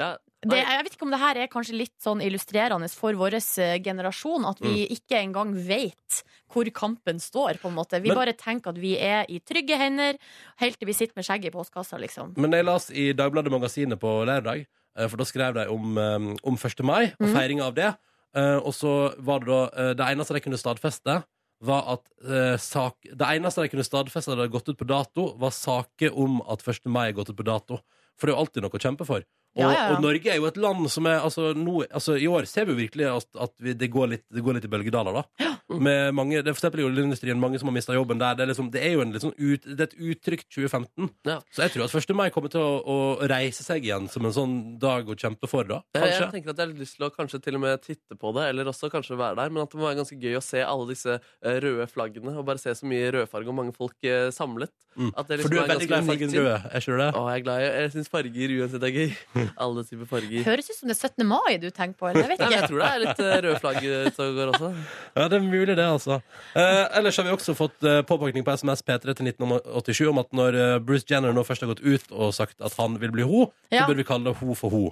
Ja. 0.00 0.14
Det, 0.50 0.58
jeg 0.60 0.84
vet 0.84 0.94
ikke 0.96 1.06
om 1.06 1.10
det 1.14 1.20
her 1.20 1.36
er 1.36 1.48
kanskje 1.48 1.76
litt 1.78 1.94
sånn 2.02 2.20
illustrerende 2.22 2.88
for 2.92 3.12
vår 3.14 3.34
eh, 3.34 3.78
generasjon, 3.82 4.44
at 4.48 4.58
vi 4.60 4.86
Mm. 4.86 4.92
ikke 4.96 5.16
engang 5.22 5.54
vet 5.66 6.22
hvor 6.52 6.64
kampen 6.70 7.18
står, 7.18 7.58
på 7.60 7.68
en 7.68 7.74
måte. 7.74 8.00
Vi 8.02 8.08
Men- 8.08 8.16
bare 8.16 8.32
tenker 8.34 8.68
at 8.70 8.78
vi 8.78 8.96
er 8.98 9.24
i 9.28 9.40
trygge 9.40 9.76
hender, 9.76 10.18
helt 10.58 10.78
til 10.78 10.86
vi 10.86 10.92
sitter 10.92 11.14
med 11.16 11.24
skjegget 11.24 11.46
i 11.46 11.50
postkassa, 11.50 11.98
liksom. 11.98 12.34
Men 12.36 12.50
jeg 12.52 12.64
las 12.64 12.90
i 12.90 13.12
Dagbladet 13.12 13.50
Magasinet 13.50 13.98
på 13.98 14.24
lørdag, 14.24 14.66
eh, 14.96 15.08
for 15.08 15.16
da 15.16 15.24
skrev 15.24 15.54
de 15.54 15.68
om, 15.68 15.98
eh, 15.98 16.36
om 16.44 16.56
1. 16.56 16.82
mai 16.84 17.12
og 17.20 17.28
feiringa 17.34 17.62
av 17.66 17.74
det. 17.74 17.96
Og 18.36 18.72
så 18.74 19.14
var 19.22 19.38
det 19.40 19.46
da 19.46 19.94
Det 19.94 20.06
eneste 20.06 20.34
de 20.34 20.40
kunne 20.40 20.58
stadfeste, 20.58 21.24
var 21.62 21.84
at 21.88 22.60
sak, 22.60 22.96
Det 23.02 23.26
eneste 23.26 23.62
de 23.62 23.68
kunne 23.68 23.84
stadfeste 23.84 24.28
at 24.32 24.36
det 24.36 24.50
hadde 24.50 24.52
gått 24.52 24.68
ut 24.68 24.76
på 24.78 24.86
dato, 24.86 25.36
var 25.38 25.50
saker 25.50 26.10
om 26.16 26.42
at 26.48 26.60
1. 26.62 26.86
mai 26.86 27.08
er 27.08 27.12
gått 27.12 27.30
ut 27.30 27.36
på 27.36 27.44
dato. 27.44 27.80
For 28.16 28.26
det 28.26 28.34
er 28.34 28.36
jo 28.36 28.44
alltid 28.44 28.62
noe 28.62 28.70
å 28.70 28.80
kjempe 28.80 29.06
for. 29.06 29.22
Og, 29.54 29.70
og 29.70 30.00
Norge 30.02 30.30
er 30.32 30.40
jo 30.40 30.48
et 30.48 30.56
land 30.58 30.88
som 30.90 31.06
er 31.06 31.20
altså, 31.22 31.52
nå, 31.54 31.84
altså, 31.86 32.16
I 32.18 32.26
år 32.26 32.48
ser 32.50 32.66
vi 32.66 32.74
jo 32.74 32.80
virkelig 32.80 33.06
at, 33.06 33.28
at 33.46 33.52
vi, 33.62 33.74
det, 33.78 33.88
går 33.92 34.10
litt, 34.10 34.24
det 34.34 34.42
går 34.42 34.58
litt 34.58 34.66
i 34.66 34.70
bølgedaler. 34.72 35.20
da 35.20 35.52
Med 35.78 36.14
mange, 36.16 36.40
det 36.40 36.50
er 36.50 36.56
For 36.56 36.64
eksempel 36.64 36.82
i 36.82 36.86
oljeindustrien, 36.88 37.38
mange 37.40 37.60
som 37.62 37.70
har 37.70 37.76
mista 37.76 37.94
jobben 37.94 38.18
der. 38.18 38.34
Det 38.34 38.44
er, 38.44 38.50
liksom, 38.50 38.70
det 38.74 38.82
er 38.82 38.96
jo 38.96 39.06
sånn 39.22 39.36
ut, 39.38 39.68
det 39.68 39.78
er 39.78 39.86
et 39.86 39.96
uttrykt 40.10 40.48
2015. 40.50 41.10
Ja. 41.30 41.38
Så 41.54 41.64
jeg 41.66 41.74
tror 41.76 41.86
at 41.86 41.94
1. 42.02 42.16
mai 42.18 42.26
kommer 42.34 42.52
til 42.52 42.64
å, 42.64 42.72
å 42.82 42.98
reise 43.30 43.66
seg 43.66 43.86
igjen 43.86 44.10
som 44.10 44.26
en 44.26 44.34
sånn 44.34 44.56
dag 44.82 45.06
å 45.06 45.18
kjempe 45.18 45.50
for, 45.50 45.68
da. 45.70 45.80
Kanskje. 45.94 46.18
jeg 46.18 46.32
tenker 46.34 46.54
at 46.54 46.62
jeg 46.62 46.72
har 46.72 46.82
lyst 46.82 46.98
til 46.98 47.06
å 47.06 47.12
kanskje 47.14 47.42
til 47.44 47.60
og 47.60 47.64
med 47.64 47.84
titte 47.84 48.18
på 48.18 48.34
det, 48.36 48.48
eller 48.50 48.72
også 48.72 48.90
kanskje 48.92 49.20
være 49.20 49.38
der. 49.38 49.54
Men 49.54 49.64
at 49.64 49.74
det 49.74 49.80
må 49.80 49.86
være 49.86 50.00
ganske 50.02 50.18
gøy 50.18 50.40
å 50.40 50.44
se 50.44 50.64
alle 50.64 50.90
disse 50.90 51.14
eh, 51.14 51.60
røde 51.62 51.86
flaggene, 51.90 52.34
og 52.34 52.48
bare 52.48 52.62
se 52.62 52.74
så 52.74 52.90
mye 52.90 53.12
rødfarge 53.14 53.54
og 53.54 53.58
mange 53.62 53.76
folk 53.76 54.10
eh, 54.10 54.28
samlet. 54.34 54.74
Mm. 54.98 55.10
Det 55.14 55.40
For 55.42 55.50
du 55.50 55.58
er 55.58 55.66
liksom 55.66 55.72
veldig 55.74 55.88
glad 55.90 56.04
i 56.04 56.08
fargen 56.10 56.34
rød, 56.34 56.52
er 56.54 56.82
ikke 56.82 56.94
du 56.94 57.00
det? 57.00 57.08
Å, 57.14 57.24
jeg 57.30 57.40
er 57.40 57.46
glad 57.46 57.62
i 57.62 57.70
Jeg 57.70 57.94
syns 57.94 58.12
farger 58.12 58.54
uansett 58.58 58.86
er 58.86 58.94
gøy. 58.94 59.16
Alle 59.56 59.84
typer 59.84 60.08
farger. 60.10 60.44
Høres 60.46 60.70
ut 60.70 60.76
som 60.78 60.88
det 60.90 60.96
er 60.96 61.08
17. 61.08 61.26
mai 61.28 61.56
du 61.62 61.68
tenker 61.70 61.98
på, 62.00 62.08
eller? 62.10 62.24
Jeg 62.24 62.30
vet 62.34 62.40
Nei, 62.44 62.50
jeg 62.56 62.68
tror 62.70 62.78
det 62.82 62.88
er 62.90 63.02
litt 63.04 63.20
rød 63.24 63.44
røde 63.44 63.60
flagg 63.62 63.78
ute 63.84 64.26
og 64.28 64.38
går 64.38 64.52
også. 64.54 64.70
Ja, 65.16 65.28
det 65.28 65.38
er 65.38 65.44
mulig, 65.46 65.76
det, 65.76 65.84
altså. 65.86 66.20
Eh, 66.54 66.84
ellers 66.98 67.16
har 67.20 67.24
vi 67.28 67.34
også 67.36 67.54
fått 67.58 67.86
eh, 67.88 68.00
påpakning 68.08 68.44
på 68.46 68.54
SMS 68.58 68.82
P3 68.86 69.14
til 69.18 69.30
1987 69.32 70.02
om 70.10 70.18
at 70.24 70.32
når 70.36 70.58
eh, 70.60 70.78
Bruce 70.84 71.06
Jenner 71.10 71.32
nå 71.36 71.44
først 71.46 71.64
har 71.66 71.72
gått 71.74 71.84
ut 71.84 72.10
og 72.14 72.34
sagt 72.36 72.60
at 72.64 72.74
han 72.80 72.98
vil 73.02 73.12
bli 73.14 73.22
ho, 73.28 73.46
så 73.70 73.80
Ja. 73.80 73.86
bør 73.88 74.00
vi 74.00 74.04
kalle 74.08 74.30
det 74.30 74.36
ho 74.40 74.54
for 74.58 74.70
ho. 74.74 74.82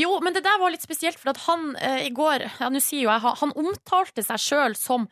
Jo, 0.00 0.18
men 0.24 0.32
det 0.34 0.42
der 0.44 0.58
var 0.60 0.70
litt 0.74 0.82
spesielt, 0.84 1.18
for 1.20 1.30
at 1.34 1.42
han 1.48 1.74
eh, 1.76 2.06
i 2.08 2.10
går 2.14 2.46
ja, 2.60 2.68
nå 2.72 2.80
sier 2.82 3.04
jo 3.06 3.10
jeg, 3.12 3.20
han- 3.40 3.54
omtalte 3.56 4.24
seg 4.24 4.40
sjøl 4.42 4.74
som 4.78 5.08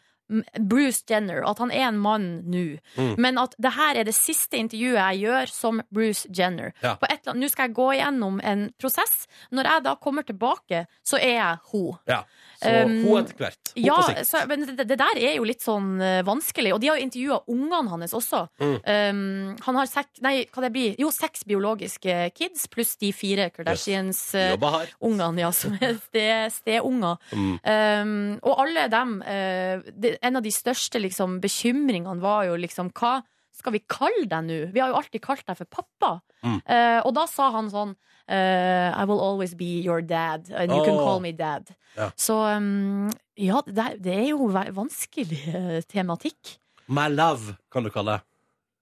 Bruce 0.59 1.03
Jenner, 1.11 1.43
at 1.49 1.59
han 1.63 1.71
er 1.75 1.87
en 1.89 1.99
mann 2.03 2.29
nå. 2.51 2.65
Mm. 2.97 3.15
Men 3.23 3.39
at 3.43 3.55
det 3.63 3.73
her 3.77 4.01
er 4.01 4.09
det 4.09 4.15
siste 4.17 4.57
intervjuet 4.61 4.99
jeg 5.01 5.23
gjør 5.27 5.53
som 5.53 5.83
Bruce 5.93 6.29
Jenner. 6.35 6.73
Ja. 6.83 6.97
Nå 7.35 7.49
skal 7.53 7.69
jeg 7.69 7.77
gå 7.77 7.89
igjennom 7.97 8.41
en 8.45 8.69
prosess. 8.81 9.27
Når 9.53 9.69
jeg 9.71 9.85
da 9.89 9.97
kommer 10.01 10.27
tilbake, 10.27 10.87
så 11.05 11.21
er 11.21 11.37
jeg 11.39 11.61
ho. 11.73 11.85
Ja. 12.11 12.23
Så 12.63 12.71
Um, 12.73 12.93
ho 13.09 13.17
etter 13.19 13.35
hvert. 13.41 13.73
Hun 13.75 13.83
Ja, 13.85 13.97
på 13.99 14.03
sikt. 14.07 14.27
så, 14.29 14.41
men 14.47 14.61
det, 14.69 14.85
det 14.87 14.97
der 15.01 15.19
er 15.19 15.33
jo 15.35 15.43
litt 15.49 15.65
sånn 15.65 15.97
uh, 15.99 16.21
vanskelig. 16.23 16.71
Og 16.77 16.79
de 16.81 16.93
har 16.93 17.01
jo 17.01 17.03
intervjua 17.09 17.39
ungene 17.51 17.91
hans 17.91 18.15
også. 18.15 18.45
Mm. 18.63 18.77
Um, 18.87 19.57
han 19.67 19.79
har 19.81 19.89
sek, 19.91 20.13
nei, 20.23 20.45
hva 20.55 20.63
det 20.63 20.71
blir? 20.71 20.95
Jo, 21.03 21.11
seks 21.11 21.43
biologiske 21.49 22.15
kids 22.39 22.69
pluss 22.71 22.95
de 23.03 23.11
fire 23.13 23.49
Kardashians-ungene, 23.51 24.53
Jobba 24.55 25.41
ja, 25.43 25.51
som 25.53 25.75
er 25.81 25.97
ste- 25.99 26.51
steunger. 26.55 27.19
Mm. 27.35 27.59
Um, 27.67 28.15
og 28.47 28.63
alle 28.63 28.87
dem 28.93 29.17
uh, 29.27 29.91
det, 29.99 30.15
En 30.23 30.39
av 30.39 30.45
de 30.45 30.53
største 30.55 31.01
liksom, 31.03 31.41
bekymringene 31.43 32.23
var 32.23 32.47
jo 32.47 32.57
liksom 32.61 32.93
Hva 32.95 33.21
skal 33.53 33.75
vi 33.75 33.83
kalle 33.91 34.25
deg 34.31 34.47
nå? 34.47 34.59
Vi 34.73 34.81
har 34.81 34.93
jo 34.93 34.99
alltid 35.01 35.23
kalt 35.25 35.45
deg 35.47 35.59
for 35.59 35.69
pappa. 35.69 36.13
Mm. 36.41 36.59
Uh, 36.65 37.01
og 37.05 37.13
da 37.19 37.27
sa 37.29 37.51
han 37.55 37.69
sånn 37.71 37.93
uh, 37.93 38.89
I 38.97 39.05
will 39.09 39.21
always 39.21 39.53
be 39.59 39.81
your 39.83 40.01
dad, 40.01 40.49
and 40.51 40.73
you 40.73 40.81
can 40.87 40.97
call 40.97 41.21
me 41.21 41.35
dad. 41.37 41.69
Ja. 41.99 42.09
Så 42.17 42.39
um, 42.49 43.11
ja, 43.37 43.61
det, 43.67 43.89
det 44.05 44.17
er 44.17 44.29
jo 44.33 44.49
vanskelig 44.49 45.39
eh, 45.53 45.79
tematikk. 45.89 46.57
My 46.93 47.09
love, 47.13 47.57
kan 47.73 47.85
du 47.85 47.93
kalle 47.93 48.19
det. 48.19 48.27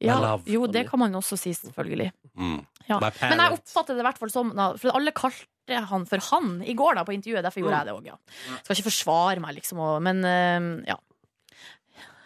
Ja, 0.09 0.17
love. 0.23 0.47
jo, 0.49 0.65
det 0.71 0.87
kan 0.89 1.03
man 1.03 1.15
også 1.19 1.37
si, 1.37 1.53
selvfølgelig. 1.55 2.09
Mm. 2.41 2.63
Ja. 2.89 2.99
Men 3.03 3.43
jeg 3.43 3.59
oppfatter 3.59 3.95
det 3.95 4.03
i 4.03 4.07
hvert 4.07 4.19
fall 4.19 4.31
som 4.33 4.51
For 4.81 4.95
alle 4.97 5.13
kalte 5.15 5.77
han 5.91 6.07
for 6.09 6.23
han 6.31 6.57
i 6.67 6.75
går 6.75 6.97
da 6.99 7.05
på 7.07 7.15
intervjuet. 7.15 7.45
Derfor 7.47 7.63
gjorde 7.63 7.83
jeg 7.83 7.91
det 7.91 7.95
òg, 7.95 8.09
ja. 8.09 8.17
Skal 8.63 8.79
ikke 8.79 8.89
forsvare 8.89 9.45
meg, 9.45 9.59
liksom, 9.61 9.83
og, 9.85 10.01
men 10.07 10.25
eh, 10.27 10.91
ja. 10.91 10.97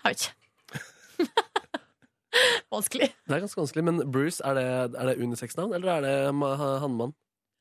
Jeg 0.04 0.14
vet 0.14 0.24
ikke. 0.24 0.34
Vanskelig. 2.74 3.08
Det 3.28 3.34
er 3.36 3.42
ganske 3.44 3.60
vanskelig, 3.60 3.84
men 3.86 4.00
Bruce, 4.12 4.42
er 4.44 4.56
det, 4.58 4.64
er 4.98 5.06
det 5.10 5.18
unisex-navn, 5.22 5.74
eller 5.76 5.92
er 5.92 6.00
det 6.02 6.14
ma- 6.34 6.56
hannmann? 6.82 7.12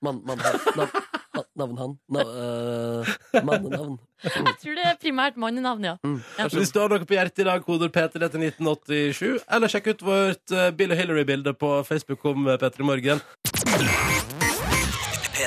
Man, 0.04 0.18
mann, 0.28 0.42
nav, 0.76 0.90
nav, 1.36 1.44
navn 1.56 1.78
han? 1.80 1.94
Nav, 2.12 2.32
eh, 2.42 3.12
mannenavn? 3.46 3.94
Jeg 4.26 4.58
tror 4.64 4.76
det 4.76 4.88
er 4.90 4.98
primært 5.00 5.38
mannenavn, 5.40 5.86
ja. 5.88 5.94
Mm. 6.04 6.18
Ja. 6.40 6.48
Hvis 6.52 6.74
du 6.76 6.82
har 6.82 6.92
noe 6.92 7.06
på 7.08 7.16
hjertet 7.16 7.46
i 7.46 7.48
dag, 7.48 7.64
koder 7.64 7.94
P3 7.94 8.18
til 8.34 8.44
1987. 8.50 9.46
Eller 9.48 9.72
sjekk 9.72 9.94
ut 9.94 10.04
vårt 10.10 10.58
eh, 10.58 10.72
Bill 10.76 10.92
og 10.92 11.00
Hillary-bilde 11.00 11.56
på 11.56 11.72
Facebook 11.88 12.26
om 12.34 12.50
eh, 12.52 12.60
P3 12.60 12.90
Morgen. 12.90 13.24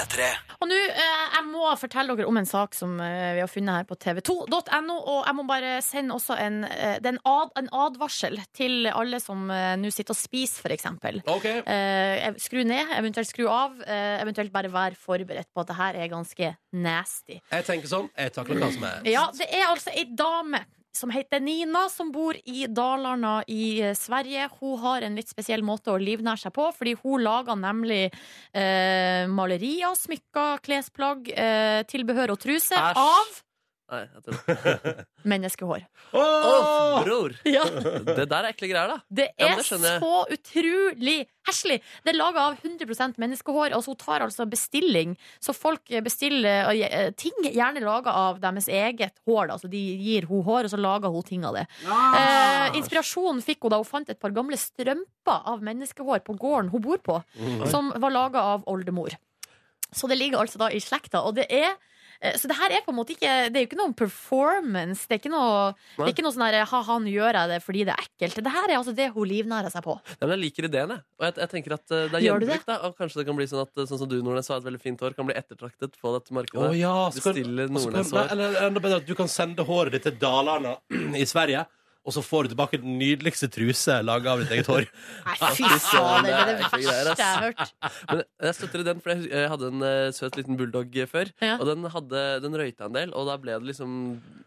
P3. 0.07 0.27
Og 0.63 0.69
nå, 0.71 0.77
eh, 0.77 1.25
jeg 1.37 1.45
må 1.51 1.69
fortelle 1.79 2.15
dere 2.17 2.29
om 2.31 2.39
en 2.39 2.49
sak 2.49 2.75
som 2.77 2.97
eh, 3.03 3.35
vi 3.37 3.43
har 3.43 3.51
funnet 3.51 3.81
her 3.81 3.89
på 3.89 3.99
tv2.no. 4.01 4.97
Og 4.97 5.19
jeg 5.27 5.37
må 5.37 5.45
bare 5.49 5.77
sende 5.85 6.17
også 6.17 6.37
en, 6.41 6.63
eh, 6.65 6.99
en, 7.03 7.19
ad, 7.27 7.53
en 7.61 7.71
advarsel 7.85 8.39
til 8.57 8.89
alle 8.93 9.21
som 9.23 9.47
nå 9.47 9.91
sitter 9.95 10.15
og 10.15 10.19
spiser, 10.19 10.63
for 10.65 10.75
eksempel. 10.75 11.21
Eh, 11.27 12.29
skru 12.43 12.63
ned, 12.67 12.93
eventuelt 12.97 13.31
skru 13.31 13.47
av. 13.51 13.77
Eventuelt 13.87 14.55
bare 14.55 14.73
vær 14.73 14.97
forberedt 14.99 15.51
på 15.53 15.63
at 15.63 15.71
det 15.71 15.79
her 15.81 16.01
er 16.05 16.13
ganske 16.13 16.55
nasty. 16.77 17.41
Jeg 17.53 17.69
tenker 17.69 17.91
sånn, 17.91 18.11
jeg 18.17 18.35
takler 18.37 18.63
hva 18.63 18.73
som 18.75 18.89
er. 18.89 19.05
Ja, 19.11 19.29
det 19.37 19.51
er 19.51 19.69
altså 19.71 19.93
ei 19.97 20.07
dame 20.17 20.65
som 20.97 21.13
heter 21.13 21.43
Nina, 21.45 21.87
som 21.93 22.11
bor 22.13 22.37
i 22.45 22.67
Dalarna 22.67 23.39
i 23.47 23.81
eh, 23.85 23.95
Sverige. 23.97 24.49
Hun 24.61 24.79
har 24.83 25.07
en 25.07 25.19
litt 25.19 25.31
spesiell 25.31 25.65
måte 25.67 25.93
å 25.93 26.01
livnære 26.01 26.47
seg 26.47 26.55
på, 26.57 26.71
fordi 26.77 26.97
hun 27.03 27.25
lager 27.25 27.59
nemlig 27.61 28.05
eh, 28.09 29.27
malerier, 29.31 29.97
smykker, 29.99 30.63
klesplagg, 30.65 31.31
eh, 31.33 31.83
tilbehør 31.91 32.35
og 32.37 32.41
truse 32.43 32.77
Æsj. 32.77 33.03
av 33.05 33.43
Nei, 33.87 34.01
jeg 34.03 34.23
tror 34.27 34.39
menneskehår. 35.31 35.83
Åh, 36.19 37.05
bror! 37.07 37.35
Ja. 37.47 37.63
Det 38.03 38.25
der 38.27 38.41
er 38.41 38.49
ekle 38.51 38.71
greier, 38.73 38.91
da. 38.91 38.97
Det 39.07 39.27
er 39.39 39.53
ja, 39.53 39.59
det 39.61 39.67
så 39.69 40.11
utrolig 40.35 41.15
heslig! 41.47 41.77
Det 42.03 42.11
er 42.11 42.19
laga 42.19 42.49
av 42.49 42.57
100% 42.59 43.21
menneskehår. 43.23 43.77
Altså 43.77 43.95
hun 43.95 44.01
tar 44.01 44.25
altså 44.27 44.47
bestilling. 44.51 45.15
Så 45.39 45.55
folk 45.55 45.95
bestiller 46.03 46.73
eh, 46.75 47.13
ting 47.15 47.39
gjerne 47.47 47.85
laga 47.85 48.15
av 48.27 48.41
deres 48.43 48.67
eget 48.67 49.15
hår. 49.23 49.53
Da. 49.53 49.59
Altså 49.59 49.71
de 49.71 49.83
gir 50.03 50.27
hun 50.31 50.43
hår, 50.47 50.67
og 50.67 50.75
så 50.75 50.83
lager 50.83 51.15
hun 51.15 51.27
ting 51.31 51.47
av 51.47 51.61
det. 51.61 51.67
Eh, 51.87 52.81
inspirasjonen 52.81 53.43
fikk 53.47 53.69
hun 53.69 53.77
da 53.77 53.83
hun 53.83 53.87
fant 53.89 54.11
et 54.11 54.23
par 54.23 54.35
gamle 54.35 54.59
strømper 54.59 55.47
av 55.55 55.63
menneskehår 55.67 56.27
på 56.27 56.35
gården 56.43 56.75
hun 56.75 56.83
bor 56.83 56.99
på, 57.07 57.21
som 57.71 57.95
var 58.03 58.15
laga 58.15 58.43
av 58.57 58.67
oldemor. 58.71 59.15
Så 59.95 60.11
det 60.11 60.19
ligger 60.19 60.43
altså 60.43 60.59
da 60.59 60.75
i 60.75 60.83
slekta. 60.83 61.23
Og 61.23 61.39
det 61.39 61.47
er 61.55 61.77
så 62.41 62.49
det 62.51 62.57
her 62.59 62.73
er 62.79 62.85
på 62.87 62.93
en 62.93 62.97
måte 62.99 63.13
ikke 63.15 63.33
Det 63.53 63.59
er 63.61 63.65
jo 63.65 63.69
ikke 63.69 63.79
noen 63.81 63.95
performance. 63.97 65.07
Det 65.07 65.17
er 65.17 65.21
ikke 65.21 65.33
noe, 65.33 65.73
det 65.97 66.07
er 66.07 66.13
ikke 66.15 66.25
noe 66.27 66.35
sånn 66.35 66.47
her 66.47 66.59
ha-ha, 66.71 66.97
nå 67.03 67.13
gjør 67.13 67.39
jeg 67.41 67.51
det 67.53 67.59
fordi 67.65 67.85
det 67.89 67.95
er 67.95 68.07
ekkelt. 68.07 68.41
Det 68.47 68.53
her 68.57 68.71
er 68.73 68.77
altså 68.81 68.95
det 68.97 69.09
hun 69.15 69.29
livnærer 69.31 69.73
seg 69.75 69.85
på. 69.87 69.97
Ja, 70.17 70.19
men 70.27 70.35
jeg 70.37 70.43
liker 70.47 70.69
ideen, 70.71 70.95
jeg. 70.97 71.05
Og 71.21 71.27
jeg, 71.29 71.37
jeg 71.43 71.53
tenker 71.55 71.77
at 71.79 71.95
eh, 71.97 72.07
det 72.13 72.21
er 72.21 72.27
gjenbruk, 72.27 72.67
da. 72.69 72.79
Og 72.89 72.97
kanskje 72.99 73.21
det 73.23 73.27
kan 73.31 73.39
bli 73.41 73.49
sånn 73.51 73.63
at 73.67 73.83
eh, 73.83 73.89
sånn 73.91 74.03
som 74.03 74.11
du, 74.11 74.19
Nordnes, 74.25 74.51
har 74.53 74.63
et 74.63 74.69
veldig 74.69 74.83
fint 74.83 75.05
hår, 75.07 75.17
kan 75.19 75.29
bli 75.29 75.37
ettertraktet 75.39 75.97
på 76.01 76.15
dette 76.17 76.37
markedet. 76.37 76.63
markedet. 76.63 76.81
ja, 76.83 76.95
skal, 77.15 77.33
Bestille 77.37 77.69
og 77.69 77.73
så 77.81 77.91
kan- 77.91 77.97
Nordnes 77.97 78.13
nei, 78.13 78.23
hår. 78.27 78.33
Eller 78.37 78.61
enda 78.69 78.85
bedre 78.89 79.01
at 79.03 79.09
du 79.11 79.15
kan 79.19 79.29
sende 79.33 79.67
håret 79.69 79.97
ditt 79.97 80.07
til 80.09 80.17
Dalarna 80.21 80.77
i 81.17 81.25
Sverige, 81.29 81.67
og 82.07 82.15
så 82.15 82.23
får 82.23 82.47
du 82.47 82.53
tilbake 82.55 82.81
den 82.83 82.97
nydeligste 83.01 83.49
truse 83.53 83.99
laga 84.07 84.33
av 84.33 84.43
ditt 84.45 84.53
eget 84.55 84.71
hår. 84.71 84.87
Nei, 85.27 85.53
fy 85.59 85.71
fader, 85.89 86.27
det 86.27 86.35
er 86.37 86.51
det 86.51 86.57
er 86.57 86.61
verste 86.63 87.17
jeg 87.19 87.31
har 87.33 87.47
hørt. 87.49 87.73
Men 88.13 88.23
jeg 88.49 88.59
støtter 88.61 88.83
i 88.83 88.89
den, 88.89 89.01
for 89.03 89.15
jeg, 89.27 89.47
hadde 89.53 89.71
en 89.73 89.87
eh, 89.91 90.11
søt 90.15 90.39
liten 90.39 90.61
bulldog 90.61 91.01
før. 91.11 91.33
Ja. 91.43 91.57
Og 91.59 91.67
den, 91.71 91.89
hadde, 91.91 92.27
den 92.45 92.61
røyta 92.63 92.87
en 92.87 92.99
del, 92.99 93.15
og 93.17 93.27
da 93.31 93.39
ble 93.43 93.59
det 93.59 93.75
liksom 93.75 93.97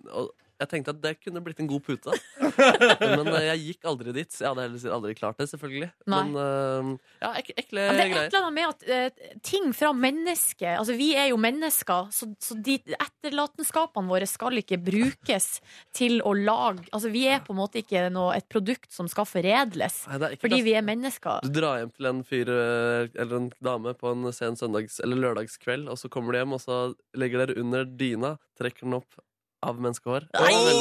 og 0.10 0.32
Jeg 0.60 0.70
tenkte 0.74 0.92
at 0.92 1.00
det 1.04 1.14
kunne 1.24 1.42
blitt 1.46 1.60
en 1.64 1.70
god 1.70 1.84
pute. 1.86 2.16
Men 3.00 3.30
eh, 3.32 3.46
jeg 3.48 3.62
gikk 3.64 3.88
aldri 3.88 4.14
dit. 4.16 4.32
Så 4.34 4.44
jeg 4.44 4.50
hadde 4.52 4.66
heller 4.66 4.96
aldri 4.98 5.14
klart 5.16 5.40
det, 5.40 5.48
selvfølgelig. 5.54 5.90
Nei. 6.12 6.20
Men 6.28 6.40
eh, 6.44 6.90
ja, 7.24 7.30
ek, 7.40 7.52
ekle 7.64 7.86
Men 7.86 7.96
det 7.96 8.04
er 8.04 8.10
et 8.10 8.14
greier. 8.14 8.28
eller 8.28 8.48
annet 8.48 8.58
med 8.58 8.68
at 8.68 8.84
eh, 8.90 9.38
ting 9.46 9.70
fra 9.78 9.92
mennesket 9.96 10.74
Altså, 10.80 10.96
vi 11.00 11.10
er 11.20 11.30
jo 11.32 11.38
mennesker, 11.40 12.10
så, 12.16 12.28
så 12.44 12.58
de 12.66 12.76
etterlatenskapene 12.98 14.12
våre 14.12 14.28
skal 14.30 14.60
ikke 14.60 14.80
brukes 14.84 15.48
til 15.96 16.20
å 16.28 16.34
lage 16.36 16.88
Altså, 16.92 17.12
vi 17.14 17.24
er 17.32 17.40
på 17.46 17.56
en 17.56 17.62
måte 17.62 17.82
ikke 17.84 18.08
noe, 18.14 18.36
et 18.36 18.48
produkt 18.52 18.92
som 18.94 19.08
skal 19.12 19.28
foredles. 19.30 20.02
Nei, 20.10 20.20
det 20.20 20.28
er 20.28 20.36
ikke 20.36 20.48
Fordi 20.48 20.62
vi 20.66 20.76
er 20.80 20.86
mennesker. 20.86 21.46
Du 21.46 21.54
drar 21.56 21.80
hjem 21.82 21.94
til 21.96 22.10
en 22.12 22.22
fyr 22.28 22.52
eh, 22.54 23.08
eller 23.16 23.40
en 23.40 23.50
dame 23.64 23.96
på 24.00 24.12
en 24.12 24.30
sen 24.36 24.60
søndags- 24.60 25.00
eller 25.04 25.24
lørdagskveld, 25.24 25.88
og 25.92 26.00
så 26.02 26.12
kommer 26.12 26.36
du 26.36 26.42
hjem, 26.42 26.56
og 26.58 26.64
så 26.64 26.80
legger 27.20 27.46
dere 27.46 27.60
under 27.62 27.88
dyna, 27.88 28.36
trekker 28.60 28.88
den 28.88 29.00
opp 29.00 29.20
av 29.66 29.80
menneskehår. 29.82 30.28
Nei! 30.38 30.50
veldig, 30.54 30.74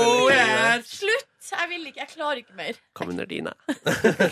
veldig 0.00 0.34
yeah. 0.34 0.82
Slutt! 0.88 1.30
Jeg 1.44 1.68
vil 1.70 1.82
ikke. 1.90 2.00
Jeg 2.00 2.08
klarer 2.14 2.38
ikke 2.40 2.54
mer. 2.56 2.78
Kom 2.96 3.10
under 3.12 3.26
dyna. 3.28 3.52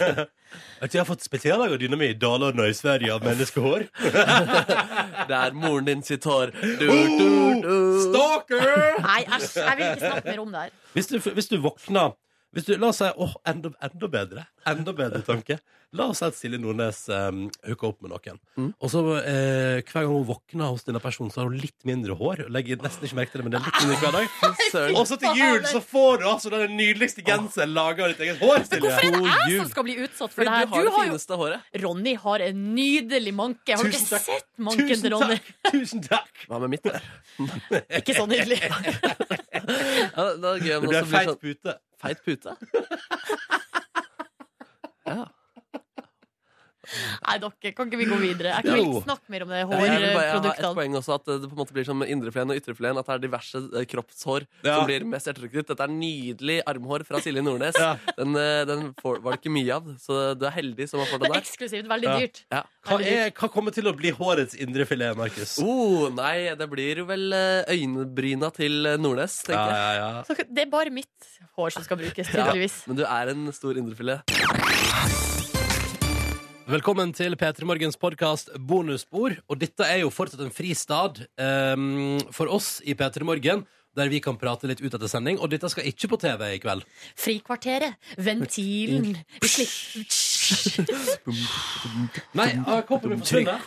At 0.83 0.95
jeg 0.95 1.01
har 1.03 1.07
fått 1.09 1.25
spesiallaga 1.25 1.77
dyna 1.81 1.97
mi 2.01 2.09
i 2.11 2.17
Dalarna 2.19 2.65
i 2.69 2.75
Sverige 2.77 3.13
av 3.15 3.25
menneskehår. 3.27 3.85
Det 5.29 5.37
er 5.39 5.55
moren 5.57 5.87
din 5.91 6.03
sitt 6.07 6.25
hår. 6.29 6.55
Du, 6.81 6.87
Oh! 6.89 7.13
du, 7.21 7.63
du. 7.63 7.77
Stalker! 8.09 8.65
Nei, 9.05 9.21
æsj. 9.29 9.61
Jeg 9.61 9.79
vil 9.79 9.87
ikke 9.91 10.07
snakke 10.09 10.29
mer 10.33 10.43
om 10.47 10.57
det 10.57 10.65
her. 10.65 10.75
Hvis 10.97 11.13
du, 11.13 11.19
hvis 11.37 11.53
du 11.53 11.57
våkner 11.65 12.17
hvis 12.53 12.67
du, 12.69 12.75
La 12.77 12.91
oss 12.93 13.01
si 13.01 13.09
åh, 13.09 13.37
enda, 13.49 13.73
enda 13.81 14.09
bedre. 14.13 14.49
Enda 14.69 14.93
bedre 14.93 15.23
tanke. 15.25 15.57
La 15.97 16.07
oss 16.09 16.23
si 16.23 16.25
at 16.25 16.37
Silje 16.37 16.57
Nordnes 16.61 17.03
um, 17.13 17.47
hooker 17.69 17.91
opp 17.91 17.99
med 18.05 18.13
noen. 18.13 18.39
Mm. 18.57 18.69
Og 18.81 18.93
så 18.93 19.01
eh, 19.21 19.81
hver 19.85 20.07
gang 20.07 20.13
hun 20.13 20.27
våkner 20.29 20.71
hos 20.73 20.87
denne 20.87 21.01
personen, 21.05 21.33
så 21.33 21.43
har 21.43 21.51
hun 21.51 21.59
litt 21.61 21.77
mindre 21.89 22.17
hår. 22.17 22.47
Legger 22.53 22.81
nesten 22.85 23.09
ikke 23.09 23.19
merke 23.19 23.35
til 23.35 23.43
det, 23.43 23.47
men 23.49 23.55
det 23.55 23.61
er 23.61 23.67
litt 23.69 23.81
mindre 23.83 23.99
hver 24.01 24.17
dag. 24.17 24.37
Og 25.01 25.05
så 25.09 25.19
til 25.21 25.41
jul 25.41 25.67
så 25.69 25.83
får 25.85 26.23
du 26.23 26.27
altså 26.31 26.53
den 26.55 26.77
nydeligste 26.79 27.25
genseren 27.27 27.73
laga 27.77 28.07
av 28.07 28.15
ditt 28.15 28.25
eget 28.25 28.41
hår, 28.41 28.65
Silje. 28.69 28.89
Hvorfor 28.89 29.09
er 29.09 29.21
det 29.21 29.53
jeg 29.53 29.61
som 29.61 29.71
skal 29.75 29.89
bli 29.89 29.99
utsatt 30.07 30.25
for 30.25 30.41
Fordi 30.41 30.49
det 30.49 30.57
her? 30.57 30.67
du 30.67 30.73
har 30.73 30.87
det 30.89 30.95
har 30.97 31.07
jo 31.07 31.13
fineste 31.13 31.41
håret. 31.43 31.69
Ronny 31.85 32.17
har 32.25 32.47
en 32.49 32.65
nydelig 32.77 33.37
manke. 33.37 33.77
Har 33.77 33.85
du 33.85 33.93
ikke 33.93 34.11
takk. 34.13 34.27
sett 34.29 34.49
manken 34.69 35.07
til 35.07 35.17
Ronny? 35.17 35.39
Tusen 35.69 36.05
takk. 36.09 36.45
Hva 36.49 36.61
med 36.65 36.73
mitt 36.77 36.89
der? 36.89 37.05
Ikke 38.01 38.17
så 38.17 38.29
nydelig. 38.29 38.61
Ja, 39.63 40.25
det 40.41 40.49
er 40.49 40.63
gøy 40.65 40.73
det 40.73 40.89
blir 40.89 41.05
feit 41.07 41.29
sånn 41.29 41.39
pute. 41.39 41.75
Feit 42.03 42.23
pute. 42.23 42.57
Ja. 45.05 45.31
Nei, 46.83 47.37
dere, 47.43 47.73
kan 47.77 47.89
ikke 47.91 47.99
vi 48.01 48.07
gå 48.11 48.19
videre? 48.21 48.53
Jeg 48.57 48.65
kan 48.67 48.77
Jo. 48.79 48.85
ikke 48.91 49.05
snakke 49.07 49.31
mer 49.35 49.45
om 49.47 49.53
det 49.53 49.61
Jeg 49.63 49.69
vil 49.71 50.49
et 50.51 50.75
poeng 50.79 50.97
også 50.99 51.15
At 51.15 51.25
det 51.31 51.49
på 51.49 51.55
en 51.55 51.61
måte 51.63 51.77
blir 51.77 51.87
som 51.87 51.99
med 52.03 52.11
indrefileten 52.11 52.51
og 52.55 52.59
ytrefileten 52.59 52.99
At 53.03 53.07
det 53.07 53.15
er 53.15 53.23
diverse 53.27 53.63
eh, 53.79 53.87
kroppshår 53.93 54.47
Ja. 54.67 54.77
som 54.81 54.87
blir 54.91 55.07
mest 55.07 55.29
ettertrykket 55.31 55.69
Dette 55.73 55.87
er 55.87 55.93
nydelig 55.95 56.59
armhår 56.67 57.05
fra 57.09 57.21
Silje 57.23 57.43
Nordnes 57.45 57.79
Ja. 57.83 57.95
Den, 58.19 58.35
eh, 58.37 58.65
den 58.69 58.93
får, 59.01 59.23
var 59.23 59.37
det 59.37 59.41
ikke 59.43 59.55
mye 59.55 59.77
av 59.79 59.89
Så 60.03 60.19
du 60.39 60.47
er 60.49 60.57
heldig 60.59 60.89
som 60.91 61.01
har 61.03 61.11
fått 61.13 61.23
Det 61.23 61.29
den 61.29 61.37
er 61.37 61.41
der 61.41 61.47
eksklusivt. 61.47 61.89
Veldig 61.93 62.09
Ja. 62.13 62.19
dyrt. 62.19 62.43
ja. 62.53 62.63
Hva, 62.83 62.99
er, 63.07 63.31
hva 63.31 63.49
kommer 63.53 63.71
til 63.75 63.87
å 63.87 63.95
bli 63.97 64.11
hårets 64.11 64.57
indrefilet, 64.59 65.17
Markus? 65.17 65.59
oh, 65.63 66.09
Nei, 66.11 66.51
det 66.59 66.67
blir 66.71 66.99
jo 67.05 67.07
vel 67.07 67.31
øyenbryna 67.33 68.03
øynebryna 68.13 68.51
til 68.55 68.87
eh, 68.87 68.97
Nordnes 69.01 69.39
tenker 69.47 69.73
jeg 69.73 69.99
ja, 70.01 70.09
ja. 70.17 70.23
Så 70.27 70.37
det 70.49 70.65
er 70.67 70.71
bare 70.73 70.91
mitt 70.95 71.31
hår 71.57 71.71
som 71.77 71.85
skal 71.87 71.99
brukes, 72.01 72.29
tydeligvis. 72.33 72.83
Men 72.89 72.97
du 72.97 73.05
er 73.07 73.33
en 73.35 73.47
stor 73.55 73.79
indrefilet 73.79 74.82
Velkommen 76.71 77.11
til 77.17 77.35
P3 77.39 77.67
Morgens 77.67 77.97
podkast 77.99 78.51
Bonusspor. 78.69 79.35
Og 79.51 79.59
dette 79.61 79.83
er 79.89 80.03
jo 80.05 80.11
fortsatt 80.15 80.41
en 80.45 80.53
fristad 80.55 81.19
um, 81.43 82.19
for 82.35 82.51
oss 82.55 82.77
i 82.87 82.95
P3 82.99 83.25
Morgen, 83.27 83.65
der 83.99 84.09
vi 84.09 84.21
kan 84.25 84.39
prate 84.41 84.69
litt 84.71 84.81
ut 84.81 84.95
etter 84.95 85.11
sending. 85.11 85.41
Og 85.43 85.51
dette 85.53 85.69
skal 85.73 85.89
ikke 85.91 86.09
på 86.13 86.19
TV 86.23 86.45
i 86.55 86.61
kveld. 86.63 86.85
Frikvarteret. 87.19 87.99
Ventilen. 88.23 89.17
Vi 89.43 89.51
slipper 89.51 90.21
Nei, 92.39 92.49
ah, 92.67 92.81
koppen 92.87 93.15
min 93.15 93.23
forsvunnet. 93.23 93.65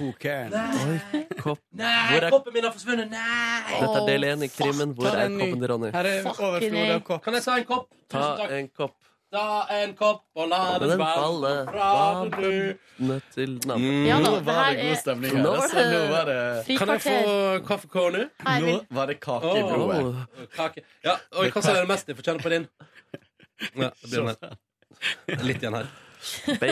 Kopp 1.42 1.62
Nei, 1.76 1.96
er- 2.20 2.30
koppen 2.34 2.54
min 2.56 2.68
har 2.68 2.74
forsvunnet. 2.76 3.12
Nei! 3.12 3.80
Dette 3.82 3.98
er 4.02 4.08
del 4.12 4.30
1 4.32 4.46
i 4.48 4.52
krimmen 4.56 4.96
Hvor 4.98 5.12
er 5.12 5.28
koppen 5.36 5.60
til 5.62 5.72
Ronny? 5.74 5.92
Her 5.96 6.12
er 6.14 6.30
overflod 6.32 6.96
av 6.96 7.04
kopp. 7.12 7.26
Kan 7.28 7.38
jeg 7.40 7.46
ta 7.50 7.60
en 7.60 7.68
kopp? 7.74 7.92
Ta 8.16 8.26
en 8.60 8.72
kopp 8.72 8.96
Ta 9.36 9.66
en 9.76 9.94
kopp 10.00 10.40
og 10.40 10.48
la 10.52 10.60
den 10.80 10.94
den 10.94 11.02
falle 11.04 11.52
fra 11.68 11.90
du. 12.32 12.78
Ned 13.10 13.26
til 13.36 13.58
naboen 13.68 14.06
Ja 14.08 14.20
da, 14.24 14.30
Nå 14.30 14.40
var 14.48 14.70
det 14.72 14.86
god 14.86 15.02
stemning 15.02 15.36
her. 15.36 15.44
var 15.44 15.64
Altså, 15.66 15.84
nå 15.92 16.00
var 16.14 16.30
det 16.30 16.78
Kan 16.80 16.94
jeg 16.94 17.04
få 17.04 17.16
kaffe 17.16 17.66
kaffekår 17.68 18.16
nå? 18.16 18.78
Var 19.00 19.12
det 19.12 19.18
kake 19.26 19.52
i 19.60 19.66
blodet. 19.68 20.48
Kake. 20.56 20.86
Ja, 21.04 21.18
og 21.36 21.52
hva 21.52 21.66
er 21.74 21.82
det 21.82 21.90
mest? 21.92 22.08
Jeg 22.08 22.20
får 22.22 22.30
kjenne 22.30 22.46
på 22.46 22.54
din. 22.56 22.70
Ja, 23.76 23.92
det 23.92 24.10
blir 24.12 24.26
med. 24.32 24.58
Litt 25.44 25.64
igjen 25.64 25.76
her. 25.82 25.92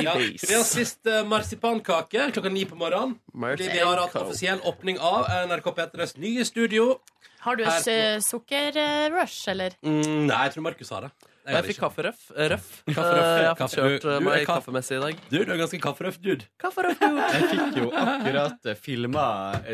Ja, 0.02 0.16
vi 0.18 0.54
har 0.56 0.64
sist 0.66 1.06
eh, 1.08 1.22
marsipankake 1.30 2.30
klokka 2.34 2.50
ni 2.50 2.64
på 2.66 2.78
morgenen. 2.80 3.18
Fordi 3.36 3.68
vi 3.70 3.84
har 3.84 4.00
hatt 4.02 4.16
offisiell 4.18 4.64
åpning 4.66 4.98
av 4.98 5.28
NRK 5.52 5.70
P3s 5.78 6.18
nye 6.24 6.46
studio. 6.48 6.96
Har 7.44 7.60
du 7.60 7.66
et 7.68 7.92
eh, 7.92 8.18
sukkerrush, 8.24 9.44
eller? 9.52 9.76
Mm, 9.84 10.26
nei, 10.30 10.42
jeg 10.48 10.56
tror 10.56 10.68
Markus 10.72 10.94
har 10.96 11.10
det. 11.10 11.33
Jeg 11.46 11.56
jeg 11.58 11.64
fikk 11.70 11.80
kafferøff. 11.84 12.22
eh, 12.38 12.50
Røff. 12.54 12.68
Kafferøff, 12.96 13.24
Eh, 13.24 13.40
Jeg 13.44 13.48
har 13.48 13.56
fått 13.60 13.76
kjørt 13.76 14.02
du- 14.02 14.10
eh, 14.10 14.16
er 14.16 14.22
meg 14.22 14.46
kaff- 14.48 14.64
kaffemessig 14.66 14.96
i 14.98 15.02
dag. 15.04 15.18
Du, 15.30 15.38
du 15.44 15.52
er 15.52 15.58
ganske 15.60 15.80
kafferøff 15.84 16.18
dude. 16.24 16.46
Jeg 16.64 17.50
fikk 17.52 17.78
jo 17.82 17.90
akkurat 17.92 18.70
filma 18.80 19.26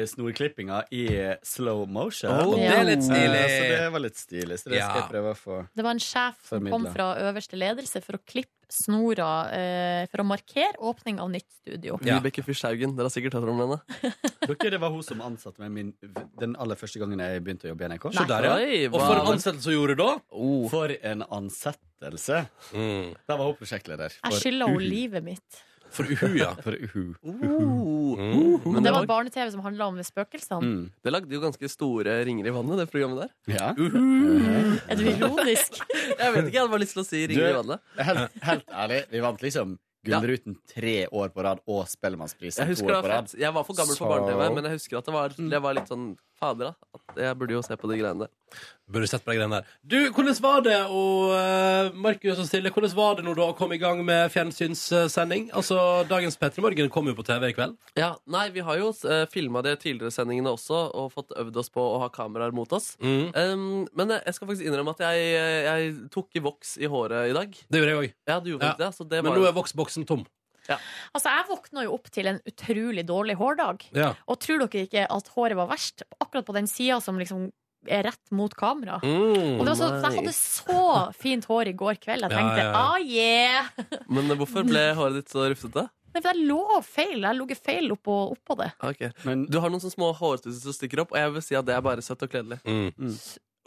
snorklippinga 0.09 0.84
i 0.91 1.05
slow 1.43 1.86
motion. 1.88 2.32
Oh, 2.32 2.55
Det 2.55 2.67
er 2.74 2.84
litt 2.86 2.99
Eh, 2.99 3.49
Så 3.49 3.63
det 3.70 3.91
var 3.91 3.99
litt 3.99 4.15
stilig. 4.17 4.57
Så 4.59 4.70
det 4.70 4.82
skal 4.82 5.01
jeg 5.01 5.09
prøve 5.11 5.34
å 5.34 5.38
få 5.38 5.67
Det 5.76 5.84
var 5.86 5.91
en 5.91 5.99
sjef 5.99 6.36
som 6.49 6.65
kom 6.70 6.86
fra 6.93 7.15
øverste 7.30 7.57
ledelse 7.57 8.01
for 8.03 8.13
å 8.17 8.20
klippe 8.26 8.49
snora 8.70 9.30
eh, 9.55 10.03
for 10.11 10.24
å 10.24 10.26
markere 10.30 10.78
åpning 10.91 11.20
av 11.22 11.32
nytt 11.34 11.47
studio. 11.59 11.97
Ja. 12.05 12.20
Vibeke 12.20 12.43
Fyrst 12.45 12.67
Haugen. 12.67 12.95
Dere 12.97 13.09
har 13.09 13.13
sikkert 13.13 13.38
hørt 13.39 13.51
om 13.51 13.61
henne. 13.63 13.80
Dere, 14.49 14.72
det 14.76 14.82
var 14.82 14.93
hun 14.93 15.05
som 15.05 15.24
ansatte 15.26 15.61
meg 15.63 15.74
min, 15.74 15.93
den 16.39 16.55
aller 16.61 16.80
første 16.80 17.01
gangen 17.01 17.22
jeg 17.24 17.43
begynte 17.45 17.70
å 17.70 17.74
jobbe 17.74 17.88
i 17.88 17.91
NRK. 17.93 18.09
Så 18.15 18.28
der, 18.30 18.49
ja. 18.49 18.57
Oi, 18.59 18.84
Og 18.91 18.99
for 18.99 19.15
en 19.15 19.32
ansettelse 19.34 19.74
hun 19.74 19.78
gjorde 19.80 19.97
da? 20.01 20.09
Oh. 20.32 20.67
For 20.72 20.93
en 21.13 21.26
ansettelse! 21.26 22.43
Mm. 22.74 23.09
Der 23.17 23.41
var 23.41 23.49
hun 23.49 23.57
prosjektleder. 23.59 24.20
Jeg 24.20 24.30
for 24.30 24.45
skylder 24.45 24.74
henne 24.76 24.93
livet 24.93 25.26
mitt. 25.26 25.63
For 25.95 26.05
uhu, 26.05 26.35
ja. 26.37 26.51
For 26.65 26.75
Uhu. 26.77 27.03
Uhu. 27.23 28.15
Mm. 28.19 28.73
Men 28.75 28.85
det 28.85 28.93
var 28.93 29.07
barne-TV 29.09 29.49
som 29.53 29.61
handla 29.65 29.87
om 29.89 29.99
spøkelsene. 30.05 30.61
Mm. 30.61 30.83
det 31.03 31.13
lagde 31.13 31.33
jo 31.33 31.41
ganske 31.43 31.69
store 31.71 32.19
ringer 32.27 32.47
i 32.49 32.53
vannet, 32.53 32.81
det 32.83 32.87
programmet 32.91 33.25
der. 33.25 33.31
Ja. 33.57 33.69
Er 33.73 34.95
du 34.99 35.05
ironisk? 35.09 35.79
Jeg 36.19 36.33
vet 36.35 36.49
ikke, 36.49 36.55
jeg 36.57 36.61
hadde 36.63 36.71
bare 36.73 36.81
lyst 36.83 36.95
til 36.97 37.03
å 37.03 37.07
si 37.07 37.21
ringer 37.29 37.51
i 37.51 37.57
vannet. 37.61 37.83
Helt, 38.03 38.41
helt 38.43 38.73
ærlig, 38.85 39.03
vi 39.13 39.21
vant 39.23 39.45
liksom 39.45 39.77
Gullruten 40.07 40.55
tre 40.71 40.93
år 41.11 41.31
på 41.35 41.43
rad 41.43 41.59
og 41.67 41.81
Spellemannsprisen 41.91 42.69
to 42.71 42.85
år 42.87 43.01
på 43.03 43.09
rad. 43.11 43.33
Jeg 43.35 43.51
var 43.55 43.65
for 43.67 43.75
gammel 43.75 43.97
for 43.99 44.05
Så- 44.07 44.11
barne-TV, 44.13 44.43
men 44.55 44.67
jeg 44.69 44.77
husker 44.79 44.97
at 45.01 45.09
det 45.09 45.13
var, 45.15 45.35
det 45.35 45.59
var 45.65 45.75
litt 45.75 45.91
sånn 45.91 46.13
Fader, 46.39 46.69
da. 46.71 46.73
At 46.95 47.17
jeg 47.19 47.35
burde 47.35 47.51
jo 47.57 47.61
se 47.67 47.75
på 47.75 47.89
de 47.91 47.97
greiene 47.99 48.23
der. 48.23 48.61
Burde 48.89 49.07
sett 49.09 49.21
på 49.21 49.29
de 49.31 49.37
greiene 49.37 49.59
der. 49.59 49.73
Du, 49.85 49.97
hvordan 50.15 50.37
var 50.41 50.63
det 50.65 50.77
og 50.89 51.33
uh, 51.35 51.97
Markus 52.01 52.39
og 52.41 52.47
Silje, 52.49 52.71
hvordan 52.73 52.93
var 52.97 53.19
det 53.19 53.25
når 53.27 53.37
du 53.37 53.43
kom 53.59 53.73
i 53.75 53.77
gang 53.81 54.01
med 54.05 54.31
fjernsynssending? 54.33 55.51
Altså, 55.53 55.77
Dagens 56.09 56.37
P3 56.41 56.63
Morgen 56.65 56.89
kom 56.93 57.09
jo 57.11 57.13
på 57.17 57.25
TV 57.27 57.51
i 57.51 57.53
kveld. 57.57 57.75
Ja, 57.99 58.15
Nei, 58.29 58.47
vi 58.55 58.63
har 58.65 58.79
jo 58.81 58.89
uh, 59.05 59.25
filma 59.29 59.61
de 59.65 59.75
tidligere 59.77 60.13
sendingene 60.15 60.55
også, 60.55 60.81
og 60.97 61.13
fått 61.13 61.35
øvd 61.37 61.61
oss 61.61 61.69
på 61.73 61.85
å 61.85 61.99
ha 62.01 62.09
kameraer 62.13 62.55
mot 62.55 62.73
oss. 62.73 62.95
Mm. 63.03 63.29
Um, 63.35 63.69
men 63.93 64.15
jeg 64.17 64.35
skal 64.37 64.49
faktisk 64.49 64.65
innrømme 64.71 64.97
at 64.97 65.05
jeg, 65.05 65.29
jeg 65.69 65.93
tok 66.15 66.41
i 66.41 66.43
voks 66.49 66.75
i 66.81 66.89
håret 66.89 67.29
i 67.29 67.37
dag. 67.37 67.53
Det 67.69 67.83
gjorde 67.83 67.93
jeg 67.93 68.01
òg. 68.01 68.17
Ja, 68.33 68.39
du 68.41 68.51
gjorde 68.55 68.73
Ja. 68.73 68.75
det, 68.81 68.91
så 68.97 69.05
det 69.05 69.21
Men 69.25 69.37
nå 69.37 69.45
er 69.45 69.55
voksboksen 69.57 70.09
tom. 70.09 70.25
Altså, 70.69 71.29
Jeg 71.29 71.47
våkna 71.49 71.85
jo 71.85 71.95
opp 71.95 72.09
til 72.13 72.27
en 72.29 72.41
utrolig 72.45 73.05
dårlig 73.07 73.35
hårdag. 73.39 73.87
Ja. 73.97 74.11
Og 74.29 74.37
tror 74.43 74.61
dere 74.65 74.85
ikke 74.85 75.05
at 75.09 75.31
håret 75.33 75.57
var 75.57 75.69
verst 75.71 76.03
akkurat 76.19 76.45
på 76.45 76.53
den 76.57 76.69
sida 76.69 76.99
som 77.01 77.17
liksom 77.21 77.49
rett 77.88 78.32
mot 78.36 78.53
kamera? 78.57 78.99
Mm. 79.03 79.59
Og 79.59 79.63
det 79.63 79.71
var 79.71 79.77
så, 79.80 79.89
jeg 79.95 80.19
hadde 80.19 80.34
så 80.36 80.82
fint 81.17 81.47
hår 81.49 81.71
i 81.71 81.75
går 81.80 81.99
kveld. 82.01 82.25
Jeg 82.27 82.36
tenkte 82.36 82.63
ja, 82.63 82.67
ja. 82.67 82.82
ah 82.82 82.99
yeah! 82.99 84.03
Men 84.11 84.32
hvorfor 84.39 84.67
ble 84.67 84.89
håret 84.97 85.21
ditt 85.21 85.32
så 85.34 85.47
rufsete? 85.49 85.86
Nei, 86.09 86.21
for 86.23 86.32
jeg 86.32 86.47
lå 86.49 86.80
feil. 86.86 87.21
Jeg 87.21 87.38
lå 87.38 87.45
feil 87.55 87.93
oppå, 87.93 88.15
oppå 88.34 88.57
det. 88.59 88.71
Okay. 88.91 89.11
Men 89.27 89.45
Du 89.49 89.59
har 89.61 89.69
noen 89.69 89.84
sånne 89.84 89.93
små 89.93 90.09
hårstusser 90.17 90.63
som 90.63 90.75
stikker 90.75 91.03
opp, 91.05 91.13
og 91.13 91.21
jeg 91.21 91.36
vil 91.36 91.45
si 91.45 91.57
at 91.59 91.67
det 91.67 91.75
er 91.77 91.86
bare 91.86 92.05
søtt 92.05 92.25
og 92.25 92.32
kledelig. 92.34 92.57
Mm. 92.65 93.13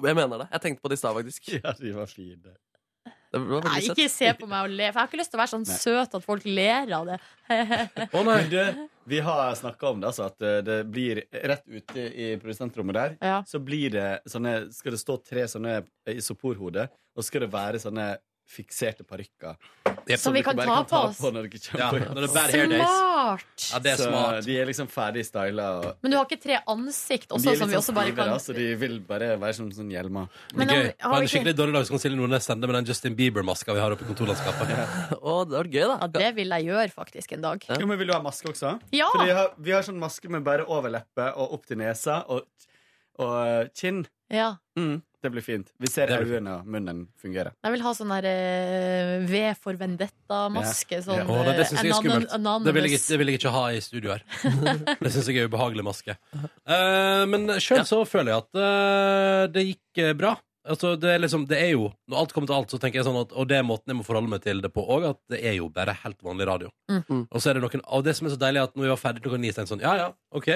Jeg 0.02 0.18
mener 0.18 0.42
det. 0.42 0.48
Jeg 0.50 0.64
tenkte 0.64 0.82
på 0.82 0.90
det 0.90 0.98
i 0.98 1.02
stad, 1.02 1.14
faktisk. 1.20 1.52
ja, 1.60 1.74
de 1.78 1.94
var 1.94 2.10
fine. 2.10 2.56
Det 3.32 3.40
var 3.40 3.64
Nei, 3.64 3.78
ikke 3.88 4.08
se 4.12 4.28
på 4.36 4.46
meg 4.48 4.66
og 4.66 4.74
le, 4.76 4.88
for 4.90 4.98
jeg 4.98 5.00
har 5.00 5.08
ikke 5.08 5.20
lyst 5.22 5.32
til 5.32 5.38
å 5.38 5.40
være 5.40 5.52
sånn 5.54 5.62
Nei. 5.64 5.76
søt 5.80 6.16
at 6.18 6.24
folk 6.24 6.42
ler 6.44 6.90
av 6.92 7.06
det. 7.08 7.20
Å 8.12 8.24
nei. 8.28 8.40
Du, 8.52 8.58
vi 9.08 9.20
har 9.24 9.54
snakka 9.56 9.92
om 9.94 10.02
det, 10.02 10.10
altså, 10.10 10.26
at 10.28 10.44
eh, 10.44 10.58
det 10.66 10.76
blir 10.92 11.22
rett 11.32 11.64
ute 11.64 12.04
i 12.12 12.26
produsentrommet 12.42 12.98
der. 12.98 13.14
Ja. 13.24 13.38
Så 13.48 13.62
blir 13.64 13.94
det 13.94 14.08
sånne 14.28 14.52
Skal 14.74 14.94
det 14.94 15.00
stå 15.00 15.16
tre 15.24 15.46
sånne 15.48 15.80
isoporhoder, 16.12 16.92
og 17.16 17.26
skal 17.26 17.46
det 17.46 17.50
være 17.54 17.80
sånne 17.82 18.10
fikserte 18.52 19.04
parykker. 19.08 19.56
Som 20.18 20.34
vi 20.34 20.42
kan 20.42 20.56
ta 20.58 20.82
på 20.84 20.98
oss. 21.08 21.20
når 21.22 21.46
dere 21.46 21.78
Ja, 21.78 21.88
når 21.92 22.26
det 22.26 22.28
jobb. 22.28 22.36
hair 22.52 22.66
days. 22.68 22.82
Smart! 22.82 23.66
Ja, 23.72 23.78
det 23.78 23.90
er 23.92 23.96
Så 24.00 24.08
smart. 24.10 24.44
de 24.44 24.56
er 24.60 24.66
liksom 24.66 24.88
ferdig 24.90 25.22
styla. 25.24 25.66
og- 25.78 25.96
Men 26.02 26.10
du 26.10 26.16
har 26.18 26.26
ikke 26.26 26.40
tre 26.42 26.58
ansikt 26.66 27.28
også, 27.30 27.56
som 27.58 27.68
vi 27.70 27.76
også 27.76 27.92
sånn 27.92 27.94
bare 27.94 28.12
kan 28.12 28.28
da, 28.28 28.36
så 28.38 28.54
de 28.54 28.74
vil 28.74 28.98
bare 29.00 29.36
være 29.38 29.54
som 29.54 29.70
sånn 29.70 29.90
hjelmer. 29.90 30.28
Men 30.54 30.66
det 30.68 30.76
er 30.76 30.82
gøy. 30.82 30.94
har 31.00 31.10
På 31.12 31.18
vi 31.18 31.22
en 31.22 31.28
skikkelig 31.28 31.54
dårlig 31.56 31.72
dag 31.72 31.84
så 31.86 31.88
kan 31.90 31.98
Silje 32.04 32.16
Nordnes 32.18 32.44
sende 32.44 32.66
med 32.66 32.74
den 32.74 32.84
Justin 32.86 33.14
Bieber-maska 33.16 33.72
vi 33.74 33.80
har 33.80 33.90
oppe 33.92 34.02
i 34.02 34.08
kontorlandskapet. 34.14 35.18
oh, 35.22 35.44
det 35.48 35.56
var 35.56 35.64
gøy, 35.64 35.86
da. 35.86 35.98
Ja, 36.00 36.06
det 36.08 36.34
vil 36.36 36.48
jeg 36.48 36.64
gjøre 36.66 36.90
faktisk 36.92 37.32
en 37.32 37.40
dag. 37.42 37.64
Ja. 37.68 37.76
Jo, 37.80 37.86
men 37.86 37.98
Vil 37.98 38.06
du 38.08 38.12
ha 38.12 38.20
maske 38.20 38.48
også? 38.50 38.80
Ja! 38.92 39.08
Fordi 39.14 39.24
vi 39.26 39.30
har, 39.38 39.48
vi 39.58 39.70
har 39.70 39.82
sånn 39.82 39.98
maske 40.00 40.28
med 40.28 40.42
bare 40.44 40.66
overleppe 40.66 41.30
og 41.36 41.52
opp 41.54 41.66
til 41.66 41.76
nesa 41.78 42.24
og, 42.28 42.42
og 43.18 43.70
kinn. 43.74 44.06
ja. 44.30 44.56
Mm, 44.76 45.02
det 45.22 45.30
blir 45.32 45.42
fint. 45.46 45.68
Vi 45.78 45.86
ser 45.90 46.10
øynene 46.16 46.58
og 46.60 46.66
munnen 46.66 47.04
fungere. 47.22 47.52
Jeg 47.62 47.72
vil 47.76 47.82
ha 47.86 47.92
sånn 47.94 48.10
der 48.12 48.26
eh, 48.26 49.12
V 49.30 49.42
for 49.60 49.78
Vendetta-maske. 49.80 50.98
Sånn 51.04 51.22
Ja. 51.22 51.26
Å, 51.26 51.44
det- 51.46 51.56
det 51.60 51.66
synes 51.70 51.82
jeg 51.82 51.90
er 51.90 51.94
eh, 51.94 52.00
skummelt. 52.00 52.64
Det 52.66 52.74
vil, 52.74 52.82
jeg, 52.88 52.92
ikke- 52.98 53.08
det 53.12 53.18
vil 53.22 53.32
jeg 53.32 53.38
ikke 53.40 53.52
ha 53.54 53.64
i 53.70 53.80
studio 53.80 54.10
her. 54.16 54.24
Det 55.02 55.12
syns 55.14 55.28
jeg 55.30 55.38
er 55.44 55.48
ubehagelig 55.48 55.84
maske. 55.86 56.16
Eh, 56.66 57.24
men 57.30 57.46
sjøl 57.62 57.84
så 57.88 58.02
føler 58.06 58.32
jeg 58.34 58.42
at 58.44 58.62
eh, 58.66 59.46
det 59.54 59.66
gikk 59.72 60.02
eh, 60.08 60.12
bra. 60.18 60.34
Altså, 60.62 60.92
det, 61.00 61.10
er 61.10 61.18
liksom, 61.18 61.42
det 61.50 61.56
er 61.58 61.72
jo 61.72 61.88
Når 62.06 62.18
alt 62.20 62.32
kommer 62.36 62.46
til 62.46 62.54
alt, 62.54 62.70
så 62.70 62.78
tenker 62.78 63.00
jeg 63.00 63.06
sånn 63.08 63.16
at 63.18 63.32
Og 63.34 63.48
det 63.50 63.56
er 63.58 63.64
måten 63.66 63.90
jeg 63.90 63.96
må 63.98 64.04
forholde 64.06 64.30
meg 64.30 64.44
til 64.44 64.60
det 64.62 64.68
på 64.70 64.84
òg, 64.94 65.08
at 65.08 65.18
det 65.32 65.40
er 65.42 65.56
jo 65.58 65.66
bare 65.74 65.90
helt 66.04 66.20
vanlig 66.22 66.46
radio. 66.46 66.68
Mm. 66.86 67.24
Og 67.26 67.42
så 67.42 67.50
er 67.50 67.58
det 67.58 67.64
noen 67.64 67.82
Og 67.88 68.04
det 68.06 68.14
som 68.14 68.28
er 68.28 68.34
så 68.36 68.38
deilig, 68.38 68.60
er 68.62 68.68
at 68.70 68.76
når 68.78 68.86
vi 68.86 68.92
var 68.92 69.00
ferdig 69.00 69.24
klokka 69.24 69.40
ni, 69.42 69.50
så 69.50 69.58
tenkte 69.58 69.72
jeg 69.72 69.74
sånn 69.74 69.82
Ja, 69.82 69.94
ja, 69.98 70.08
OK. 70.38 70.52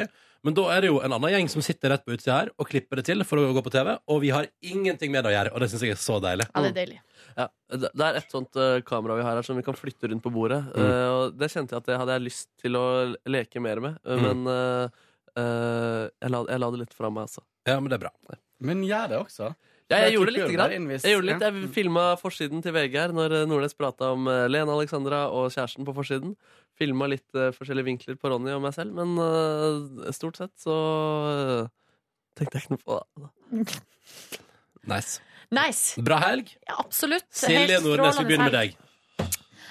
Men 0.47 0.55
da 0.55 0.63
er 0.77 0.85
det 0.85 0.91
jo 0.93 1.01
en 1.03 1.11
annen 1.17 1.33
gjeng 1.33 1.49
som 1.51 1.63
sitter 1.65 1.91
rett 1.91 2.05
på 2.07 2.15
utsida 2.15 2.37
her 2.37 2.51
og 2.55 2.69
klipper 2.71 3.01
det 3.01 3.07
til 3.09 3.25
for 3.27 3.41
å 3.43 3.49
gå 3.57 3.63
på 3.67 3.73
TV, 3.75 3.97
og 4.07 4.21
vi 4.23 4.29
har 4.31 4.47
ingenting 4.63 5.11
med 5.11 5.25
det 5.27 5.33
å 5.33 5.35
gjøre, 5.35 5.51
og 5.57 5.65
det 5.65 5.69
syns 5.73 5.83
jeg 5.83 5.95
er 5.97 5.99
så 5.99 6.21
deilig. 6.23 6.47
Ja, 6.53 6.63
det 6.63 6.71
er 6.71 6.77
deilig. 6.77 6.99
Ja, 7.41 7.47
det 7.83 7.91
det 7.99 8.07
er 8.07 8.19
et 8.21 8.31
sånt 8.37 8.55
eh, 8.63 8.77
kamera 8.87 9.17
vi 9.19 9.25
har 9.27 9.41
her 9.41 9.49
som 9.49 9.59
vi 9.59 9.65
kan 9.67 9.75
flytte 9.75 10.07
rundt 10.13 10.23
på 10.23 10.31
bordet. 10.31 10.61
Eh, 10.77 11.09
og 11.17 11.35
det 11.41 11.51
kjente 11.51 11.75
jeg 11.75 11.83
at 11.83 11.89
det 11.91 11.99
hadde 11.99 12.15
jeg 12.21 12.27
lyst 12.29 12.47
til 12.63 12.79
å 12.79 12.85
leke 13.27 13.65
mer 13.65 13.83
med, 13.89 13.99
eh, 14.07 14.23
Mm. 14.23 14.23
men 14.45 14.53
eh, 14.55 15.03
eh, 15.41 16.03
jeg, 16.23 16.31
la, 16.37 16.45
jeg 16.53 16.63
la 16.63 16.71
det 16.77 16.83
litt 16.85 16.95
fra 16.95 17.11
meg, 17.11 17.27
altså. 17.27 17.43
Ja, 17.67 17.81
men 17.81 17.91
det 17.91 17.99
er 17.99 18.05
bra. 18.07 18.13
Men 18.63 18.85
gjør 18.87 19.09
det 19.17 19.19
også. 19.25 19.51
Ja, 19.91 19.99
jeg 20.01 20.07
Jeg 20.11 20.15
gjorde 20.17 20.33
hvis- 20.89 21.05
Jeg 21.05 21.15
gjorde 21.15 21.27
litt, 21.31 21.43
jeg 21.47 21.71
filma 21.77 22.05
forsiden 22.19 22.63
til 22.63 22.73
VG 22.75 22.95
her 22.99 23.13
når 23.15 23.33
eh, 23.33 23.45
Nordnes 23.47 23.75
prata 23.79 24.09
om 24.13 24.27
eh, 24.27 24.49
Lene 24.51 24.73
Alexandra 24.75 25.29
og 25.31 25.51
kjæresten 25.55 25.87
på 25.87 25.95
forsiden. 25.95 26.35
Filma 26.77 27.07
litt 27.09 27.27
eh, 27.39 27.53
forskjellige 27.55 27.85
vinkler 27.87 28.17
på 28.19 28.29
Ronny 28.33 28.51
og 28.51 28.63
meg 28.63 28.75
selv, 28.75 28.93
men 28.99 29.15
stort 30.13 30.37
sett 30.43 30.51
så 30.59 30.75
tenkte 32.37 32.59
jeg 32.59 32.67
ikke 32.67 32.75
noe 32.75 32.83
på 32.85 32.99
det. 32.99 33.77
Nice. 34.87 35.21
Nice. 35.51 36.03
Bra 36.03 36.19
helg. 36.23 36.51
Ja, 36.69 36.77
absolutt. 36.83 37.27
Silje 37.35 37.79
Nordnes, 37.83 38.19
vi 38.21 38.25
begynner 38.29 38.51
med 38.51 38.55
deg. 38.55 38.77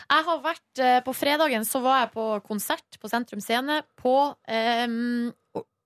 Jeg 0.05 0.25
har 0.27 0.41
vært 0.43 0.81
På 1.05 1.13
fredagen 1.17 1.63
så 1.65 1.79
var 1.81 2.01
jeg 2.03 2.11
på 2.13 2.25
konsert 2.45 2.97
på 3.01 3.09
Sentrum 3.09 3.39
Scene 3.43 3.81
på 3.99 4.11
O- 4.35 5.31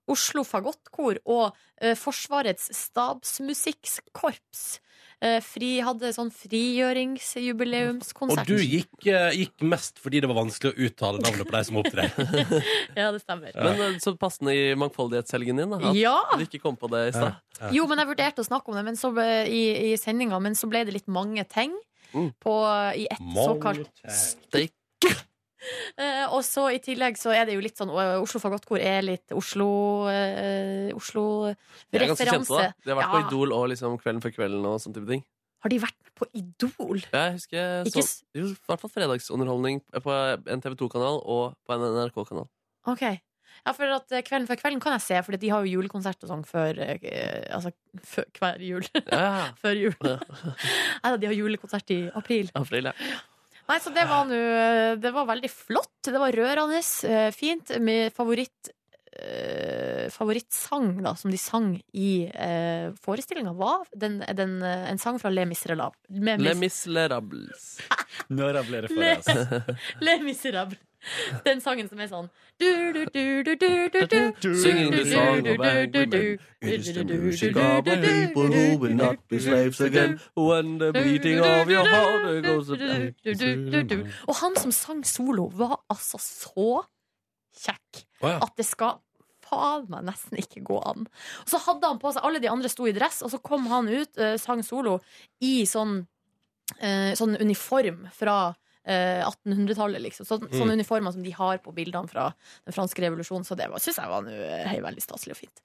Oslo 0.10 0.43
Fagottkor 0.47 1.16
og 1.30 1.51
eh, 1.82 1.95
Forsvarets 1.99 2.70
stabsmusikkorps. 2.76 4.80
Eh, 5.22 5.41
fri, 5.43 5.82
hadde 5.84 6.14
sånn 6.16 6.30
frigjøringsjubileumskonsert. 6.32 8.39
Og 8.39 8.47
du 8.47 8.55
gikk, 8.64 9.07
eh, 9.12 9.34
gikk 9.36 9.60
mest 9.68 9.99
fordi 9.99 10.22
det 10.24 10.30
var 10.32 10.38
vanskelig 10.39 10.72
å 10.72 10.80
uttale 10.88 11.20
navnet 11.24 11.43
på 11.49 11.55
de 11.57 11.64
som 11.68 11.76
opptrer. 11.82 12.07
Ja, 12.99 13.10
det 13.12 13.20
stemmer. 13.26 13.51
Men 13.55 13.82
eh, 13.84 13.97
så 13.99 14.14
passende 14.20 14.51
i 14.55 14.72
mangfoldighetshelgen 14.80 15.60
din, 15.60 15.70
da. 15.76 15.80
At 15.91 15.95
Ja! 15.99 16.16
du 16.39 16.43
ikke 16.47 16.62
kom 16.64 16.76
på 16.80 16.88
det 16.93 17.01
i 17.10 17.12
stad. 17.18 17.34
Jo, 17.76 17.84
men 17.91 17.97
jeg 17.99 18.07
vurderte 18.14 18.39
å 18.43 18.47
snakke 18.47 18.68
om 18.72 18.76
det 18.80 18.86
men 18.88 18.95
så, 18.99 19.07
ble- 19.16 19.47
i, 19.51 19.64
i 19.91 19.93
sendinga, 19.99 20.39
men 20.41 20.55
så 20.55 20.66
ble 20.72 20.86
det 20.88 20.93
litt 21.01 21.12
mange 21.12 21.43
ting 21.51 21.76
Mm. 22.10 22.32
på, 22.41 22.53
i 22.97 23.03
ett 23.05 23.22
såkalt 23.38 23.86
Steak. 24.10 24.74
Eh, 25.99 26.26
og 26.32 26.39
så 26.45 26.70
i 26.72 26.78
tillegg 26.80 27.18
så 27.20 27.34
er 27.36 27.47
det 27.49 27.55
jo 27.57 27.64
litt 27.64 27.76
sånn 27.76 27.89
uh, 27.91 28.22
Oslo 28.22 28.39
Fagottkor 28.39 28.80
er 28.80 29.01
litt 29.03 29.34
Oslo 29.36 29.68
Oslo 30.95 31.24
De 31.51 31.99
er 31.99 32.05
ganske 32.07 32.28
kjente, 32.30 32.47
da. 32.55 32.70
De 32.86 32.93
har 32.93 32.99
vært 33.01 33.12
på 33.12 33.22
Idol 33.26 33.55
og 33.57 33.66
liksom 33.74 33.97
Kvelden 33.99 34.24
før 34.24 34.34
kvelden 34.38 34.68
og 34.70 34.78
sånne 34.80 34.99
type 34.99 35.12
ting. 35.12 35.24
Har 35.60 35.74
de 35.74 35.80
vært 35.84 36.12
på 36.16 36.28
Idol? 36.39 37.01
Ja, 37.12 37.26
jeg 37.28 37.39
husker 37.39 37.89
Ikke 37.89 38.05
så, 38.07 38.28
i 38.38 38.45
hvert 38.70 38.84
fall 38.84 38.93
fredagsunderholdning 38.93 39.82
på 40.05 40.14
en 40.16 40.64
TV 40.64 40.78
2-kanal 40.80 41.20
og 41.20 41.57
på 41.68 41.76
en 41.76 41.88
NRK-kanal. 41.97 42.47
Ok. 42.88 43.03
Ja, 43.66 43.74
for 43.76 43.91
at 43.91 44.14
eh, 44.16 44.24
Kvelden 44.24 44.47
før 44.47 44.60
kvelden 44.62 44.80
kan 44.84 44.95
jeg 44.95 45.03
se, 45.03 45.18
for 45.26 45.36
de 45.36 45.49
har 45.51 45.66
jo 45.66 45.74
julekonsert 45.80 46.24
og 46.24 46.32
sånn 46.32 46.45
før 46.47 46.80
Altså 46.80 47.74
før, 48.07 48.30
hver 48.39 48.64
jul. 48.64 48.88
Ja, 49.10 49.49
før 49.62 49.76
jul. 49.76 49.97
Nei, 50.05 51.12
de 51.22 51.32
har 51.32 51.36
julekonsert 51.36 51.91
i 51.95 51.99
april. 52.16 52.53
april, 52.55 52.91
ja. 52.91 53.12
Nei, 53.70 53.78
så 53.84 53.92
det 53.94 54.04
var 54.10 54.26
nå 54.26 54.40
Det 55.02 55.12
var 55.14 55.28
veldig 55.30 55.50
flott. 55.54 55.92
Det 56.10 56.18
var 56.20 56.34
rørende. 56.34 56.82
eh, 57.10 57.30
Fint. 57.36 57.70
Med 57.80 58.12
favoritt 58.16 58.72
eh, 59.14 60.10
Favorittsang 60.14 61.02
da, 61.04 61.14
som 61.16 61.30
de 61.32 61.38
sang 61.38 61.74
i 61.94 62.10
uh, 62.30 62.90
forestillinga, 63.04 63.54
var 63.58 63.84
den, 63.94 64.20
den, 64.38 64.58
eh, 64.64 64.90
en 64.92 64.98
sang 65.02 65.20
fra 65.22 65.30
Le 65.34 65.46
Miserable. 65.50 65.92
Le, 66.10 66.38
Les 66.38 66.56
Mis- 66.58 66.64
Miserables. 66.66 67.66
Nå 68.34 68.50
rabler 68.56 68.88
det 68.88 68.92
for 68.94 69.02
Le- 69.02 69.18
oss? 69.18 69.76
Le 70.06 70.18
Miserable. 70.26 70.80
Den 71.45 71.62
sangen 71.64 71.89
som 71.89 72.00
er 72.00 72.08
sånn. 72.12 72.30
Singing 72.60 73.08
the 74.91 75.06
song 75.08 75.47
of. 75.47 75.60
It 76.62 76.80
is 76.80 76.93
the 76.93 77.04
music 77.06 77.56
of 77.56 77.86
the 77.86 77.97
people 78.04 78.47
who 78.52 78.78
will 78.78 78.95
not 78.95 79.16
be 79.30 79.39
slaves 79.39 79.80
again. 79.82 80.20
When 80.36 80.78
the 80.78 80.91
beating 80.91 81.39
of 81.39 81.70
your 81.70 81.88
heart 81.88 82.43
goes. 82.43 82.70
Og 84.28 84.36
han 84.41 84.56
som 84.60 84.72
sang 84.76 85.06
solo, 85.08 85.47
var 85.56 85.80
altså 85.89 86.18
så 86.20 86.84
kjekk 87.60 88.04
at 88.30 88.52
det 88.58 88.66
skal 88.68 89.00
faen 89.50 89.88
meg 89.89 90.06
nesten 90.08 90.39
ikke 90.39 90.64
gå 90.68 90.78
an. 90.86 91.08
Og 91.43 91.52
så 91.52 91.60
hadde 91.66 91.89
han 91.89 92.02
på 92.02 92.14
seg 92.14 92.26
Alle 92.26 92.41
de 92.43 92.52
andre 92.52 92.72
sto 92.72 92.88
i 92.88 92.95
dress, 92.95 93.22
og 93.26 93.34
så 93.34 93.41
kom 93.41 93.68
han 93.72 93.89
ut, 93.89 94.18
eh, 94.18 94.38
sang 94.41 94.62
solo, 94.66 95.00
i 95.41 95.66
sånn, 95.70 96.04
eh, 96.78 97.12
sånn 97.18 97.38
uniform 97.41 98.06
fra 98.14 98.39
eh, 98.52 98.58
1800-tallet, 98.90 100.02
liksom. 100.08 100.28
Sånn, 100.28 100.48
Sånne 100.52 100.78
uniformer 100.80 101.14
som 101.16 101.24
de 101.26 101.34
har 101.36 101.62
på 101.64 101.74
bildene 101.76 102.10
fra 102.10 102.30
den 102.66 102.76
franske 102.76 103.04
revolusjonen. 103.06 103.46
Så 103.48 103.58
det 103.60 103.70
syns 103.84 104.02
jeg 104.02 104.12
var 104.12 104.26
nå, 104.26 104.34
hei, 104.70 104.80
veldig 104.86 105.04
staselig 105.06 105.38
og 105.38 105.42
fint. 105.44 105.64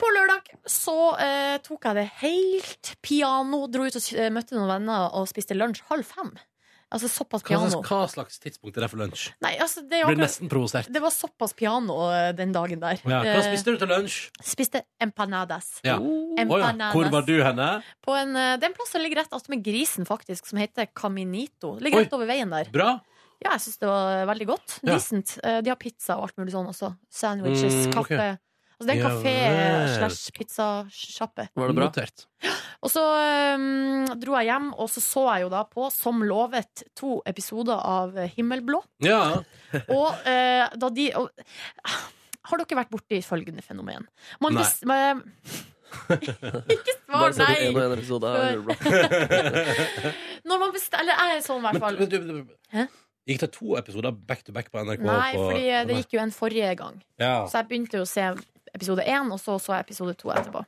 På 0.00 0.10
lørdag 0.10 0.48
så 0.66 0.96
eh, 1.22 1.56
tok 1.62 1.86
jeg 1.86 1.98
det 2.00 2.08
helt 2.24 2.94
piano. 3.04 3.64
Dro 3.70 3.86
ut 3.86 3.98
og 4.00 4.08
eh, 4.18 4.32
møtte 4.34 4.56
noen 4.58 4.72
venner 4.72 5.14
og 5.14 5.28
spiste 5.30 5.54
lunsj 5.56 5.84
halv 5.92 6.08
fem. 6.08 6.32
Altså 6.94 7.08
såpass 7.10 7.42
piano. 7.42 7.80
hva 7.82 8.04
slags 8.06 8.36
tidspunkt 8.38 8.76
er 8.78 8.84
det 8.84 8.90
for 8.92 9.00
lunsj? 9.02 9.32
Nei, 9.42 9.56
altså, 9.58 9.82
det, 9.90 10.04
blir 10.06 10.20
nesten 10.20 10.48
provosert. 10.52 10.86
det 10.94 11.00
var 11.02 11.10
såpass 11.10 11.52
piano 11.58 11.96
eh, 12.14 12.28
den 12.38 12.52
dagen 12.54 12.78
der. 12.84 13.00
Ja, 13.02 13.18
hva 13.24 13.32
Eh, 13.40 13.48
spiste 13.48 13.74
du 13.74 13.80
til 13.82 13.90
lunsj? 13.90 14.28
spiste 14.46 14.84
empanadas. 15.02 15.80
Ja. 15.82 15.96
Ja. 15.98 16.44
Empanadas. 16.44 16.94
Hvor 16.94 17.10
var 17.10 17.26
du 17.26 17.34
henne? 17.42 17.82
På 18.06 18.14
en, 18.14 18.36
eh, 18.36 18.54
det 18.56 18.68
er 18.68 18.70
en 18.70 18.76
plass 18.78 18.92
som 18.94 19.02
ligger 19.02 19.22
rett 19.24 19.34
attmed 19.34 19.64
grisen, 19.66 20.06
faktisk, 20.06 20.46
som 20.46 20.58
heter 20.62 20.86
Caminito. 20.94 21.74
Ligger 21.82 21.98
Oi. 21.98 22.04
rett 22.06 22.14
over 22.14 22.30
veien 22.30 22.50
der. 22.54 22.70
Bra. 22.70 23.00
Ja, 23.42 23.50
jeg 23.56 23.60
syns 23.66 23.78
det 23.82 23.88
var 23.90 24.24
veldig 24.30 24.46
godt. 24.46 24.78
Decent. 24.86 25.34
De 25.42 25.68
har 25.68 25.76
pizza 25.76 26.14
og 26.16 26.28
alt 26.28 26.36
mulig 26.38 26.54
sånn 26.54 26.70
også. 26.70 26.94
Sandwiches, 27.12 27.74
Mm, 27.88 27.92
kaffe. 27.92 28.14
kaffe. 28.16 28.38
Altså, 28.84 28.92
det 28.92 28.94
er 28.94 29.00
en 29.00 29.14
kafé 29.16 29.96
slash 29.96 30.32
pizzasjappe. 30.36 31.46
Var 31.56 31.70
det 31.70 31.76
bra? 31.78 31.86
Notert. 31.88 32.24
Og 32.84 32.90
så 32.92 33.00
um, 33.56 34.04
dro 34.20 34.34
jeg 34.36 34.50
hjem, 34.50 34.66
og 34.76 34.90
så 34.92 35.00
så 35.00 35.22
jeg 35.30 35.46
jo 35.46 35.52
da 35.54 35.62
på, 35.64 35.86
som 35.94 36.20
lovet, 36.28 36.82
to 36.98 37.16
episoder 37.26 37.80
av 37.80 38.18
Himmelblå. 38.36 38.82
Ja. 39.04 39.20
Og 39.96 40.10
uh, 40.12 40.66
da 40.76 40.90
de 40.94 41.08
og, 41.18 41.30
Har 42.44 42.60
dere 42.60 42.76
vært 42.78 42.92
borti 42.92 43.18
følgende 43.24 43.64
fenomen? 43.64 44.04
Man 44.44 44.54
Nei. 44.58 44.66
man, 44.86 45.22
ikke 46.74 46.94
svar 47.00 47.32
nei! 47.40 47.54
en 47.64 47.72
og 47.78 47.80
en 47.86 47.94
episode 47.96 48.28
av 48.28 48.44
Himmelblå. 48.50 48.76
Når 50.50 50.60
man 50.60 50.74
bestemmer 50.76 51.02
Eller 51.06 51.24
jeg 51.24 51.38
er 51.40 51.42
sånn, 51.48 51.62
i 51.62 51.66
hvert 51.70 51.82
fall. 51.86 51.98
men, 52.02 52.12
du- 52.12 52.28
du- 52.28 52.54
Hæ? 52.76 52.86
Gikk 53.24 53.40
det 53.40 53.48
to 53.54 53.72
episoder 53.80 54.12
back 54.12 54.42
to 54.44 54.52
back 54.52 54.66
på 54.68 54.82
NRK? 54.84 55.00
Nei, 55.00 55.30
på, 55.32 55.44
fordi 55.48 55.68
eh, 55.72 55.84
det 55.88 55.94
gikk 56.02 56.18
jo 56.18 56.20
en 56.26 56.32
forrige 56.36 56.74
gang. 56.76 56.98
ja. 57.22 57.46
Så 57.48 57.62
jeg 57.62 57.70
begynte 57.70 57.96
jo 57.96 58.04
å 58.04 58.10
se 58.10 58.26
episode 58.74 59.04
én, 59.06 59.30
og 59.32 59.38
så 59.40 59.58
så 59.60 59.76
jeg 59.78 59.88
episode 59.88 60.14
to 60.20 60.28
etterpå. 60.34 60.64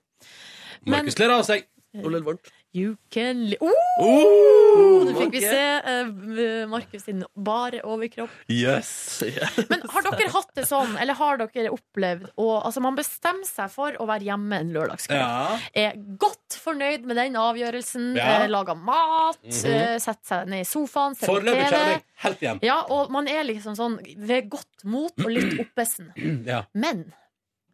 Men- 0.86 1.00
Markus 1.04 1.18
ler 1.18 1.30
av 1.30 1.42
seg. 1.48 1.66
Og 1.96 2.10
litt 2.12 2.24
varmt. 2.26 2.48
You 2.76 2.96
can 3.10 3.38
li 3.48 3.56
oh! 3.64 3.70
Oh, 4.04 5.04
Nå 5.08 5.14
fikk 5.16 5.30
vi 5.32 5.40
se 5.40 5.60
uh, 5.80 6.66
Markus 6.68 7.06
sin 7.06 7.22
bare 7.34 7.80
overkropp. 7.88 8.28
Yes. 8.52 9.22
Men 9.70 9.80
har 9.94 10.04
dere 10.04 10.26
hatt 10.34 10.50
det 10.58 10.66
sånn, 10.68 10.92
eller 11.00 11.16
har 11.16 11.40
dere 11.40 11.72
opplevd 11.72 12.26
å 12.36 12.50
Altså, 12.58 12.82
man 12.84 12.98
bestemmer 12.98 13.48
seg 13.48 13.72
for 13.72 13.96
å 13.96 14.04
være 14.10 14.28
hjemme 14.28 14.58
en 14.60 14.74
lørdagskveld. 14.76 15.24
Ja. 15.24 15.56
Er 15.86 15.96
godt 16.20 16.58
fornøyd 16.60 17.08
med 17.08 17.16
den 17.16 17.38
avgjørelsen. 17.40 18.10
Ja. 18.20 18.42
Eh, 18.42 18.48
lager 18.52 18.76
mat, 18.76 19.40
Mhm. 19.40 19.72
eh, 19.72 19.96
setter 20.04 20.26
seg 20.34 20.48
ned 20.52 20.66
i 20.66 20.68
sofaen, 20.68 21.16
ser 21.16 21.30
på 21.30 21.38
Foreløpig 21.38 21.64
TV. 21.64 21.70
kjenner 21.72 21.94
jeg 21.96 22.02
helt 22.26 22.40
igjen. 22.44 22.60
Ja, 22.68 22.82
og 22.92 23.10
man 23.10 23.28
er 23.32 23.42
liksom 23.48 23.72
sånn 23.78 23.96
ved 24.18 24.50
godt 24.52 24.84
mot 24.84 25.16
og 25.24 25.30
litt 25.32 25.56
oppesen. 25.64 26.12
Ja. 26.44 26.66
Men 26.74 27.06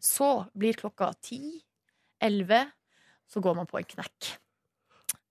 så 0.03 0.31
blir 0.59 0.79
klokka 0.79 1.13
ti, 1.23 1.61
elleve, 2.23 2.65
så 3.31 3.41
går 3.43 3.57
man 3.57 3.69
på 3.71 3.81
en 3.81 3.91
knekk. 3.95 4.33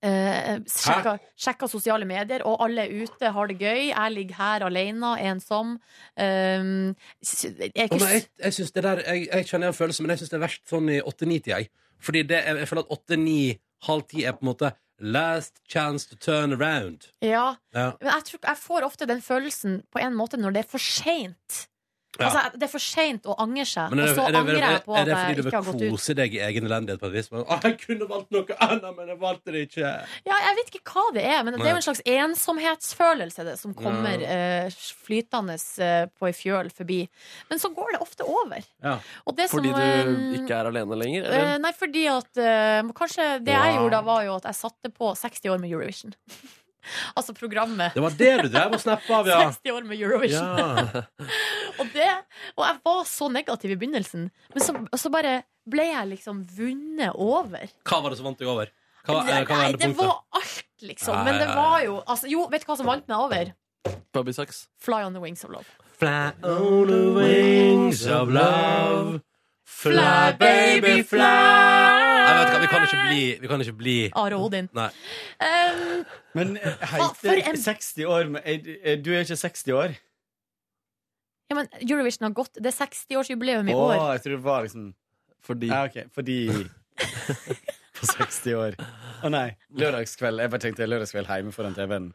Eh, 0.02 0.56
sjekker, 0.66 1.20
sjekker 1.38 1.70
sosiale 1.70 2.08
medier, 2.10 2.42
og 2.50 2.64
alle 2.66 2.88
er 2.88 3.04
ute, 3.04 3.30
har 3.36 3.52
det 3.52 3.60
gøy. 3.62 3.92
Jeg 3.92 4.14
ligger 4.16 4.40
her 4.40 4.66
alene, 4.66 5.12
ensom. 5.30 5.76
Eh, 6.18 6.64
jeg 7.22 7.70
ikke 7.76 8.00
jeg, 8.02 8.24
jeg, 8.42 8.54
synes 8.58 8.72
det 8.74 8.84
der, 8.88 9.04
jeg, 9.06 9.28
jeg 9.30 9.50
kjenner 9.52 9.70
en 9.70 9.78
følelse, 9.78 10.02
men 10.04 10.16
jeg 10.16 10.24
syns 10.24 10.34
det 10.34 10.40
er 10.40 10.46
verst 10.48 10.64
sånn 10.72 10.90
i 10.90 11.02
8-9-tida. 11.06 11.60
jeg. 11.60 11.70
Fordi 12.02 12.24
det, 12.32 12.40
jeg, 12.48 12.70
føler 12.72 12.88
at 12.88 12.96
8-9, 12.98 13.36
halv 13.92 14.08
10 14.10 14.26
er 14.26 14.38
på 14.40 14.46
en 14.46 14.50
måte 14.50 14.72
last 15.02 15.62
chance 15.70 16.10
to 16.10 16.16
turn 16.18 16.54
around. 16.54 17.08
ja, 17.22 17.56
Ja. 17.74 17.92
men 18.02 18.10
jeg, 18.14 18.24
tror, 18.26 18.40
jeg 18.48 18.58
får 18.58 18.86
ofte 18.86 19.06
den 19.10 19.22
følelsen 19.22 19.82
på 19.92 20.02
en 20.02 20.14
måte 20.18 20.38
når 20.38 20.58
det 20.58 20.66
er 20.66 20.70
for 20.70 20.82
seint. 20.82 21.68
Ja. 22.20 22.28
Altså, 22.28 22.42
det 22.60 22.66
er 22.68 22.72
for 22.74 22.84
seint 22.84 23.24
å 23.26 23.34
angre 23.40 23.64
seg, 23.66 23.86
er 23.88 23.94
og 23.94 23.98
det, 24.02 24.08
så 24.12 24.24
er 24.28 24.34
det, 24.36 24.40
angrer 24.42 24.58
jeg 24.60 24.82
på 24.84 24.96
er 24.98 25.00
at 25.00 25.12
fordi 25.12 25.32
jeg 25.32 25.36
du 25.38 25.42
ikke 25.48 25.56
har 25.62 25.64
gått 25.72 25.82
ut. 25.82 25.92
kose 25.94 26.16
deg 26.20 26.34
i 26.36 26.40
egen 26.44 26.66
elendighet 26.68 27.00
på 27.00 27.08
et 27.08 27.14
vis? 27.16 27.30
Men, 27.32 27.46
å, 27.48 27.58
jeg 27.64 27.78
kunne 27.86 28.08
valgt 28.10 28.36
noe 28.36 28.58
annet, 28.68 28.90
men 28.98 29.08
jeg 29.14 29.20
valgte 29.22 29.54
det 29.56 29.62
ikke. 29.70 29.92
Ja, 30.28 30.40
jeg 30.44 30.58
vet 30.60 30.74
ikke 30.76 30.84
hva 30.92 31.06
det 31.16 31.24
er, 31.24 31.40
men 31.48 31.56
det 31.56 31.64
er 31.64 31.72
jo 31.72 31.80
en 31.80 31.88
slags 31.88 32.04
ensomhetsfølelse 32.18 33.46
det, 33.48 33.56
som 33.62 33.74
kommer 33.78 34.22
Ja. 34.22 34.68
uh, 34.68 34.80
flytende 35.08 35.56
uh, 35.56 36.06
på 36.20 36.28
ei 36.30 36.36
fjøl 36.36 36.70
forbi. 36.76 37.00
Men 37.50 37.60
så 37.64 37.72
går 37.74 37.96
det 37.96 38.02
ofte 38.04 38.28
over. 38.28 38.64
Ja. 38.84 38.98
Og 39.26 39.38
det 39.38 39.50
Fordi 39.52 39.72
som, 39.72 39.80
du 39.80 40.36
eh, 40.36 40.40
ikke 40.42 40.58
er 40.60 40.70
alene 40.72 40.98
lenger? 41.00 41.32
eh, 41.32 41.58
Nei, 41.64 41.72
fordi 41.78 42.06
at 42.12 42.38
eh, 42.42 42.92
Kanskje 42.98 43.28
det 43.46 43.56
jeg 43.56 43.78
gjorde 43.78 43.96
da, 43.96 44.02
var 44.06 44.24
jo 44.28 44.36
at 44.36 44.50
jeg 44.52 44.60
satte 44.60 44.92
på 44.94 45.14
60 45.16 45.50
år 45.56 45.62
med 45.64 45.72
Eurovision. 45.72 46.14
altså 47.18 47.36
programmet. 47.38 47.96
Det 47.96 48.04
var 48.04 48.18
det 48.18 48.32
du 48.44 48.50
drev 48.54 48.76
og 48.78 48.84
snappa 48.84 49.22
av, 49.22 49.30
ja. 49.32 49.40
60 49.58 49.76
år 49.76 49.88
med 49.90 50.02
Eurovision. 50.02 50.62
ja. 50.62 51.06
Og, 51.82 51.88
det, 51.96 52.06
og 52.60 52.62
jeg 52.68 52.78
var 52.86 53.00
så 53.10 53.28
negativ 53.32 53.72
i 53.74 53.76
begynnelsen, 53.80 54.28
men 54.54 54.62
så, 54.62 54.76
så 55.00 55.10
bare 55.10 55.32
ble 55.66 55.88
jeg 55.88 56.10
liksom 56.12 56.44
vunnet 56.54 57.16
over. 57.16 57.72
Hva 57.88 58.02
var 58.04 58.14
det 58.14 58.20
som 58.20 58.28
vant 58.28 58.38
deg 58.38 58.52
over? 58.52 58.70
Hva, 59.08 59.24
det, 59.26 59.34
eh, 59.34 59.46
hva 59.48 59.56
var 59.56 59.64
nei, 59.64 59.72
det 59.72 59.88
endepunktet? 59.88 60.12
var 60.12 60.42
alt, 60.42 60.68
liksom. 60.86 61.24
Men 61.26 61.40
det 61.42 61.48
var 61.58 61.80
jo 61.88 61.96
altså, 62.04 62.30
Jo, 62.30 62.44
vet 62.52 62.62
du 62.62 62.70
hva 62.70 62.78
som 62.78 62.92
vant 62.92 63.08
meg 63.10 63.24
over? 63.26 63.54
Bobby 64.14 64.36
Socks. 64.36 64.68
Fly 64.78 65.02
on 65.08 65.18
the 65.18 65.24
wings 65.24 65.42
of 65.48 65.56
love. 65.56 65.66
Fly 65.98 66.34
on 66.44 66.92
the 66.92 67.02
wings 67.18 68.06
of 68.06 68.30
love. 68.30 69.22
Fly, 69.72 70.34
baby, 70.38 71.02
fly. 71.08 71.18
Nei, 71.22 72.34
vet 72.38 72.48
du 72.48 72.54
hva, 72.54 72.60
vi 72.62 72.70
kan 72.70 72.84
ikke 72.86 73.00
bli, 73.08 73.22
vi 73.42 73.50
kan 73.50 73.64
ikke 73.64 73.76
bli 73.80 73.96
Are 74.20 74.38
Odin. 74.38 74.68
Nei. 74.78 74.90
Um, 75.42 76.04
Men 76.38 76.52
eh, 76.60 76.84
heiter 76.92 77.40
en- 77.50 77.58
60 77.58 78.06
år 78.06 78.30
er, 78.44 78.98
Du 79.02 79.10
er 79.16 79.24
ikke 79.26 79.38
60 79.40 79.74
år? 79.74 79.96
ja, 81.52 81.56
men 81.58 81.68
Eurovision 81.82 82.24
har 82.30 82.32
gått 82.38 82.54
Det 82.56 82.70
er 82.72 82.78
60-årsjubileum 82.86 83.68
i 83.70 83.74
år 83.76 83.96
år. 83.98 84.12
jeg 84.14 84.22
tror 84.24 84.36
det 84.38 84.44
var 84.46 84.62
liksom 84.68 84.94
Fordi 85.44 85.68
Ja, 85.68 85.82
okay. 85.90 86.06
fordi 86.16 86.38
På 88.02 88.08
60 88.08 88.54
år. 88.58 88.76
Å 89.24 89.30
nei, 89.30 89.56
lørdagskveld. 89.78 90.40
Jeg 90.42 90.50
bare 90.50 90.62
tenkte 90.64 90.88
lørdagskveld 90.90 91.28
hjemme 91.30 91.52
foran 91.54 91.76
TV-en. 91.78 92.08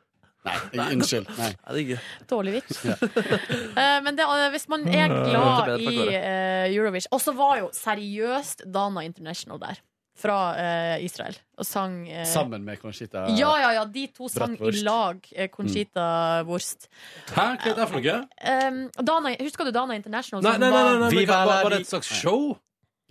Nei, 0.79 0.87
unnskyld. 0.95 1.29
Nei. 1.37 1.51
Nei, 1.51 1.75
det 1.75 1.75
er 1.75 1.83
ikke. 1.83 1.99
Dårlig 2.31 2.55
vits. 2.59 2.79
Ja. 2.87 2.97
uh, 3.01 3.99
men 4.07 4.19
det, 4.19 4.29
eh, 4.29 4.47
hvis 4.55 4.69
man 4.73 4.87
er 4.89 5.13
glad 5.13 5.75
i 5.81 5.93
eh, 6.15 6.71
Eurovision 6.71 7.15
Og 7.17 7.23
så 7.23 7.35
var 7.37 7.61
jo 7.63 7.69
seriøst 7.75 8.67
Dana 8.73 9.05
International 9.07 9.61
der. 9.63 9.83
Fra 10.17 10.37
uh, 10.57 11.05
Israel. 11.05 11.35
Og 11.61 11.67
sang 11.69 11.99
Sammen 12.25 12.63
med 12.65 12.81
Conchita. 12.81 13.27
Ja, 13.37 13.51
ja, 13.61 13.73
ja. 13.77 13.83
De 13.85 14.07
to 14.17 14.31
sang 14.33 14.55
i 14.57 14.81
lag. 14.81 15.21
Conchita 15.21 15.51
Conchita 15.53 16.07
Wurst. 16.49 16.89
Hæ, 17.35 17.51
hva 17.61 17.73
er 17.73 17.77
det 17.77 17.89
for 17.91 18.01
noe? 18.01 18.23
Um, 18.41 18.79
Dana, 18.97 19.35
husker 19.43 19.69
du 19.69 19.75
Dana 19.77 19.99
International? 19.99 20.41
Nei, 20.47 20.57
nei, 20.57 20.71
nei, 20.71 20.71
nei, 20.71 20.87
nei, 20.87 20.95
nei, 20.95 21.03
nei, 21.03 21.11
Vi 21.13 21.21
nei, 21.21 21.27
nei, 21.27 21.37
nei, 21.37 21.51
var 21.53 21.69
der 21.69 21.77
det 21.77 21.85
et 21.85 21.93
slags 21.93 22.09
show? 22.23 22.55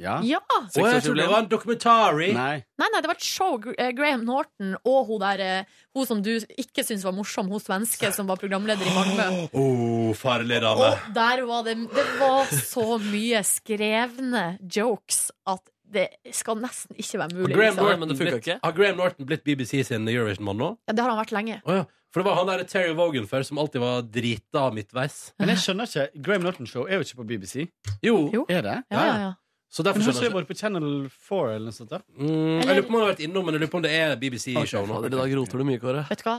Ja. 0.02 0.18
Ja! 0.28 0.42
Å, 0.52 0.68
jeg 0.76 1.04
trodde 1.06 1.22
det 1.22 1.28
var 1.32 1.44
en 1.46 1.50
dokumentari. 1.52 2.30
Nei. 2.36 2.56
Nei, 2.82 2.88
nei, 2.92 3.00
det 3.04 3.08
var 3.12 3.16
et 3.16 3.24
show. 3.28 3.56
Eh, 3.78 3.92
Graham 3.96 4.26
Norton 4.28 4.74
og 4.84 5.06
hun 5.08 5.22
der 5.24 5.44
eh, 5.46 5.78
Hun 5.96 6.08
som 6.10 6.24
du 6.26 6.34
ikke 6.60 6.84
syns 6.84 7.06
var 7.08 7.16
morsom, 7.16 7.48
hun 7.48 7.62
svenske 7.64 8.10
som 8.16 8.28
var 8.28 8.40
programleder 8.42 8.84
i 8.84 8.96
Malmö. 8.96 9.28
Oh, 9.56 10.12
farlig 10.18 10.60
dame. 10.64 10.90
Og 10.92 11.14
der 11.16 11.46
var 11.48 11.64
det 11.68 11.78
Det 11.96 12.06
var 12.20 12.52
så 12.52 12.98
mye 13.00 13.40
skrevne 13.48 14.44
jokes 14.68 15.30
at 15.48 15.64
det 15.96 16.08
skal 16.34 16.58
nesten 16.60 16.98
ikke 17.00 17.20
være 17.22 17.32
Har 17.32 17.40
mulig. 17.46 17.56
Graham, 17.56 17.76
Liksom. 17.78 17.86
Norton 17.86 18.18
funka 18.18 18.32
blitt, 18.32 18.42
ikke. 18.48 18.58
har 18.66 18.74
Graham 18.80 18.98
Norton 19.00 19.28
blitt 19.30 19.44
BBC 19.46 19.84
sin 19.88 20.08
Eurovision-mann 20.12 20.58
nå? 20.60 20.70
Ja, 20.90 20.96
det 20.98 21.04
har 21.06 21.14
han 21.14 21.20
vært 21.22 21.32
lenge. 21.38 21.60
Oh, 21.64 21.76
ja. 21.78 21.86
For 22.12 22.24
det 22.24 22.30
var 22.30 22.38
han 22.40 22.48
der 22.50 22.64
Terry 22.68 22.94
Vogan 22.98 23.28
før, 23.30 23.44
som 23.48 23.60
alltid 23.62 23.84
var 23.84 24.02
drita 24.08 24.66
midtveis. 24.76 25.18
Men 25.40 25.52
jeg 25.54 25.62
skjønner 25.64 25.88
ikke. 25.90 26.06
Graham 26.26 26.46
Norton 26.48 26.68
Show 26.70 26.86
er 26.88 26.98
jo 27.00 27.06
ikke 27.08 27.20
på 27.22 27.26
BBC. 27.32 27.66
Jo. 28.04 28.18
Jo. 28.34 28.44
Er 28.50 28.64
det? 28.66 28.76
Ja, 28.92 29.02
ja, 29.06 29.16
ja. 29.28 29.32
Så 29.70 29.82
Men 29.84 29.88
derfor 29.90 30.00
hun 30.00 30.06
har 30.06 30.14
skjønner 30.14 30.30
jeg 30.30 30.36
vært 30.38 30.48
på 30.52 30.56
Channel 30.60 30.88
4 31.10 31.56
eller 31.56 31.66
noe 31.72 31.76
sånt. 31.76 31.90
da 31.90 32.00
mm, 32.16 32.62
Jeg 32.62 32.68
lurer 32.70 32.86
på 32.86 32.92
om 32.94 32.96
han 32.96 33.04
har 33.06 33.12
vært 33.12 33.24
innom, 33.26 33.46
men 33.46 33.56
jeg 33.58 33.62
lurer 33.66 33.72
på 33.74 33.80
om 33.82 33.84
det 33.84 33.92
er 33.98 34.16
BBC-show 34.22 34.86
nå. 34.88 35.00
Fader, 35.02 35.12
I 35.12 35.20
dag 35.20 35.36
roter 35.40 35.58
du 35.62 35.66
mye, 35.68 35.82
Kåre. 35.82 36.06
Vet 36.10 36.22
du 36.22 36.30
hva? 36.30 36.38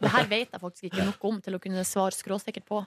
Det 0.00 0.10
her 0.16 0.26
vet 0.32 0.48
jeg 0.56 0.60
faktisk 0.64 0.88
ikke 0.90 1.06
nok 1.06 1.26
om 1.30 1.40
til 1.44 1.54
å 1.54 1.60
kunne 1.62 1.84
svare 1.86 2.16
skråsikkert 2.16 2.66
på. 2.66 2.82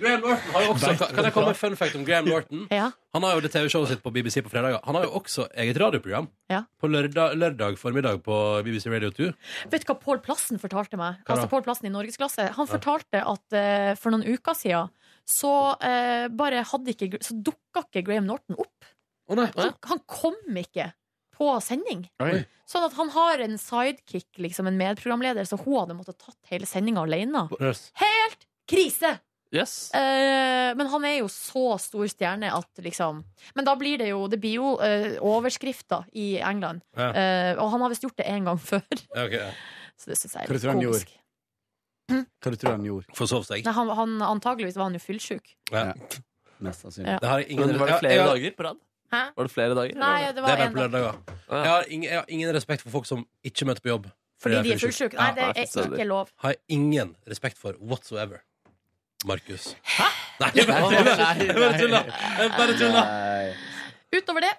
Graham 0.00 0.24
Norton 0.24 0.50
har 0.56 0.64
jo 0.64 0.70
også 0.74 0.88
Kan 0.98 1.14
kan 1.14 1.24
jeg 1.28 1.32
komme 1.36 1.46
med 1.52 1.54
en 1.54 1.60
fun 1.60 1.76
fact 1.78 1.94
om 1.94 2.04
Graham 2.08 2.26
Norton? 2.26 2.64
Ja. 2.74 2.88
Han 3.14 3.22
har 3.22 3.36
jo 3.36 3.44
det 3.44 3.52
TV-showet 3.54 3.92
sitt 3.92 4.02
på 4.02 4.10
BBC 4.12 4.42
på 4.42 4.50
fredager. 4.50 4.80
Han 4.84 4.98
har 4.98 5.06
jo 5.06 5.12
også 5.20 5.46
eget 5.54 5.78
radioprogram 5.80 6.26
Ja. 6.50 6.64
på 6.82 6.90
lørdag, 6.90 7.36
lørdag 7.38 7.78
formiddag 7.78 8.24
på 8.26 8.40
BBC 8.66 8.90
Radio 8.90 9.10
2. 9.14 9.30
Vet 9.70 9.86
du 9.86 9.92
hva 9.92 9.98
Pål 10.02 10.18
Plassen 10.26 10.58
fortalte 10.58 10.98
meg? 10.98 11.22
Hva 11.22 11.36
da? 11.36 11.36
Altså 11.36 11.52
Pål 11.52 11.62
Plassen 11.68 11.86
i 11.86 11.94
Norgesklasse 11.94 12.48
Han 12.58 12.66
fortalte 12.66 13.22
at 13.22 13.52
eh, 13.56 13.94
for 13.94 14.10
noen 14.10 14.26
uker 14.26 14.58
siden 14.58 14.90
så 15.26 15.52
eh, 15.82 16.26
bare 16.30 16.62
hadde 16.70 16.92
ikke 16.94 17.18
Så 17.24 17.34
dukka 17.42 17.82
ikke 17.86 18.04
Graham 18.06 18.28
Norton 18.30 18.58
opp. 18.62 18.90
Oh, 19.26 19.34
nei. 19.34 19.48
Han, 19.56 19.74
han 19.90 20.02
kom 20.06 20.36
ikke 20.62 20.92
på 21.36 21.50
sending. 21.60 22.06
Oi. 22.22 22.44
Sånn 22.66 22.86
at 22.86 22.96
han 22.98 23.10
har 23.14 23.42
en 23.44 23.58
sidekick, 23.60 24.28
liksom 24.40 24.70
en 24.70 24.78
medprogramleder, 24.78 25.46
så 25.46 25.58
hun 25.60 25.80
hadde 25.82 25.96
måttet 25.98 26.18
tatt 26.22 26.50
hele 26.50 26.66
sendinga 26.68 27.04
alene. 27.04 27.46
Yes. 27.60 27.90
Helt 28.00 28.46
krise! 28.70 29.18
Yes. 29.54 29.92
Eh, 29.94 30.72
men 30.74 30.88
han 30.90 31.04
er 31.06 31.20
jo 31.20 31.28
så 31.30 31.76
stor 31.78 32.08
stjerne 32.10 32.48
at 32.50 32.80
liksom 32.82 33.20
Men 33.54 33.64
da 33.68 33.76
blir 33.78 34.00
det 34.00 34.08
jo 34.10 34.24
Det 34.26 34.40
blir 34.42 34.56
jo 34.58 34.72
eh, 34.82 35.14
overskrifter 35.22 36.02
i 36.18 36.32
England. 36.42 36.82
Ja. 36.98 37.12
Eh, 37.14 37.52
og 37.54 37.70
han 37.70 37.84
har 37.84 37.92
visst 37.92 38.02
gjort 38.02 38.18
det 38.18 38.26
én 38.26 38.48
gang 38.48 38.58
før, 38.70 38.82
Okay, 39.14 39.38
ja. 39.38 39.52
så 39.94 40.10
det 40.10 40.18
syns 40.18 40.34
jeg 40.34 40.48
er 40.48 40.56
litt 40.56 40.66
komisk. 40.66 41.14
Hva 42.06 42.52
du 42.52 42.56
tror 42.56 42.76
han 42.76 42.86
gjorde? 42.86 43.16
Forsov 43.18 43.46
seg. 43.48 43.64
Nei, 43.66 43.74
han, 43.74 43.92
han, 43.98 44.16
antageligvis 44.22 44.76
var 44.78 44.90
han 44.90 44.98
jo 44.98 45.02
fyllsjuk. 45.02 45.54
Ja. 45.72 45.88
Mest 46.62 46.84
sannsynlig. 46.84 47.16
Ja. 47.16 47.22
Det 47.22 47.30
har 47.30 47.42
jeg 47.42 47.50
ingen 47.54 47.72
Men 47.72 47.80
var 47.80 47.92
det 47.92 47.98
flere 48.00 48.20
ja, 48.20 48.28
dager 48.30 48.54
på 48.56 48.66
rad? 48.68 48.82
Hæ? 49.12 49.22
Var 49.36 49.48
det 49.48 49.52
flere 49.52 49.78
dager? 49.78 49.98
Nei, 50.02 50.20
det 50.20 50.34
Det 50.36 50.44
var 50.44 50.50
en 50.50 50.60
dag. 50.60 50.82
lørdager. 50.82 51.18
Ja. 51.50 51.56
Jeg 51.56 51.70
har, 51.70 51.84
ingen, 51.88 52.10
jeg 52.10 52.18
har 52.18 52.24
ingen 52.28 52.54
respekt 52.54 52.82
for 52.82 52.90
folk 52.90 53.06
som 53.06 53.26
ikke 53.44 53.68
møter 53.68 53.84
på 53.84 53.92
jobb. 53.92 54.10
Fordi 54.42 54.60
de 54.62 54.74
er 54.74 54.82
fullsjuke. 54.82 55.16
Nei, 55.16 55.30
det 55.36 55.48
er 55.48 55.62
ikke 55.64 56.08
lov. 56.08 56.30
Har 56.44 56.54
jeg 56.54 56.60
ingen 56.78 57.16
respekt 57.28 57.58
for 57.58 57.78
whatsoever. 57.80 58.42
Markus. 59.26 59.72
Nei, 60.40 60.50
jeg 60.54 60.66
bare 60.68 61.78
tulla! 61.80 62.02
Jeg 62.38 62.50
bare. 62.52 62.90
Nei. 62.92 63.54
Utover 64.14 64.44
det 64.44 64.52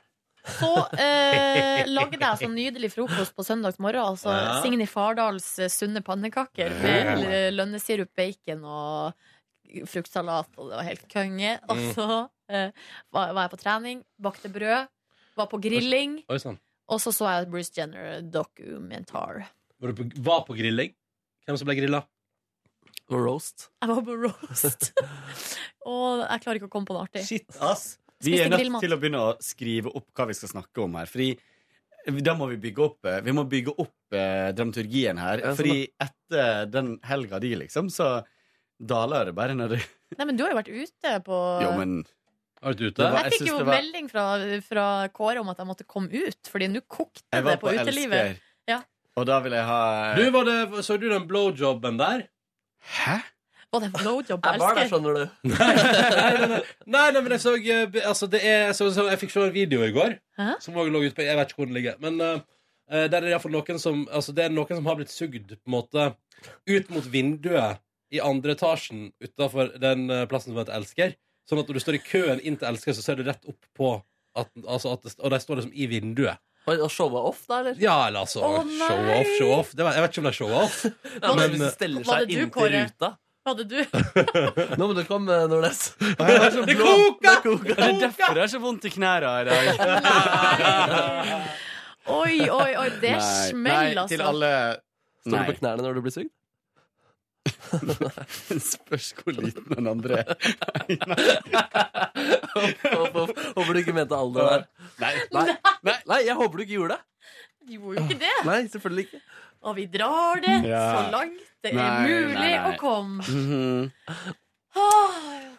så 0.47 0.69
eh, 0.97 1.85
lagde 1.91 2.19
jeg 2.21 2.39
sånn 2.41 2.55
nydelig 2.55 2.89
frokost 2.93 3.35
på 3.37 3.43
søndags 3.45 3.79
morgen. 3.83 4.01
Altså 4.13 4.31
Ja. 4.33 4.61
Signy 4.63 4.85
Fardals 4.89 5.47
eh, 5.59 5.67
sunne 5.73 6.01
pannekaker 6.05 6.71
med 6.81 7.53
lønnesirup, 7.57 8.11
bacon 8.15 8.63
og 8.65 9.13
fruktsalat, 9.91 10.47
og 10.57 10.69
det 10.71 10.77
var 10.79 10.87
helt 10.87 11.07
konge. 11.11 11.57
Og 11.67 11.75
Mm. 11.77 11.93
så 11.97 12.29
eh, 12.49 12.71
var, 13.11 13.33
var 13.35 13.41
jeg 13.47 13.51
på 13.51 13.61
trening, 13.63 14.03
bakte 14.21 14.49
brød, 14.53 14.87
var 15.37 15.47
på 15.51 15.59
grilling, 15.61 16.21
Oi 16.31 16.37
sånn. 16.39 16.55
og 16.87 17.01
så 17.03 17.11
så 17.13 17.27
jeg 17.33 17.49
Bruce 17.51 17.73
Jenner-dokumentar. 17.75 19.43
Var 19.79 19.91
du 19.91 19.95
på, 20.03 20.07
var 20.23 20.45
på 20.47 20.55
grilling? 20.57 20.93
Hvem 21.45 21.57
som 21.59 21.67
ble 21.69 21.75
grilla? 21.77 22.03
Og 23.11 23.21
roast. 23.23 23.69
Jeg 23.83 23.89
var 23.91 24.01
på 24.03 24.15
roast. 24.23 24.89
og 25.87 26.23
jeg 26.25 26.41
klarer 26.43 26.59
ikke 26.59 26.67
å 26.67 26.73
komme 26.73 26.87
på 26.89 26.95
noe 26.97 27.05
artig. 27.07 27.23
Shit, 27.27 27.47
ass. 27.63 27.97
Vi 28.25 28.39
er 28.41 28.49
nødt 28.49 28.79
til 28.81 28.93
å 28.95 28.97
begynne 28.97 29.19
å 29.21 29.35
skrive 29.43 29.91
opp 29.93 30.07
hva 30.17 30.25
vi 30.29 30.33
skal 30.37 30.49
snakke 30.49 30.83
om 30.83 30.95
her. 30.97 31.05
Fordi 31.11 31.29
da 32.23 32.33
må 32.39 32.47
vi 32.49 32.57
bygge 32.63 32.83
opp 32.85 33.05
eh, 33.05 33.19
Vi 33.25 33.33
må 33.35 33.43
bygge 33.49 33.73
opp 33.83 34.15
eh, 34.15 34.49
dramaturgien 34.55 35.19
her. 35.19 35.41
Ja, 35.43 35.51
sånn 35.51 35.57
Fordi 35.59 35.79
etter 36.01 36.69
den 36.71 36.93
helga 37.03 37.39
di, 37.43 37.51
liksom, 37.59 37.89
så 37.93 38.23
daler 38.79 39.25
det 39.29 39.35
bare 39.37 39.55
når 39.57 39.75
det 39.75 39.81
Nei, 40.17 40.25
men 40.29 40.37
du 40.37 40.45
har 40.45 40.53
jo 40.53 40.59
vært 40.61 40.71
ute 40.71 41.13
på 41.25 41.39
Jo, 41.65 41.71
men 41.77 41.97
Har 42.63 42.73
du 42.77 42.85
vært 42.85 42.93
ute? 42.93 43.03
Var- 43.03 43.17
Jeg 43.17 43.31
jeg 43.31 43.39
fikk 43.41 43.49
jo 43.51 43.57
var- 43.59 43.73
melding 43.75 44.07
fra, 44.09 44.25
fra 44.65 44.85
Kåre 45.13 45.41
om 45.43 45.49
at 45.51 45.57
jeg 45.61 45.67
måtte 45.67 45.85
komme 45.89 46.09
ut, 46.13 46.41
Fordi 46.49 46.69
nå 46.71 46.81
kokte 46.87 47.25
det 47.33 47.43
på, 47.43 47.67
på 47.67 47.75
utelivet. 47.75 48.39
Ja. 48.71 48.81
Og 49.17 49.25
da 49.27 49.39
vil 49.43 49.51
jeg 49.57 49.65
ha 49.67 49.81
Du, 50.15 50.23
var 50.31 50.47
det, 50.47 50.57
så 50.85 50.97
du 51.01 51.09
den 51.11 51.27
blowjobben 51.27 51.97
der? 51.99 52.27
Hæ? 53.03 53.19
Var 53.77 53.85
det 53.85 53.91
blowjob 54.01 54.41
på 54.43 54.51
Jeg 54.53 54.61
var 54.63 54.75
der, 54.75 54.83
Elsker? 54.83 54.91
skjønner 54.91 55.13
du. 55.17 55.23
nei, 55.53 55.71
nei, 55.77 56.47
nei, 56.51 56.59
nei, 56.97 57.05
nei, 57.15 57.21
men 57.21 57.35
jeg 57.37 57.43
så, 57.45 57.53
eh, 57.57 57.97
altså, 58.09 58.29
det 58.33 58.41
er, 58.43 58.73
så, 58.77 58.89
så 58.95 59.05
Jeg 59.11 59.21
fikk 59.23 59.33
se 59.35 59.43
en 59.47 59.53
video 59.55 59.83
i 59.85 59.91
går 59.95 60.17
Hæ? 60.41 60.49
som 60.65 60.77
også 60.77 60.93
lå 60.93 61.03
ute 61.05 61.15
på 61.17 61.25
Jeg 61.27 61.37
vet 61.39 61.51
ikke 61.53 61.61
hvor 61.61 61.69
den 61.71 61.77
ligger. 61.79 61.99
Men 62.03 62.19
eh, 62.23 62.39
eh, 62.91 63.05
der 63.07 63.19
er 63.21 63.27
det 63.29 63.33
iallfall 63.35 63.55
noen 63.57 63.79
som 63.83 64.03
Altså, 64.11 64.35
det 64.37 64.47
er 64.47 64.55
noen 64.55 64.73
som 64.81 64.89
har 64.89 64.99
blitt 64.99 65.13
sugd 65.13 65.53
på 65.55 65.61
en 65.69 65.75
måte 65.77 66.09
ut 66.69 66.91
mot 66.93 67.07
vinduet 67.13 67.79
i 68.13 68.19
andre 68.23 68.53
etasjen 68.55 69.07
utafor 69.23 69.73
den 69.83 70.05
eh, 70.13 70.25
plassen 70.31 70.53
som 70.53 70.59
heter 70.61 70.77
Elsker. 70.77 71.15
Sånn 71.49 71.59
at 71.63 71.67
når 71.71 71.79
du 71.79 71.83
står 71.83 71.97
i 71.97 72.03
køen 72.03 72.39
inn 72.45 72.55
til 72.59 72.67
Elsker, 72.69 72.93
så 72.95 73.01
ser 73.03 73.17
du 73.19 73.25
rett 73.27 73.43
opp 73.49 73.65
på 73.75 73.89
at, 74.37 74.51
altså 74.69 74.93
at 74.95 75.03
det, 75.07 75.15
Og 75.23 75.31
de 75.33 75.39
står 75.41 75.59
liksom 75.61 75.73
i 75.75 75.87
vinduet. 75.91 76.39
Oi, 76.67 76.75
Og 76.83 76.91
showa 76.91 77.21
off, 77.29 77.41
da, 77.47 77.61
eller? 77.63 77.77
Ja, 77.79 77.95
eller 78.09 78.25
altså 78.25 78.41
Å, 78.43 78.49
Show 78.67 79.11
off, 79.15 79.29
show 79.39 79.51
off. 79.55 79.69
Det 79.75 79.85
var, 79.87 79.95
jeg 79.97 80.03
vet 80.05 80.11
ikke 80.13 80.21
om 80.21 80.27
det 80.27 80.33
er 80.33 80.37
show 80.37 80.51
off. 80.61 80.77
Ja, 80.85 81.29
men 81.31 81.37
Men, 81.39 81.53
hvis 81.55 81.75
steller 81.77 82.03
var 82.03 82.19
det 82.19 82.27
seg 82.27 82.27
du, 82.27 82.33
inntil 82.35 82.51
Kåre? 82.57 82.81
ruta 82.89 83.09
Hadde 83.47 83.63
du? 83.63 83.77
Nå 84.75 84.87
må 84.89 84.93
du 84.97 85.03
komme, 85.07 85.31
Nordnes. 85.47 85.93
Det 85.99 86.75
koker! 86.75 87.63
Det 87.63 87.77
er 87.77 87.99
derfor 88.01 88.35
jeg 88.35 88.43
har 88.43 88.51
så 88.51 88.59
vondt 88.59 88.87
i 88.89 88.91
knærne 88.91 89.29
i 89.39 89.45
dag. 89.47 89.63
Oi, 92.07 92.35
oi, 92.51 92.71
oi, 92.79 92.89
det 93.01 93.13
smeller, 93.23 93.95
nei, 93.95 94.07
til 94.07 94.21
altså. 94.23 94.27
alle 94.31 94.51
Står 95.27 95.37
du 95.37 95.49
på 95.51 95.55
knærne 95.61 95.83
når 95.83 95.97
du 95.97 96.01
blir 96.05 96.15
sugd? 96.15 96.33
Spørs 98.73 99.09
hvor 99.21 99.35
liten 99.35 99.67
den 99.71 99.87
andre 99.91 100.21
er. 100.23 100.27
Håper 103.55 103.71
du 103.73 103.79
ikke 103.79 103.95
mente 103.95 104.15
alder 104.15 104.51
der. 104.51 104.65
Nei. 105.03 105.13
Nei, 105.35 105.47
nei, 105.87 105.97
nei, 106.11 106.19
jeg 106.27 106.35
håper 106.39 106.59
du 106.59 106.65
ikke 106.65 106.77
gjorde 106.77 106.97
det. 106.97 107.03
Du 107.67 107.75
gjorde 107.75 107.95
jo 107.95 108.05
ikke 108.07 108.19
det. 108.23 108.35
Nei, 108.47 108.61
selvfølgelig 108.71 109.07
ikke. 109.07 109.23
Og 109.67 109.75
vi 109.75 109.85
drar 109.91 110.39
det 110.43 110.55
Ja. 110.69 110.83
så 110.95 111.11
langt 111.11 111.43
det 111.63 111.73
er 111.73 111.75
Nei, 111.75 112.07
mulig 112.07 112.33
nei, 112.37 112.51
nei. 112.55 112.71
å 112.71 112.77
komme. 112.79 113.23
Mhm. 113.27 113.91
Åh, 114.77 115.13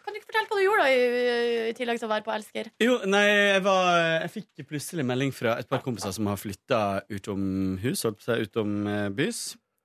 Kan 0.05 0.15
du 0.15 0.21
ikke 0.21 0.29
fortelle 0.31 0.49
hva 0.49 0.57
du 0.57 0.63
gjorde 0.65 0.85
da, 0.85 0.91
i, 0.95 1.69
i 1.69 1.73
tillegg 1.77 1.99
til 2.01 2.07
å 2.09 2.13
være 2.15 2.25
på 2.25 2.33
Elsker? 2.33 2.69
Jo, 2.81 2.95
nei, 3.05 3.25
jeg, 3.29 3.63
var, 3.67 3.89
jeg 4.23 4.31
fikk 4.39 4.63
plutselig 4.71 5.05
melding 5.05 5.33
fra 5.37 5.57
et 5.61 5.69
par 5.69 5.83
kompiser 5.85 6.15
som 6.17 6.31
har 6.31 6.39
flytta 6.41 6.79
utom 7.13 7.43
hus, 7.83 8.05
holdt 8.07 8.23
på 8.23 8.25
å 8.25 8.29
si 8.39 8.47
utom 8.47 8.77
eh, 8.89 9.09
bys. 9.19 9.41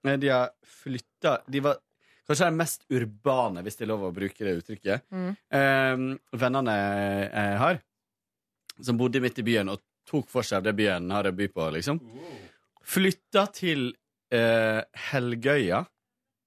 Eh, 0.07 0.15
De 0.21 0.29
har 0.31 0.53
flytta 0.63 1.41
De 1.51 1.59
var 1.65 1.81
kanskje 2.29 2.47
de 2.47 2.55
mest 2.61 2.85
urbane, 2.93 3.63
hvis 3.65 3.75
det 3.75 3.83
er 3.83 3.91
lov 3.91 4.05
å 4.07 4.13
bruke 4.15 4.45
det 4.47 4.53
uttrykket. 4.61 5.03
Mm. 5.11 5.33
Eh, 5.59 6.05
vennene 6.39 6.77
jeg 6.77 7.57
har, 7.65 7.81
som 8.79 8.97
bodde 9.01 9.19
midt 9.19 9.41
i 9.43 9.47
byen 9.49 9.73
og 9.73 9.81
tok 10.07 10.29
for 10.31 10.43
seg 10.47 10.61
av 10.61 10.69
det 10.69 10.75
byen 10.77 11.11
har 11.11 11.27
å 11.27 11.35
by 11.35 11.49
på, 11.51 11.67
liksom. 11.75 11.99
Flytta 12.83 13.43
til 13.55 13.89
eh, 14.33 14.81
Helgøya 15.09 15.83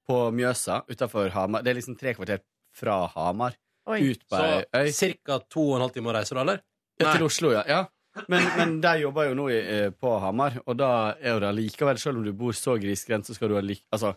på 0.07 0.19
Mjøsa 0.35 0.83
utafor 0.91 1.33
Hamar. 1.35 1.65
Det 1.65 1.73
er 1.73 1.79
liksom 1.81 1.99
tre 1.99 2.15
kvarter 2.17 2.43
fra 2.77 3.05
Hamar. 3.15 3.57
Oi. 3.91 4.01
Ut 4.11 4.25
på 4.29 4.41
ei 4.43 4.65
øy. 4.75 4.91
Så 4.95 5.13
ca. 5.23 5.39
to 5.51 5.69
og 5.71 5.77
en 5.77 5.87
halv 5.87 5.95
time 5.95 6.11
å 6.11 6.17
reise, 6.17 6.35
da, 6.35 6.43
eller? 6.43 6.65
Ja, 6.99 7.13
til 7.13 7.27
Oslo, 7.27 7.53
ja. 7.55 7.63
ja. 7.71 7.85
Men, 8.33 8.47
men 8.57 8.77
de 8.81 8.93
jobber 9.03 9.29
jo 9.29 9.37
nå 9.37 9.47
i, 9.53 9.59
eh, 9.61 9.89
på 9.93 10.15
Hamar, 10.23 10.59
og 10.65 10.79
da 10.81 10.91
er 11.21 11.37
jo 11.37 11.43
det 11.45 11.53
likevel, 11.59 12.01
selv 12.01 12.21
om 12.21 12.27
du 12.27 12.33
bor 12.37 12.57
så 12.57 12.79
grisgrendt, 12.81 13.29
så 13.29 13.37
skal 13.37 13.53
du 13.53 13.59
ha 13.59 13.63
lik... 13.65 13.85
Altså, 13.93 14.15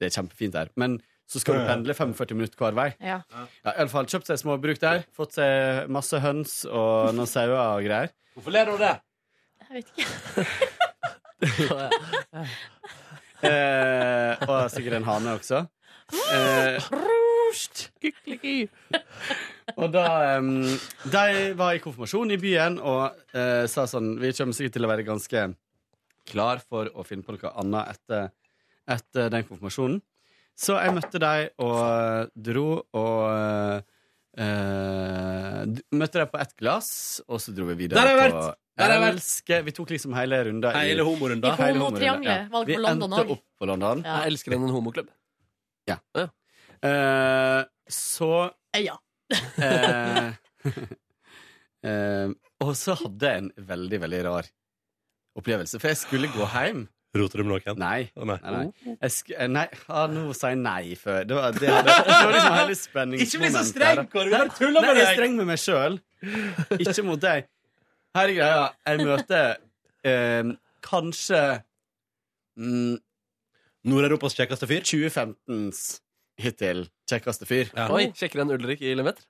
det 0.00 0.08
er 0.08 0.16
kjempefint 0.16 0.56
der, 0.56 0.72
men 0.80 0.98
så 1.30 1.40
skal 1.40 1.56
du 1.56 1.68
pendle 1.68 1.94
45 1.96 2.36
minutter 2.36 2.60
hver 2.60 2.76
vei. 2.76 2.88
Ja. 3.00 3.20
Ja, 3.30 3.46
i 3.70 3.76
alle 3.78 3.88
fall 3.92 4.08
Kjøpt 4.10 4.28
seg 4.28 4.42
småbruk 4.42 4.82
der, 4.82 5.06
fått 5.14 5.38
seg 5.38 5.88
masse 5.92 6.20
høns 6.20 6.62
og 6.68 7.14
noen 7.16 7.30
sauer 7.30 7.56
og 7.56 7.86
greier. 7.86 8.12
Hvorfor 8.34 8.56
ler 8.56 8.68
du 8.68 8.74
av 8.76 8.82
det? 8.82 8.94
Jeg 9.64 9.78
vet 9.78 9.94
ikke. 9.94 10.80
Eh, 13.44 14.44
og 14.48 14.70
sikkert 14.72 14.94
en 14.96 15.04
hane 15.04 15.34
også. 15.36 15.58
Eh, 16.32 16.78
og 19.80 19.92
da 19.94 20.38
um, 20.38 20.64
De 21.12 21.52
var 21.56 21.74
i 21.74 21.80
konfirmasjon 21.82 22.34
i 22.34 22.38
byen 22.40 22.76
og 22.82 23.14
uh, 23.34 23.64
sa 23.70 23.86
sånn 23.88 24.14
Vi 24.20 24.32
kommer 24.36 24.56
sikkert 24.56 24.74
til 24.76 24.84
å 24.84 24.90
være 24.90 25.06
ganske 25.06 25.44
klar 26.28 26.60
for 26.64 26.90
å 26.92 27.04
finne 27.06 27.24
på 27.24 27.36
noe 27.36 27.52
annet 27.62 27.94
etter, 27.94 28.32
etter 28.90 29.32
den 29.32 29.46
konfirmasjonen. 29.48 30.00
Så 30.56 30.78
jeg 30.78 30.94
møtte 30.96 31.20
dem 31.20 31.64
og 31.66 32.30
dro 32.32 32.68
og 32.80 33.22
uh, 33.28 33.78
Møtte 35.94 36.20
dem 36.20 36.30
på 36.32 36.40
ett 36.42 36.54
glass, 36.58 36.88
og 37.28 37.38
så 37.42 37.52
dro 37.54 37.68
vi 37.70 37.76
videre 37.84 38.00
Der 38.00 38.08
har 38.08 38.14
jeg 38.14 38.32
vært! 38.32 38.63
Jeg 38.78 39.00
vært! 39.00 39.14
Elsker 39.14 39.62
Vi 39.64 39.72
tok 39.76 39.90
liksom 39.94 40.14
hele 40.18 40.38
runda. 40.48 40.72
i- 40.74 40.88
Hele 40.88 41.04
homorunda. 41.06 41.52
I 41.52 41.62
Hele 41.62 41.78
homotriangelet. 41.78 42.48
Var 42.50 42.64
det 42.64 42.66
Vi 42.66 42.74
på 42.74 42.82
London 42.82 43.10
endte 43.12 43.24
også? 43.24 43.30
opp 43.36 43.42
på 43.60 43.66
London. 43.70 44.02
Ja. 44.04 44.16
Jeg 44.24 44.32
elsker 44.32 44.52
en 44.56 44.68
homoklubb. 44.74 45.08
Eh, 46.84 47.64
så 47.88 48.50
Ja. 48.76 48.96
eh, 49.58 50.32
eh, 51.84 52.28
Og 52.64 52.74
så 52.78 52.94
hadde 52.96 53.30
jeg 53.30 53.38
en 53.44 53.50
veldig, 53.58 54.00
veldig 54.00 54.20
rar 54.26 54.48
opplevelse. 55.38 55.80
For 55.80 55.88
jeg 55.88 55.96
skulle 56.00 56.28
gå 56.32 56.46
hjem. 56.54 56.86
Roter 57.14 57.38
du 57.38 57.44
med 57.46 57.62
noen? 57.62 57.78
Nei. 57.78 58.10
Å, 58.18 58.24
nei. 58.26 58.38
Nei, 58.42 58.52
nei. 58.64 58.96
Jeg 59.02 59.10
sk 59.14 59.30
eh, 59.38 59.46
nei. 59.46 59.66
Ah, 59.88 60.06
nå 60.10 60.32
sa 60.34 60.48
jeg 60.50 60.58
nei 60.58 60.94
før. 60.98 61.22
Det 61.28 61.36
var, 61.38 61.52
det 61.54 61.68
hadde, 61.70 61.94
det 61.94 62.06
var 62.10 62.32
liksom 62.34 62.56
hele 62.58 62.74
spenningsmomentet. 62.86 63.28
Ikke 63.28 63.42
bli 63.44 63.50
så 63.54 63.64
streng. 63.68 64.08
Kåre! 64.10 64.24
Vi 64.26 64.34
bare 64.34 64.54
tuller 64.58 64.80
Nei, 64.82 64.88
jeg 64.88 64.96
er 64.98 65.04
deg! 65.04 65.14
streng 65.18 65.36
med 65.38 65.46
meg 65.52 65.60
sjøl. 65.62 66.00
Ikke 66.80 67.04
mot 67.06 67.20
deg. 67.22 67.46
Her 68.14 68.30
er 68.30 68.36
greia. 68.36 68.66
Jeg 68.86 69.06
møter 69.08 69.56
eh, 70.06 70.50
kanskje 70.86 71.40
mm, 72.60 72.96
Nord-Europas 73.90 74.36
kjekkeste 74.38 74.68
fyr. 74.70 74.84
2015s 74.86 75.80
hittil 76.40 76.84
kjekkeste 77.10 77.48
fyr. 77.48 77.72
Ja. 77.74 77.88
Oi, 77.94 78.08
Kjekkere 78.14 78.44
enn 78.46 78.54
Ulrik 78.54 78.82
i 78.86 78.94
Lemeter? 78.96 79.26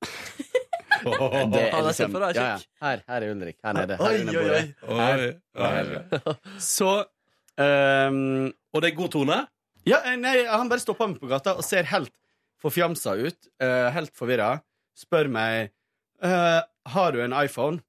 Det 0.00 1.64
er 1.64 1.82
liksom- 1.88 2.16
ja, 2.20 2.30
ja. 2.36 2.56
Her, 2.84 3.02
her 3.08 3.26
er 3.26 3.34
Ulrik. 3.34 3.58
Her 3.64 3.76
nede. 3.80 3.98
Her 3.98 4.20
under 4.20 4.38
bordet. 4.38 4.62
Her, 4.86 5.26
Her. 5.56 6.38
Så 6.70 6.90
um, 7.58 8.46
Og 8.74 8.82
det 8.82 8.92
er 8.92 8.96
god 8.98 9.12
tone? 9.16 9.40
Ja, 9.88 10.02
eh, 10.06 10.16
nei, 10.20 10.36
han 10.46 10.68
bare 10.70 10.82
stopper 10.82 11.08
meg 11.10 11.18
på 11.22 11.30
gata 11.30 11.56
og 11.58 11.64
ser 11.66 11.88
helt 11.90 12.12
forfjamsa 12.60 13.14
ut. 13.16 13.38
Uh, 13.62 13.88
helt 13.96 14.12
forvirra. 14.14 14.58
Spør 14.98 15.30
meg 15.32 15.70
uh, 16.22 16.60
Har 16.92 17.14
du 17.16 17.22
en 17.24 17.34
iPhone. 17.40 17.80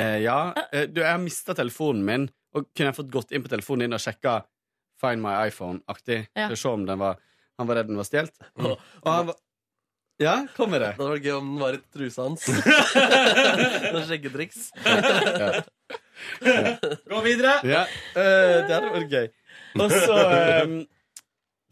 Eh, 0.00 0.18
ja. 0.24 0.38
Eh, 0.72 0.88
du, 0.90 1.00
jeg 1.02 1.10
har 1.10 1.22
mista 1.22 1.54
telefonen 1.54 2.04
min, 2.06 2.26
og 2.54 2.68
kunne 2.72 2.90
jeg 2.90 2.98
fått 2.98 3.12
gått 3.14 3.32
inn 3.34 3.44
på 3.44 3.50
telefonen 3.52 3.86
din 3.86 3.96
og 3.98 4.02
sjekka 4.02 4.42
Find 5.02 5.20
my 5.24 5.32
iPhone-aktig? 5.50 6.20
Ja. 6.32 6.46
For 6.46 6.54
å 6.54 6.60
se 6.60 6.70
om 6.70 6.84
den 6.86 7.00
var 7.00 7.18
Han 7.58 7.66
var 7.68 7.80
redd 7.80 7.88
den 7.90 7.98
var 7.98 8.06
stjålet. 8.08 8.36
Og 8.62 9.08
han 9.10 9.26
var 9.30 9.36
Ja, 10.22 10.34
kom 10.54 10.70
med 10.70 10.80
det. 10.84 10.92
Det 10.94 11.02
hadde 11.02 11.14
vært 11.16 11.26
gøy 11.26 11.36
om 11.40 11.48
den 11.50 11.62
var 11.62 11.74
i 11.74 11.80
trusa 11.90 12.26
hans. 12.28 12.44
Noen 13.94 14.04
skjeggetriks. 14.06 14.68
Gå 17.10 17.22
videre! 17.26 17.56
Ja, 17.66 17.84
Uh, 18.14 18.20
det 18.62 18.70
hadde 18.70 18.92
vært 18.94 19.10
gøy. 19.10 19.26
Og 19.82 19.90
så 19.90 20.18
ehm, 20.30 20.76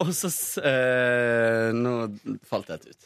Og 0.03 0.09
så 0.15 0.29
eh, 0.61 1.69
Nå 1.77 1.91
falt 2.49 2.71
jeg 2.73 2.91
ut. 2.91 3.05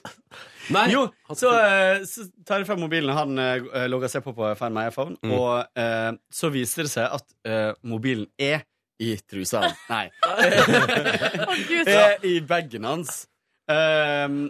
Nei. 0.74 0.86
Jo, 0.92 1.06
så, 1.32 1.52
eh, 1.62 2.02
så 2.10 2.26
tar 2.48 2.64
jeg 2.64 2.68
frem 2.68 2.82
mobilen, 2.84 3.14
han 3.16 3.38
uh, 3.40 3.86
logger 3.88 4.10
seg 4.12 4.24
på 4.26 4.34
på 4.36 4.50
Find 4.60 4.76
my 4.76 4.88
iPhone, 4.90 5.16
Mm. 5.24 5.32
og 5.38 5.80
eh, 5.80 6.10
så 6.34 6.50
viser 6.52 6.88
det 6.88 6.92
seg 6.92 7.14
at 7.20 7.36
eh, 7.48 7.70
mobilen 7.88 8.26
er 8.42 8.66
i 9.00 9.14
trusa. 9.30 9.62
Nei. 9.92 10.08
Å, 10.26 11.54
Gud. 11.70 11.88
er 11.94 12.26
i 12.26 12.40
bagen 12.50 12.88
hans. 12.90 13.28
Um, 13.70 14.48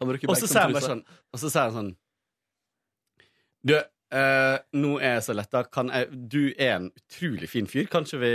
Han 0.00 0.08
bruker 0.10 0.30
og 0.30 0.34
bag 0.34 0.40
så 0.40 0.46
som 0.46 0.52
sier 0.54 0.62
han 0.68 0.74
bare 0.76 0.86
sånn 0.86 1.00
Og 1.34 1.40
så 1.42 1.48
sier 1.50 1.64
han 1.66 1.72
sånn 1.74 1.88
Du, 3.66 3.72
eh, 3.74 4.56
nå 4.78 4.92
er 5.00 5.16
jeg 5.16 5.24
så 5.26 5.34
letta. 5.34 5.64
Kan 5.66 5.90
jeg 5.90 6.06
Du 6.30 6.40
er 6.54 6.76
en 6.76 6.86
utrolig 6.94 7.48
fin 7.50 7.66
fyr. 7.66 7.88
Kanskje 7.90 8.20
vi 8.22 8.32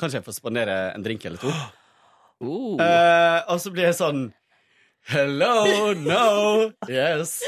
Kanskje 0.00 0.20
jeg 0.20 0.26
får 0.28 0.36
spandere 0.36 0.76
en 0.94 1.04
drink 1.06 1.24
eller 1.28 1.40
to? 1.40 1.48
Oh. 2.40 2.76
Uh, 2.80 3.40
og 3.52 3.60
så 3.60 3.72
blir 3.74 3.90
jeg 3.90 3.96
sånn 3.98 4.28
Hello, 5.10 5.92
no, 5.96 6.70
yes. 6.88 7.38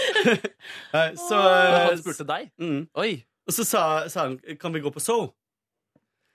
Så 1.29 1.37
eh, 1.37 1.75
han 1.77 1.99
spurte 2.01 2.25
deg? 2.29 2.49
mm. 2.61 2.81
Oi. 2.97 3.13
Og 3.47 3.55
så 3.55 3.65
sa, 3.67 3.83
sa 4.09 4.27
han 4.27 4.39
Kan 4.61 4.73
vi 4.73 4.81
gå 4.81 4.91
på 4.93 5.03
So? 5.03 5.35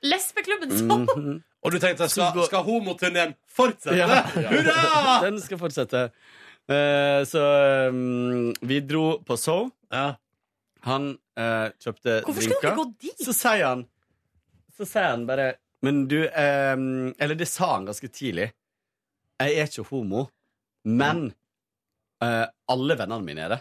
Lesbeklubben 0.05 0.71
Soul? 0.77 1.05
Mm 1.05 1.25
-hmm. 1.25 1.41
Og 1.65 1.71
du 1.71 1.79
tenkte 1.79 2.09
skal, 2.09 2.45
skal 2.45 2.63
homoturneen 2.63 3.33
fortsette? 3.49 3.97
Ja. 3.97 4.21
Hurra! 4.33 5.25
Den 5.25 5.41
skal 5.41 5.57
fortsette. 5.57 6.09
Uh, 6.69 7.25
så 7.25 7.41
um, 7.89 8.53
vi 8.61 8.79
dro 8.79 9.23
på 9.27 9.37
So. 9.37 9.69
Ja. 9.91 10.13
Han 10.81 11.17
uh, 11.39 11.69
kjøpte 11.83 12.21
Hvorfor 12.23 12.41
skulle 12.41 12.59
drinker. 12.61 12.69
dere 12.69 12.75
gå 12.75 12.91
dit? 13.01 13.25
Så 13.25 13.33
sier 13.33 13.65
han 13.65 13.85
Så 14.77 14.85
sier 14.85 15.09
han 15.09 15.25
bare 15.27 15.53
Men 15.85 16.07
du 16.09 16.19
eh, 16.25 16.75
Eller 17.21 17.37
det 17.37 17.49
sa 17.49 17.75
han 17.75 17.87
ganske 17.89 18.09
tidlig. 18.09 18.51
Jeg 19.37 19.57
er 19.61 19.69
ikke 19.69 19.85
homo, 19.91 20.23
men 20.89 21.27
eh, 22.25 22.45
alle 22.73 22.95
vennene 22.97 23.25
mine 23.25 23.43
er 23.45 23.51
det. 23.53 23.59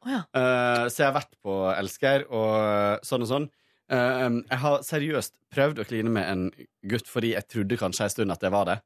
Oh, 0.00 0.08
ja. 0.08 0.20
Eh, 0.32 0.86
så 0.88 1.02
jeg 1.02 1.10
har 1.10 1.18
vært 1.18 1.34
på 1.44 1.56
Elsker 1.74 2.24
og 2.32 3.04
sånn 3.04 3.26
og 3.26 3.28
sånn. 3.28 3.48
Eh, 3.92 4.28
jeg 4.38 4.60
har 4.62 4.86
seriøst 4.86 5.34
prøvd 5.52 5.82
å 5.82 5.86
kline 5.90 6.14
med 6.14 6.30
en 6.30 6.46
gutt 6.88 7.10
fordi 7.10 7.34
jeg 7.34 7.48
trodde 7.52 7.80
kanskje 7.80 8.06
en 8.08 8.14
stund 8.14 8.32
at 8.32 8.40
det 8.40 8.52
var 8.54 8.70
det. 8.70 8.78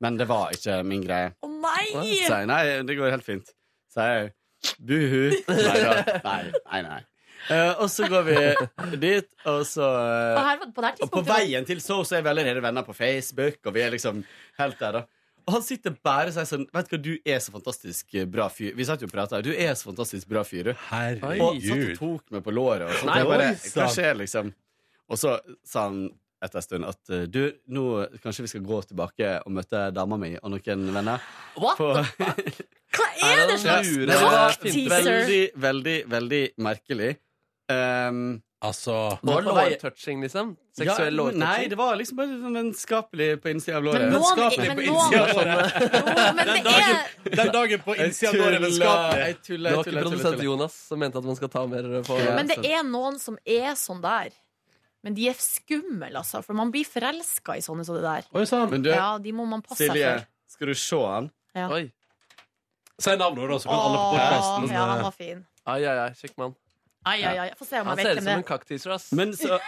Men 0.00 0.16
det 0.20 0.28
var 0.30 0.54
ikke 0.54 0.78
min 0.86 1.02
greie. 1.04 1.34
Å 1.42 1.50
nei! 1.50 1.88
Så 2.22 2.38
jeg, 2.38 2.46
nei, 2.48 2.62
det 2.86 2.96
går 2.96 3.10
helt 3.16 3.26
fint. 3.26 3.50
Så 3.90 4.06
jeg 4.06 4.30
buhu. 4.78 5.34
Nei. 5.50 5.80
Nei, 6.24 6.42
nei. 6.54 6.82
nei. 6.86 7.00
Eh, 7.48 7.72
og 7.80 7.88
så 7.90 8.08
går 8.10 8.26
vi 8.26 8.36
dit, 9.00 9.28
og 9.48 9.62
så 9.66 9.86
eh, 9.86 10.36
Og 10.36 10.44
her, 10.44 10.66
på 10.76 10.84
det 10.84 10.92
og 11.00 11.12
på 11.14 11.22
veien 11.26 11.64
til 11.66 11.80
så, 11.82 12.02
så 12.06 12.18
er 12.18 12.26
vi 12.26 12.32
allerede 12.34 12.62
venner 12.62 12.84
på 12.86 12.94
Facebook, 12.96 13.58
og 13.64 13.74
vi 13.74 13.84
er 13.84 13.94
liksom 13.94 14.22
helt 14.60 14.78
der, 14.82 15.00
da. 15.00 15.02
Og 15.48 15.56
han 15.56 15.64
sitter 15.64 15.94
bare 16.04 16.28
og 16.30 16.34
sier 16.36 16.46
sånn 16.46 16.66
Vet 16.68 16.90
du 16.90 16.94
hva, 16.94 17.00
du 17.02 17.12
er 17.32 17.40
så 17.42 17.54
fantastisk 17.54 18.14
eh, 18.14 18.26
bra 18.28 18.46
fyr. 18.52 18.74
Vi 18.76 18.86
satt 18.86 19.02
jo 19.02 19.08
og 19.08 19.14
prata. 19.14 19.40
Du 19.42 19.50
er 19.50 19.72
så 19.78 19.88
fantastisk 19.88 20.28
bra 20.30 20.44
fyr, 20.46 20.70
du. 20.70 20.72
Og 20.74 21.62
satt 21.64 21.84
og 21.88 21.94
tok 21.98 22.34
meg 22.36 22.44
på 22.44 22.54
låret. 22.54 22.86
Og 22.86 22.98
sånt. 23.00 23.10
Nei, 23.14 23.24
bare, 23.26 23.52
Hva 23.72 23.88
skjer, 23.90 24.18
liksom? 24.20 24.52
Og 25.10 25.18
så 25.18 25.38
sa 25.66 25.88
han 25.88 26.04
etter 26.44 26.60
en 26.60 26.64
stund 26.64 26.86
at 26.88 27.10
du, 27.28 27.40
nå 27.72 27.86
kanskje 28.22 28.46
vi 28.46 28.52
skal 28.52 28.62
gå 28.64 28.78
tilbake 28.92 29.32
og 29.42 29.52
møte 29.58 29.82
dama 29.96 30.16
mi 30.20 30.30
og 30.38 30.54
noen 30.54 30.86
venner. 30.94 31.26
What? 31.60 31.80
På, 31.80 31.90
Hva 32.96 33.08
er 33.26 33.42
det 33.50 33.58
slags 33.64 33.90
var 34.06 34.54
cock-teaser? 34.54 34.86
veldig, 34.94 35.42
veldig, 35.66 35.98
veldig 36.14 36.42
merkelig. 36.68 37.10
Um, 37.70 38.42
Altså 38.60 39.18
Det 39.22 39.32
var 39.32 39.42
lårtouching, 39.42 40.20
liksom? 40.20 40.56
ja, 40.76 40.96
lårtouching? 41.10 41.38
Nei, 41.40 41.66
det 41.72 41.76
var 41.80 41.94
liksom 41.96 42.18
bare 42.18 42.34
sånn 42.42 42.56
vennskapelig 42.58 43.28
på 43.40 43.48
innsida 43.54 43.78
av 43.78 43.86
låret. 43.86 44.02
Men 44.04 44.12
nå, 44.12 44.18
Vennskapelig 44.20 44.66
men 44.68 44.76
på 44.76 44.84
innsida 44.84 45.22
av 45.22 45.30
låret. 45.38 45.78
Jo, 46.20 46.34
men 46.36 46.50
det 46.50 46.74
er 46.74 47.38
Den 47.38 47.52
dagen 47.54 47.80
på 47.86 47.96
innsida 47.96 48.28
av 48.34 48.36
låret 48.36 48.58
er 48.58 48.64
vennskapelig. 48.66 49.22
Jeg 49.24 49.38
tuller, 49.46 49.70
Det 49.70 49.78
var 49.78 49.88
ikke 49.88 50.04
produsent. 50.04 50.44
Jonas 50.44 50.76
som 50.90 51.00
mente 51.00 51.22
at 51.22 51.30
man 51.30 51.40
skal 51.40 51.52
ta 51.56 51.64
mer 51.72 51.88
på 52.04 52.20
Ja. 52.20 52.36
Men 52.36 52.52
det 52.52 52.58
er 52.68 52.84
noen 52.84 53.16
som 53.24 53.40
er 53.48 53.72
sånn 53.80 54.04
der. 54.04 54.36
Men 55.08 55.16
de 55.16 55.30
er 55.32 55.40
skumle, 55.40 56.12
altså. 56.20 56.44
For 56.44 56.52
man 56.60 56.68
blir 56.74 56.84
forelska 56.84 57.56
i 57.56 57.64
sånne 57.64 57.88
som 57.88 57.96
det 57.96 58.04
der. 58.04 58.28
Oi 58.36 58.44
sånn. 58.44 58.76
Du, 58.84 58.90
Ja, 58.92 59.14
de 59.16 59.32
må 59.32 59.48
man 59.48 59.64
passe 59.64 59.86
seg 59.86 59.94
Silje, 59.96 60.12
for. 60.18 60.26
skal 60.52 60.66
du 60.74 60.74
se 60.84 61.00
han? 61.16 61.30
Oi. 61.64 61.86
Si 63.00 63.16
navnet, 63.16 63.48
da, 63.48 63.56
så 63.56 63.72
kan 63.72 63.86
alle 63.88 63.96
på 63.96 64.04
Åh, 64.04 64.18
podkasten 64.18 64.74
ja, 64.76 64.84
han 64.92 65.06
var 65.08 65.16
fin. 65.16 65.46
Ai, 65.64 65.80
ai, 65.88 65.96
ai. 66.10 66.10
Kjekk 66.20 66.36
mann. 66.36 66.52
Ai, 67.06 67.22
ai, 67.24 67.36
ai. 67.38 67.50
Få 67.58 67.64
se 67.64 67.80
om 67.80 67.86
Han 67.86 67.98
jeg 67.98 68.06
ser 68.06 68.14
vet 68.14 68.18
ut 68.18 68.22
hvem 68.22 68.24
som 68.24 68.30
det 68.30 68.36
en 68.36 68.44
er. 68.44 68.48
cockteaser, 68.50 68.90
ass. 68.94 69.12
Men 69.12 69.32
så 69.36 69.60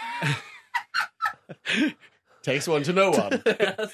Takes 2.43 2.67
one 2.67 2.83
to 2.83 2.91
know 2.91 3.09
one. 3.15 3.39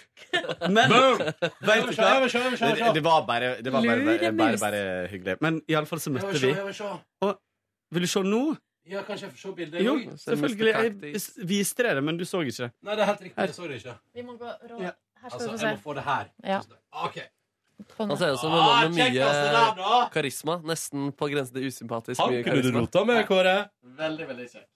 Men 0.76 0.90
Boom! 0.90 1.18
vet 1.62 1.86
du 1.86 1.94
hva? 1.94 2.14
Det, 2.26 2.94
det 2.98 3.04
var 3.06 3.26
bare, 3.28 3.62
det 3.62 3.72
var 3.74 3.82
bare, 3.86 4.06
bare, 4.06 4.32
bare, 4.34 4.58
bare 4.64 5.08
hyggelig. 5.12 5.36
Men 5.46 5.62
iallfall 5.70 6.02
så 6.02 6.10
møtte 6.16 6.34
vi 6.42 6.50
Og 7.22 7.36
vil 7.94 8.02
du 8.02 8.10
se 8.10 8.24
nå? 8.26 8.42
Ja, 8.90 9.04
kanskje 9.06 9.28
jeg 9.28 9.36
får 9.36 9.42
se 9.44 9.52
bildet? 9.60 9.84
Jo, 9.86 9.94
selvfølgelig. 10.24 10.74
Jeg 10.74 11.46
viste 11.52 11.86
deg 11.86 12.00
det, 12.00 12.04
men 12.08 12.18
du 12.18 12.26
så 12.26 12.42
ikke. 12.42 12.72
Nei, 12.82 12.96
det 12.98 13.04
er 13.06 13.10
helt 13.12 13.22
riktig. 13.28 13.38
Jeg 13.46 13.54
så 13.54 13.68
det 13.70 13.78
ikke. 13.84 13.94
Vi 14.18 14.26
må 14.26 14.34
gå 14.40 14.50
rå- 14.50 14.80
Her 14.82 15.30
skal 15.30 15.36
Altså, 15.36 15.52
du 15.52 15.58
få 15.60 15.66
jeg 15.68 15.76
må 15.76 15.82
få 15.84 15.94
det 16.00 16.04
her. 16.08 16.26
Ja. 16.48 16.60
OK. 17.06 17.18
Han 17.98 18.18
ser 18.18 18.34
ut 18.36 18.40
som 18.42 18.52
en 18.52 18.60
Ah, 18.60 18.66
mann 18.84 18.96
med 18.96 19.14
mye 19.14 20.10
karisma. 20.14 20.58
Nesten 20.68 21.12
på 21.16 21.30
grensen 21.32 21.56
til 21.56 21.68
usympatisk. 21.72 22.20
Han 22.22 22.34
Mye 22.34 22.44
kunne 22.44 22.64
du 22.66 22.72
rota 22.76 23.06
med, 23.08 23.22
Kåre. 23.30 23.56
Veldig, 24.00 24.28
veldig 24.34 24.48
kjekk. 24.52 24.68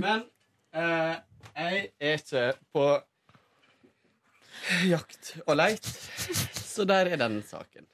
Men 0.00 0.24
eh, 0.72 1.16
jeg 1.56 1.92
er 2.00 2.20
ikke 2.20 2.44
på 2.72 2.86
jakt 4.90 5.34
og 5.46 5.56
leit, 5.56 5.86
så 6.60 6.84
der 6.88 7.10
er 7.14 7.20
den 7.20 7.40
saken. 7.46 7.86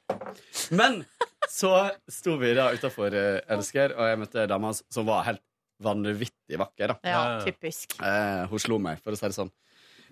Men 0.76 1.02
så 1.50 1.72
sto 2.10 2.36
vi 2.40 2.52
da 2.58 2.68
utafor 2.74 3.14
Elsker, 3.14 3.94
og 3.96 4.10
jeg 4.10 4.20
møtte 4.22 4.46
dama 4.50 4.72
hans, 4.72 4.82
som 4.92 5.06
var 5.08 5.24
helt 5.28 5.42
vanvittig 5.82 6.58
vakker. 6.60 6.94
da 6.94 7.12
Ja, 7.12 7.22
typisk. 7.44 7.98
Eh, 8.02 8.46
hun 8.50 8.58
slo 8.62 8.78
meg, 8.82 9.00
for 9.04 9.14
å 9.14 9.18
si 9.20 9.28
det 9.30 9.36
sånn. 9.36 9.52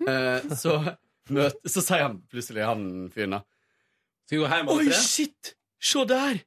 Eh, 0.07 0.55
så 0.59 0.77
møt, 1.33 1.59
så 1.65 1.81
sier 1.81 2.03
han 2.07 2.19
plutselig, 2.31 2.65
han 2.67 2.87
fyren 3.13 3.37
da 3.37 3.43
Skal 4.25 4.37
vi 4.37 4.41
gå 4.43 4.49
hjem 4.49 4.69
Oi, 4.73 4.85
tre? 4.89 4.99
shit! 5.05 5.55
Se 5.85 6.05
der! 6.09 6.39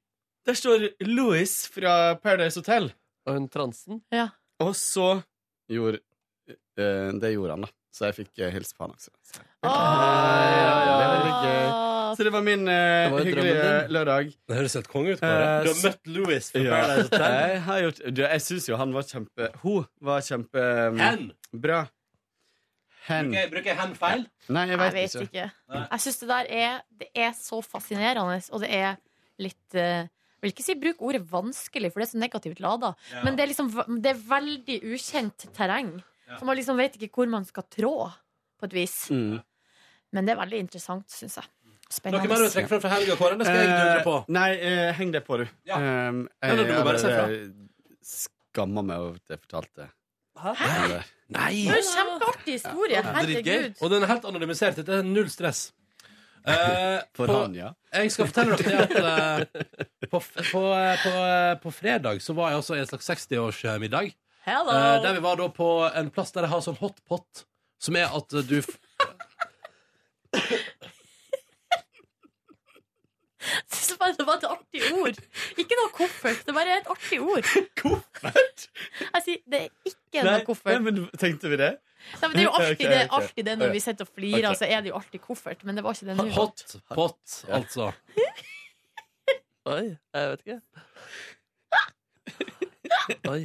Der 0.48 0.56
står 0.56 0.88
Louis 1.06 1.52
fra 1.70 2.14
Paradise 2.18 2.58
Hotel. 2.58 2.90
Og 3.28 3.34
hun 3.36 3.48
transen. 3.52 4.00
Ja. 4.14 4.30
Og 4.64 4.72
så 4.74 5.20
gjorde 5.70 6.00
eh, 6.48 7.10
Det 7.20 7.34
gjorde 7.34 7.54
han, 7.58 7.66
da. 7.68 7.70
Så 7.94 8.06
jeg 8.08 8.14
fikk 8.20 8.40
uh, 8.44 8.48
hilse 8.54 8.74
på 8.76 8.84
han 8.86 8.92
også. 8.94 9.10
Så, 9.26 9.40
det 9.64 9.70
er 11.02 11.12
veldig 11.12 11.34
gøy. 11.42 11.68
Så 12.18 12.24
det 12.26 12.32
var 12.34 12.42
min 12.46 12.62
eh, 12.70 12.74
Det 12.74 13.12
var 13.12 13.18
jo 13.20 13.26
hyggelige 13.28 13.54
drømmen 13.58 13.82
din. 13.82 13.92
lørdag. 13.96 14.30
Det 14.48 14.56
høres 14.58 14.74
helt 14.78 14.88
konge 14.92 15.12
ut. 15.16 15.22
Eh, 15.22 15.44
Du 15.64 15.68
har 15.70 15.80
møtt 15.84 16.10
Louis 16.16 16.48
fra 16.54 16.62
Ja. 16.64 16.70
Paradise 16.78 17.08
Hotel. 17.08 17.26
Jeg 17.52 17.60
har 17.68 17.80
gjort 17.84 18.00
du, 18.16 18.22
Jeg 18.24 18.44
syns 18.46 18.68
jo 18.70 18.78
han 18.80 18.94
var 18.96 19.06
kjempe 19.10 19.50
Hun 19.62 19.86
var 20.10 20.24
kjempebra. 20.26 20.88
um, 20.88 20.98
Hen. 21.02 21.28
Hen. 23.08 23.32
Bruker 23.32 23.50
Bruker 23.54 23.70
jeg 23.72 23.78
hen 23.80 23.96
feil? 23.98 24.22
Nei, 24.48 24.62
jeg 24.68 24.76
Jeg 24.76 24.78
vet, 24.84 24.94
vet 24.98 25.16
ikke. 25.22 25.48
ikke. 25.48 25.82
Jeg 25.82 26.04
syns 26.04 26.20
det 26.22 26.28
der 26.30 26.52
er 26.60 26.78
Det 27.02 27.08
er 27.14 27.34
så 27.38 27.58
fascinerende, 27.64 28.38
og 28.52 28.62
det 28.64 28.70
er 28.74 28.96
litt 29.42 29.74
eh, 29.74 30.06
Jeg 30.06 30.42
vil 30.46 30.52
ikke 30.54 30.66
si 30.66 30.74
bruk 30.78 31.02
ordet 31.02 31.22
vanskelig, 31.30 31.92
for 31.92 32.00
det 32.02 32.08
er 32.08 32.12
så 32.12 32.22
negativt 32.22 32.60
lada. 32.62 32.94
Ja. 33.12 33.24
Men 33.26 33.36
det 33.36 33.44
er 33.46 33.52
liksom 33.52 33.70
Det 34.02 34.12
er 34.14 34.24
veldig 34.30 34.80
ukjent 34.94 35.48
terreng. 35.56 35.96
Så 36.38 36.44
man 36.44 36.58
liksom 36.58 36.76
vet 36.76 36.96
ikke 36.98 37.22
hvor 37.22 37.30
man 37.32 37.44
skal 37.48 37.64
trå, 37.72 37.94
på 38.60 38.66
et 38.68 38.74
vis. 38.76 38.96
Mm. 39.10 39.38
Men 40.12 40.26
det 40.28 40.34
er 40.34 40.40
veldig 40.42 40.58
interessant, 40.66 41.08
syns 41.12 41.38
jeg. 41.40 41.48
Noe 42.12 42.20
mer 42.20 42.36
du 42.36 42.44
vil 42.44 42.50
trekke 42.52 42.68
frem 42.68 42.80
fra 42.84 42.90
helga, 42.92 43.14
Kåre? 43.16 43.36
Det 43.40 43.46
skal 43.48 43.62
jeg 43.62 43.68
dundre 43.72 44.00
på. 44.04 44.16
Eh, 44.20 44.32
nei, 44.36 44.48
eh, 44.60 44.88
heng 44.98 45.12
det 45.14 45.22
på, 45.24 45.38
du. 45.40 45.46
Ja. 45.68 45.78
Um, 45.80 46.18
jeg, 46.42 46.58
nei, 46.58 46.64
du 46.68 46.72
må 46.74 46.82
bare 46.84 47.00
si 47.00 47.08
fra. 47.08 47.28
skammer 48.04 48.84
meg 48.84 49.04
over 49.06 49.16
at 49.16 49.32
jeg 49.32 49.40
fortalte 49.46 49.86
Hæ? 50.42 50.52
det 50.58 50.90
der. 50.92 51.08
Nei! 51.34 51.64
Det 51.66 51.74
er 51.74 51.76
jo 51.76 51.82
en 51.82 51.90
kjempeartig 51.94 52.54
historie. 52.56 53.02
Herregud. 53.04 53.74
Og 53.82 53.90
den 53.92 54.04
er 54.04 54.10
helt 54.14 54.28
anonymisert. 54.30 54.78
Dette 54.80 55.00
er 55.00 55.08
null 55.08 55.28
stress. 55.32 55.68
Eh, 56.48 57.00
For 57.18 57.28
på, 57.28 57.34
han, 57.42 57.52
ja. 57.58 57.66
jeg 57.92 58.12
skal 58.14 58.28
fortelle 58.30 58.56
dere 58.56 58.84
at 58.86 58.92
eh, 59.50 59.64
på, 60.08 60.20
på, 60.22 60.60
på, 61.02 61.10
på 61.64 61.72
fredag 61.74 62.22
så 62.24 62.32
var 62.38 62.54
jeg 62.54 62.62
også 62.62 62.78
i 62.78 62.80
en 62.80 62.88
slags 62.88 63.10
60-årsmiddag. 63.10 64.14
Hello! 64.46 64.72
Eh, 64.72 65.02
der 65.04 65.18
vi 65.18 65.24
var 65.26 65.36
da 65.36 65.50
på 65.52 65.66
en 65.90 66.08
plass 66.14 66.32
der 66.32 66.46
de 66.46 66.52
har 66.54 66.62
sånn 66.64 66.78
hot 66.80 67.02
pot, 67.10 67.42
som 67.82 67.98
er 68.00 68.14
at 68.16 68.32
du 68.48 68.54
f 68.62 68.70
synes 73.72 73.98
bare 74.00 74.16
det 74.18 74.26
var 74.28 74.40
et 74.40 74.46
artig 74.48 74.82
ord. 74.92 75.20
Ikke 75.60 75.78
noe 75.80 75.90
koffert. 75.94 76.40
Det 76.46 76.54
bare 76.56 76.74
er 76.74 76.82
et 76.82 76.90
artig 76.94 77.20
ord. 77.22 77.50
Koffert? 77.82 78.68
Jeg 79.02 79.24
sier, 79.24 79.42
det 79.46 79.60
er 79.60 79.68
ikke 79.90 80.22
Nei, 80.22 80.32
noe 80.32 80.46
koffert. 80.46 80.74
nei, 80.74 80.80
men 80.88 81.04
tenkte 81.20 81.52
vi 81.52 81.60
det? 81.60 81.70
Nei, 82.22 82.28
men 82.28 82.36
det 82.36 82.42
er 82.42 82.46
jo 82.46 82.54
alltid, 82.56 82.74
okay, 82.74 82.90
det, 82.92 83.00
ok. 83.04 83.14
alltid 83.18 83.48
det 83.48 83.54
når 83.60 83.72
vi 83.74 83.80
sitter 83.84 84.06
og 84.06 84.12
flirer, 84.14 84.48
okay. 84.50 84.60
så 84.60 84.68
er 84.68 84.84
det 84.84 84.92
jo 84.92 84.98
alltid 84.98 85.24
koffert. 85.24 85.64
Men 85.68 85.78
det 85.78 85.84
var 85.86 85.96
ikke 85.98 86.10
det 86.10 86.18
nå. 86.18 86.28
Hot 86.38 86.66
pot, 86.94 87.38
altså. 87.60 87.90
Oi, 89.74 89.86
jeg 90.14 90.30
vet 90.32 90.44
ikke. 90.46 90.60
Oi. 93.28 93.40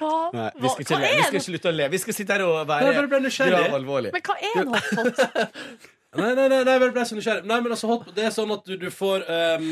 Hva, 0.00 0.12
Nei, 0.32 0.50
vi 0.56 0.70
skal 0.70 0.84
ikke 0.84 0.94
hva 0.94 1.00
le. 1.00 1.08
Vi 1.08 1.16
er 1.16 1.24
skal 1.24 1.32
det? 1.32 1.40
ikke 1.40 1.46
slutte 1.46 1.70
å 1.70 1.74
le. 1.74 1.88
Vi 1.92 2.00
skal 2.00 2.16
sitte 2.16 2.36
her 2.36 2.44
og 2.46 2.60
være 2.68 2.92
grav 2.94 3.74
alvorlig. 3.80 4.12
Men 4.14 4.24
hva 4.28 4.36
er 4.38 4.60
en 4.62 4.70
hotpot? 4.76 5.90
Nei, 6.18 6.32
nei, 6.34 6.48
nei, 6.50 6.64
nei, 6.66 6.72
jeg 6.74 6.92
ble 6.94 7.04
så 7.06 7.14
nysgjerrig. 7.14 7.44
Nei, 7.46 7.60
men 7.62 7.70
altså, 7.74 7.86
hot, 7.90 8.08
det 8.16 8.24
er 8.26 8.32
sånn 8.34 8.50
at 8.50 8.64
du, 8.66 8.72
du 8.80 8.88
får 8.90 9.22
um, 9.30 9.66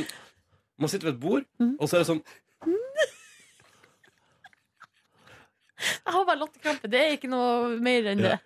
Man 0.78 0.90
sitter 0.93 1.09
ved 1.10 1.16
et 1.16 1.23
bord, 1.24 1.47
og 1.81 1.89
så 1.90 1.97
er 1.98 2.05
det 2.05 2.10
sånn 2.12 2.23
Jeg 5.78 6.15
har 6.15 6.24
bare 6.27 6.39
latterkrampe. 6.40 6.89
Det 6.90 6.98
er 7.01 7.12
ikke 7.16 7.31
noe 7.31 7.77
mer 7.82 8.06
enn 8.12 8.23
det. 8.23 8.36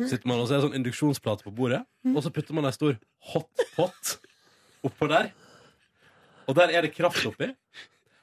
sitter 0.00 0.26
man, 0.30 0.40
og 0.40 0.46
så 0.48 0.54
er 0.54 0.60
det 0.60 0.64
sånn 0.68 0.78
induksjonsplate 0.80 1.46
på 1.46 1.52
bordet, 1.54 1.82
og 2.14 2.22
så 2.24 2.30
putter 2.34 2.54
man 2.56 2.66
en 2.70 2.74
stor 2.74 2.96
hot 3.32 3.64
pot 3.76 4.14
oppå 4.86 5.08
der. 5.10 5.30
Og 6.48 6.56
der 6.58 6.72
er 6.74 6.86
det 6.86 6.94
kraft 6.96 7.22
oppi. 7.28 7.50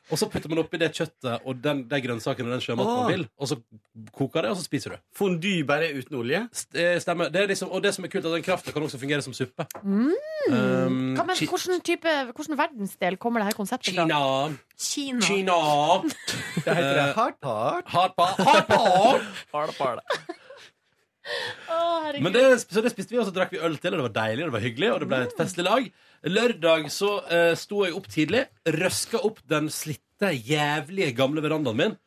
Og 0.07 0.19
så 0.19 0.29
putter 0.31 0.51
man 0.51 0.61
oppi 0.61 0.79
det 0.79 0.87
kjøttet 0.95 1.43
og 1.43 1.57
den, 1.63 1.81
de 1.89 1.99
grønnsakene 2.03 2.47
og 2.47 2.55
den 2.55 2.63
sjømaten 2.63 2.99
man 3.01 3.09
vil, 3.11 3.25
og 3.35 3.49
så 3.51 3.57
koker 4.15 4.45
det, 4.45 4.53
og 4.53 4.59
så 4.59 4.63
spiser 4.63 4.95
du. 4.95 5.01
Fondue 5.17 5.65
bare 5.67 5.89
uten 5.97 6.15
olje? 6.21 6.45
Eh, 6.71 6.95
Stemmer. 7.03 7.31
Det 7.33 7.41
er 7.43 7.51
liksom, 7.51 7.71
og 7.75 7.83
det 7.83 7.91
som 7.95 8.07
er 8.07 8.13
kult, 8.13 8.23
er 8.23 8.31
at 8.31 8.39
den 8.39 8.45
krafta 8.47 8.71
kan 8.71 8.87
også 8.87 9.01
fungere 9.01 9.25
som 9.25 9.35
suppe. 9.35 9.67
Mm. 9.83 10.13
Um, 10.47 10.97
Hva, 11.17 11.25
men, 11.27 11.35
hvordan, 11.35 11.83
type, 11.83 12.13
hvordan 12.37 12.59
verdensdel 12.61 13.19
kommer 13.19 13.43
det 13.43 13.51
her 13.51 13.59
konseptet 13.59 13.95
fra? 13.97 14.07
Kina. 14.07 14.57
Kina. 14.79 15.21
Kina. 15.27 15.59
Det 16.63 16.77
heter 16.77 16.93
det 17.01 17.07
hardpart. 17.17 17.83
hard 17.91 18.15
part. 18.15 19.21
Hard 19.53 20.37
Men 22.23 22.33
det, 22.33 22.43
så 22.63 22.83
det 22.83 22.93
spiste 22.93 23.13
vi, 23.13 23.19
og 23.21 23.27
så 23.27 23.35
drakk 23.35 23.53
vi 23.53 23.61
øl 23.61 23.77
til, 23.81 23.93
og 23.93 23.99
det 23.99 24.07
var 24.07 24.15
deilig, 24.15 24.45
og 24.45 24.49
det 24.49 24.55
var 24.57 24.65
hyggelig, 24.65 24.89
og 24.93 24.99
det 25.03 25.09
ble 25.11 25.21
et 25.25 25.37
festlig 25.37 25.67
lag. 25.67 25.87
Lørdag 26.27 26.89
så 26.93 27.13
uh, 27.27 27.53
sto 27.59 27.83
jeg 27.85 27.95
opp 27.97 28.09
tidlig, 28.11 28.43
røska 28.77 29.21
opp 29.27 29.41
den 29.51 29.71
slitte, 29.73 30.31
jævlige 30.33 31.13
gamle 31.17 31.43
verandaen 31.45 31.81
min, 31.83 31.97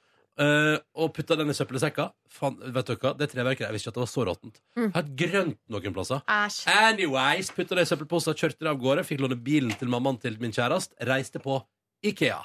Uh, 0.41 0.79
og 0.97 1.11
putta 1.13 1.37
den 1.37 1.53
i 1.53 1.55
søppelsekka. 1.57 2.07
Fan, 2.33 2.55
vet 2.73 2.89
dere? 2.89 3.11
Det 3.19 3.27
treverket, 3.29 3.67
jeg 3.67 3.75
visste 3.75 3.91
ikke 3.91 3.93
at 3.93 3.97
det 3.99 4.01
var 4.01 4.09
så 4.09 4.23
råttent. 4.25 4.61
Helt 4.95 5.11
grønt 5.21 5.59
noen 5.75 5.97
plasser. 5.97 6.23
Æsj. 6.33 6.63
Anyways, 6.73 7.51
putta 7.53 7.77
det 7.77 7.85
i 7.85 7.91
søppelposer, 7.91 8.39
kjørte 8.39 8.65
det 8.65 8.71
av 8.71 8.79
gårde, 8.81 9.05
fikk 9.05 9.21
låne 9.21 9.37
bilen 9.37 9.75
til 9.77 9.91
mammaen 9.93 10.17
til 10.23 10.39
min 10.41 10.55
kjæreste, 10.57 10.97
reiste 11.11 11.43
på 11.45 11.59
Ikea. 12.09 12.39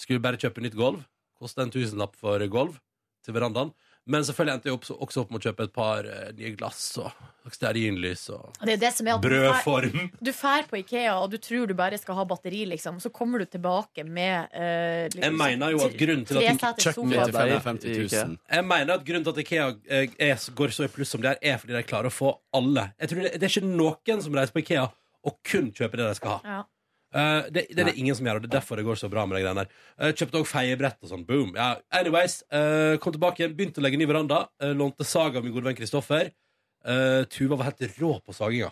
Skulle 0.00 0.24
bare 0.24 0.40
kjøpe 0.40 0.64
nytt 0.64 0.78
gulv. 0.78 1.02
Kosta 1.36 1.66
en 1.66 1.74
tusenlapp 1.74 2.16
for 2.16 2.40
gulv 2.48 2.78
til 3.26 3.36
verandaen. 3.36 3.74
Men 4.06 4.22
selvfølgelig 4.22 4.54
endte 4.54 4.68
jeg 4.70 4.76
opp, 4.76 4.84
også 5.02 5.22
opp 5.24 5.30
med 5.34 5.40
å 5.40 5.48
kjøpe 5.48 5.64
et 5.66 5.72
par 5.74 6.06
eh, 6.06 6.28
nye 6.38 6.52
glass 6.54 6.82
og 7.02 7.10
stearinlys 7.50 8.28
og 8.34 8.52
Det 8.60 8.68
er 8.68 8.76
jo 8.76 8.80
det 8.84 8.90
som 8.94 9.06
er 9.08 9.14
at 9.16 9.22
du 9.22 9.28
fær- 9.28 9.46
brødform. 9.46 10.10
Du 10.20 10.30
drar 10.30 10.68
på 10.70 10.78
Ikea, 10.80 11.14
og 11.22 11.30
du 11.32 11.36
tror 11.42 11.66
du 11.70 11.74
bare 11.78 11.98
skal 11.98 12.14
ha 12.20 12.24
batteri, 12.30 12.64
liksom. 12.70 13.00
Så 13.02 13.10
kommer 13.14 13.42
du 13.42 13.46
tilbake 13.50 14.04
med 14.06 14.46
eh, 14.54 15.08
liksom, 15.10 15.22
Jeg 15.26 15.34
mener 15.40 15.74
jo 15.74 15.82
at 15.88 15.96
grunnen 15.98 16.24
til 16.28 16.38
at 16.38 16.46
treseters 16.46 16.86
Kjøkkenet 16.86 17.18
sofa. 17.18 17.42
til 17.42 17.54
Deg 17.56 17.66
55 17.66 18.14
000. 18.30 18.38
Jeg 18.58 18.68
mener 18.70 18.94
at 18.94 19.04
grunnen 19.10 19.26
til 19.26 19.34
at 19.34 19.42
Ikea 19.44 19.66
eh, 19.88 20.14
er, 20.30 20.46
går 20.62 20.76
så 20.78 20.86
i 20.86 20.92
pluss 20.94 21.14
som 21.16 21.22
det 21.26 21.34
er, 21.34 21.42
er 21.54 21.58
fordi 21.62 21.74
de 21.78 21.82
klarer 21.90 22.10
å 22.12 22.14
få 22.14 22.30
alle. 22.54 22.86
Jeg 23.02 23.10
tror 23.12 23.22
det, 23.26 23.34
det 23.40 23.42
er 23.50 23.54
ikke 23.56 23.74
noen 23.74 24.22
som 24.22 24.38
reiser 24.38 24.54
på 24.54 24.62
Ikea 24.62 24.86
og 25.26 25.38
kun 25.42 25.72
kjøper 25.74 25.98
det 26.04 26.10
de 26.12 26.18
skal 26.20 26.36
ha. 26.36 26.40
Ja. 26.46 26.62
Eh, 27.14 27.50
det, 27.52 27.68
det 27.70 27.84
er 27.84 27.90
det 27.92 27.98
ingen 28.00 28.16
som 28.18 28.26
gjør, 28.26 28.40
og 28.40 28.46
det 28.46 28.50
er 28.50 28.56
derfor 28.58 28.80
det 28.80 28.86
går 28.88 28.98
så 29.00 29.10
bra 29.12 29.26
med 29.28 29.38
de 29.38 29.44
greiene 29.44 29.62
der. 29.62 29.84
Uh, 29.94 30.10
kjøpte 30.10 30.40
òg 30.40 30.48
feiebrett 30.50 30.98
og 31.04 31.12
sånn. 31.12 31.26
Boom. 31.28 31.52
Ja, 31.58 31.76
anyways, 31.94 32.40
uh, 32.50 32.96
kom 33.02 33.14
tilbake 33.14 33.44
igjen, 33.44 33.54
begynte 33.58 33.82
å 33.82 33.86
legge 33.86 34.00
ny 34.00 34.08
veranda. 34.10 34.46
lånte 34.76 35.06
sag 35.06 35.38
av 35.38 35.46
min 35.46 35.54
gode 35.54 35.70
venn 35.70 35.78
Kristoffer. 35.78 36.32
Eh, 36.86 37.24
Tuva 37.24 37.58
var 37.58 37.70
helt 37.70 37.98
rå 37.98 38.12
på 38.22 38.34
saginga. 38.34 38.70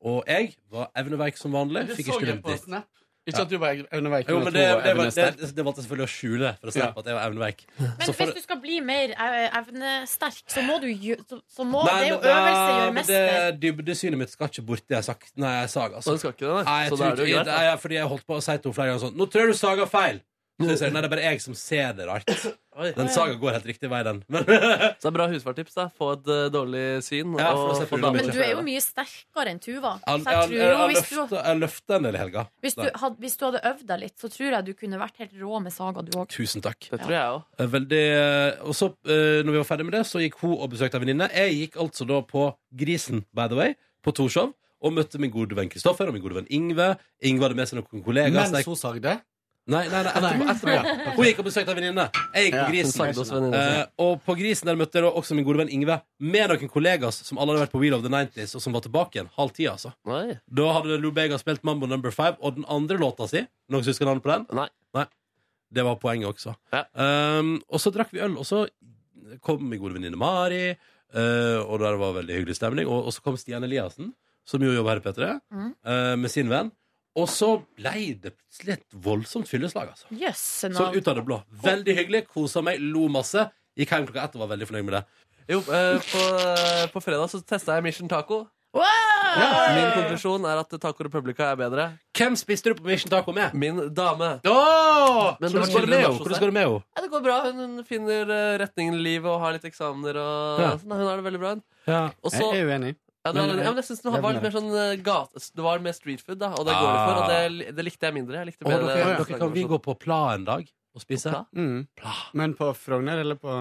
Og 0.00 0.24
jeg 0.28 0.54
var 0.72 0.88
evneveik 0.96 1.36
som 1.36 1.52
vanlig. 1.52 1.84
Fikk 1.98 2.14
ikke 2.14 2.30
levd 2.30 2.48
en 2.48 2.62
Snap. 2.62 2.88
Ikke 3.28 3.42
at 3.44 3.50
du 3.50 3.58
var 3.60 3.76
evneveik, 3.92 4.28
Jo, 4.30 4.38
men 4.40 4.52
det, 4.54 4.62
det, 4.64 4.96
var, 4.96 5.10
det, 5.12 5.50
det 5.54 5.64
valgte 5.64 5.82
jeg 5.82 5.84
selvfølgelig 5.84 6.06
å 6.08 6.12
skjule 6.14 6.52
for 6.60 6.70
å 6.70 6.72
snappe 6.72 7.02
at 7.02 7.06
jeg 7.10 7.14
var 7.18 7.26
evneveik. 7.28 7.60
Men 7.78 8.06
Så 8.06 8.14
for- 8.16 8.24
hvis 8.30 8.34
du 8.34 8.40
skal 8.46 8.60
bli 8.62 8.78
mer 8.80 9.12
evnesterk, 9.60 10.40
så 10.50 10.62
må 10.66 10.78
du 10.82 10.88
så, 11.28 11.38
så 11.56 11.66
må, 11.68 11.82
Nei, 11.84 11.98
Det 12.00 12.08
jo 12.08 12.16
øvelse 12.16 12.64
gjøre 12.70 12.94
mest 12.96 13.12
mester. 13.12 13.52
det 13.52 13.60
Dybdesynet 13.64 14.18
mitt 14.22 14.32
skal 14.34 14.48
ikke 14.50 14.64
borti 14.66 14.96
jeg 14.96 15.04
sagt, 15.04 15.30
nei, 15.36 15.52
jeg 15.60 15.70
sag, 15.74 15.90
Så 15.90 15.96
altså. 16.00 16.16
skal 16.22 16.34
ikke 16.34 16.46
det, 16.46 16.54
nei? 16.54 16.64
Nei, 16.64 16.80
jeg 16.80 16.92
er 17.10 17.16
det 17.20 17.28
greit. 17.30 17.46
nei, 17.52 17.76
fordi 17.84 17.94
jeg 18.00 18.10
holdt 18.14 18.26
på 18.26 18.36
å 18.38 18.42
si 18.42 18.56
til 18.56 18.70
henne 18.70 18.74
flere 18.80 18.88
ganger 18.94 19.04
sånn 19.06 19.16
Nå 19.20 19.26
tror 19.30 19.44
jeg 19.46 19.52
du 19.52 19.58
saga 19.60 19.86
feil. 19.90 20.20
Så 20.60 20.68
jeg 20.74 20.78
sier, 20.78 20.90
nei, 20.92 21.00
det 21.00 21.08
er 21.08 21.12
bare 21.16 21.22
jeg 21.24 21.40
som 21.40 21.54
ser 21.56 21.92
det 21.96 22.06
rart. 22.06 22.28
Oi. 22.80 22.90
Den 22.96 23.08
saga 23.12 23.34
går 23.40 23.52
helt 23.56 23.66
riktig 23.66 23.88
vei, 23.90 24.02
den. 24.06 24.18
Men, 24.28 24.44
Så 24.44 25.02
det 25.02 25.08
er 25.10 25.14
bra 25.16 25.26
husfartips. 25.32 25.74
da 25.74 25.86
Få 25.96 26.12
et 26.14 26.28
eh, 26.28 26.46
dårlig 26.52 26.82
syn. 27.02 27.32
Ja, 27.40 27.48
for 27.56 27.64
å 27.64 27.70
og 27.72 27.78
se 27.80 27.86
få 27.90 27.98
damer 28.00 28.20
Men 28.20 28.28
til 28.30 28.38
du 28.38 28.42
er 28.44 28.52
jo 28.54 28.62
mye 28.66 28.82
sterkere 28.84 29.50
enn 29.54 29.58
Tuva. 29.64 29.94
jeg, 30.04 30.04
Så 30.06 30.14
jeg, 30.16 30.24
jeg 30.24 30.36
jeg, 30.36 30.46
tror 30.46 30.54
jo 30.54 30.68
jeg, 30.68 30.92
hvis 30.92 31.08
du, 31.10 31.16
løfta, 31.20 31.42
jeg 31.48 31.60
løfta 31.64 31.96
en 31.98 32.06
del 32.08 32.14
i 32.14 32.22
helga. 32.22 32.44
hvis, 32.62 32.74
du 32.78 32.84
had, 33.02 33.18
hvis 33.24 33.36
du 33.40 33.44
hadde 33.48 33.62
øvd 33.72 33.84
deg 33.90 34.00
litt, 34.04 34.16
så 34.20 34.30
tror 34.36 34.50
jeg 34.56 34.64
du 34.68 34.72
kunne 34.84 35.00
vært 35.02 35.16
helt 35.24 35.34
rå 35.40 35.62
med 35.64 35.72
saga, 35.74 36.04
du 36.06 36.12
òg. 36.20 36.28
Tusen 36.36 36.62
takk. 36.64 36.88
Det 36.92 37.00
tror 37.02 37.16
jeg 37.16 37.34
òg. 37.34 37.42
Eh, 37.58 37.72
Veldig 37.74 38.04
Og 38.68 38.74
så, 38.76 38.90
eh, 39.08 39.40
når 39.42 39.52
vi 39.56 39.60
var 39.64 39.68
ferdig 39.72 39.88
med 39.90 39.96
det, 39.98 40.04
så 40.06 40.22
gikk 40.22 40.38
hun 40.44 40.56
og 40.60 40.70
besøkte 40.76 41.00
en 41.00 41.04
venninne. 41.08 41.30
Jeg 41.34 41.56
gikk 41.64 41.80
altså 41.84 42.06
da 42.08 42.20
på 42.22 42.50
Grisen, 42.76 43.24
by 43.34 43.48
the 43.48 43.56
way, 43.58 43.74
på 44.04 44.12
Torshov. 44.14 44.54
Og 44.80 44.94
møtte 44.96 45.18
min 45.20 45.28
gode 45.28 45.52
venn 45.52 45.68
Kristoffer 45.68 46.08
og 46.08 46.14
min 46.16 46.22
gode 46.24 46.38
venn 46.38 46.46
Ingve. 46.48 46.94
Ingve 47.28 47.44
hadde 47.44 47.56
med 47.58 47.68
seg 47.68 47.76
noen 47.82 48.00
kollegaer. 48.00 48.32
så 48.32 48.48
Mens 48.48 48.54
jeg- 48.56 48.64
hun 48.70 48.78
sagde? 48.80 49.20
Nei, 49.70 49.84
nei, 49.92 50.00
nei 50.02 50.10
etterpå, 50.10 50.46
etterpå 50.50 50.72
ja. 50.72 51.12
Hun 51.14 51.24
gikk 51.28 51.38
og 51.42 51.46
besøkte 51.46 51.70
en 51.70 51.76
venninne. 51.78 52.06
Jeg 52.34 52.46
gikk 52.48 52.56
på 52.56 52.70
Grisen. 52.72 53.52
Eh, 53.54 53.82
og 54.02 54.22
på 54.26 54.34
Grisen 54.40 54.66
der 54.70 54.78
møtte 54.80 54.98
jeg 54.98 55.04
også 55.20 55.36
min 55.36 55.44
gode 55.46 55.60
venn 55.60 55.70
Ingve 55.70 56.00
med 56.18 56.50
noen 56.50 56.70
kollegaer 56.72 57.12
som 57.14 57.38
alle 57.38 57.52
hadde 57.54 57.66
vært 57.66 57.74
på 57.76 57.82
Wheel 57.82 57.94
of 57.94 58.02
the 58.02 58.10
90s, 58.10 58.56
og 58.56 58.64
som 58.64 58.72
var 58.74 58.80
tilbake 58.82 59.18
igjen 59.20 59.28
halv 59.36 59.52
ti. 59.54 59.68
altså. 59.70 59.92
Da 60.50 60.72
hadde 60.78 60.98
Lou 60.98 61.12
Bega 61.14 61.38
spilt 61.38 61.62
Mambo 61.62 61.86
Number 61.86 62.10
Five, 62.10 62.38
og 62.40 62.56
den 62.56 62.64
andre 62.72 62.98
låta 62.98 63.28
si 63.30 63.44
Noen 63.70 63.84
som 63.84 63.92
husker 63.92 64.08
navnet 64.08 64.24
på 64.26 64.32
den? 64.32 64.46
Nei. 64.96 65.06
Det 65.70 65.84
var 65.86 66.00
poenget 66.02 66.26
også. 66.32 66.56
Ja. 66.74 66.80
Um, 67.38 67.60
og 67.70 67.78
så 67.78 67.92
drakk 67.94 68.10
vi 68.10 68.18
øl, 68.24 68.32
og 68.40 68.46
så 68.48 68.64
kom 69.46 69.60
min 69.70 69.78
gode 69.78 69.94
venninne 69.94 70.18
Mari, 70.18 70.72
uh, 71.14 71.60
og 71.62 71.76
der 71.78 71.94
var 72.00 72.16
veldig 72.16 72.40
hyggelig 72.40 72.56
stemning. 72.58 72.88
Og, 72.90 73.06
og 73.06 73.14
så 73.14 73.22
kom 73.22 73.36
Stian 73.38 73.62
Eliassen, 73.62 74.08
som 74.42 74.64
jo 74.66 74.72
jobber 74.74 74.96
her 74.98 75.02
i 75.04 75.04
P3, 75.06 75.28
Mm. 75.54 75.68
uh, 75.86 76.16
med 76.18 76.32
sin 76.34 76.50
venn. 76.50 76.72
Og 77.18 77.26
så 77.28 77.48
ble 77.76 78.14
det 78.22 78.34
plutselig 78.36 78.76
et 78.76 78.84
voldsomt 79.02 79.48
fylleslag, 79.50 79.90
altså. 79.90 80.06
Yes, 80.14 80.42
navn. 80.70 80.94
ut 80.94 81.08
av 81.10 81.16
det 81.18 81.24
blå. 81.26 81.40
Veldig 81.64 81.96
hyggelig, 81.96 82.22
kosa 82.30 82.62
meg, 82.62 82.78
lo 82.80 83.08
masse. 83.10 83.48
Gikk 83.78 83.90
hjem 83.96 84.06
klokka 84.06 84.28
ett 84.28 84.36
og 84.38 84.44
var 84.44 84.52
veldig 84.54 84.68
fornøyd 84.70 84.86
med 84.86 84.94
det. 84.98 85.04
Jo, 85.50 85.58
eh, 85.74 85.98
på, 86.12 86.22
på 86.94 87.02
fredag 87.02 87.30
så 87.32 87.40
testa 87.42 87.74
jeg 87.74 87.82
Mission 87.88 88.08
Taco. 88.10 88.44
Wow! 88.70 89.74
Min 89.74 89.88
konklusjon 89.96 90.44
er 90.46 90.60
at 90.62 90.70
Taco 90.78 91.02
Republica 91.02 91.48
er 91.50 91.58
bedre. 91.58 91.86
Hvem 92.14 92.36
spiste 92.38 92.70
du 92.70 92.78
på 92.78 92.86
Mission 92.86 93.10
Taco 93.10 93.34
med? 93.34 93.54
Min 93.58 93.80
dame. 93.94 94.36
Åh! 94.46 95.34
Men 95.40 95.50
det 95.50 95.50
Hvordan 95.50 95.66
var 95.66 95.74
går 95.74 95.80
det 95.80 95.90
med 96.54 96.62
henne? 96.62 96.82
Ja, 96.94 97.02
det 97.02 97.10
går 97.10 97.24
bra. 97.26 97.36
Hun, 97.48 97.60
hun 97.64 97.84
finner 97.88 98.30
eh, 98.30 98.54
retningen 98.62 98.94
i 98.94 99.02
livet 99.02 99.26
og 99.30 99.40
har 99.42 99.56
litt 99.56 99.66
eksamener. 99.66 100.18
Og, 100.22 100.62
Ja. 100.62 100.70
sånn. 100.78 100.94
Hun 100.94 101.06
har 101.10 101.18
det 101.18 101.26
veldig 101.26 101.42
bra. 101.42 101.54
Ja. 101.90 102.02
Så, 102.22 102.38
Jeg 102.52 102.62
er 102.62 102.70
uenig. 102.70 102.94
Ja, 103.20 103.32
det 103.32 103.40
Men, 103.40 103.50
ja, 103.60 103.70
men 103.70 103.76
jeg 103.82 103.84
synes 103.84 104.00
den 104.00 104.14
var 104.16 104.32
litt 104.32 104.44
mer 104.46 104.54
sånn 104.54 104.70
eh, 104.72 104.92
gate... 105.04 105.42
Det 105.56 105.64
var 105.64 105.82
mer 105.84 105.92
street 105.96 106.22
food, 106.24 106.38
da, 106.40 106.54
og 106.56 106.64
det 106.64 106.72
går 106.72 106.88
det 106.88 107.00
for. 107.04 107.18
Og 107.20 107.32
det, 107.32 107.74
det 107.76 107.84
likte 107.84 108.08
jeg 108.08 108.16
mindre. 108.16 108.38
Jeg 108.40 108.48
likte 108.48 108.64
bedre 108.64 108.78
dere, 108.78 108.86
dere 108.86 108.96
restaurantversjon. 108.96 109.42
kan 109.42 109.52
vi 109.58 109.64
gå 109.74 109.78
på 109.84 109.94
Pla 110.00 110.20
en 110.34 110.46
dag 110.48 110.70
og 110.96 111.04
spise? 111.04 111.32
Pla? 111.34 111.42
Mm. 111.52 111.82
Pla. 112.00 112.14
Men 112.40 112.56
på 112.56 112.70
Frogner 112.78 113.20
eller 113.20 113.36
på 113.40 113.58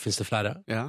Fins 0.00 0.16
det 0.18 0.26
flere? 0.26 0.56
Ja. 0.66 0.88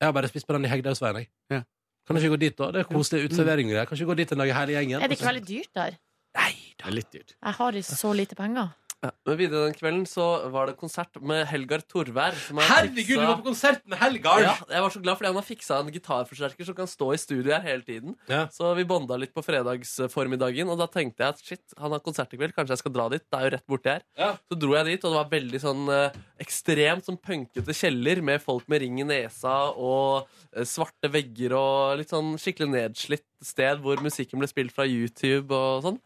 Jeg 0.00 0.08
har 0.08 0.14
bare 0.16 0.30
spist 0.32 0.48
på 0.48 0.56
den 0.56 0.64
i 0.64 0.70
Hegdehaugsveien. 0.72 1.20
jeg. 1.20 1.30
Ja. 1.52 1.62
Kan 2.08 2.16
ikke 2.18 2.32
gå 2.32 2.38
dit, 2.40 2.56
da? 2.58 2.70
Det 2.74 2.80
er 2.82 2.88
koselig 2.88 3.28
uteservering. 3.28 3.68
og 3.68 3.76
greier. 3.76 3.86
Kan 3.86 3.98
ikke 3.98 4.10
gå 4.10 4.16
dit 4.18 4.32
en 4.32 4.42
dag 4.42 4.52
hele 4.56 4.72
gjengen? 4.78 5.02
Er 5.02 5.12
det 5.12 5.18
ikke 5.18 5.28
veldig 5.28 5.46
dyrt 5.46 5.74
der? 5.76 5.98
Nei 6.38 6.52
Det 6.78 6.86
er 6.86 6.94
litt 6.94 7.10
dyrt. 7.12 7.34
Jeg 7.36 7.54
har 7.58 7.80
så 7.86 8.12
lite 8.16 8.38
penger. 8.38 8.72
Men 9.00 9.38
videre 9.38 9.68
den 9.68 9.76
kvelden 9.76 10.02
så 10.08 10.24
var 10.52 10.68
det 10.68 10.76
konsert 10.80 11.16
med 11.24 11.46
Helgar 11.48 11.80
Torvær. 11.88 12.36
Herregud, 12.68 13.14
du 13.16 13.22
var 13.22 13.38
på 13.38 13.46
konsert 13.46 13.80
med 13.88 13.96
Helgar! 14.00 14.42
Ja, 14.44 14.52
jeg 14.68 14.84
var 14.84 14.92
så 14.92 15.00
glad 15.00 15.16
fordi 15.16 15.30
han 15.30 15.38
har 15.40 15.46
fiksa 15.46 15.78
en 15.80 15.88
gitarforsterker 15.94 16.68
som 16.68 16.76
kan 16.76 16.90
stå 16.90 17.08
i 17.16 17.20
studio 17.20 17.54
her 17.54 17.64
hele 17.64 17.86
tiden. 17.86 18.16
Ja. 18.28 18.42
Så 18.52 18.74
vi 18.76 18.84
bonda 18.88 19.16
litt 19.20 19.32
på 19.36 19.44
fredagsformiddagen, 19.46 20.68
og 20.68 20.76
da 20.82 20.88
tenkte 20.92 21.24
jeg 21.24 21.36
at 21.36 21.40
shit, 21.44 21.64
han 21.80 21.96
har 21.96 22.04
konsert 22.04 22.36
i 22.36 22.40
kveld, 22.40 22.52
kanskje 22.56 22.76
jeg 22.76 22.82
skal 22.82 22.94
dra 22.98 23.08
dit. 23.14 23.24
Det 23.24 23.40
er 23.40 23.48
jo 23.48 23.54
rett 23.56 23.66
borti 23.72 23.92
her. 23.94 24.04
Ja. 24.20 24.30
Så 24.52 24.60
dro 24.60 24.76
jeg 24.76 24.90
dit, 24.90 25.00
og 25.06 25.14
det 25.14 25.20
var 25.22 25.32
veldig 25.32 25.62
sånn 25.64 25.94
eh, 25.96 26.20
ekstremt 26.44 27.08
sånn 27.08 27.20
punkete 27.24 27.76
kjeller 27.80 28.20
med 28.26 28.44
folk 28.44 28.68
med 28.68 28.84
ring 28.84 29.00
i 29.00 29.08
nesa 29.08 29.56
og 29.72 30.28
eh, 30.52 30.68
svarte 30.68 31.08
vegger 31.12 31.56
og 31.56 32.00
litt 32.02 32.12
sånn 32.12 32.34
skikkelig 32.40 32.74
nedslitt 32.76 33.28
sted 33.40 33.80
hvor 33.80 34.00
musikken 34.04 34.40
ble 34.42 34.48
spilt 34.50 34.76
fra 34.76 34.84
YouTube 34.84 35.56
og 35.56 35.86
sånn. 35.88 36.00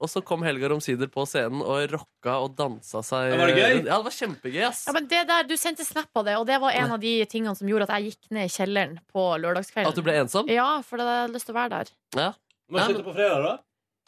Og 0.00 0.08
så 0.08 0.22
kom 0.24 0.40
Helgar 0.46 0.72
omsider 0.72 1.10
på 1.12 1.26
scenen 1.28 1.60
og 1.60 1.82
rocka 1.92 2.38
og 2.40 2.54
dansa 2.56 3.02
seg 3.04 3.34
Det 3.34 3.38
var 3.40 3.50
det 3.52 3.56
gøy? 3.58 3.74
Ja, 3.84 3.98
det 4.00 4.04
var 4.06 4.14
kjempegøy, 4.16 4.60
ass. 4.70 4.84
Ja, 4.88 4.94
men 4.96 5.08
det 5.10 5.22
der, 5.28 5.44
Du 5.44 5.56
sendte 5.60 5.84
snap 5.84 6.08
av 6.16 6.24
det, 6.24 6.36
og 6.40 6.46
det 6.48 6.56
var 6.62 6.72
en 6.72 6.94
av 6.96 7.00
de 7.02 7.14
tingene 7.28 7.52
som 7.58 7.68
gjorde 7.68 7.84
at 7.88 7.98
jeg 7.98 8.14
gikk 8.14 8.30
ned 8.32 8.48
i 8.48 8.54
kjelleren 8.54 8.94
på 9.12 9.26
lørdagskvelden. 9.44 9.92
At 9.92 9.98
du 10.00 10.04
ble 10.06 10.14
ensom? 10.22 10.48
Ja, 10.48 10.70
for 10.86 11.02
jeg 11.02 11.06
hadde 11.10 11.34
lyst 11.36 11.50
til 11.50 11.56
å 11.56 11.58
være 11.60 11.74
der. 11.82 11.92
Ja. 12.16 12.30
Må 12.70 12.86
slutte 12.86 13.04
på 13.04 13.12
fredag, 13.18 13.44
da? 13.44 13.58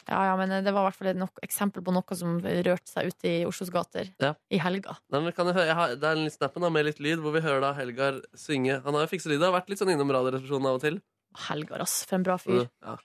Ja, 0.03 0.19
ja, 0.27 0.33
men 0.35 0.49
Det 0.65 0.71
var 0.75 0.83
i 0.83 0.87
hvert 0.89 0.97
fall 0.99 1.07
et 1.13 1.19
nok, 1.21 1.37
eksempel 1.45 1.83
på 1.85 1.93
noe 1.95 2.15
som 2.19 2.33
rørte 2.43 2.89
seg 2.91 3.07
ute 3.13 3.29
i 3.29 3.45
Oslos 3.47 3.69
gater 3.71 4.09
Ja. 4.19 4.33
i 4.51 4.57
helga. 4.59 4.97
Nei, 5.13 5.21
men 5.23 5.31
kan 5.31 5.47
jeg, 5.47 5.55
høre, 5.55 5.69
jeg 5.69 5.77
har, 5.79 5.93
det 5.95 6.09
er 6.09 6.17
en 6.19 6.33
snappen 6.33 6.65
da, 6.65 6.69
med 6.73 6.89
litt 6.89 6.99
lyd, 6.99 7.21
hvor 7.23 7.31
vi 7.37 7.39
hører 7.45 7.61
da 7.63 7.69
Helgar 7.77 8.17
synge. 8.35 8.81
Han 8.83 8.97
har 8.97 9.05
jo 9.05 9.11
fikset 9.13 9.31
lyd, 9.31 9.45
har 9.45 9.53
vært 9.55 9.69
litt 9.71 9.79
sånn 9.79 9.93
innom 9.93 10.11
Radioresepsjonen 10.11 10.67
av 10.73 10.81
og 10.81 10.83
til. 10.83 10.99
Helgar, 11.47 11.85
ass. 11.85 12.01
For 12.09 12.17
en 12.19 12.25
bra 12.27 12.35
fyr. 12.41 12.65
Ja. 12.83 12.97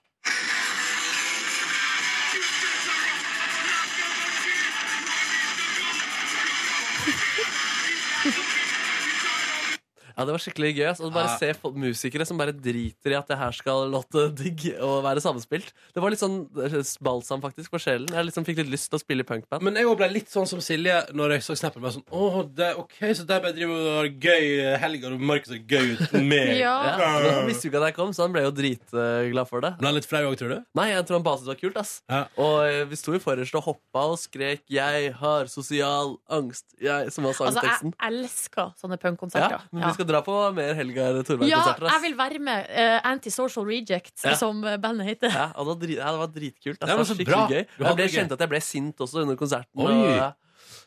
Ja, 10.19 10.24
det 10.27 10.35
var 10.35 10.43
skikkelig 10.43 10.73
gøy. 10.74 10.86
Altså. 10.90 11.11
Bare 11.15 11.31
Ja. 11.31 11.39
se 11.39 11.53
musikere 11.78 12.27
som 12.27 12.36
bare 12.40 12.53
driter 12.53 13.12
i 13.12 13.15
at 13.15 13.28
det 13.31 13.39
her 13.39 13.53
skal 13.55 13.89
låte 13.90 14.27
digg 14.40 14.74
og 14.82 15.05
være 15.05 15.20
sammenspilt. 15.23 15.70
Det 15.95 16.03
var 16.03 16.11
litt 16.11 16.19
sånn 16.20 16.49
eh, 16.59 16.82
balsam 17.01 17.40
faktisk 17.45 17.70
for 17.70 17.78
sjelen. 17.78 18.09
Jeg 18.11 18.27
liksom 18.27 18.45
fikk 18.45 18.59
litt 18.65 18.73
lyst 18.73 18.90
til 18.90 18.99
å 18.99 19.03
spille 19.05 19.23
i 19.23 19.28
punkband. 19.28 19.62
Men 19.62 19.78
jeg 19.78 19.86
ble 19.97 20.09
litt 20.12 20.28
sånn 20.32 20.47
som 20.51 20.59
Silje 20.61 20.99
når 21.15 21.36
jeg 21.39 21.43
så 21.47 21.57
snappen. 21.57 21.86
Sånn, 21.95 22.05
Åh, 22.11 22.43
det, 22.59 22.73
ok, 22.77 22.99
Så 23.15 23.24
der 23.28 23.40
bare 23.40 23.55
driver 23.55 23.78
og 23.78 23.97
har 24.03 24.09
gøy 24.27 24.78
Helgard 24.82 25.12
og 25.15 25.20
Markus 25.20 25.55
er 25.55 25.62
gøy 25.62 25.95
uten 25.97 26.27
meg. 26.32 26.57
Ja. 26.59 26.74
Ja, 26.99 27.39
Han 27.39 27.47
visste 27.47 27.69
jo 27.69 27.73
ikke 27.73 27.82
at 27.85 27.89
jeg 27.93 27.97
kom, 28.01 28.11
så 28.12 28.27
han 28.27 28.32
ble 28.35 28.43
jo 28.43 28.51
dritglad 28.51 29.49
for 29.49 29.61
det. 29.65 29.74
Ble 29.78 29.86
han 29.93 29.95
litt 29.99 30.09
flau 30.11 30.24
òg, 30.32 30.36
tror 30.40 30.55
du? 30.57 30.59
Nei, 30.74 30.89
jeg 30.90 31.07
tror 31.07 31.20
han 31.20 31.27
bare 31.28 31.39
syntes 31.39 31.47
det 31.49 31.55
var 31.55 31.62
kult. 31.62 31.77
ass 31.85 31.95
Ja. 32.11 32.20
Og 32.43 32.57
eh, 32.66 32.82
vi 32.90 32.97
sto 32.99 33.15
jo 33.15 33.23
forrest 33.23 33.55
og 33.55 33.62
hoppa 33.69 34.05
og 34.12 34.19
skrek 34.19 34.62
'Jeg 34.69 35.12
har 35.15 35.47
sosial 35.47 36.16
angst', 36.31 36.74
jeg, 36.81 37.12
som 37.12 37.24
var 37.24 37.35
Altså, 37.39 37.62
jeg 37.62 37.93
elsker 38.03 38.73
sånne 38.81 38.99
ja, 38.99 39.03
punkkonserter. 39.05 39.61
men 39.73 39.82
Ja. 39.82 39.89
vi 39.89 39.95
skal 39.95 40.08
dra 40.09 40.23
på 40.27 40.35
mer 40.57 40.75
Helgar 40.79 41.21
Thorberg-konserter. 41.23 41.87
Ja, 41.87 41.93
jeg 41.95 42.03
vil 42.09 42.17
være 42.19 42.43
med. 42.49 42.67
Uh, 42.73 42.99
Antisocial 43.13 43.69
Reject, 43.69 44.15
Ja. 44.25 44.35
som 44.41 44.61
bandet 44.83 45.07
heter. 45.13 45.31
Ja, 45.33 45.47
og 45.55 45.71
det, 45.71 45.79
var 45.79 45.95
ja, 45.95 46.11
det 46.17 46.19
var 46.25 46.35
dritkult. 46.35 46.83
ass. 46.83 46.89
det 46.91 46.99
var 47.03 47.09
så 47.13 47.17
bra. 47.23 47.41
gøy. 47.53 47.63
Jeg 47.63 47.79
ble, 47.79 47.95
det 48.03 48.11
kjente 48.17 48.39
at 48.39 48.45
jeg 48.47 48.53
ble 48.57 48.61
sint 48.65 49.05
også 49.07 49.23
under 49.25 49.37
konserten. 49.41 49.85
Oi. 49.85 49.95
Og, 49.95 50.13
ja. 50.17 50.31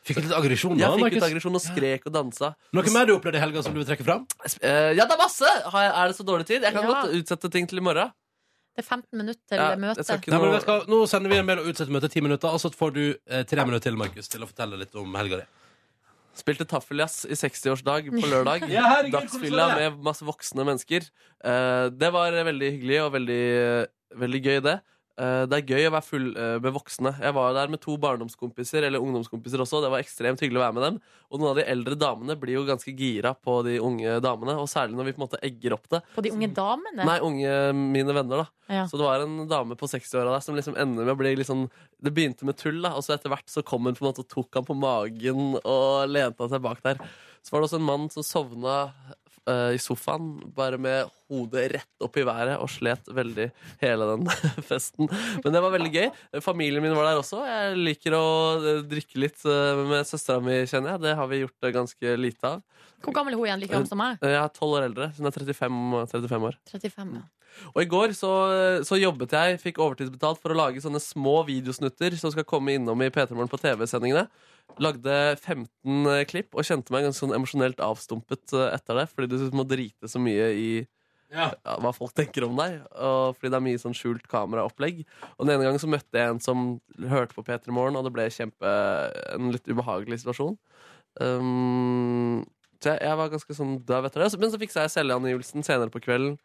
Fikk 0.02 0.18
du 0.18 0.24
litt 0.26 0.34
aggresjon 0.34 0.74
da, 0.74 0.88
Jeg 0.88 0.98
fikk 0.98 1.14
litt 1.14 1.26
aggresjon 1.28 1.54
og 1.58 1.62
skrek 1.62 2.06
og 2.10 2.14
dansa. 2.14 2.48
Noe 2.74 2.90
mer 2.94 3.06
du 3.06 3.12
opplevde 3.14 3.38
i 3.38 3.42
helga 3.44 3.62
som 3.62 3.74
du 3.74 3.78
vil 3.78 3.86
trekke 3.86 4.02
fram? 4.06 4.24
Eh, 4.58 4.90
ja, 4.98 5.06
det 5.06 5.14
er 5.14 5.20
masse! 5.20 5.46
Har 5.46 5.84
jeg, 5.86 5.92
er 5.94 6.10
det 6.10 6.16
så 6.18 6.26
dårlig 6.26 6.46
tid? 6.48 6.62
Jeg 6.66 6.74
kan 6.74 6.82
Ja. 6.82 6.90
godt 6.90 7.14
utsette 7.20 7.50
ting 7.54 7.68
til 7.70 7.78
i 7.78 7.84
morgen. 7.86 8.10
Det 8.74 8.82
er 8.82 8.88
15 8.88 9.18
minutter 9.20 9.42
til 9.52 9.58
Ja, 9.60 9.76
møtet. 9.76 10.26
Nei, 10.32 10.38
hva? 10.64 10.76
Nå 10.88 11.06
sender 11.06 11.28
vi 11.30 11.36
en 11.36 11.46
mail 11.46 11.58
og 11.60 11.66
utsetter 11.70 11.92
møtet 11.92 12.10
10 12.16 12.22
minutter, 12.24 12.48
og 12.48 12.58
så 12.58 12.70
får 12.74 12.94
du 12.96 13.02
eh, 13.30 13.42
3 13.44 13.66
minutter 13.68 13.84
til, 13.90 13.96
Markus, 14.00 14.28
til 14.32 14.42
å 14.42 14.48
fortelle 14.48 14.78
litt 14.80 14.94
om 14.96 15.14
helga 15.14 15.42
di. 15.42 15.46
Spilte 16.32 16.64
taffeljazz 16.68 17.26
i 17.28 17.36
60-årsdag 17.36 18.08
på 18.14 18.28
lørdag. 18.30 18.64
Ja, 18.72 18.86
herregud, 18.88 19.18
Dagsfylla 19.18 19.66
med 19.76 19.98
masse 20.06 20.24
voksne 20.24 20.64
mennesker. 20.64 21.04
Eh, 21.44 21.86
det 21.92 22.12
var 22.14 22.38
veldig 22.48 22.70
hyggelig 22.76 23.02
og 23.04 23.12
veldig, 23.18 23.42
veldig 24.22 24.42
gøy, 24.46 24.58
det. 24.64 24.78
Eh, 25.20 25.42
det 25.44 25.58
er 25.58 25.68
gøy 25.68 25.86
å 25.90 25.92
være 25.92 26.06
full 26.06 26.28
eh, 26.32 26.54
med 26.62 26.72
voksne. 26.72 27.12
Jeg 27.20 27.34
var 27.36 27.52
der 27.56 27.72
med 27.72 27.82
to 27.82 27.98
barndomskompiser 28.00 28.86
eller 28.86 29.02
ungdomskompiser 29.02 29.60
også. 29.60 29.82
Det 29.84 29.90
var 29.92 30.00
ekstremt 30.00 30.40
hyggelig 30.40 30.60
å 30.60 30.64
være 30.64 30.76
med 30.78 30.86
dem. 30.86 30.98
Og 31.28 31.40
noen 31.40 31.50
av 31.50 31.60
de 31.60 31.66
eldre 31.68 31.98
damene 32.00 32.36
blir 32.40 32.56
jo 32.56 32.64
ganske 32.68 32.94
gira 32.96 33.34
på 33.36 33.58
de 33.66 33.76
unge 33.84 34.16
damene. 34.24 34.56
Og 34.62 34.70
særlig 34.72 34.96
når 34.96 35.10
vi 35.10 35.14
på 35.16 35.20
en 35.20 35.26
måte 35.26 35.42
egger 35.44 35.76
opp 35.76 35.90
det. 35.92 36.00
På 36.16 36.24
de 36.24 36.32
unge 36.32 36.48
damene. 36.56 37.08
Nei, 37.08 37.18
unge 37.28 37.56
mine 37.76 38.16
venner, 38.16 38.44
da. 38.44 38.48
Ja. 38.72 38.86
Så 38.88 38.96
det 38.96 39.04
var 39.04 39.24
en 39.26 39.42
dame 39.50 39.76
på 39.76 39.90
60-åra 39.90 40.32
der 40.32 40.44
som 40.44 40.56
liksom 40.56 40.78
ender 40.80 41.04
med 41.04 41.12
å 41.12 41.18
bli 41.20 41.34
litt 41.36 41.48
sånn 41.48 41.66
Det 42.02 42.12
begynte 42.14 42.46
med 42.48 42.56
tull, 42.56 42.78
da, 42.80 42.94
og 42.96 43.04
så 43.04 43.12
etter 43.16 43.32
hvert 43.32 43.50
så 43.50 43.62
kom 43.66 43.84
hun 43.84 43.98
på 43.98 44.06
en 44.06 44.08
måte 44.08 44.24
og 44.24 44.30
tok 44.32 44.56
han 44.58 44.66
på 44.66 44.78
magen 44.78 45.58
og 45.60 46.08
lente 46.08 46.40
han 46.40 46.50
seg 46.50 46.64
bak 46.64 46.80
der. 46.86 47.02
Så 47.42 47.52
var 47.52 47.60
det 47.62 47.68
også 47.68 47.78
en 47.82 47.86
mann 47.86 48.08
som 48.10 48.24
sovna 48.26 48.76
i 49.50 49.78
sofaen, 49.82 50.36
bare 50.54 50.78
med 50.78 51.08
hodet 51.32 51.64
rett 51.72 52.04
opp 52.04 52.16
i 52.20 52.24
været, 52.26 52.58
og 52.60 52.70
slet 52.70 53.08
veldig 53.14 53.48
hele 53.82 54.08
den 54.10 54.28
festen. 54.70 55.08
Men 55.42 55.54
det 55.54 55.62
var 55.64 55.74
veldig 55.74 55.92
gøy. 55.94 56.08
Familien 56.44 56.84
min 56.84 56.94
var 56.96 57.08
der 57.08 57.20
også. 57.20 57.42
Jeg 57.48 57.76
liker 57.80 58.16
å 58.18 58.24
eh, 58.60 58.82
drikke 58.88 59.20
litt 59.22 59.44
eh, 59.48 59.82
med 59.88 60.08
søstera 60.08 60.42
mi, 60.44 60.60
kjenner 60.68 60.94
jeg. 60.94 61.04
Det 61.06 61.14
har 61.18 61.30
vi 61.30 61.42
gjort 61.42 61.68
eh, 61.68 61.74
ganske 61.74 62.16
lite 62.20 62.54
av. 62.54 62.88
Hvor 63.02 63.16
gammel 63.16 63.34
er 63.34 63.40
hun 63.40 63.48
igjen? 63.48 63.62
Like 63.62 63.74
gammel 63.74 63.90
som 63.90 63.98
meg? 63.98 64.20
Jeg 64.22 64.38
er 64.38 64.52
tolv 64.54 64.78
år 64.78 64.88
eldre, 64.90 65.08
så 65.10 65.22
hun 65.22 65.30
er 65.30 65.38
35, 65.38 66.02
35 66.12 66.50
år. 66.50 66.58
35, 66.70 67.16
ja. 67.18 67.28
Og 67.74 67.82
i 67.82 67.88
går 67.90 68.14
så, 68.16 68.30
så 68.88 68.96
jobbet 68.96 69.34
jeg, 69.36 69.58
fikk 69.60 69.82
overtidsbetalt 69.82 70.38
for 70.40 70.54
å 70.54 70.56
lage 70.56 70.80
sånne 70.80 71.02
små 71.02 71.42
videosnutter 71.44 72.14
som 72.16 72.32
skal 72.32 72.46
komme 72.48 72.78
innom 72.78 73.02
i 73.04 73.10
P3 73.12 73.34
Morgen 73.34 73.50
på 73.52 73.60
TV-sendingene. 73.60 74.24
Lagde 74.82 75.16
15 75.36 76.26
klipp 76.30 76.56
og 76.56 76.66
kjente 76.66 76.94
meg 76.94 77.06
ganske 77.06 77.24
sånn 77.24 77.34
emosjonelt 77.36 77.82
avstumpet 77.84 78.54
eh, 78.56 78.70
etter 78.72 79.00
det. 79.02 79.06
Fordi 79.12 79.28
du 79.32 79.56
må 79.56 79.66
drite 79.68 80.10
så 80.10 80.22
mye 80.22 80.48
i 80.56 80.68
ja, 81.32 81.48
hva 81.80 81.92
folk 81.96 82.14
tenker 82.16 82.46
om 82.46 82.56
deg. 82.60 82.78
Og 82.92 83.36
fordi 83.36 83.52
det 83.52 83.58
er 83.58 83.66
mye 83.66 83.82
sånn 83.82 83.96
skjult 83.96 84.26
kameraopplegg. 84.30 85.02
Og 85.36 85.44
den 85.44 85.54
ene 85.54 85.68
gangen 85.68 85.82
så 85.82 85.90
møtte 85.90 86.18
jeg 86.18 86.34
en 86.34 86.42
som 86.44 86.66
hørte 87.12 87.36
på 87.36 87.44
P3 87.46 87.74
Morgen, 87.74 87.98
og 87.98 88.06
det 88.06 88.14
ble 88.14 88.28
kjempe, 88.32 88.72
en 89.32 89.52
litt 89.54 89.68
ubehagelig 89.70 90.22
situasjon. 90.22 90.58
Um, 91.20 92.42
så 92.82 92.94
jeg, 92.94 93.02
jeg 93.06 93.18
var 93.20 93.32
ganske 93.32 93.56
sånn 93.56 93.78
døv 93.88 94.08
etter 94.08 94.24
det. 94.24 94.32
Men 94.42 94.52
så 94.52 94.60
fiksa 94.60 94.86
jeg 94.86 94.96
selvangivelsen 94.96 95.66
senere 95.66 95.92
på 95.92 96.02
kvelden. 96.04 96.36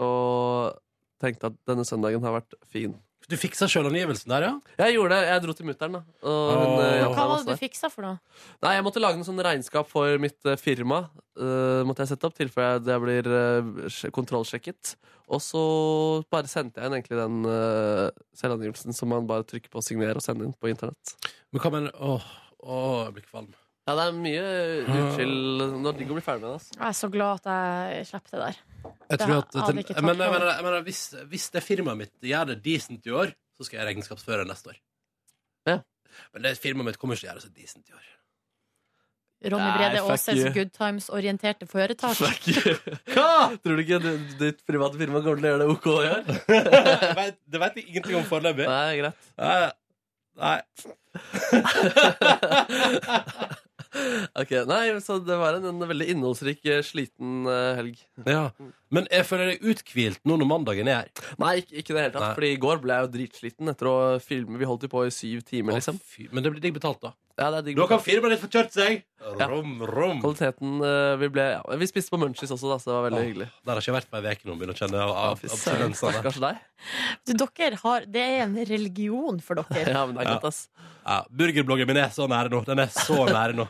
Og 0.00 0.78
tenkte 1.20 1.50
at 1.50 1.56
denne 1.68 1.84
søndagen 1.84 2.24
har 2.24 2.38
vært 2.38 2.56
fin. 2.72 2.96
Du 3.30 3.36
fiksa 3.38 3.68
sjølangivelsen 3.70 4.26
der, 4.32 4.42
ja? 4.48 4.52
Jeg 4.82 4.96
gjorde 4.96 5.14
det. 5.14 5.28
Jeg 5.30 5.42
dro 5.44 5.52
til 5.54 5.66
mutter'n. 5.68 5.92
da. 5.94 6.00
Og 6.26 6.48
hun, 6.50 6.72
Åh. 6.74 6.80
eh, 6.82 7.02
Hva 7.04 7.08
meg 7.08 7.16
var 7.16 7.28
masse 7.30 7.46
det 7.46 7.54
du 7.54 7.60
fiksa 7.62 7.90
for 7.92 8.02
noe? 8.02 8.18
Nei, 8.64 8.72
Jeg 8.74 8.84
måtte 8.88 9.02
lage 9.04 9.20
noen 9.20 9.28
sånn 9.28 9.42
regnskap 9.46 9.86
for 9.88 10.18
mitt 10.18 10.50
eh, 10.50 10.56
firma. 10.58 10.98
Uh, 11.38 11.80
måtte 11.88 12.02
jeg 12.02 12.10
sette 12.10 12.26
opp 12.26 12.34
tilfelle 12.36 12.80
jeg- 12.80 12.90
jeg 12.90 13.00
blir 13.06 13.30
eh, 13.30 13.70
sj- 13.88 14.10
kontrollsjekket. 14.12 14.96
Og 15.30 15.38
så 15.40 15.62
bare 16.28 16.50
sendte 16.50 16.82
jeg 16.82 16.90
inn 16.90 16.98
egentlig 16.98 17.20
den 17.22 17.46
uh, 17.46 18.10
selvangivelsen 18.34 18.92
som 18.92 19.08
man 19.14 19.28
bare 19.30 19.44
trykker 19.46 19.70
på 19.70 19.78
å 19.78 19.86
signere 19.86 20.16
og 20.18 20.22
sender 20.26 20.44
inn 20.50 20.56
på 20.58 20.68
internett. 20.74 21.14
Men 21.52 21.62
hva 21.62 21.70
mener 21.70 21.92
Åh, 22.02 22.26
åh, 22.66 23.04
jeg 23.06 23.14
blir 23.20 23.28
kvalm. 23.30 23.54
Ja, 23.90 23.94
det 23.98 24.04
er 24.06 24.18
mye 24.22 24.42
utskill 24.86 25.32
når 25.82 25.96
digg 25.98 26.10
å 26.12 26.16
bli 26.18 26.22
ferdig 26.22 26.44
med 26.44 26.52
det. 26.52 26.58
Altså. 26.60 26.76
Jeg 26.76 26.86
er 26.86 26.96
så 27.00 27.08
glad 27.10 27.40
at 27.40 27.48
jeg 27.98 28.06
slapp 28.12 28.28
det 28.30 28.38
der. 28.44 28.60
Jeg 28.84 28.94
Det 29.10 29.18
tror 29.24 29.34
at, 29.40 29.56
hadde 29.58 29.74
men, 29.74 29.82
jeg 29.90 30.04
mener, 30.06 30.46
jeg 30.54 30.64
mener, 30.68 30.84
hvis, 30.86 31.00
hvis 31.32 31.46
det 31.56 31.62
firmaet 31.66 31.98
mitt 32.04 32.14
gjør 32.30 32.52
det 32.52 32.60
decent 32.64 33.10
i 33.10 33.16
år, 33.24 33.34
så 33.58 33.66
skal 33.66 33.80
jeg 33.82 33.88
regnskapsføre 33.90 34.46
neste 34.48 34.70
år. 34.72 34.78
Ja. 35.68 35.76
Men 36.36 36.46
det 36.46 36.54
firmaet 36.62 36.86
mitt 36.92 37.00
kommer 37.02 37.18
ikke 37.18 37.24
til 37.26 37.28
å 37.28 37.32
gjøre 37.32 37.42
det 37.42 37.48
så 37.48 37.54
decent 37.58 37.90
i 37.90 37.96
år. 37.98 38.06
Ronny 39.50 39.64
Nei, 39.64 39.76
Brede 39.80 40.00
fuck 40.04 40.12
Aases 40.14 40.36
you. 40.38 40.50
Good 40.52 40.70
Times-orienterte 40.76 41.64
foretak. 41.66 42.14
Fuck 42.20 42.48
you. 42.52 42.74
Tror 43.64 43.74
du 43.74 43.80
ikke 43.82 43.98
du- 44.04 44.34
ditt 44.44 44.60
private 44.68 45.00
firma 45.00 45.22
kommer 45.24 45.40
til 45.40 45.48
å 45.48 45.52
gjøre 45.54 45.64
det 45.64 45.68
OK 45.74 45.86
i 45.90 45.90
år? 46.12 46.22
det, 46.28 47.14
vet, 47.16 47.36
det 47.48 47.58
vet 47.64 47.74
jeg 47.80 47.86
ingenting 47.88 48.20
om 48.20 48.26
foreløpig. 48.28 48.68
Nei, 48.68 49.00
greit. 49.00 49.16
Nei. 49.40 49.72
Nei. 50.40 50.60
Ok, 54.38 54.52
nei, 54.70 54.82
så 55.02 55.16
Det 55.24 55.36
var 55.40 55.56
en, 55.58 55.64
en 55.72 55.86
veldig 55.90 56.06
innholdsrik, 56.14 56.60
eh, 56.70 56.82
sliten 56.86 57.46
eh, 57.50 57.72
helg. 57.80 58.02
Ja. 58.26 58.44
Men 58.90 59.06
jeg 59.10 59.26
føler 59.26 59.52
deg 59.52 59.66
uthvilt 59.70 60.20
nå 60.26 60.36
når 60.40 60.48
mandagen 60.50 60.88
er 60.90 61.00
her. 61.04 61.10
Nei, 61.42 61.56
ikke, 61.62 61.74
ikke 61.82 61.94
det 61.96 62.04
hele 62.04 62.12
tatt. 62.14 62.24
Nei. 62.24 62.34
Fordi 62.38 62.52
i 62.54 62.60
går 62.62 62.80
ble 62.82 62.96
jeg 62.96 63.06
jo 63.06 63.10
dritsliten 63.16 63.70
etter 63.72 63.90
å 63.90 63.96
filme. 64.22 64.58
Vi 64.60 64.66
holdt 64.70 64.86
jo 64.86 64.90
på 64.92 65.04
i 65.06 65.12
syv 65.14 65.42
timer, 65.46 65.78
liksom. 65.78 65.98
Å, 65.98 66.06
fy, 66.14 66.28
men 66.34 66.46
det 66.46 66.52
blir 66.54 66.62
digg 66.64 66.74
betalt, 66.78 67.02
da. 67.02 67.12
Ja, 67.40 67.46
det 67.54 67.60
er 67.60 67.66
digg 67.70 67.78
Da 67.78 67.86
kan 67.88 68.02
firmaet 68.04 68.34
ditt 68.34 68.42
få 68.42 68.50
kjørt 68.52 68.74
seg. 68.74 68.98
Ja. 69.22 69.46
Rom, 69.48 69.78
rom. 69.88 70.18
Kvaliteten 70.20 70.80
eh, 70.84 71.14
Vi 71.20 71.28
ble 71.32 71.44
ja, 71.54 71.60
Vi 71.80 71.86
spiste 71.88 72.12
på 72.12 72.18
Munchies 72.20 72.50
også, 72.52 72.68
da, 72.72 72.76
så 72.82 72.90
det 72.90 72.94
var 72.96 73.06
veldig 73.06 73.22
hyggelig. 73.24 73.46
Der 73.64 73.72
har 73.72 73.80
ikke 73.80 73.90
jeg 73.90 73.96
vært 73.96 74.10
på 74.10 74.20
ei 74.20 74.34
uke 74.34 74.48
nå. 74.50 74.56
Begynner 74.60 74.76
å 74.76 74.80
kjenne 74.80 75.00
av, 75.00 75.12
Ja, 75.14 75.24
av, 75.30 75.40
fy 75.40 75.48
søren, 75.48 75.56
abstinensene. 75.62 76.12
Stakkars 76.18 76.40
deg. 76.44 76.62
Du, 77.24 77.32
dere 77.40 77.80
har, 77.84 78.06
det 78.18 78.24
er 78.26 78.42
en 78.44 78.56
religion 78.74 79.40
for 79.44 79.62
dere. 79.62 79.86
Ja, 79.96 80.04
men 80.08 80.18
det 80.18 80.26
er 80.26 80.32
Ja. 80.32 80.36
godt, 80.36 80.50
ass. 80.50 80.62
Ja, 81.00 81.20
Burgerbloggen 81.40 81.88
min 81.88 82.00
er 82.02 82.12
så 82.12 82.26
nære 82.28 82.52
nå. 82.52 82.60
Den 82.68 82.82
er 82.84 82.92
så 82.92 83.22
nære 83.38 83.56
nå. 83.56 83.68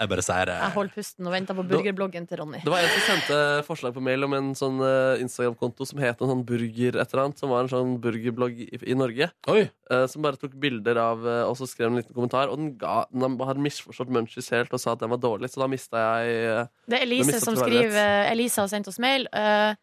Jeg 0.00 0.08
bare 0.08 0.22
sier 0.24 0.46
det. 0.48 0.54
Jeg 0.62 0.72
holder 0.72 0.94
pusten 0.96 1.26
og 1.28 1.32
venter 1.34 1.56
på 1.58 1.64
burgerbloggen 1.68 2.24
til 2.30 2.38
Ronny. 2.40 2.60
Det 2.64 2.72
var 2.72 2.80
en 2.86 2.92
som 2.94 3.02
sendte 3.10 3.40
forslag 3.66 3.92
på 3.92 4.00
mail 4.00 4.24
om 4.24 4.32
en 4.38 4.46
sånn 4.56 4.78
eh, 4.80 5.20
Instagram-konto 5.20 5.84
som 5.90 6.00
het 6.00 6.22
en 6.24 6.30
sånn 6.32 6.44
burger 6.48 6.96
et 7.02 7.12
eller 7.12 7.26
annet, 7.26 7.42
som 7.42 7.52
var 7.52 7.66
en 7.66 7.68
sånn 7.68 7.92
burgerblogg 8.00 8.62
i, 8.64 8.68
i 8.80 8.96
Norge. 8.96 9.28
Oi. 9.52 9.66
eh, 9.92 10.06
som 10.08 10.24
bare 10.24 10.40
tok 10.40 10.54
bilder 10.62 10.96
av 11.02 11.26
eh, 11.28 11.42
Og 11.50 11.58
så 11.60 11.68
skrev 11.68 11.90
en 11.90 12.00
liten 12.00 12.16
kommentar. 12.16 12.48
Og 12.48 12.56
den, 12.62 12.70
ga, 12.80 13.02
den 13.12 13.36
hadde 13.44 13.60
misforstått 13.60 14.08
Munchies 14.16 14.48
helt 14.56 14.72
og 14.72 14.80
sa 14.80 14.94
at 14.96 15.04
den 15.04 15.12
var 15.12 15.20
dårlig, 15.20 15.52
så 15.52 15.60
da 15.66 15.68
mista 15.68 16.00
jeg 16.24 16.40
eh, 16.48 16.64
Det 16.88 16.96
er 17.02 17.04
Elise 17.04 17.42
som 17.44 17.60
skriver 17.60 18.30
Elise 18.32 18.64
har 18.64 18.72
sendt 18.72 18.88
oss 18.88 18.98
mail 19.04 19.28
eh, 19.36 19.74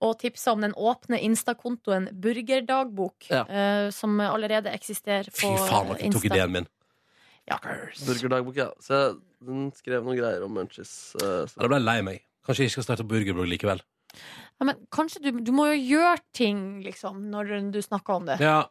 og 0.00 0.16
tipsa 0.20 0.52
om 0.56 0.64
den 0.64 0.72
åpne 0.76 1.20
Insta-kontoen 1.24 2.08
Burgerdagbok, 2.12 3.28
Ja. 3.30 3.44
eh, 3.48 3.90
som 3.92 4.16
allerede 4.20 4.72
eksisterer 4.72 5.28
Fy 5.32 5.46
på 5.46 5.68
faen, 5.68 5.92
dere 5.96 6.12
tok 6.12 6.24
ideen 6.28 6.52
min. 6.52 6.66
Ja. 7.46 7.56
burgerdagbok. 8.06 8.56
Ja. 8.58 8.70
Så 8.82 9.18
den 9.44 9.70
skrev 9.76 10.04
noen 10.04 10.18
greier 10.18 10.44
om 10.46 10.54
Munchies. 10.56 11.14
Uh, 11.20 11.44
så- 11.46 11.60
Da 11.60 11.68
ble 11.68 11.80
jeg 11.80 11.88
lei 11.88 12.00
meg. 12.02 12.22
Kanskje 12.46 12.64
jeg 12.64 12.70
ikke 12.70 12.82
skal 12.82 12.88
starte 12.90 13.08
burgerblogg 13.08 13.48
likevel. 13.50 13.80
Ja, 14.60 14.64
men 14.64 14.76
kanskje 14.90 15.20
du, 15.22 15.40
du 15.44 15.52
må 15.52 15.66
jo 15.74 15.96
gjøre 15.96 16.20
ting, 16.32 16.82
liksom, 16.84 17.26
når 17.30 17.70
du 17.72 17.80
snakker 17.82 18.14
om 18.14 18.26
det. 18.26 18.38
Ja. 18.40 18.62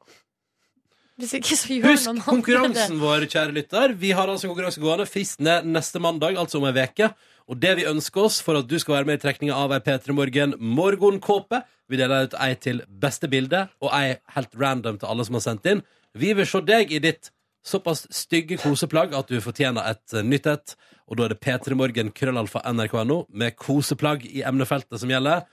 Hvis 1.15 1.31
ikke, 1.37 1.55
så 1.55 1.71
gjør 1.71 1.93
Husk 1.93 2.07
noen 2.09 2.23
konkurransen 2.25 2.97
vår, 2.99 3.23
kjære 3.31 3.53
lytter. 3.55 3.93
Vi 3.95 4.09
har 4.11 4.27
altså 4.27 4.49
konkurranse 4.49 4.81
gående. 4.83 5.05
Fristen 5.07 5.47
er 5.47 5.63
neste 5.63 6.01
mandag, 6.03 6.35
altså 6.35 6.59
om 6.59 6.65
ei 6.67 6.73
veke. 6.75 7.13
Og 7.47 7.59
det 7.61 7.75
vi 7.77 7.85
ønsker 7.87 8.25
oss 8.25 8.41
for 8.43 8.57
at 8.59 8.67
du 8.67 8.75
skal 8.81 8.97
være 8.97 9.07
med 9.11 9.19
i 9.19 9.23
trekninga 9.23 9.55
av 9.55 9.71
ei 9.75 9.79
P3 9.85 10.15
Morgen 10.17 10.55
morgenkåpe 10.59 11.61
Vi 11.87 11.99
deler 11.99 12.25
ut 12.25 12.33
ei 12.41 12.55
til 12.57 12.81
beste 12.89 13.29
bilde, 13.29 13.67
og 13.79 13.93
ei 13.93 14.17
helt 14.33 14.55
random 14.57 14.97
til 14.97 15.07
alle 15.07 15.25
som 15.27 15.37
har 15.37 15.43
sendt 15.45 15.67
inn. 15.69 15.83
Vi 16.17 16.33
vil 16.33 16.47
se 16.49 16.63
deg 16.65 16.91
i 16.91 16.99
ditt 17.03 17.29
såpass 17.65 18.05
stygge 18.13 18.59
koseplagg 18.61 19.15
at 19.17 19.31
du 19.31 19.39
fortjener 19.43 19.87
et 19.91 20.13
eh, 20.15 20.23
nytt 20.25 20.47
et. 20.51 20.75
Og 21.09 21.17
da 21.19 21.25
er 21.27 21.33
det 21.35 21.41
P3 21.43 21.75
Morgen 21.77 22.11
krøllalfa 22.15 22.61
nrk.no 22.71 23.23
med 23.29 23.55
koseplagg 23.61 24.23
i 24.29 24.43
emnefeltet 24.45 25.01
som 25.01 25.11
gjelder. 25.11 25.43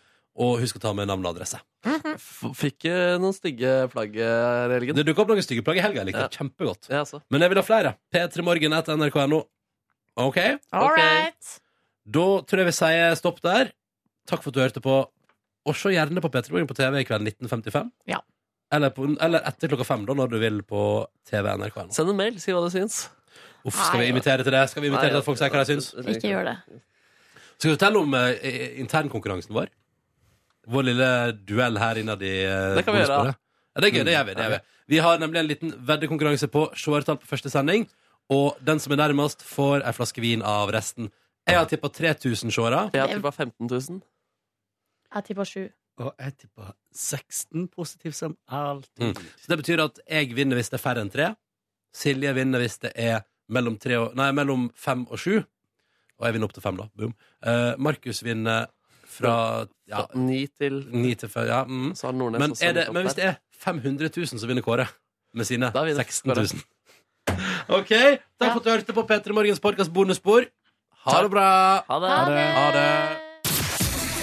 Og 0.40 0.62
husk 0.62 0.78
å 0.78 0.80
ta 0.80 0.92
med 0.96 1.10
navn 1.10 1.26
og 1.28 1.34
adresse. 1.34 1.58
F- 1.84 2.54
Fikk 2.56 2.86
eh, 2.88 3.18
noen 3.20 3.34
stygge 3.36 3.72
plagg 3.92 4.14
eh, 4.16 4.28
her 4.32 4.72
i 4.72 4.76
helgen. 4.78 4.96
Det 4.96 5.04
dukker 5.10 5.26
opp 5.26 5.32
noen 5.34 5.44
stygge 5.44 5.64
plagg 5.66 5.76
i 5.80 5.82
helga. 5.84 6.00
Jeg 6.00 6.08
likte 6.08 6.22
Ja. 6.22 6.28
det 6.32 6.38
kjempegodt. 6.40 6.88
Ja. 6.88 7.02
Men 7.28 7.44
jeg 7.44 7.52
vil 7.52 7.60
ha 7.60 7.64
flere. 7.66 7.94
P3morgen 8.14 8.76
etter 8.78 8.96
nrk.no. 8.96 9.42
OK? 10.24 10.38
All 10.72 10.88
right. 10.96 11.52
Da 12.04 12.24
tror 12.48 12.62
jeg 12.62 12.68
vi 12.70 12.76
sier 12.78 13.12
stopp 13.20 13.42
der. 13.44 13.74
Takk 14.28 14.40
for 14.44 14.52
at 14.52 14.56
du 14.56 14.62
hørte 14.64 14.80
på. 14.84 14.96
Og 15.68 15.76
se 15.78 15.92
gjerne 15.94 16.24
på 16.24 16.30
P3 16.32 16.50
Morgen 16.56 16.66
på 16.70 16.74
TV 16.80 17.02
i 17.02 17.06
kveld 17.06 17.28
1955. 17.28 17.92
Ja. 18.10 18.22
Eller, 18.72 18.92
på, 18.94 19.04
eller 19.20 19.44
etter 19.48 19.68
klokka 19.68 19.84
fem, 19.84 20.06
da, 20.08 20.14
når 20.16 20.30
du 20.32 20.38
vil 20.40 20.62
på 20.64 20.82
TV 21.28 21.50
NRK.no. 21.60 21.90
Send 21.92 22.12
en 22.12 22.16
mail, 22.16 22.38
si 22.40 22.54
hva 22.54 22.62
du 22.64 22.70
syns. 22.72 23.04
Uff, 23.62 23.76
skal 23.76 24.00
vi 24.00 24.08
invitere 24.10 24.46
til 24.46 24.54
det? 24.54 24.62
Skal 24.72 24.82
vi 24.82 24.88
invitere 24.90 25.12
til 25.12 25.20
at 25.20 25.26
folk 25.26 25.38
sier 25.38 25.52
hva 25.52 25.62
de 25.62 25.74
syns? 25.74 25.92
Ikke 26.16 26.32
gjør 26.32 26.48
det. 26.48 26.56
Skal 27.58 27.68
vi 27.68 27.74
fortelle 27.76 28.00
om 28.00 28.16
uh, 28.16 28.30
internkonkurransen 28.82 29.54
vår? 29.54 29.70
Vår 30.72 30.86
lille 30.88 31.08
duell 31.46 31.78
her 31.78 32.00
innad 32.00 32.22
i 32.26 32.32
uh, 32.46 32.78
Det 32.78 32.86
kan 32.86 32.96
vi 32.96 33.02
gjøre. 33.04 33.34
Ja, 33.72 33.82
det 33.82 33.88
er 33.90 33.94
gøy. 33.96 34.04
Det 34.08 34.14
gjør 34.16 34.26
vi. 34.28 34.36
Det 34.38 34.46
gjør 34.46 34.54
vi. 34.54 34.60
vi 34.94 35.02
har 35.06 35.20
nemlig 35.22 35.42
en 35.42 35.50
liten 35.50 35.74
veddekonkurranse 35.90 36.48
på 36.52 36.64
seertall 36.78 37.20
på 37.20 37.28
første 37.30 37.52
sending. 37.52 37.86
Og 38.32 38.56
den 38.64 38.80
som 38.80 38.94
er 38.94 39.02
nærmest, 39.02 39.44
får 39.44 39.84
ei 39.84 39.92
flaske 39.96 40.24
vin 40.24 40.42
av 40.46 40.72
resten. 40.74 41.12
Jeg 41.48 41.58
har 41.58 41.68
tippa 41.70 41.90
3000 41.90 42.54
seere. 42.54 42.82
Jeg 42.94 43.02
har 43.02 43.14
tippa 43.14 43.30
15 43.30 43.68
000. 43.68 44.02
Jeg 45.12 45.24
tippa 45.28 45.46
sju. 45.48 45.64
Og 46.00 46.12
jeg 46.16 46.36
tipper 46.40 46.72
16 46.96 47.66
positivt 47.72 48.16
som 48.16 48.36
alltid. 48.48 49.12
Mm. 49.12 49.32
Så 49.42 49.52
det 49.52 49.58
betyr 49.60 49.82
at 49.84 50.00
jeg 50.06 50.32
vinner 50.36 50.58
hvis 50.58 50.72
det 50.72 50.78
er 50.78 50.84
færre 50.84 51.04
enn 51.04 51.12
tre. 51.12 51.32
Silje 51.92 52.32
vinner 52.36 52.62
hvis 52.62 52.78
det 52.82 52.92
er 52.96 53.20
mellom, 53.52 53.76
tre 53.80 53.98
og, 54.00 54.14
nei, 54.16 54.30
mellom 54.36 54.70
fem 54.78 55.04
og 55.10 55.20
sju. 55.20 55.42
Og 56.20 56.28
jeg 56.28 56.36
vinner 56.36 56.48
opp 56.48 56.56
til 56.56 56.64
fem, 56.64 56.78
da. 56.78 56.88
Boom. 56.96 57.12
Uh, 57.44 57.72
Markus 57.82 58.22
vinner 58.24 58.70
fra 59.12 59.34
ja, 59.90 60.06
ni 60.16 60.44
9 60.46 60.52
til 60.56 60.78
ni 60.94 61.14
til 61.18 61.28
fem. 61.32 61.48
Ja, 61.50 61.62
mm. 61.68 61.90
Så 61.98 62.08
har 62.08 62.16
Nordnes 62.16 62.40
men, 62.40 62.54
er 62.64 62.76
det, 62.78 62.86
men 62.94 63.04
hvis 63.08 63.18
det 63.18 63.26
er 63.28 63.40
500 63.64 64.08
000, 64.16 64.40
så 64.40 64.48
vinner 64.48 64.64
Kåre. 64.64 64.88
Med 65.36 65.48
sine 65.48 65.72
Da 65.72 65.84
vinner 65.84 66.04
16 66.04 66.30
Kåre. 66.30 66.46
000. 66.48 66.62
OK. 67.80 67.92
Takk 68.40 68.54
for 68.54 68.62
at 68.62 68.64
du 68.64 68.72
hørte 68.72 68.96
på 68.96 69.06
P3 69.10 69.36
Morgens 69.36 69.60
podkast 69.60 69.92
bonusspor. 69.92 70.48
Ha 71.04 71.20
det 71.22 71.34
bra. 71.34 71.50
Ha 71.88 72.00
det! 72.00 72.16
Ha 72.16 72.24
det! 72.30 72.48
Ha 72.56 72.72
det. 72.78 73.21